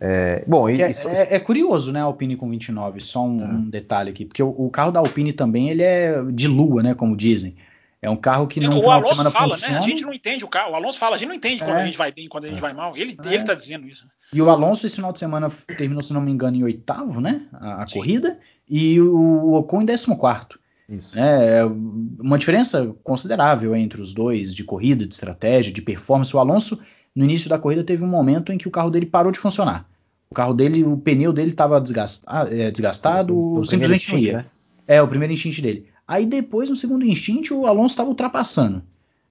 É, 0.00 0.44
bom, 0.46 0.68
e, 0.68 0.82
é, 0.82 0.90
é, 0.90 1.36
é, 1.36 1.40
curioso, 1.40 1.90
né, 1.90 2.00
a 2.00 2.04
Alpine 2.04 2.36
com 2.36 2.50
29, 2.50 3.00
só 3.00 3.24
um, 3.24 3.40
é. 3.40 3.44
um 3.44 3.70
detalhe 3.70 4.10
aqui, 4.10 4.26
porque 4.26 4.42
o, 4.42 4.48
o, 4.48 4.68
carro 4.68 4.92
da 4.92 5.00
Alpine 5.00 5.32
também 5.32 5.70
ele 5.70 5.82
é 5.82 6.22
de 6.30 6.46
lua, 6.46 6.82
né, 6.82 6.94
como 6.94 7.16
dizem. 7.16 7.56
É 8.00 8.10
um 8.10 8.16
carro 8.16 8.46
que 8.46 8.60
não 8.60 8.78
O 8.78 8.90
Alonso 8.90 9.30
fala, 9.30 9.50
funciona. 9.50 9.74
né? 9.74 9.78
A 9.78 9.82
gente 9.82 10.02
não 10.02 10.12
entende 10.12 10.44
o 10.44 10.48
carro. 10.48 10.72
O 10.72 10.74
Alonso 10.76 10.98
fala, 10.98 11.16
a 11.16 11.18
gente 11.18 11.28
não 11.28 11.34
entende 11.34 11.64
quando 11.64 11.78
é. 11.78 11.82
a 11.82 11.86
gente 11.86 11.98
vai 11.98 12.12
bem, 12.12 12.28
quando 12.28 12.44
a 12.44 12.48
gente 12.48 12.60
vai 12.60 12.72
mal. 12.72 12.96
Ele, 12.96 13.16
é. 13.24 13.34
ele 13.34 13.42
tá 13.42 13.54
dizendo 13.54 13.88
isso. 13.88 14.06
E 14.32 14.40
o 14.40 14.50
Alonso 14.50 14.86
esse 14.86 14.96
final 14.96 15.12
de 15.12 15.18
semana 15.18 15.50
terminou, 15.76 16.02
se 16.02 16.12
não 16.12 16.20
me 16.20 16.30
engano, 16.30 16.56
em 16.56 16.62
oitavo, 16.62 17.20
né? 17.20 17.42
A, 17.52 17.82
a 17.82 17.86
corrida. 17.90 18.38
E 18.68 19.00
o 19.00 19.54
Ocon 19.54 19.82
em 19.82 19.86
décimo 19.86 20.16
quarto. 20.18 20.60
Isso. 20.88 21.18
É 21.18 21.64
uma 21.64 22.38
diferença 22.38 22.94
considerável 23.02 23.74
entre 23.74 24.00
os 24.00 24.14
dois 24.14 24.54
de 24.54 24.62
corrida, 24.62 25.06
de 25.06 25.12
estratégia, 25.12 25.72
de 25.72 25.82
performance. 25.82 26.36
O 26.36 26.38
Alonso, 26.38 26.78
no 27.16 27.24
início 27.24 27.48
da 27.48 27.58
corrida, 27.58 27.82
teve 27.82 28.04
um 28.04 28.08
momento 28.08 28.52
em 28.52 28.58
que 28.58 28.68
o 28.68 28.70
carro 28.70 28.90
dele 28.90 29.06
parou 29.06 29.32
de 29.32 29.38
funcionar. 29.38 29.88
O 30.30 30.34
carro 30.34 30.52
dele, 30.52 30.84
o 30.84 30.98
pneu 30.98 31.32
dele 31.32 31.50
estava 31.50 31.80
desgastado, 31.80 32.54
é, 32.54 32.70
desgastado 32.70 33.34
o, 33.34 33.60
o 33.60 33.64
simplesmente 33.64 34.12
não 34.12 34.18
ia. 34.18 34.32
Né? 34.38 34.44
É, 34.86 35.02
o 35.02 35.08
primeiro 35.08 35.32
instinto 35.32 35.62
dele. 35.62 35.86
Aí 36.06 36.26
depois, 36.26 36.68
no 36.68 36.76
segundo 36.76 37.06
instinto, 37.06 37.58
o 37.58 37.66
Alonso 37.66 37.94
estava 37.94 38.10
ultrapassando. 38.10 38.82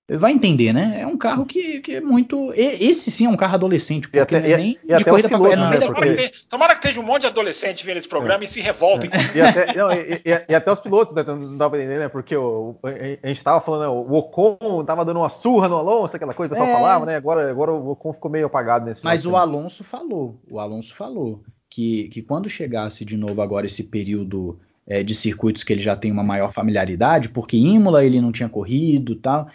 Vai 0.07 0.33
entender, 0.33 0.71
né? 0.71 1.01
É 1.01 1.07
um 1.07 1.17
carro 1.17 1.47
que, 1.47 1.79
que 1.81 1.95
é 1.95 2.01
muito. 2.01 2.53
Esse 2.53 3.09
sim 3.09 3.25
é 3.25 3.29
um 3.29 3.35
carro 3.35 3.55
adolescente, 3.55 4.07
porque 4.07 4.19
até, 4.19 4.39
não 4.39 4.47
é 4.47 4.57
nem 4.57 4.77
e, 4.83 4.95
de 4.95 5.03
corrida 5.03 5.27
para 5.27 5.37
pilotos, 5.39 5.59
né? 5.59 5.79
porque... 5.79 6.31
Tomara 6.47 6.75
que 6.75 6.85
esteja 6.85 7.01
um 7.01 7.03
monte 7.03 7.21
de 7.21 7.27
adolescente 7.27 7.83
vendo 7.83 7.97
esse 7.97 8.07
programa 8.07 8.43
é. 8.43 8.45
e 8.45 8.47
se 8.47 8.61
revoltem. 8.61 9.09
É. 9.11 9.37
E, 9.37 9.41
até, 9.41 9.75
não, 9.75 9.91
e, 9.91 10.21
e, 10.47 10.53
até, 10.53 10.71
os 10.71 10.79
pilotos, 10.79 11.11
né? 11.15 11.23
Não 11.23 11.57
dá 11.57 11.67
pra 11.67 11.79
entender, 11.79 11.97
né? 11.97 12.07
Porque 12.07 12.37
o, 12.37 12.75
a 12.83 13.27
gente 13.27 13.43
tava 13.43 13.59
falando, 13.61 13.81
né, 13.81 13.87
o 13.87 14.13
Ocon 14.13 14.85
tava 14.85 15.03
dando 15.03 15.21
uma 15.21 15.29
surra 15.29 15.67
no 15.67 15.77
Alonso, 15.77 16.15
aquela 16.15 16.35
coisa 16.35 16.53
que 16.53 16.59
o 16.59 16.63
pessoal 16.63 16.77
é. 16.77 16.81
falava, 16.81 17.05
né? 17.07 17.15
Agora, 17.15 17.49
agora 17.49 17.71
o 17.73 17.89
Ocon 17.89 18.13
ficou 18.13 18.29
meio 18.29 18.45
apagado 18.45 18.85
nesse 18.85 19.03
Mas 19.03 19.25
o 19.25 19.35
Alonso 19.35 19.83
falou, 19.83 20.39
o 20.47 20.59
Alonso 20.59 20.93
falou 20.93 21.43
que, 21.67 22.09
que 22.09 22.21
quando 22.21 22.47
chegasse 22.47 23.03
de 23.03 23.17
novo 23.17 23.41
agora 23.41 23.65
esse 23.65 23.85
período 23.85 24.59
é, 24.87 25.01
de 25.01 25.15
circuitos 25.15 25.63
que 25.63 25.73
ele 25.73 25.81
já 25.81 25.95
tem 25.95 26.11
uma 26.11 26.23
maior 26.23 26.51
familiaridade, 26.51 27.29
porque 27.29 27.57
Imola 27.57 28.05
ele 28.05 28.21
não 28.21 28.31
tinha 28.31 28.47
corrido 28.47 29.15
tal. 29.15 29.47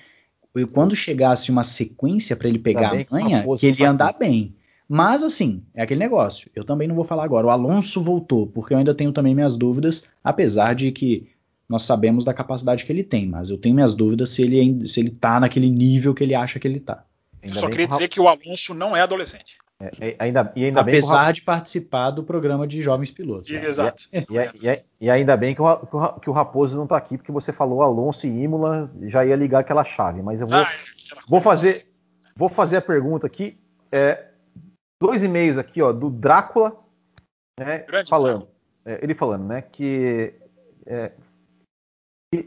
E 0.57 0.66
quando 0.66 0.96
chegasse 0.96 1.51
uma 1.51 1.62
sequência 1.62 2.36
para 2.36 2.48
ele 2.48 2.59
pegar 2.59 2.92
a 2.92 3.07
manha, 3.11 3.44
que 3.59 3.66
ele 3.66 3.82
ia 3.82 3.90
andar 3.90 4.12
bem. 4.12 4.55
Mas 4.88 5.22
assim, 5.22 5.62
é 5.72 5.82
aquele 5.82 6.01
negócio. 6.01 6.51
Eu 6.55 6.64
também 6.64 6.88
não 6.88 6.96
vou 6.96 7.05
falar 7.05 7.24
agora. 7.24 7.46
O 7.46 7.51
Alonso 7.51 8.03
voltou, 8.03 8.48
porque 8.48 8.74
eu 8.74 8.78
ainda 8.78 8.92
tenho 8.92 9.12
também 9.12 9.34
minhas 9.34 9.57
dúvidas, 9.57 10.11
apesar 10.24 10.74
de 10.74 10.90
que 10.90 11.28
nós 11.68 11.82
sabemos 11.82 12.24
da 12.24 12.34
capacidade 12.34 12.84
que 12.84 12.90
ele 12.90 13.05
tem, 13.05 13.28
mas 13.28 13.48
eu 13.48 13.57
tenho 13.57 13.76
minhas 13.76 13.94
dúvidas 13.94 14.30
se 14.30 14.42
ele 14.42 14.88
se 14.88 14.98
ele 14.98 15.11
tá 15.11 15.38
naquele 15.38 15.70
nível 15.70 16.12
que 16.12 16.24
ele 16.24 16.34
acha 16.34 16.59
que 16.59 16.66
ele 16.66 16.80
tá. 16.80 17.05
Eu 17.40 17.55
só 17.55 17.68
queria 17.68 17.86
dizer 17.86 18.09
que 18.09 18.20
o 18.20 18.26
Alonso 18.26 18.74
não 18.74 18.96
é 18.96 19.01
adolescente. 19.01 19.57
É, 19.81 20.09
é, 20.11 20.16
ainda, 20.18 20.53
e 20.55 20.66
ainda 20.66 20.83
Apesar 20.83 21.26
bem 21.26 21.35
de 21.35 21.43
participar 21.43 22.11
do 22.11 22.22
programa 22.22 22.66
de 22.66 22.83
jovens 22.83 23.11
pilotos. 23.11 23.51
Né? 23.51 23.64
Exato. 23.64 24.05
E, 24.12 24.18
e, 24.20 24.85
e, 25.01 25.11
ainda 25.11 25.35
bem 25.39 25.55
que 25.55 25.62
o, 25.62 25.76
que 26.20 26.28
o 26.28 26.33
Raposo 26.33 26.76
não 26.76 26.85
está 26.85 26.99
aqui, 26.99 27.16
porque 27.16 27.33
você 27.33 27.51
falou 27.51 27.83
Alonso 27.83 28.26
e 28.26 28.43
Imola, 28.43 28.91
já 29.03 29.24
ia 29.24 29.35
ligar 29.35 29.61
aquela 29.61 29.83
chave. 29.83 30.20
Mas 30.20 30.43
eu 30.43 30.47
vou, 30.47 30.59
ah, 30.59 30.70
vou 31.26 31.41
fazer 31.41 31.91
vou 32.41 32.49
fazer 32.49 32.78
a 32.78 32.83
pergunta 32.83 33.26
aqui. 33.26 33.59
É, 33.93 34.28
dois 35.01 35.22
e-mails 35.22 35.59
aqui, 35.59 35.83
ó, 35.83 35.93
do 35.93 36.11
Drácula, 36.11 36.76
né, 37.59 37.85
falando. 38.09 38.49
É, 38.85 38.99
ele 39.03 39.14
falando, 39.14 39.45
né, 39.45 39.61
que, 39.61 40.33
é, 40.87 41.12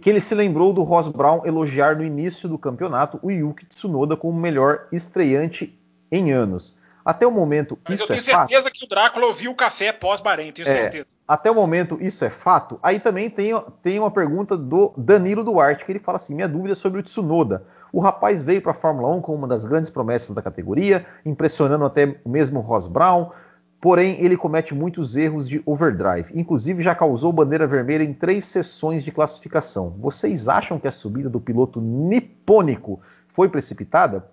que 0.02 0.10
ele 0.10 0.22
se 0.22 0.34
lembrou 0.34 0.74
do 0.74 0.82
Ross 0.82 1.08
Brown 1.08 1.46
elogiar 1.46 1.96
no 1.96 2.04
início 2.04 2.50
do 2.50 2.58
campeonato 2.58 3.20
o 3.22 3.30
Yuki 3.30 3.66
Tsunoda 3.66 4.18
como 4.18 4.38
o 4.38 4.42
melhor 4.42 4.88
estreante 4.92 5.80
em 6.12 6.32
anos. 6.32 6.76
Até 7.06 7.28
o 7.28 7.32
momento, 7.32 7.78
Mas 7.84 7.95
isso 7.95 8.04
eu 8.04 8.08
tenho 8.08 8.20
é 8.20 8.22
certeza 8.22 8.64
fato. 8.64 8.74
que 8.74 8.86
o 8.86 8.88
Drácula 8.88 9.26
ouviu 9.28 9.51
o 9.51 9.56
café 9.56 9.91
pós-Bahrein, 9.91 10.51
tenho 10.51 10.68
é, 10.68 10.72
certeza. 10.72 11.18
Até 11.28 11.51
o 11.51 11.56
momento, 11.56 11.97
isso 12.01 12.24
é 12.24 12.30
fato. 12.30 12.80
Aí 12.82 12.99
também 12.99 13.30
tem, 13.30 13.51
tem 13.82 13.99
uma 13.99 14.12
pergunta 14.12 14.58
do 14.58 14.93
Danilo 14.95 15.43
Duarte, 15.43 15.86
que 15.86 15.91
ele 15.91 15.99
fala 15.99 16.18
assim: 16.18 16.34
minha 16.34 16.47
dúvida 16.47 16.74
é 16.74 16.76
sobre 16.76 16.99
o 16.99 17.04
Tsunoda. 17.04 17.66
O 17.91 17.99
rapaz 17.99 18.43
veio 18.43 18.62
para 18.62 18.72
a 18.72 18.76
Fórmula 18.76 19.10
1 19.16 19.22
como 19.22 19.38
uma 19.38 19.47
das 19.47 19.66
grandes 19.66 19.89
promessas 19.89 20.36
da 20.36 20.41
categoria, 20.41 21.06
impressionando 21.26 21.86
até 21.86 22.16
mesmo 22.26 22.60
Ross 22.60 22.88
Brown. 22.88 23.32
Porém, 23.80 24.16
ele 24.24 24.38
comete 24.38 24.74
muitos 24.74 25.18
erros 25.18 25.47
de 25.47 25.62
overdrive. 25.66 26.32
Inclusive, 26.34 26.82
já 26.82 26.95
causou 26.95 27.34
bandeira 27.34 27.68
vermelha 27.68 28.01
em 28.01 28.14
três 28.14 28.45
sessões 28.45 29.04
de 29.04 29.12
classificação. 29.12 29.89
Vocês 29.99 30.47
acham 30.47 30.80
que 30.80 30.88
a 30.88 30.91
subida 30.91 31.30
do 31.30 31.41
piloto 31.41 31.82
nipônico 31.82 33.01
foi 33.28 33.49
precipitada? 33.49 34.26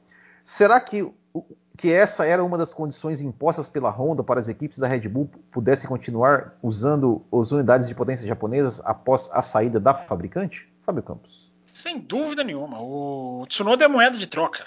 Será 0.44 0.80
que 0.80 1.12
que 1.80 1.90
essa 1.90 2.26
era 2.26 2.44
uma 2.44 2.58
das 2.58 2.74
condições 2.74 3.22
impostas 3.22 3.70
pela 3.70 3.90
Honda 3.90 4.22
para 4.22 4.38
as 4.38 4.48
equipes 4.48 4.78
da 4.78 4.86
Red 4.86 5.08
Bull 5.08 5.30
pudessem 5.50 5.88
continuar 5.88 6.54
usando 6.62 7.24
as 7.32 7.50
unidades 7.52 7.88
de 7.88 7.94
potência 7.94 8.28
japonesas 8.28 8.82
após 8.84 9.30
a 9.32 9.40
saída 9.40 9.80
da 9.80 9.94
fabricante? 9.94 10.70
Fábio 10.82 11.02
Campos. 11.02 11.50
Sem 11.64 11.98
dúvida 11.98 12.44
nenhuma. 12.44 12.82
O 12.82 13.46
Tsunoda 13.48 13.82
é 13.82 13.88
moeda 13.88 14.18
de 14.18 14.26
troca. 14.26 14.66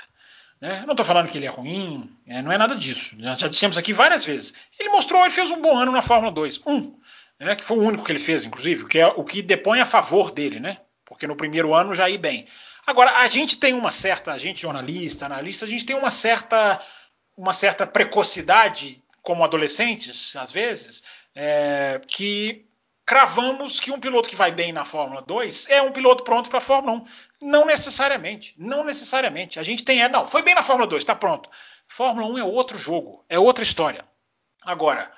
Né? 0.60 0.84
Não 0.88 0.94
estou 0.94 1.06
falando 1.06 1.28
que 1.28 1.38
ele 1.38 1.46
é 1.46 1.50
ruim, 1.50 2.10
é, 2.26 2.42
não 2.42 2.52
é 2.52 2.58
nada 2.58 2.76
disso. 2.76 3.16
Já, 3.20 3.36
já, 3.36 3.48
dissemos 3.48 3.78
aqui 3.78 3.94
várias 3.94 4.26
vezes. 4.26 4.56
Ele 4.80 4.90
mostrou, 4.90 5.22
ele 5.22 5.30
fez 5.30 5.52
um 5.52 5.62
bom 5.62 5.78
ano 5.78 5.92
na 5.92 6.02
Fórmula 6.02 6.32
2. 6.32 6.62
Um, 6.66 6.96
né, 7.40 7.56
que 7.56 7.64
foi 7.64 7.78
o 7.78 7.82
único 7.82 8.04
que 8.04 8.12
ele 8.12 8.20
fez, 8.20 8.44
inclusive, 8.44 8.88
que 8.88 8.98
é 8.98 9.06
o 9.08 9.24
que 9.24 9.44
depõe 9.44 9.82
a 9.82 9.86
favor 9.86 10.32
dele, 10.32 10.60
né? 10.60 10.78
Porque 11.06 11.28
no 11.28 11.36
primeiro 11.36 11.76
ano 11.76 11.94
já 11.94 12.10
ia 12.10 12.18
bem. 12.18 12.48
Agora, 12.86 13.18
a 13.20 13.28
gente 13.28 13.58
tem 13.58 13.74
uma 13.74 13.92
certa, 13.92 14.32
a 14.32 14.38
gente 14.38 14.62
jornalista, 14.62 15.26
analista, 15.26 15.66
a 15.66 15.68
gente 15.68 15.86
tem 15.86 15.96
uma 15.96 16.12
certa, 16.12 16.82
uma 17.38 17.54
certa 17.54 17.86
precocidade 17.86 19.04
como 19.22 19.44
adolescentes, 19.44 20.36
às 20.36 20.52
vezes, 20.52 21.04
é, 21.34 22.00
que 22.08 22.66
cravamos 23.06 23.80
que 23.80 23.92
um 23.92 24.00
piloto 24.00 24.30
que 24.30 24.36
vai 24.36 24.52
bem 24.52 24.72
na 24.72 24.86
Fórmula 24.86 25.22
2 25.22 25.70
é 25.70 25.82
um 25.82 25.92
piloto 25.92 26.24
pronto 26.24 26.50
para 26.50 26.60
a 26.60 26.62
Fórmula 26.62 27.00
1. 27.00 27.06
Não 27.42 27.66
necessariamente, 27.66 28.54
não 28.58 28.84
necessariamente. 28.84 29.60
A 29.60 29.64
gente 29.64 29.84
tem, 29.84 30.02
é, 30.02 30.10
não, 30.10 30.28
foi 30.28 30.42
bem 30.42 30.56
na 30.56 30.64
Fórmula 30.64 30.88
2, 30.88 31.02
está 31.02 31.16
pronto. 31.16 31.50
Fórmula 31.88 32.28
1 32.28 32.38
é 32.38 32.44
outro 32.44 32.78
jogo, 32.78 33.26
é 33.30 33.38
outra 33.38 33.64
história. 33.64 34.06
Agora, 34.64 35.12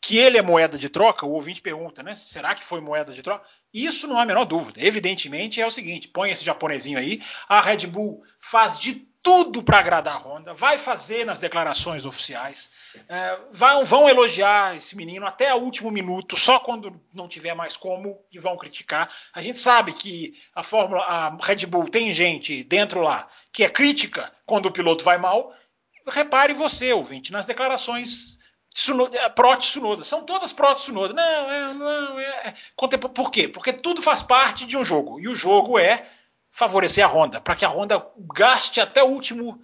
que 0.00 0.16
ele 0.16 0.38
é 0.38 0.42
moeda 0.42 0.78
de 0.78 0.88
troca, 0.88 1.26
o 1.26 1.32
ouvinte 1.32 1.60
pergunta, 1.60 2.02
né? 2.02 2.16
Será 2.16 2.54
que 2.54 2.64
foi 2.64 2.80
moeda 2.80 3.12
de 3.12 3.22
troca? 3.22 3.46
Isso 3.72 4.06
não 4.06 4.18
há 4.18 4.22
a 4.22 4.26
menor 4.26 4.44
dúvida. 4.44 4.82
Evidentemente 4.82 5.60
é 5.60 5.66
o 5.66 5.70
seguinte: 5.70 6.08
põe 6.08 6.30
esse 6.30 6.44
japonesinho 6.44 6.98
aí, 6.98 7.22
a 7.48 7.60
Red 7.60 7.86
Bull 7.86 8.22
faz 8.38 8.78
de 8.78 9.06
tudo 9.22 9.62
para 9.62 9.78
agradar 9.78 10.16
a 10.16 10.18
Honda, 10.18 10.54
vai 10.54 10.78
fazer 10.78 11.26
nas 11.26 11.38
declarações 11.38 12.06
oficiais, 12.06 12.70
é, 13.08 13.38
vão, 13.52 13.84
vão, 13.84 14.08
elogiar 14.08 14.76
esse 14.76 14.96
menino 14.96 15.26
até 15.26 15.54
o 15.54 15.58
último 15.58 15.90
minuto, 15.90 16.36
só 16.36 16.58
quando 16.58 17.00
não 17.12 17.28
tiver 17.28 17.54
mais 17.54 17.76
como 17.76 18.18
e 18.32 18.38
vão 18.38 18.56
criticar. 18.56 19.10
A 19.32 19.42
gente 19.42 19.58
sabe 19.58 19.92
que 19.92 20.34
a 20.54 20.62
Fórmula, 20.62 21.02
a 21.02 21.36
Red 21.40 21.66
Bull 21.66 21.88
tem 21.88 22.12
gente 22.14 22.64
dentro 22.64 23.00
lá 23.00 23.28
que 23.52 23.64
é 23.64 23.68
crítica 23.68 24.32
quando 24.46 24.66
o 24.66 24.72
piloto 24.72 25.04
vai 25.04 25.18
mal. 25.18 25.54
Repare 26.06 26.54
você, 26.54 26.92
ouvinte, 26.92 27.30
nas 27.30 27.44
declarações 27.44 28.38
é, 29.12 29.28
pró-Tsunoda. 29.28 30.04
São 30.04 30.24
todas 30.24 30.52
pró-Tsunoda. 30.52 31.12
Não, 31.12 31.50
é, 31.50 31.74
não, 31.74 32.20
é, 32.20 32.24
é. 32.48 32.54
Por 32.96 33.30
quê? 33.30 33.48
Porque 33.48 33.72
tudo 33.72 34.00
faz 34.00 34.22
parte 34.22 34.64
de 34.64 34.76
um 34.76 34.84
jogo. 34.84 35.20
E 35.20 35.28
o 35.28 35.34
jogo 35.34 35.78
é 35.78 36.06
favorecer 36.50 37.04
a 37.04 37.08
Honda, 37.08 37.40
para 37.40 37.56
que 37.56 37.64
a 37.64 37.68
Honda 37.68 38.04
gaste 38.34 38.80
até 38.80 39.02
o 39.02 39.08
último. 39.08 39.62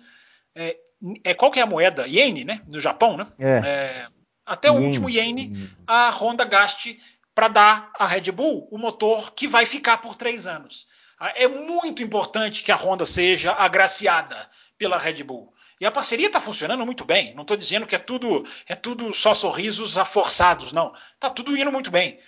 É, 0.55 0.77
é, 1.25 1.35
qual 1.35 1.51
que 1.51 1.61
é 1.61 1.63
a 1.63 1.67
moeda? 1.67 2.07
Iene, 2.07 2.45
né? 2.45 2.63
No 2.67 2.81
Japão, 2.81 3.17
né? 3.17 3.27
É. 3.39 3.49
é 3.65 4.09
até 4.47 4.71
o 4.71 4.77
último 4.77 5.11
iene 5.11 5.69
a 5.87 6.09
Honda 6.11 6.45
gaste 6.45 7.01
para 7.35 7.49
dar 7.49 7.91
à 7.99 8.07
Red 8.07 8.31
Bull 8.31 8.69
o 8.71 8.79
motor 8.79 9.33
que 9.33 9.49
vai 9.49 9.67
ficar 9.67 9.99
por 9.99 10.15
três 10.15 10.47
anos. 10.47 10.87
Ah, 11.19 11.33
é 11.35 11.49
muito 11.49 12.03
importante 12.03 12.63
que 12.63 12.71
a 12.71 12.77
Honda 12.77 13.05
seja 13.05 13.53
agraciada 13.53 14.49
pela 14.79 14.99
Red 14.99 15.25
Bull. 15.25 15.53
E 15.81 15.85
a 15.85 15.91
parceria 15.91 16.29
está 16.29 16.41
funcionando 16.41 16.87
muito 16.87 17.05
bem. 17.05 17.35
Não 17.35 17.43
estou 17.43 17.57
dizendo 17.57 17.87
que 17.87 17.97
é 17.97 17.99
tudo 17.99 18.47
é 18.67 18.77
tudo 18.77 19.13
só 19.13 19.35
sorrisos 19.35 19.95
forçados, 20.07 20.73
não. 20.73 20.95
Está 21.15 21.29
tudo 21.29 21.57
indo 21.57 21.73
muito 21.73 21.91
bem 21.91 22.19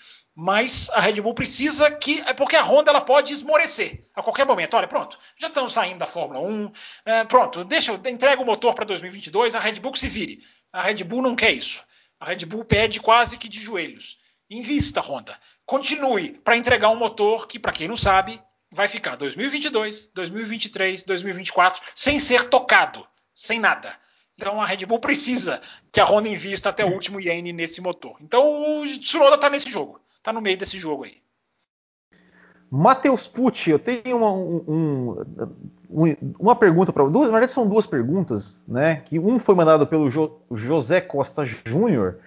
mas 0.41 0.89
a 0.91 1.01
Red 1.01 1.21
Bull 1.21 1.35
precisa 1.35 1.91
que. 1.91 2.23
Porque 2.35 2.55
a 2.55 2.63
Honda 2.63 2.93
ela 2.93 3.01
pode 3.01 3.33
esmorecer 3.33 4.07
a 4.15 4.23
qualquer 4.23 4.47
momento. 4.47 4.77
Olha, 4.77 4.87
pronto, 4.87 5.19
já 5.37 5.49
estamos 5.49 5.73
saindo 5.73 5.99
da 5.99 6.07
Fórmula 6.07 6.39
1, 6.39 6.73
é, 7.05 7.25
pronto, 7.25 7.65
deixa, 7.65 7.93
entrega 8.07 8.41
o 8.41 8.47
motor 8.47 8.73
para 8.73 8.85
2022, 8.85 9.57
a 9.57 9.59
Red 9.59 9.81
Bull 9.81 9.91
que 9.91 9.99
se 9.99 10.09
vire. 10.09 10.45
A 10.73 10.81
Red 10.81 11.03
Bull 11.03 11.23
não 11.23 11.35
quer 11.35 11.51
isso. 11.51 11.85
A 12.21 12.27
Red 12.27 12.47
Bull 12.47 12.65
pede 12.65 13.01
quase 13.01 13.37
que 13.37 13.49
de 13.49 13.59
joelhos. 13.59 14.21
Invista, 14.49 15.01
Honda. 15.01 15.37
Continue 15.67 16.35
para 16.45 16.57
entregar 16.57 16.91
um 16.91 16.97
motor 16.97 17.49
que, 17.49 17.59
para 17.59 17.73
quem 17.73 17.89
não 17.89 17.97
sabe, 17.97 18.41
vai 18.71 18.87
ficar 18.87 19.17
2022, 19.17 20.13
2023, 20.15 21.03
2024 21.03 21.83
sem 21.97 22.21
ser 22.21 22.49
tocado, 22.49 23.05
sem 23.35 23.59
nada. 23.59 23.93
Então 24.37 24.63
a 24.63 24.67
Red 24.67 24.87
Bull 24.87 25.01
precisa 25.01 25.61
que 25.91 25.99
a 25.99 26.05
Honda 26.05 26.29
invista 26.29 26.69
até 26.69 26.85
o 26.85 26.93
último 26.93 27.21
iene 27.21 27.53
nesse 27.53 27.81
motor. 27.81 28.17
Então 28.21 28.81
o 28.81 28.87
Tsunoda 28.87 29.35
está 29.35 29.51
nesse 29.51 29.69
jogo 29.69 30.01
tá 30.29 30.33
no 30.33 30.43
meio 30.43 30.59
desse 30.59 30.79
jogo 30.79 31.05
aí. 31.05 31.17
Matheus 32.71 33.27
Pucci, 33.27 33.71
eu 33.71 33.79
tenho 33.79 34.19
uma, 34.19 34.31
um, 34.31 35.17
um, 35.89 36.17
uma 36.39 36.55
pergunta 36.55 36.93
para 36.93 37.09
duas, 37.09 37.29
na 37.29 37.33
verdade 37.33 37.53
são 37.53 37.67
duas 37.67 37.87
perguntas, 37.87 38.63
né? 38.69 38.97
Que 38.97 39.19
um 39.19 39.39
foi 39.39 39.55
mandado 39.55 39.87
pelo 39.87 40.11
jo, 40.11 40.39
José 40.51 41.01
Costa 41.01 41.47
Júnior, 41.47 42.19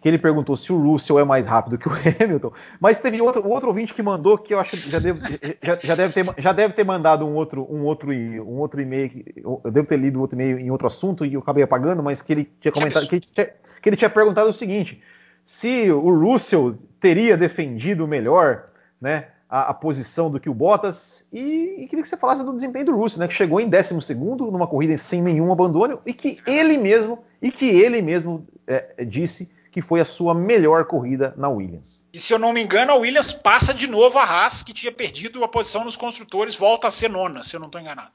que 0.00 0.08
ele 0.08 0.18
perguntou 0.18 0.56
se 0.56 0.72
o 0.72 0.80
Russell 0.80 1.18
é 1.18 1.24
mais 1.24 1.48
rápido 1.48 1.78
que 1.78 1.88
o 1.88 1.90
Hamilton, 2.22 2.52
mas 2.78 3.00
teve 3.00 3.20
outro, 3.20 3.44
outro 3.48 3.70
ouvinte 3.70 3.92
que 3.92 4.04
mandou 4.04 4.38
que 4.38 4.54
eu 4.54 4.60
acho 4.60 4.76
que 4.76 4.88
já 4.88 5.00
deve, 5.00 5.20
já, 5.60 5.76
já 5.76 5.94
deve, 5.96 6.14
ter, 6.14 6.34
já 6.38 6.52
deve 6.52 6.74
ter 6.74 6.84
mandado 6.84 7.26
um 7.26 7.34
outro, 7.34 7.66
um 7.68 7.82
outro, 7.82 8.12
um 8.12 8.58
outro 8.60 8.80
e-mail, 8.80 9.24
eu 9.34 9.60
devo 9.72 9.88
ter 9.88 9.98
lido 9.98 10.20
outro 10.20 10.36
e-mail 10.36 10.60
em 10.60 10.70
outro 10.70 10.86
assunto 10.86 11.26
e 11.26 11.34
eu 11.34 11.40
acabei 11.40 11.64
apagando, 11.64 12.04
mas 12.04 12.22
que 12.22 12.32
ele 12.32 12.44
tinha 12.60 12.70
comentado, 12.70 13.08
que 13.08 13.16
ele 13.16 13.26
tinha, 13.26 13.50
que 13.82 13.88
ele 13.88 13.96
tinha 13.96 14.10
perguntado 14.10 14.48
o 14.48 14.52
seguinte: 14.54 15.02
se 15.44 15.90
o 15.90 16.14
Russell 16.14 16.78
teria 17.02 17.36
defendido 17.36 18.06
melhor 18.06 18.68
né, 19.00 19.26
a, 19.50 19.70
a, 19.70 19.74
posição 19.74 20.30
do 20.30 20.38
que 20.38 20.48
o 20.48 20.54
Bottas. 20.54 21.26
E, 21.32 21.74
e, 21.78 21.88
queria 21.88 22.02
que 22.02 22.08
você 22.08 22.16
falasse 22.16 22.44
do 22.44 22.54
desempenho 22.54 22.86
do 22.86 22.96
Russell, 22.96 23.18
né, 23.18 23.26
que 23.26 23.34
chegou 23.34 23.60
em 23.60 23.68
12 23.68 24.14
numa 24.50 24.68
corrida 24.68 24.96
sem 24.96 25.20
nenhum 25.20 25.52
abandono 25.52 26.00
e 26.06 26.14
que 26.14 26.40
ele 26.46 26.78
mesmo 26.78 27.24
e 27.42 27.50
que 27.50 27.68
ele 27.68 28.00
mesmo 28.00 28.46
é, 28.66 29.04
disse 29.04 29.52
que 29.72 29.80
foi 29.80 30.00
a 30.00 30.04
sua 30.04 30.34
melhor 30.34 30.84
corrida 30.84 31.34
na 31.36 31.48
Williams. 31.48 32.06
E 32.12 32.18
se 32.18 32.32
eu 32.32 32.38
não 32.38 32.52
me 32.52 32.62
engano, 32.62 32.92
a 32.92 32.94
Williams 32.94 33.32
passa 33.32 33.74
de 33.74 33.86
novo 33.88 34.18
a 34.18 34.22
Haas, 34.22 34.62
que 34.62 34.72
tinha 34.72 34.92
perdido 34.92 35.42
a 35.42 35.48
posição 35.48 35.82
nos 35.82 35.96
construtores, 35.96 36.54
volta 36.54 36.86
a 36.86 36.90
ser 36.90 37.08
nona, 37.08 37.42
se 37.42 37.56
eu 37.56 37.60
não 37.60 37.66
estou 37.66 37.80
enganado. 37.80 38.12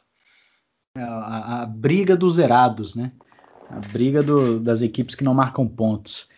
É, 0.95 1.01
a, 1.01 1.63
a, 1.63 1.65
briga 1.65 2.15
dos 2.15 2.35
zerados, 2.35 2.95
né? 2.95 3.11
A 3.69 3.79
briga 3.91 4.21
do, 4.21 4.59
das 4.59 4.81
equipes 4.83 5.15
que 5.15 5.23
não 5.23 5.33
marcam 5.33 5.67
pontos. 5.67 6.29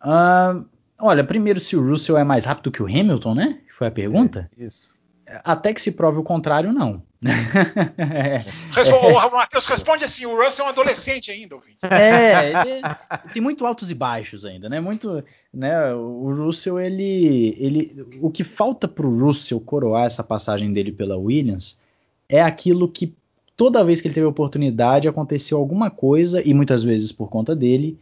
Uh, 0.00 0.64
olha, 0.98 1.24
primeiro, 1.24 1.60
se 1.60 1.76
o 1.76 1.86
Russell 1.86 2.18
é 2.18 2.24
mais 2.24 2.44
rápido 2.44 2.70
que 2.70 2.82
o 2.82 2.86
Hamilton, 2.86 3.34
né? 3.34 3.58
Foi 3.72 3.86
a 3.86 3.90
pergunta? 3.90 4.50
É, 4.58 4.64
isso. 4.64 4.94
Até 5.42 5.72
que 5.72 5.80
se 5.80 5.92
prove 5.92 6.18
o 6.18 6.22
contrário, 6.22 6.72
não. 6.72 7.02
é, 7.96 8.36
é, 8.36 9.30
Matheus, 9.30 9.66
responde 9.66 10.04
assim: 10.04 10.26
o 10.26 10.36
Russell 10.36 10.66
é 10.66 10.68
um 10.68 10.70
adolescente 10.70 11.30
ainda, 11.30 11.54
ouvinte. 11.54 11.78
É, 11.82 12.50
ele 12.50 12.82
tem 13.32 13.42
muito 13.42 13.64
altos 13.64 13.90
e 13.90 13.94
baixos 13.94 14.44
ainda, 14.44 14.68
né? 14.68 14.80
Muito, 14.80 15.24
né? 15.52 15.94
O 15.94 16.34
Russell, 16.34 16.78
ele, 16.78 17.56
ele, 17.58 18.06
o 18.20 18.30
que 18.30 18.44
falta 18.44 18.86
para 18.86 19.06
o 19.06 19.18
Russell 19.18 19.58
coroar 19.60 20.04
essa 20.04 20.22
passagem 20.22 20.72
dele 20.72 20.92
pela 20.92 21.16
Williams 21.16 21.80
é 22.28 22.42
aquilo 22.42 22.86
que 22.86 23.14
toda 23.56 23.84
vez 23.84 24.00
que 24.00 24.08
ele 24.08 24.14
teve 24.14 24.26
oportunidade 24.26 25.08
aconteceu 25.08 25.58
alguma 25.58 25.90
coisa 25.90 26.46
e 26.46 26.52
muitas 26.52 26.84
vezes 26.84 27.12
por 27.12 27.28
conta 27.28 27.56
dele 27.56 27.98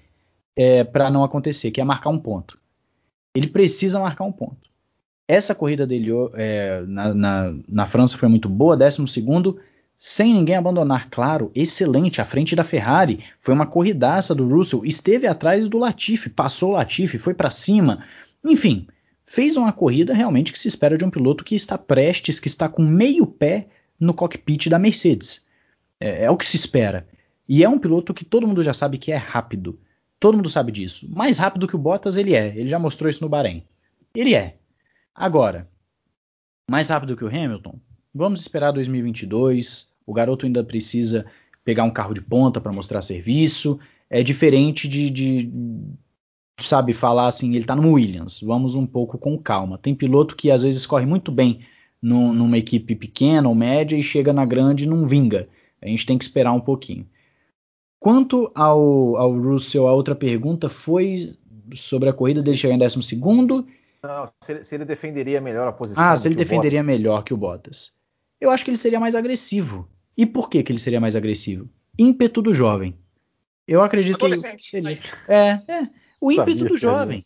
é, 0.56 0.82
para 0.82 1.10
não 1.10 1.22
acontecer, 1.22 1.70
que 1.70 1.80
é 1.80 1.84
marcar 1.84 2.10
um 2.10 2.18
ponto. 2.18 2.58
Ele 3.34 3.46
precisa 3.46 4.00
marcar 4.00 4.24
um 4.24 4.32
ponto. 4.32 4.70
Essa 5.26 5.54
corrida 5.54 5.86
dele 5.86 6.10
é, 6.34 6.82
na, 6.86 7.14
na, 7.14 7.54
na, 7.68 7.86
França 7.86 8.18
foi 8.18 8.28
muito 8.28 8.48
boa, 8.48 8.76
12 8.76 9.06
segundo, 9.08 9.58
sem 9.96 10.34
ninguém 10.34 10.56
abandonar, 10.56 11.08
claro, 11.08 11.50
excelente, 11.54 12.20
à 12.20 12.24
frente 12.24 12.56
da 12.56 12.64
Ferrari, 12.64 13.20
foi 13.38 13.54
uma 13.54 13.66
corridaça 13.66 14.34
do 14.34 14.46
Russell, 14.46 14.84
esteve 14.84 15.26
atrás 15.26 15.68
do 15.68 15.78
Latifi, 15.78 16.28
passou 16.28 16.70
o 16.70 16.72
Latifi, 16.72 17.18
foi 17.18 17.34
para 17.34 17.50
cima, 17.50 18.04
enfim, 18.44 18.88
fez 19.24 19.56
uma 19.56 19.72
corrida 19.72 20.12
realmente 20.12 20.52
que 20.52 20.58
se 20.58 20.68
espera 20.68 20.98
de 20.98 21.04
um 21.04 21.10
piloto 21.10 21.44
que 21.44 21.54
está 21.54 21.78
prestes, 21.78 22.40
que 22.40 22.48
está 22.48 22.68
com 22.68 22.82
meio 22.82 23.26
pé 23.26 23.68
no 23.98 24.12
cockpit 24.12 24.68
da 24.68 24.78
Mercedes. 24.78 25.46
É, 26.00 26.24
é 26.24 26.30
o 26.30 26.36
que 26.36 26.46
se 26.46 26.56
espera. 26.56 27.06
E 27.48 27.62
é 27.62 27.68
um 27.68 27.78
piloto 27.78 28.12
que 28.12 28.24
todo 28.24 28.46
mundo 28.46 28.62
já 28.62 28.74
sabe 28.74 28.98
que 28.98 29.12
é 29.12 29.16
rápido. 29.16 29.78
Todo 30.22 30.36
mundo 30.36 30.48
sabe 30.48 30.70
disso. 30.70 31.04
Mais 31.10 31.36
rápido 31.36 31.66
que 31.66 31.74
o 31.74 31.78
Bottas 31.78 32.16
ele 32.16 32.32
é. 32.32 32.56
Ele 32.56 32.68
já 32.68 32.78
mostrou 32.78 33.10
isso 33.10 33.24
no 33.24 33.28
Bahrein. 33.28 33.64
Ele 34.14 34.36
é. 34.36 34.56
Agora, 35.12 35.68
mais 36.70 36.90
rápido 36.90 37.16
que 37.16 37.24
o 37.24 37.26
Hamilton? 37.26 37.74
Vamos 38.14 38.40
esperar 38.40 38.70
2022. 38.70 39.90
O 40.06 40.12
garoto 40.12 40.46
ainda 40.46 40.62
precisa 40.62 41.26
pegar 41.64 41.82
um 41.82 41.90
carro 41.90 42.14
de 42.14 42.20
ponta 42.20 42.60
para 42.60 42.70
mostrar 42.70 43.02
serviço. 43.02 43.80
É 44.08 44.22
diferente 44.22 44.88
de, 44.88 45.10
de, 45.10 45.52
sabe, 46.60 46.92
falar 46.92 47.26
assim, 47.26 47.50
ele 47.50 47.64
está 47.64 47.74
no 47.74 47.90
Williams. 47.90 48.40
Vamos 48.42 48.76
um 48.76 48.86
pouco 48.86 49.18
com 49.18 49.36
calma. 49.36 49.76
Tem 49.76 49.92
piloto 49.92 50.36
que 50.36 50.52
às 50.52 50.62
vezes 50.62 50.86
corre 50.86 51.04
muito 51.04 51.32
bem 51.32 51.62
no, 52.00 52.32
numa 52.32 52.58
equipe 52.58 52.94
pequena 52.94 53.48
ou 53.48 53.56
média 53.56 53.96
e 53.96 54.04
chega 54.04 54.32
na 54.32 54.44
grande 54.44 54.84
e 54.84 54.88
não 54.88 55.04
vinga. 55.04 55.48
A 55.82 55.88
gente 55.88 56.06
tem 56.06 56.16
que 56.16 56.22
esperar 56.22 56.52
um 56.52 56.60
pouquinho. 56.60 57.08
Quanto 58.02 58.50
ao, 58.52 59.16
ao 59.16 59.30
Russell, 59.30 59.86
a 59.86 59.92
outra 59.92 60.16
pergunta 60.16 60.68
foi 60.68 61.36
sobre 61.72 62.08
a 62.08 62.12
corrida 62.12 62.42
dele 62.42 62.56
chegar 62.56 62.74
em 62.74 62.78
12 62.78 63.00
segundo. 63.00 63.64
Não, 64.02 64.24
se 64.40 64.50
ele, 64.50 64.64
se 64.64 64.74
ele, 64.74 64.84
defenderia 64.84 65.40
melhor 65.40 65.68
a 65.68 65.72
posição. 65.72 66.02
Ah, 66.02 66.16
se 66.16 66.26
ele 66.26 66.34
defenderia 66.34 66.82
melhor 66.82 67.22
que 67.22 67.32
o 67.32 67.36
Bottas. 67.36 67.92
Eu 68.40 68.50
acho 68.50 68.64
que 68.64 68.70
ele 68.70 68.76
seria 68.76 68.98
mais 68.98 69.14
agressivo. 69.14 69.88
E 70.16 70.26
por 70.26 70.50
que, 70.50 70.64
que 70.64 70.72
ele 70.72 70.80
seria 70.80 71.00
mais 71.00 71.14
agressivo? 71.14 71.68
Ímpeto 71.96 72.42
do 72.42 72.52
jovem. 72.52 72.98
Eu 73.68 73.80
acredito 73.80 74.18
que 74.18 74.36
seria. 74.58 74.98
É, 75.28 75.60
é. 75.68 75.88
O 76.20 76.32
ímpeto 76.32 76.64
do 76.64 76.76
jovem. 76.76 77.22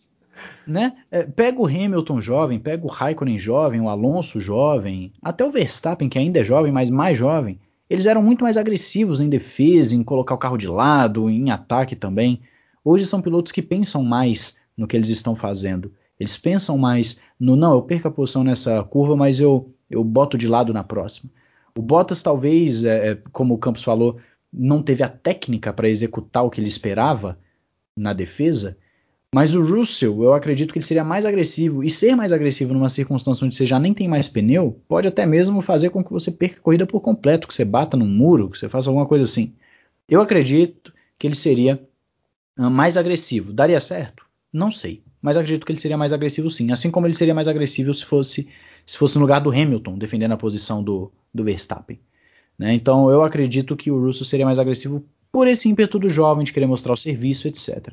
né? 0.66 0.94
É, 1.10 1.22
pega 1.22 1.58
o 1.58 1.66
Hamilton 1.66 2.20
jovem, 2.20 2.58
pega 2.58 2.84
o 2.84 2.90
Raikkonen 2.90 3.38
jovem, 3.38 3.80
o 3.80 3.88
Alonso 3.88 4.38
jovem, 4.42 5.10
até 5.22 5.42
o 5.42 5.50
Verstappen, 5.50 6.10
que 6.10 6.18
ainda 6.18 6.40
é 6.40 6.44
jovem, 6.44 6.70
mas 6.70 6.90
mais 6.90 7.16
jovem. 7.16 7.58
Eles 7.88 8.06
eram 8.06 8.22
muito 8.22 8.42
mais 8.42 8.56
agressivos 8.56 9.20
em 9.20 9.28
defesa, 9.28 9.94
em 9.94 10.02
colocar 10.02 10.34
o 10.34 10.38
carro 10.38 10.56
de 10.56 10.66
lado, 10.66 11.30
em 11.30 11.50
ataque 11.50 11.94
também. 11.94 12.40
Hoje 12.84 13.06
são 13.06 13.22
pilotos 13.22 13.52
que 13.52 13.62
pensam 13.62 14.02
mais 14.02 14.58
no 14.76 14.86
que 14.86 14.96
eles 14.96 15.08
estão 15.08 15.36
fazendo. 15.36 15.92
Eles 16.18 16.36
pensam 16.36 16.78
mais 16.78 17.20
no 17.38 17.56
não, 17.56 17.74
eu 17.74 17.82
perco 17.82 18.08
a 18.08 18.10
posição 18.10 18.42
nessa 18.42 18.82
curva, 18.82 19.14
mas 19.14 19.38
eu, 19.38 19.72
eu 19.90 20.02
boto 20.02 20.36
de 20.36 20.48
lado 20.48 20.72
na 20.72 20.82
próxima. 20.82 21.30
O 21.76 21.82
Bottas, 21.82 22.22
talvez, 22.22 22.84
é, 22.84 23.12
é 23.12 23.18
como 23.32 23.54
o 23.54 23.58
Campos 23.58 23.82
falou, 23.82 24.18
não 24.50 24.82
teve 24.82 25.02
a 25.02 25.08
técnica 25.08 25.72
para 25.72 25.88
executar 25.88 26.42
o 26.42 26.50
que 26.50 26.60
ele 26.60 26.68
esperava 26.68 27.38
na 27.94 28.12
defesa, 28.12 28.78
mas 29.34 29.54
o 29.54 29.62
Russell, 29.62 30.22
eu 30.22 30.32
acredito 30.32 30.72
que 30.72 30.78
ele 30.78 30.84
seria 30.86 31.04
mais 31.04 31.26
agressivo. 31.26 31.82
E 31.84 31.90
ser 31.90 32.14
mais 32.14 32.32
agressivo 32.32 32.72
numa 32.72 32.88
circunstância 32.88 33.44
onde 33.44 33.54
você 33.54 33.66
já 33.66 33.78
nem 33.78 33.92
tem 33.92 34.08
mais 34.08 34.28
pneu, 34.28 34.80
pode 34.88 35.08
até 35.08 35.26
mesmo 35.26 35.60
fazer 35.60 35.90
com 35.90 36.02
que 36.02 36.12
você 36.12 36.30
perca 36.30 36.58
a 36.58 36.62
corrida 36.62 36.86
por 36.86 37.00
completo, 37.00 37.46
que 37.46 37.54
você 37.54 37.64
bata 37.64 37.96
num 37.96 38.08
muro, 38.08 38.50
que 38.50 38.58
você 38.58 38.68
faça 38.68 38.88
alguma 38.88 39.06
coisa 39.06 39.24
assim. 39.24 39.54
Eu 40.08 40.20
acredito 40.20 40.92
que 41.18 41.26
ele 41.26 41.34
seria 41.34 41.82
uh, 42.58 42.70
mais 42.70 42.96
agressivo. 42.96 43.52
Daria 43.52 43.80
certo? 43.80 44.24
Não 44.52 44.70
sei. 44.70 45.02
Mas 45.20 45.36
acredito 45.36 45.66
que 45.66 45.72
ele 45.72 45.80
seria 45.80 45.98
mais 45.98 46.12
agressivo 46.12 46.50
sim. 46.50 46.70
Assim 46.70 46.90
como 46.90 47.06
ele 47.06 47.14
seria 47.14 47.34
mais 47.34 47.48
agressivo 47.48 47.92
se 47.92 48.04
fosse, 48.04 48.48
se 48.86 48.96
fosse 48.96 49.16
no 49.16 49.22
lugar 49.22 49.40
do 49.40 49.50
Hamilton, 49.50 49.98
defendendo 49.98 50.32
a 50.32 50.36
posição 50.36 50.82
do, 50.82 51.10
do 51.34 51.44
Verstappen. 51.44 51.98
Né? 52.58 52.72
Então 52.72 53.10
eu 53.10 53.22
acredito 53.22 53.76
que 53.76 53.90
o 53.90 54.00
Russell 54.00 54.24
seria 54.24 54.46
mais 54.46 54.58
agressivo 54.58 55.04
por 55.30 55.46
esse 55.46 55.68
ímpeto 55.68 55.98
do 55.98 56.08
jovem 56.08 56.44
de 56.44 56.52
querer 56.52 56.66
mostrar 56.66 56.92
o 56.92 56.96
serviço, 56.96 57.48
etc. 57.48 57.92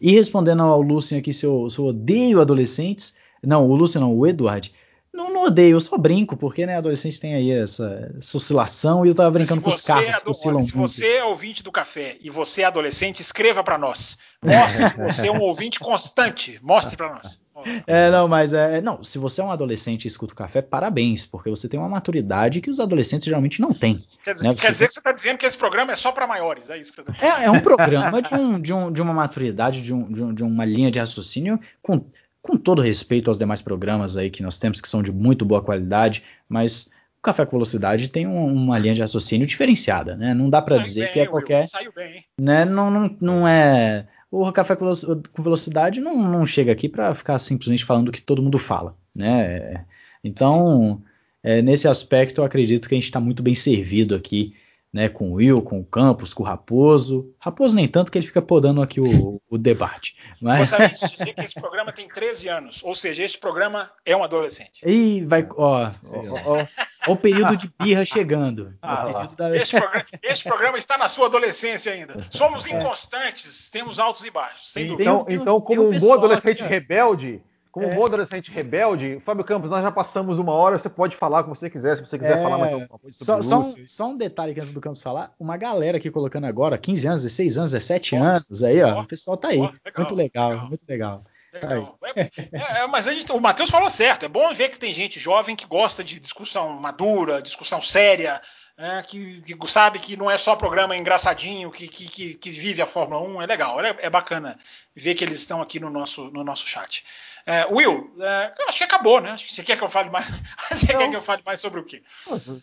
E 0.00 0.12
respondendo 0.12 0.62
ao 0.62 0.80
Lucien 0.82 1.20
aqui 1.20 1.32
se 1.32 1.46
eu, 1.46 1.68
se 1.70 1.78
eu 1.78 1.86
odeio 1.86 2.40
adolescentes, 2.40 3.16
não, 3.42 3.68
o 3.68 3.76
Lucien 3.76 4.02
não, 4.02 4.16
o 4.16 4.26
Edward, 4.26 4.72
não, 5.14 5.32
não 5.32 5.44
odeio, 5.44 5.76
eu 5.76 5.80
só 5.80 5.96
brinco, 5.96 6.36
porque 6.36 6.66
né, 6.66 6.76
adolescente 6.76 7.20
tem 7.20 7.34
aí 7.34 7.50
essa, 7.52 8.12
essa 8.18 8.36
oscilação 8.36 9.06
e 9.06 9.08
eu 9.08 9.14
tava 9.14 9.30
brincando 9.30 9.62
com 9.62 9.70
os 9.70 9.80
carros 9.80 10.08
é 10.08 10.20
que 10.20 10.28
oscilam 10.28 10.60
Se 10.60 10.76
muito. 10.76 10.90
você 10.90 11.06
é 11.06 11.24
ouvinte 11.24 11.62
do 11.62 11.70
café 11.70 12.16
e 12.20 12.28
você 12.28 12.62
é 12.62 12.64
adolescente, 12.64 13.20
escreva 13.20 13.62
para 13.62 13.78
nós. 13.78 14.18
Mostre 14.42 14.90
que 14.90 15.00
você 15.00 15.28
é 15.28 15.32
um 15.32 15.40
ouvinte 15.40 15.78
constante. 15.78 16.58
Mostre 16.60 16.96
para 16.96 17.14
nós. 17.14 17.40
É, 17.86 18.10
não, 18.10 18.26
mas 18.26 18.52
é. 18.52 18.80
Não, 18.80 19.02
se 19.04 19.16
você 19.16 19.40
é 19.40 19.44
um 19.44 19.52
adolescente 19.52 20.04
e 20.04 20.08
escuta 20.08 20.32
o 20.32 20.36
café, 20.36 20.60
parabéns, 20.60 21.24
porque 21.24 21.48
você 21.48 21.68
tem 21.68 21.78
uma 21.78 21.88
maturidade 21.88 22.60
que 22.60 22.68
os 22.68 22.80
adolescentes 22.80 23.26
geralmente 23.26 23.60
não 23.60 23.72
têm. 23.72 24.02
Quer 24.24 24.34
dizer, 24.34 24.48
né? 24.48 24.54
quer 24.54 24.72
dizer 24.72 24.88
que 24.88 24.92
você 24.92 25.00
está 25.00 25.12
dizendo 25.12 25.38
que 25.38 25.46
esse 25.46 25.56
programa 25.56 25.92
é 25.92 25.96
só 25.96 26.10
para 26.10 26.26
maiores, 26.26 26.68
é 26.68 26.78
isso 26.78 26.90
que 26.90 26.96
você 26.96 27.04
tá 27.04 27.12
dizendo. 27.12 27.42
É, 27.42 27.44
é 27.44 27.50
um 27.50 27.60
programa 27.60 28.20
de, 28.20 28.34
um, 28.34 28.60
de, 28.60 28.72
um, 28.72 28.92
de 28.92 29.00
uma 29.00 29.14
maturidade, 29.14 29.82
de, 29.82 29.94
um, 29.94 30.10
de, 30.10 30.22
um, 30.22 30.34
de 30.34 30.42
uma 30.42 30.64
linha 30.64 30.90
de 30.90 30.98
raciocínio 30.98 31.60
com 31.80 32.04
com 32.44 32.58
todo 32.58 32.82
respeito 32.82 33.30
aos 33.30 33.38
demais 33.38 33.62
programas 33.62 34.18
aí 34.18 34.28
que 34.28 34.42
nós 34.42 34.58
temos, 34.58 34.78
que 34.78 34.86
são 34.86 35.02
de 35.02 35.10
muito 35.10 35.46
boa 35.46 35.62
qualidade, 35.62 36.22
mas 36.46 36.90
o 37.18 37.22
Café 37.22 37.46
com 37.46 37.52
Velocidade 37.52 38.08
tem 38.08 38.26
um, 38.26 38.44
uma 38.52 38.78
linha 38.78 38.92
de 38.92 39.00
raciocínio 39.00 39.46
diferenciada, 39.46 40.14
né? 40.14 40.34
Não 40.34 40.50
dá 40.50 40.60
para 40.60 40.76
dizer 40.76 41.04
bem, 41.04 41.12
que 41.14 41.20
é 41.20 41.26
qualquer. 41.26 41.66
Saiu 41.66 41.90
bem. 41.96 42.22
Né? 42.38 42.66
Não, 42.66 42.90
não, 42.90 43.16
não 43.18 43.48
é. 43.48 44.06
O 44.30 44.52
Café 44.52 44.76
com 44.76 45.42
Velocidade 45.42 46.00
não, 46.00 46.16
não 46.16 46.44
chega 46.44 46.70
aqui 46.70 46.86
para 46.86 47.14
ficar 47.14 47.38
simplesmente 47.38 47.82
falando 47.82 48.08
o 48.08 48.12
que 48.12 48.20
todo 48.20 48.42
mundo 48.42 48.58
fala, 48.58 48.94
né? 49.14 49.86
Então, 50.22 51.02
é, 51.42 51.62
nesse 51.62 51.88
aspecto, 51.88 52.42
eu 52.42 52.44
acredito 52.44 52.86
que 52.86 52.94
a 52.94 52.98
gente 52.98 53.04
está 53.04 53.20
muito 53.20 53.42
bem 53.42 53.54
servido 53.54 54.14
aqui 54.14 54.54
né, 54.94 55.08
com 55.08 55.32
o 55.32 55.34
Will, 55.34 55.60
com 55.60 55.80
o 55.80 55.84
Campos, 55.84 56.32
com 56.32 56.44
o 56.44 56.46
Raposo. 56.46 57.34
Raposo 57.40 57.74
nem 57.74 57.88
tanto 57.88 58.12
que 58.12 58.16
ele 58.16 58.26
fica 58.26 58.40
podando 58.40 58.80
aqui 58.80 59.00
o, 59.00 59.42
o 59.50 59.58
debate. 59.58 60.16
Mas... 60.40 60.70
Gostaria 60.70 60.88
de 60.88 61.10
dizer 61.10 61.34
que 61.34 61.40
esse 61.40 61.54
programa 61.60 61.92
tem 61.92 62.06
13 62.06 62.48
anos, 62.48 62.80
ou 62.84 62.94
seja, 62.94 63.24
esse 63.24 63.36
programa 63.36 63.90
é 64.06 64.16
um 64.16 64.22
adolescente. 64.22 64.80
E 64.86 65.24
vai, 65.24 65.44
ó, 65.56 65.90
ó, 65.90 65.90
ó, 66.46 66.66
ó 67.08 67.12
o 67.12 67.16
período 67.16 67.56
de 67.56 67.68
birra 67.76 68.04
chegando. 68.04 68.72
Ah, 68.80 69.26
da... 69.36 69.56
esse, 69.56 69.72
programa, 69.72 70.06
esse, 70.22 70.44
programa, 70.44 70.78
está 70.78 70.96
na 70.96 71.08
sua 71.08 71.26
adolescência 71.26 71.92
ainda. 71.92 72.14
Somos 72.30 72.64
é. 72.64 72.76
inconstantes, 72.76 73.68
temos 73.70 73.98
altos 73.98 74.24
e 74.24 74.30
baixos, 74.30 74.72
sem 74.72 74.86
dúvida. 74.86 75.10
Então, 75.10 75.26
então 75.28 75.60
como 75.60 75.82
um, 75.82 75.88
um 75.92 75.98
bom 75.98 76.12
adolescente 76.14 76.62
aqui, 76.62 76.72
rebelde, 76.72 77.42
como 77.74 77.88
é. 77.88 77.94
bom 77.96 78.06
adolescente 78.06 78.52
rebelde, 78.52 79.18
Fábio 79.18 79.42
Campos, 79.42 79.68
nós 79.68 79.82
já 79.82 79.90
passamos 79.90 80.38
uma 80.38 80.52
hora, 80.52 80.78
você 80.78 80.88
pode 80.88 81.16
falar 81.16 81.42
como 81.42 81.56
você 81.56 81.68
quiser, 81.68 81.96
se 81.96 82.06
você 82.06 82.16
quiser 82.16 82.38
é. 82.38 82.40
falar 82.40 82.56
mais 82.56 82.72
alguma 82.72 82.96
coisa 83.00 83.18
sobre 83.18 83.42
só, 83.42 83.62
só, 83.62 83.68
um, 83.68 83.86
só 83.88 84.06
um 84.10 84.16
detalhe 84.16 84.54
que 84.54 84.60
antes 84.60 84.72
do 84.72 84.80
Campos 84.80 85.02
falar, 85.02 85.34
uma 85.40 85.56
galera 85.56 85.96
aqui 85.96 86.08
colocando 86.08 86.46
agora, 86.46 86.78
15 86.78 87.08
anos, 87.08 87.22
16 87.24 87.58
anos, 87.58 87.72
17 87.72 88.14
oh, 88.14 88.22
anos, 88.22 88.62
aí, 88.62 88.80
ó, 88.80 88.98
oh, 88.98 89.00
o 89.00 89.06
pessoal 89.08 89.36
tá 89.36 89.48
aí. 89.48 89.58
Oh, 89.58 89.62
legal, 89.64 89.80
muito 89.96 90.14
legal, 90.14 90.50
legal, 90.50 90.68
muito 90.68 90.84
legal. 90.88 91.24
legal. 91.52 91.98
É, 92.14 92.82
é, 92.82 92.86
mas 92.86 93.08
a 93.08 93.12
gente, 93.12 93.32
o 93.32 93.40
Matheus 93.40 93.70
falou 93.70 93.90
certo, 93.90 94.24
é 94.24 94.28
bom 94.28 94.52
ver 94.54 94.68
que 94.68 94.78
tem 94.78 94.94
gente 94.94 95.18
jovem 95.18 95.56
que 95.56 95.66
gosta 95.66 96.04
de 96.04 96.20
discussão 96.20 96.74
madura, 96.74 97.42
discussão 97.42 97.82
séria, 97.82 98.40
é, 98.76 99.02
que, 99.02 99.40
que, 99.40 99.70
sabe 99.70 100.00
que 100.00 100.16
não 100.16 100.28
é 100.28 100.36
só 100.36 100.56
programa 100.56 100.96
engraçadinho, 100.96 101.70
que, 101.70 101.86
que, 101.86 102.34
que 102.34 102.50
vive 102.50 102.82
a 102.82 102.86
Fórmula 102.86 103.20
1, 103.20 103.42
é 103.42 103.46
legal, 103.46 103.80
é, 103.80 103.96
é, 104.00 104.10
bacana 104.10 104.58
ver 104.96 105.14
que 105.14 105.22
eles 105.22 105.38
estão 105.38 105.62
aqui 105.62 105.78
no 105.78 105.88
nosso, 105.88 106.24
no 106.30 106.42
nosso 106.42 106.66
chat. 106.66 107.04
É, 107.46 107.66
Will, 107.66 108.10
é, 108.20 108.52
acho 108.66 108.78
que 108.78 108.84
acabou, 108.84 109.20
né? 109.20 109.36
Você 109.36 109.62
quer 109.62 109.76
que 109.76 109.84
eu 109.84 109.88
fale 109.88 110.10
mais. 110.10 110.26
você 110.72 110.92
não. 110.92 110.98
quer 110.98 111.10
que 111.10 111.16
eu 111.16 111.22
fale 111.22 111.42
mais 111.46 111.60
sobre 111.60 111.78
o 111.78 111.84
quê? 111.84 112.02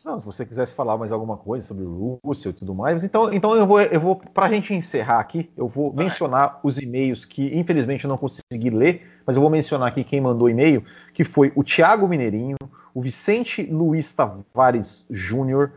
Não, 0.04 0.20
se 0.20 0.26
você 0.26 0.46
quisesse 0.46 0.74
falar 0.74 0.98
mais 0.98 1.12
alguma 1.12 1.38
coisa 1.38 1.66
sobre 1.66 1.86
o 1.86 2.20
Russell 2.24 2.52
e 2.52 2.56
tudo 2.56 2.76
mais, 2.76 3.04
então, 3.04 3.32
então 3.32 3.56
eu 3.56 3.66
vou, 3.66 3.80
eu 3.80 4.00
vou 4.00 4.18
para 4.18 4.48
a 4.48 4.50
gente 4.50 4.74
encerrar 4.74 5.20
aqui, 5.20 5.50
eu 5.56 5.68
vou 5.68 5.94
Vai. 5.94 6.06
mencionar 6.06 6.60
os 6.62 6.78
e-mails 6.78 7.24
que 7.24 7.58
infelizmente 7.58 8.04
eu 8.04 8.10
não 8.10 8.18
consegui 8.18 8.70
ler, 8.70 9.22
mas 9.26 9.36
eu 9.36 9.42
vou 9.42 9.52
mencionar 9.52 9.88
aqui 9.88 10.04
quem 10.04 10.20
mandou 10.20 10.50
e-mail, 10.50 10.84
que 11.14 11.24
foi 11.24 11.54
o 11.56 11.64
Thiago 11.64 12.08
Mineirinho, 12.08 12.58
o 12.94 13.02
Vicente 13.02 13.64
Luiz 13.64 14.14
Tavares 14.14 15.06
Júnior, 15.10 15.72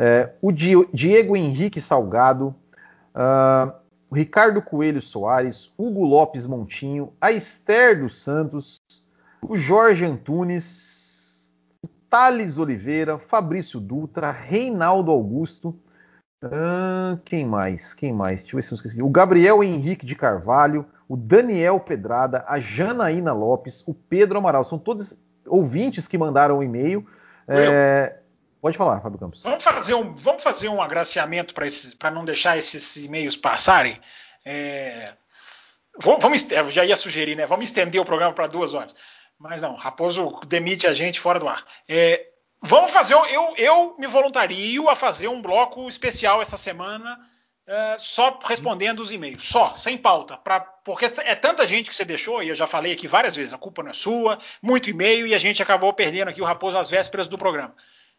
é, 0.00 0.30
o 0.40 0.50
Diego 0.50 1.36
Henrique 1.36 1.78
Salgado, 1.78 2.54
uh, 3.14 3.70
Ricardo 4.10 4.62
Coelho 4.62 5.02
Soares, 5.02 5.70
Hugo 5.76 6.06
Lopes 6.06 6.46
Montinho, 6.46 7.12
a 7.20 7.30
Esther 7.30 8.00
dos 8.00 8.22
Santos, 8.22 8.80
o 9.46 9.58
Jorge 9.58 10.06
Antunes, 10.06 11.52
o 11.84 11.88
Thales 12.08 12.56
Oliveira, 12.56 13.18
Fabrício 13.18 13.78
Dutra, 13.78 14.30
Reinaldo 14.30 15.10
Augusto, 15.10 15.78
uh, 16.46 17.18
quem 17.26 17.44
mais? 17.44 17.92
Quem 17.92 18.10
mais? 18.10 18.40
Deixa 18.40 18.56
eu 18.56 18.58
ver 18.58 18.66
se 18.66 18.72
eu 18.72 18.76
esqueci. 18.76 19.02
O 19.02 19.10
Gabriel 19.10 19.62
Henrique 19.62 20.06
de 20.06 20.16
Carvalho, 20.16 20.86
o 21.06 21.14
Daniel 21.14 21.78
Pedrada, 21.78 22.42
a 22.48 22.58
Janaína 22.58 23.34
Lopes, 23.34 23.86
o 23.86 23.92
Pedro 23.92 24.38
Amaral. 24.38 24.64
São 24.64 24.78
todos 24.78 25.14
ouvintes 25.46 26.08
que 26.08 26.16
mandaram 26.16 26.56
o 26.56 26.58
um 26.60 26.62
e-mail. 26.62 27.06
É, 27.46 28.19
Pode 28.60 28.76
falar, 28.76 29.00
Fábio 29.00 29.18
Campos. 29.18 29.42
Vamos 29.42 29.64
fazer 29.64 29.94
um, 29.94 30.14
vamos 30.14 30.42
fazer 30.42 30.68
um 30.68 30.82
agraciamento 30.82 31.54
para 31.98 32.10
não 32.10 32.24
deixar 32.24 32.58
esses 32.58 32.96
e-mails 32.96 33.36
passarem. 33.36 33.98
É, 34.44 35.14
vamos, 35.98 36.50
eu 36.50 36.70
já 36.70 36.84
ia 36.84 36.96
sugerir, 36.96 37.36
né? 37.36 37.46
Vamos 37.46 37.66
estender 37.66 38.00
o 38.00 38.04
programa 38.04 38.34
para 38.34 38.46
duas 38.46 38.74
horas. 38.74 38.94
Mas 39.38 39.62
não, 39.62 39.74
Raposo 39.74 40.40
demite 40.46 40.86
a 40.86 40.92
gente 40.92 41.18
fora 41.18 41.40
do 41.40 41.48
ar. 41.48 41.64
É, 41.88 42.26
vamos 42.62 42.90
fazer, 42.90 43.14
eu, 43.14 43.54
eu 43.56 43.96
me 43.98 44.06
voluntario 44.06 44.90
a 44.90 44.94
fazer 44.94 45.28
um 45.28 45.40
bloco 45.40 45.88
especial 45.88 46.42
essa 46.42 46.58
semana, 46.58 47.18
é, 47.66 47.96
só 47.98 48.38
respondendo 48.44 49.00
os 49.00 49.10
e-mails, 49.10 49.48
só, 49.48 49.72
sem 49.74 49.96
pauta, 49.96 50.36
pra, 50.36 50.60
porque 50.60 51.06
é 51.24 51.34
tanta 51.34 51.66
gente 51.66 51.88
que 51.88 51.96
você 51.96 52.04
deixou, 52.04 52.42
e 52.42 52.50
eu 52.50 52.54
já 52.54 52.66
falei 52.66 52.92
aqui 52.92 53.08
várias 53.08 53.34
vezes, 53.34 53.54
a 53.54 53.58
culpa 53.58 53.82
não 53.82 53.90
é 53.90 53.94
sua, 53.94 54.38
muito 54.60 54.90
e-mail, 54.90 55.26
e 55.26 55.34
a 55.34 55.38
gente 55.38 55.62
acabou 55.62 55.92
perdendo 55.94 56.28
aqui 56.28 56.42
o 56.42 56.44
Raposo 56.44 56.76
às 56.76 56.90
vésperas 56.90 57.26
do 57.26 57.38
programa. 57.38 57.74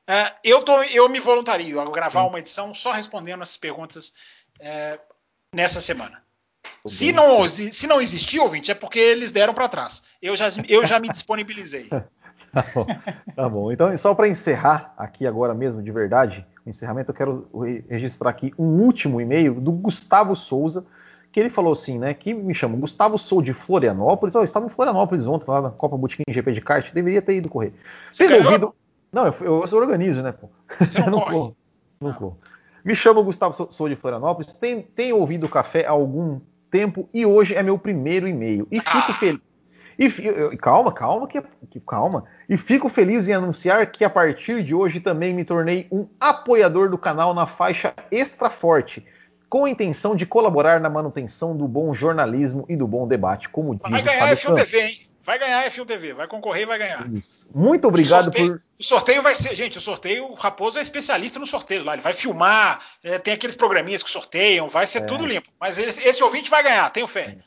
É, 0.08 0.34
eu, 0.44 0.64
tô, 0.64 0.82
eu 0.84 1.08
me 1.08 1.20
voluntario 1.20 1.80
a 1.80 1.90
gravar 1.90 2.24
uma 2.24 2.40
edição 2.40 2.74
só 2.74 2.92
respondendo 2.92 3.44
essas 3.44 3.58
perguntas 3.58 4.14
é, 4.60 5.00
nessa 5.54 5.80
semana. 5.80 6.22
Se 6.86 7.12
não, 7.12 7.46
se 7.46 7.88
não 7.88 8.02
existir, 8.02 8.40
ouvinte, 8.40 8.72
é 8.72 8.76
porque 8.76 9.00
eles 9.00 9.32
deram 9.32 9.54
para 9.54 9.70
trás. 9.70 10.02
Eu 10.22 10.36
já, 10.36 10.48
eu 10.68 10.86
já 10.86 11.00
me 11.00 11.10
disponibilizei. 11.10 11.88
tá, 12.52 12.66
bom, 12.74 12.86
tá 13.36 13.50
bom. 13.50 13.72
Então, 13.72 13.96
só 13.98 14.16
para 14.16 14.28
encerrar 14.28 14.94
aqui 14.98 15.28
agora 15.28 15.54
mesmo, 15.54 15.82
de 15.82 15.92
verdade, 15.92 16.46
o 16.66 16.70
encerramento, 16.70 17.12
eu 17.12 17.16
quero 17.16 17.48
registrar 17.88 18.32
aqui 18.32 18.54
um 18.58 18.82
último 18.82 19.22
e-mail 19.22 19.54
do 19.56 19.72
Gustavo 19.72 20.36
Souza, 20.36 20.86
que 21.32 21.40
ele 21.40 21.50
falou 21.50 21.74
assim, 21.74 21.98
né? 21.98 22.14
Que 22.14 22.34
me 22.34 22.54
chama 22.54 22.78
Gustavo 22.78 23.18
Sou 23.18 23.42
de 23.42 23.54
Florianópolis. 23.54 24.36
Oh, 24.36 24.40
eu 24.40 24.44
estava 24.44 24.66
em 24.66 24.70
Florianópolis 24.70 25.28
ontem, 25.28 25.50
lá 25.50 25.62
na 25.62 25.70
Copa 25.70 25.98
Boutique 25.98 26.24
GP 26.28 26.52
de 26.52 26.62
kart, 26.62 26.92
deveria 26.92 27.22
ter 27.22 27.36
ido 27.36 27.48
correr. 27.48 27.74
Você 28.12 28.28
Tendo 28.28 28.46
ouvido. 28.46 28.76
Não, 29.12 29.26
eu, 29.28 29.34
eu, 29.42 29.66
eu 29.70 29.78
organizo, 29.78 30.22
né, 30.24 30.32
pô? 30.32 30.50
Você 30.80 31.00
não, 31.00 31.08
não 31.12 31.22
corre? 31.22 31.54
Não 32.00 32.14
corro. 32.14 32.40
Me 32.84 32.96
chamo 32.96 33.24
Gustavo, 33.24 33.54
sou 33.72 33.90
de 33.90 33.96
Florianópolis, 33.96 34.54
tenho, 34.54 34.82
tenho 34.82 35.18
ouvido 35.18 35.46
o 35.46 35.50
café 35.50 35.86
há 35.86 35.92
algum 35.92 36.40
tempo 36.72 37.08
e 37.14 37.26
hoje 37.26 37.54
é 37.54 37.62
meu 37.62 37.78
primeiro 37.78 38.28
e-mail. 38.28 38.68
E 38.72 38.80
fico 38.80 38.98
ah. 38.98 39.14
feliz. 39.14 39.42
E, 40.00 40.58
calma, 40.58 40.92
calma, 40.92 41.28
que, 41.28 41.40
que, 41.70 41.80
calma. 41.80 42.24
E 42.50 42.58
fico 42.58 42.90
feliz 42.90 43.28
em 43.28 43.34
anunciar 43.34 43.86
que 43.92 44.04
a 44.04 44.10
partir 44.10 44.64
de 44.64 44.74
hoje 44.74 45.00
também 45.00 45.32
me 45.32 45.46
tornei 45.46 45.86
um 45.92 46.08
apoiador 46.20 46.90
do 46.90 46.98
canal 46.98 47.36
na 47.36 47.46
faixa 47.46 47.94
Extra 48.10 48.50
Forte. 48.50 49.06
com 49.48 49.66
a 49.66 49.70
intenção 49.70 50.16
de 50.16 50.26
colaborar 50.26 50.80
na 50.80 50.90
manutenção 50.90 51.56
do 51.56 51.68
bom 51.68 51.94
jornalismo 51.94 52.66
e 52.68 52.76
do 52.76 52.88
bom 52.88 53.08
debate, 53.08 53.48
como 53.50 53.76
diz 53.76 53.88
Vai 53.88 54.02
ganhar 54.02 54.24
a 54.24 54.36
F1 54.36 54.56
TV, 54.56 54.82
hein? 54.82 55.11
Vai 55.24 55.38
ganhar 55.38 55.60
a 55.62 55.70
F1 55.70 55.86
TV, 55.86 56.14
vai 56.14 56.28
concorrer 56.28 56.64
e 56.64 56.66
vai 56.66 56.80
ganhar. 56.80 57.08
Isso. 57.14 57.50
Muito 57.54 57.88
obrigado 57.88 58.22
o 58.22 58.24
sorteio, 58.26 58.54
por. 58.54 58.62
O 58.80 58.84
sorteio 58.84 59.22
vai 59.22 59.36
ser, 59.36 59.56
gente, 59.56 59.78
o 59.78 59.82
sorteio, 59.82 60.26
o 60.26 60.34
Raposo 60.34 60.80
é 60.80 60.82
especialista 60.82 61.40
no 61.40 61.46
sorteio 61.46 61.84
lá, 61.84 61.94
ele 61.94 62.02
vai 62.02 62.14
filmar, 62.14 62.82
é, 63.04 63.20
tem 63.20 63.34
aqueles 63.34 63.56
programinhas 63.56 64.02
que 64.02 64.10
sorteiam, 64.10 64.68
vai 64.68 64.88
ser 64.88 65.00
é. 65.00 65.06
tudo 65.06 65.26
limpo. 65.26 65.48
Mas 65.60 65.78
esse, 65.78 66.02
esse, 66.02 66.24
ouvinte 66.24 66.50
vai 66.50 66.64
ganhar, 66.64 66.90
tenho 66.90 67.06
fé. 67.06 67.38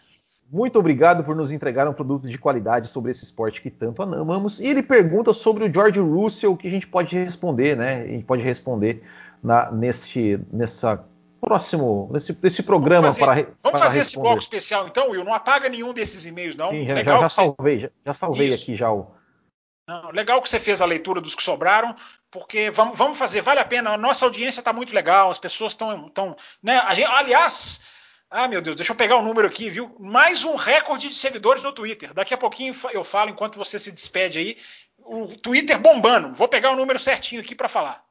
Muito 0.51 0.79
obrigado 0.79 1.25
por 1.25 1.35
nos 1.35 1.51
entregar 1.51 1.89
um 1.89 1.93
produto 1.93 2.29
de 2.29 2.39
qualidade 2.39 2.89
sobre 2.89 3.11
esse 3.11 3.25
esporte 3.25 3.61
que 3.61 3.71
tanto 3.71 4.03
amamos. 4.03 4.61
E 4.61 4.67
ele 4.67 4.83
pergunta 4.83 5.33
sobre 5.33 5.65
o 5.65 5.73
George 5.73 5.99
Russell, 5.99 6.53
o 6.53 6.57
que 6.57 6.69
a 6.69 6.71
gente 6.71 6.87
pode 6.87 7.17
responder, 7.17 7.77
né? 7.77 8.03
A 8.03 8.07
gente 8.07 8.25
pode 8.25 8.43
responder 8.43 9.03
na, 9.43 9.73
nesse, 9.73 10.39
nessa 10.53 11.05
próximo, 11.45 12.09
nesse, 12.11 12.37
nesse 12.43 12.63
programa 12.63 13.11
vamos 13.11 13.19
fazer, 13.19 13.45
para 13.45 13.55
Vamos 13.63 13.81
fazer 13.81 13.99
esse 13.99 14.19
bloco 14.19 14.39
especial 14.39 14.89
então, 14.89 15.11
Will. 15.11 15.25
Não 15.25 15.35
apaga 15.35 15.69
nenhum 15.69 15.93
desses 15.93 16.25
e-mails, 16.25 16.57
não. 16.57 16.71
Sim, 16.71 16.87
já, 16.87 16.95
legal 16.95 17.21
já, 17.21 17.29
salvei, 17.29 17.79
já, 17.81 17.91
já 18.05 18.15
salvei 18.15 18.49
Isso. 18.49 18.63
aqui 18.63 18.77
já 18.77 18.91
o. 18.91 19.15
Não, 19.87 20.11
legal 20.13 20.41
que 20.41 20.49
você 20.49 20.59
fez 20.59 20.81
a 20.81 20.87
leitura 20.87 21.21
dos 21.21 21.35
que 21.35 21.43
sobraram, 21.43 21.95
porque 22.31 22.71
vamos, 22.71 22.97
vamos 22.97 23.19
fazer, 23.19 23.43
vale 23.43 23.61
a 23.61 23.65
pena. 23.65 23.91
A 23.91 23.99
nossa 23.99 24.25
audiência 24.25 24.61
está 24.61 24.73
muito 24.73 24.95
legal, 24.95 25.31
as 25.31 25.39
pessoas 25.39 25.73
estão. 25.73 26.09
Tão, 26.09 26.35
né, 26.63 26.81
gente, 26.95 27.11
aliás, 27.11 27.83
ah, 28.31 28.49
meu 28.49 28.63
Deus, 28.63 28.77
deixa 28.77 28.93
eu 28.93 28.97
pegar 28.97 29.17
o 29.17 29.21
um 29.21 29.25
número 29.25 29.47
aqui, 29.47 29.69
viu? 29.69 29.95
Mais 30.01 30.43
um 30.45 30.55
recorde 30.55 31.09
de 31.09 31.15
seguidores 31.15 31.63
no 31.63 31.73
Twitter. 31.73 32.15
Daqui 32.15 32.33
a 32.33 32.39
pouquinho 32.39 32.75
eu 32.93 33.05
falo 33.05 33.31
enquanto 33.31 33.59
você 33.59 33.79
se 33.79 33.93
despede 33.93 34.39
aí. 34.39 34.57
O 34.99 35.27
Twitter 35.37 35.79
bombando. 35.79 36.33
Vou 36.33 36.49
pegar 36.49 36.71
o 36.71 36.77
número 36.77 36.99
certinho 36.99 37.43
aqui 37.43 37.55
para 37.55 37.69
falar. 37.69 38.03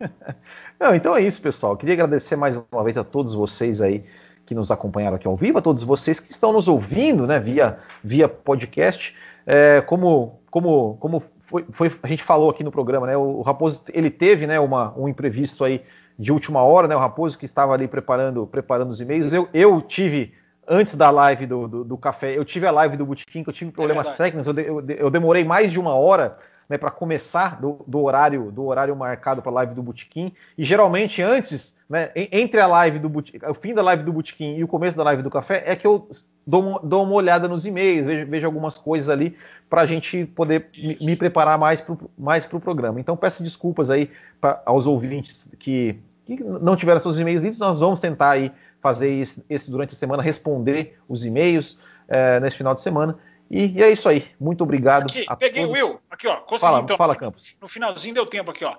Não, 0.78 0.94
então 0.94 1.16
é 1.16 1.22
isso, 1.22 1.40
pessoal. 1.42 1.76
Queria 1.76 1.94
agradecer 1.94 2.36
mais 2.36 2.60
uma 2.70 2.84
vez 2.84 2.96
a 2.96 3.04
todos 3.04 3.34
vocês 3.34 3.80
aí 3.80 4.04
que 4.46 4.54
nos 4.54 4.70
acompanharam 4.70 5.16
aqui 5.16 5.28
ao 5.28 5.36
vivo, 5.36 5.58
a 5.58 5.62
todos 5.62 5.84
vocês 5.84 6.18
que 6.18 6.32
estão 6.32 6.52
nos 6.52 6.66
ouvindo, 6.66 7.26
né, 7.26 7.38
via, 7.38 7.78
via 8.02 8.28
podcast. 8.28 9.14
É, 9.46 9.80
como 9.82 10.40
como, 10.50 10.96
como 10.98 11.22
foi, 11.38 11.64
foi, 11.70 11.90
a 12.02 12.08
gente 12.08 12.22
falou 12.22 12.50
aqui 12.50 12.64
no 12.64 12.72
programa, 12.72 13.06
né, 13.06 13.16
o, 13.16 13.38
o 13.38 13.42
Raposo 13.42 13.82
ele 13.88 14.10
teve, 14.10 14.46
né, 14.46 14.58
uma, 14.58 14.92
um 14.98 15.08
imprevisto 15.08 15.64
aí 15.64 15.82
de 16.18 16.32
última 16.32 16.62
hora, 16.62 16.88
né, 16.88 16.96
o 16.96 16.98
Raposo 16.98 17.38
que 17.38 17.44
estava 17.44 17.72
ali 17.72 17.86
preparando, 17.86 18.46
preparando 18.46 18.90
os 18.90 19.00
e-mails. 19.00 19.32
Eu, 19.32 19.48
eu 19.54 19.80
tive 19.80 20.34
antes 20.68 20.96
da 20.96 21.10
live 21.10 21.46
do, 21.46 21.68
do, 21.68 21.84
do, 21.84 21.96
café, 21.96 22.36
eu 22.36 22.44
tive 22.44 22.66
a 22.66 22.70
live 22.70 22.96
do 22.96 23.06
Botequim, 23.06 23.42
que 23.42 23.48
eu 23.48 23.54
tive 23.54 23.70
problemas 23.70 24.08
é 24.08 24.12
técnicos, 24.12 24.46
eu, 24.46 24.58
eu, 24.58 24.84
eu 24.88 25.10
demorei 25.10 25.44
mais 25.44 25.70
de 25.70 25.80
uma 25.80 25.94
hora 25.94 26.36
né, 26.70 26.78
para 26.78 26.90
começar 26.92 27.60
do, 27.60 27.80
do, 27.84 28.00
horário 28.00 28.52
do 28.52 28.64
horário 28.64 28.94
marcado 28.94 29.42
para 29.42 29.50
a 29.50 29.54
live 29.56 29.74
do 29.74 29.82
Botequim. 29.82 30.32
E 30.56 30.64
geralmente 30.64 31.20
antes, 31.20 31.76
né, 31.88 32.12
entre 32.14 32.60
a 32.60 32.66
live 32.68 33.00
do 33.00 33.12
o 33.48 33.54
fim 33.54 33.74
da 33.74 33.82
live 33.82 34.04
do 34.04 34.12
Botequim 34.12 34.54
e 34.54 34.62
o 34.62 34.68
começo 34.68 34.96
da 34.96 35.02
live 35.02 35.20
do 35.20 35.28
café, 35.28 35.64
é 35.66 35.74
que 35.74 35.84
eu 35.84 36.08
dou, 36.46 36.78
dou 36.80 37.02
uma 37.02 37.14
olhada 37.14 37.48
nos 37.48 37.66
e-mails, 37.66 38.06
vejo, 38.06 38.30
vejo 38.30 38.46
algumas 38.46 38.78
coisas 38.78 39.10
ali 39.10 39.36
para 39.68 39.82
a 39.82 39.86
gente 39.86 40.24
poder 40.26 40.68
me, 40.76 40.96
me 41.00 41.16
preparar 41.16 41.58
mais 41.58 41.80
para 41.80 41.96
mais 42.16 42.48
o 42.52 42.60
programa. 42.60 43.00
Então 43.00 43.16
peço 43.16 43.42
desculpas 43.42 43.90
aí 43.90 44.08
pra, 44.40 44.62
aos 44.64 44.86
ouvintes 44.86 45.50
que, 45.58 45.98
que 46.24 46.40
não 46.40 46.76
tiveram 46.76 47.00
seus 47.00 47.18
e-mails 47.18 47.42
livres. 47.42 47.58
Nós 47.58 47.80
vamos 47.80 47.98
tentar 47.98 48.30
aí 48.30 48.52
fazer 48.80 49.10
isso, 49.48 49.70
durante 49.72 49.92
a 49.94 49.96
semana, 49.96 50.22
responder 50.22 50.98
os 51.08 51.26
e-mails 51.26 51.80
é, 52.08 52.38
nesse 52.38 52.56
final 52.56 52.76
de 52.76 52.80
semana. 52.80 53.18
E, 53.50 53.66
e, 53.66 53.82
é 53.82 53.90
isso 53.90 54.08
aí. 54.08 54.30
Muito 54.38 54.62
obrigado. 54.62 55.10
Aqui, 55.10 55.26
peguei 55.38 55.64
o 55.64 55.72
Will. 55.72 56.00
Aqui, 56.08 56.28
ó. 56.28 56.36
Consegui 56.36 56.70
fala, 56.70 56.80
então. 56.82 56.96
Fala, 56.96 57.16
Campos. 57.16 57.56
No 57.60 57.66
finalzinho 57.66 58.14
deu 58.14 58.26
tempo 58.26 58.50
aqui, 58.50 58.64
ó. 58.64 58.76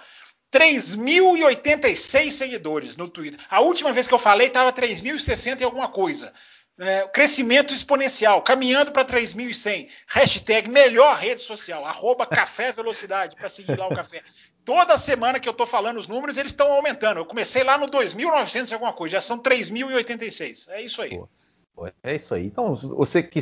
3.086 0.52 2.32
seguidores 2.32 2.96
no 2.96 3.08
Twitter. 3.08 3.40
A 3.50 3.62
última 3.62 3.92
vez 3.92 4.08
que 4.08 4.14
eu 4.14 4.20
falei 4.20 4.48
estava 4.48 4.72
3.060 4.72 5.60
e 5.60 5.64
alguma 5.64 5.90
coisa. 5.90 6.34
É, 6.80 7.08
crescimento 7.10 7.74
exponencial, 7.74 8.42
caminhando 8.42 8.92
para 8.92 9.06
3.100. 9.06 9.90
Hashtag 10.08 10.70
melhor 10.70 11.16
rede 11.16 11.42
social, 11.42 11.86
arroba 11.86 12.26
café 12.28 12.72
velocidade, 12.72 13.36
para 13.36 13.50
seguir 13.50 13.78
lá 13.78 13.88
o 13.88 13.96
café. 13.96 14.24
Toda 14.64 14.98
semana 14.98 15.40
que 15.40 15.48
eu 15.48 15.52
estou 15.52 15.66
falando 15.66 15.98
os 15.98 16.08
números, 16.08 16.38
eles 16.38 16.52
estão 16.52 16.72
aumentando. 16.72 17.20
Eu 17.20 17.26
comecei 17.26 17.64
lá 17.64 17.78
no 17.78 17.88
2.900 17.88 18.72
e 18.72 18.74
alguma 18.74 18.94
coisa, 18.94 19.14
já 19.14 19.22
são 19.22 19.38
3.086. 19.38 20.70
É 20.70 20.82
isso 20.82 21.02
aí. 21.02 21.18
Pô. 21.18 21.30
É 22.04 22.16
isso 22.16 22.34
aí. 22.36 22.46
Então, 22.46 22.76
você 22.76 23.24
que, 23.24 23.40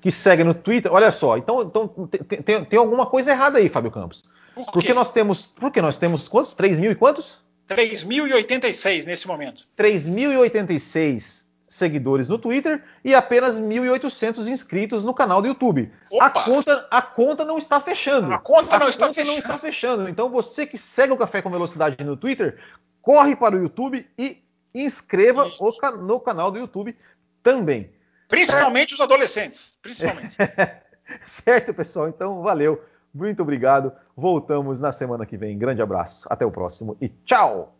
que 0.00 0.12
segue 0.12 0.44
no 0.44 0.54
Twitter, 0.54 0.92
olha 0.92 1.10
só. 1.10 1.36
Então, 1.36 1.62
então 1.62 1.88
tem, 1.88 2.42
tem, 2.42 2.64
tem 2.64 2.78
alguma 2.78 3.06
coisa 3.06 3.32
errada 3.32 3.58
aí, 3.58 3.68
Fábio 3.68 3.90
Campos. 3.90 4.24
Por 4.54 4.72
porque 4.72 4.94
nós 4.94 5.12
temos. 5.12 5.46
Porque 5.46 5.80
nós 5.80 5.96
temos 5.96 6.28
quantos? 6.28 6.52
3 6.54 6.78
mil 6.78 6.92
e 6.92 6.94
quantos? 6.94 7.42
3.086 7.68 9.06
nesse 9.06 9.28
momento. 9.28 9.66
3.086 9.78 11.48
seguidores 11.68 12.26
no 12.26 12.36
Twitter 12.36 12.82
e 13.04 13.14
apenas 13.14 13.60
1.800 13.60 14.48
inscritos 14.48 15.04
no 15.04 15.14
canal 15.14 15.40
do 15.40 15.46
YouTube. 15.46 15.90
A 16.20 16.28
conta, 16.28 16.88
a 16.90 17.00
conta 17.00 17.44
não 17.44 17.58
está 17.58 17.80
fechando. 17.80 18.32
A 18.32 18.38
conta, 18.38 18.76
não, 18.76 18.86
a 18.86 18.90
está 18.90 19.06
conta 19.06 19.24
não 19.24 19.38
está 19.38 19.56
fechando. 19.56 20.08
Então 20.08 20.28
você 20.28 20.66
que 20.66 20.76
segue 20.76 21.12
o 21.12 21.16
Café 21.16 21.40
com 21.40 21.48
Velocidade 21.48 22.02
no 22.02 22.16
Twitter, 22.16 22.58
corre 23.00 23.36
para 23.36 23.54
o 23.54 23.62
YouTube 23.62 24.04
e 24.18 24.42
inscreva 24.74 25.48
o, 25.60 25.96
no 25.98 26.18
canal 26.18 26.50
do 26.50 26.58
YouTube 26.58 26.96
também. 27.42 27.90
Principalmente 28.28 28.92
é. 28.92 28.94
os 28.94 29.00
adolescentes. 29.00 29.76
Principalmente. 29.82 30.36
certo, 31.24 31.74
pessoal. 31.74 32.08
Então, 32.08 32.42
valeu. 32.42 32.82
Muito 33.12 33.42
obrigado. 33.42 33.92
Voltamos 34.16 34.80
na 34.80 34.92
semana 34.92 35.26
que 35.26 35.36
vem. 35.36 35.58
Grande 35.58 35.82
abraço. 35.82 36.28
Até 36.30 36.46
o 36.46 36.50
próximo 36.50 36.96
e 37.00 37.08
tchau! 37.08 37.79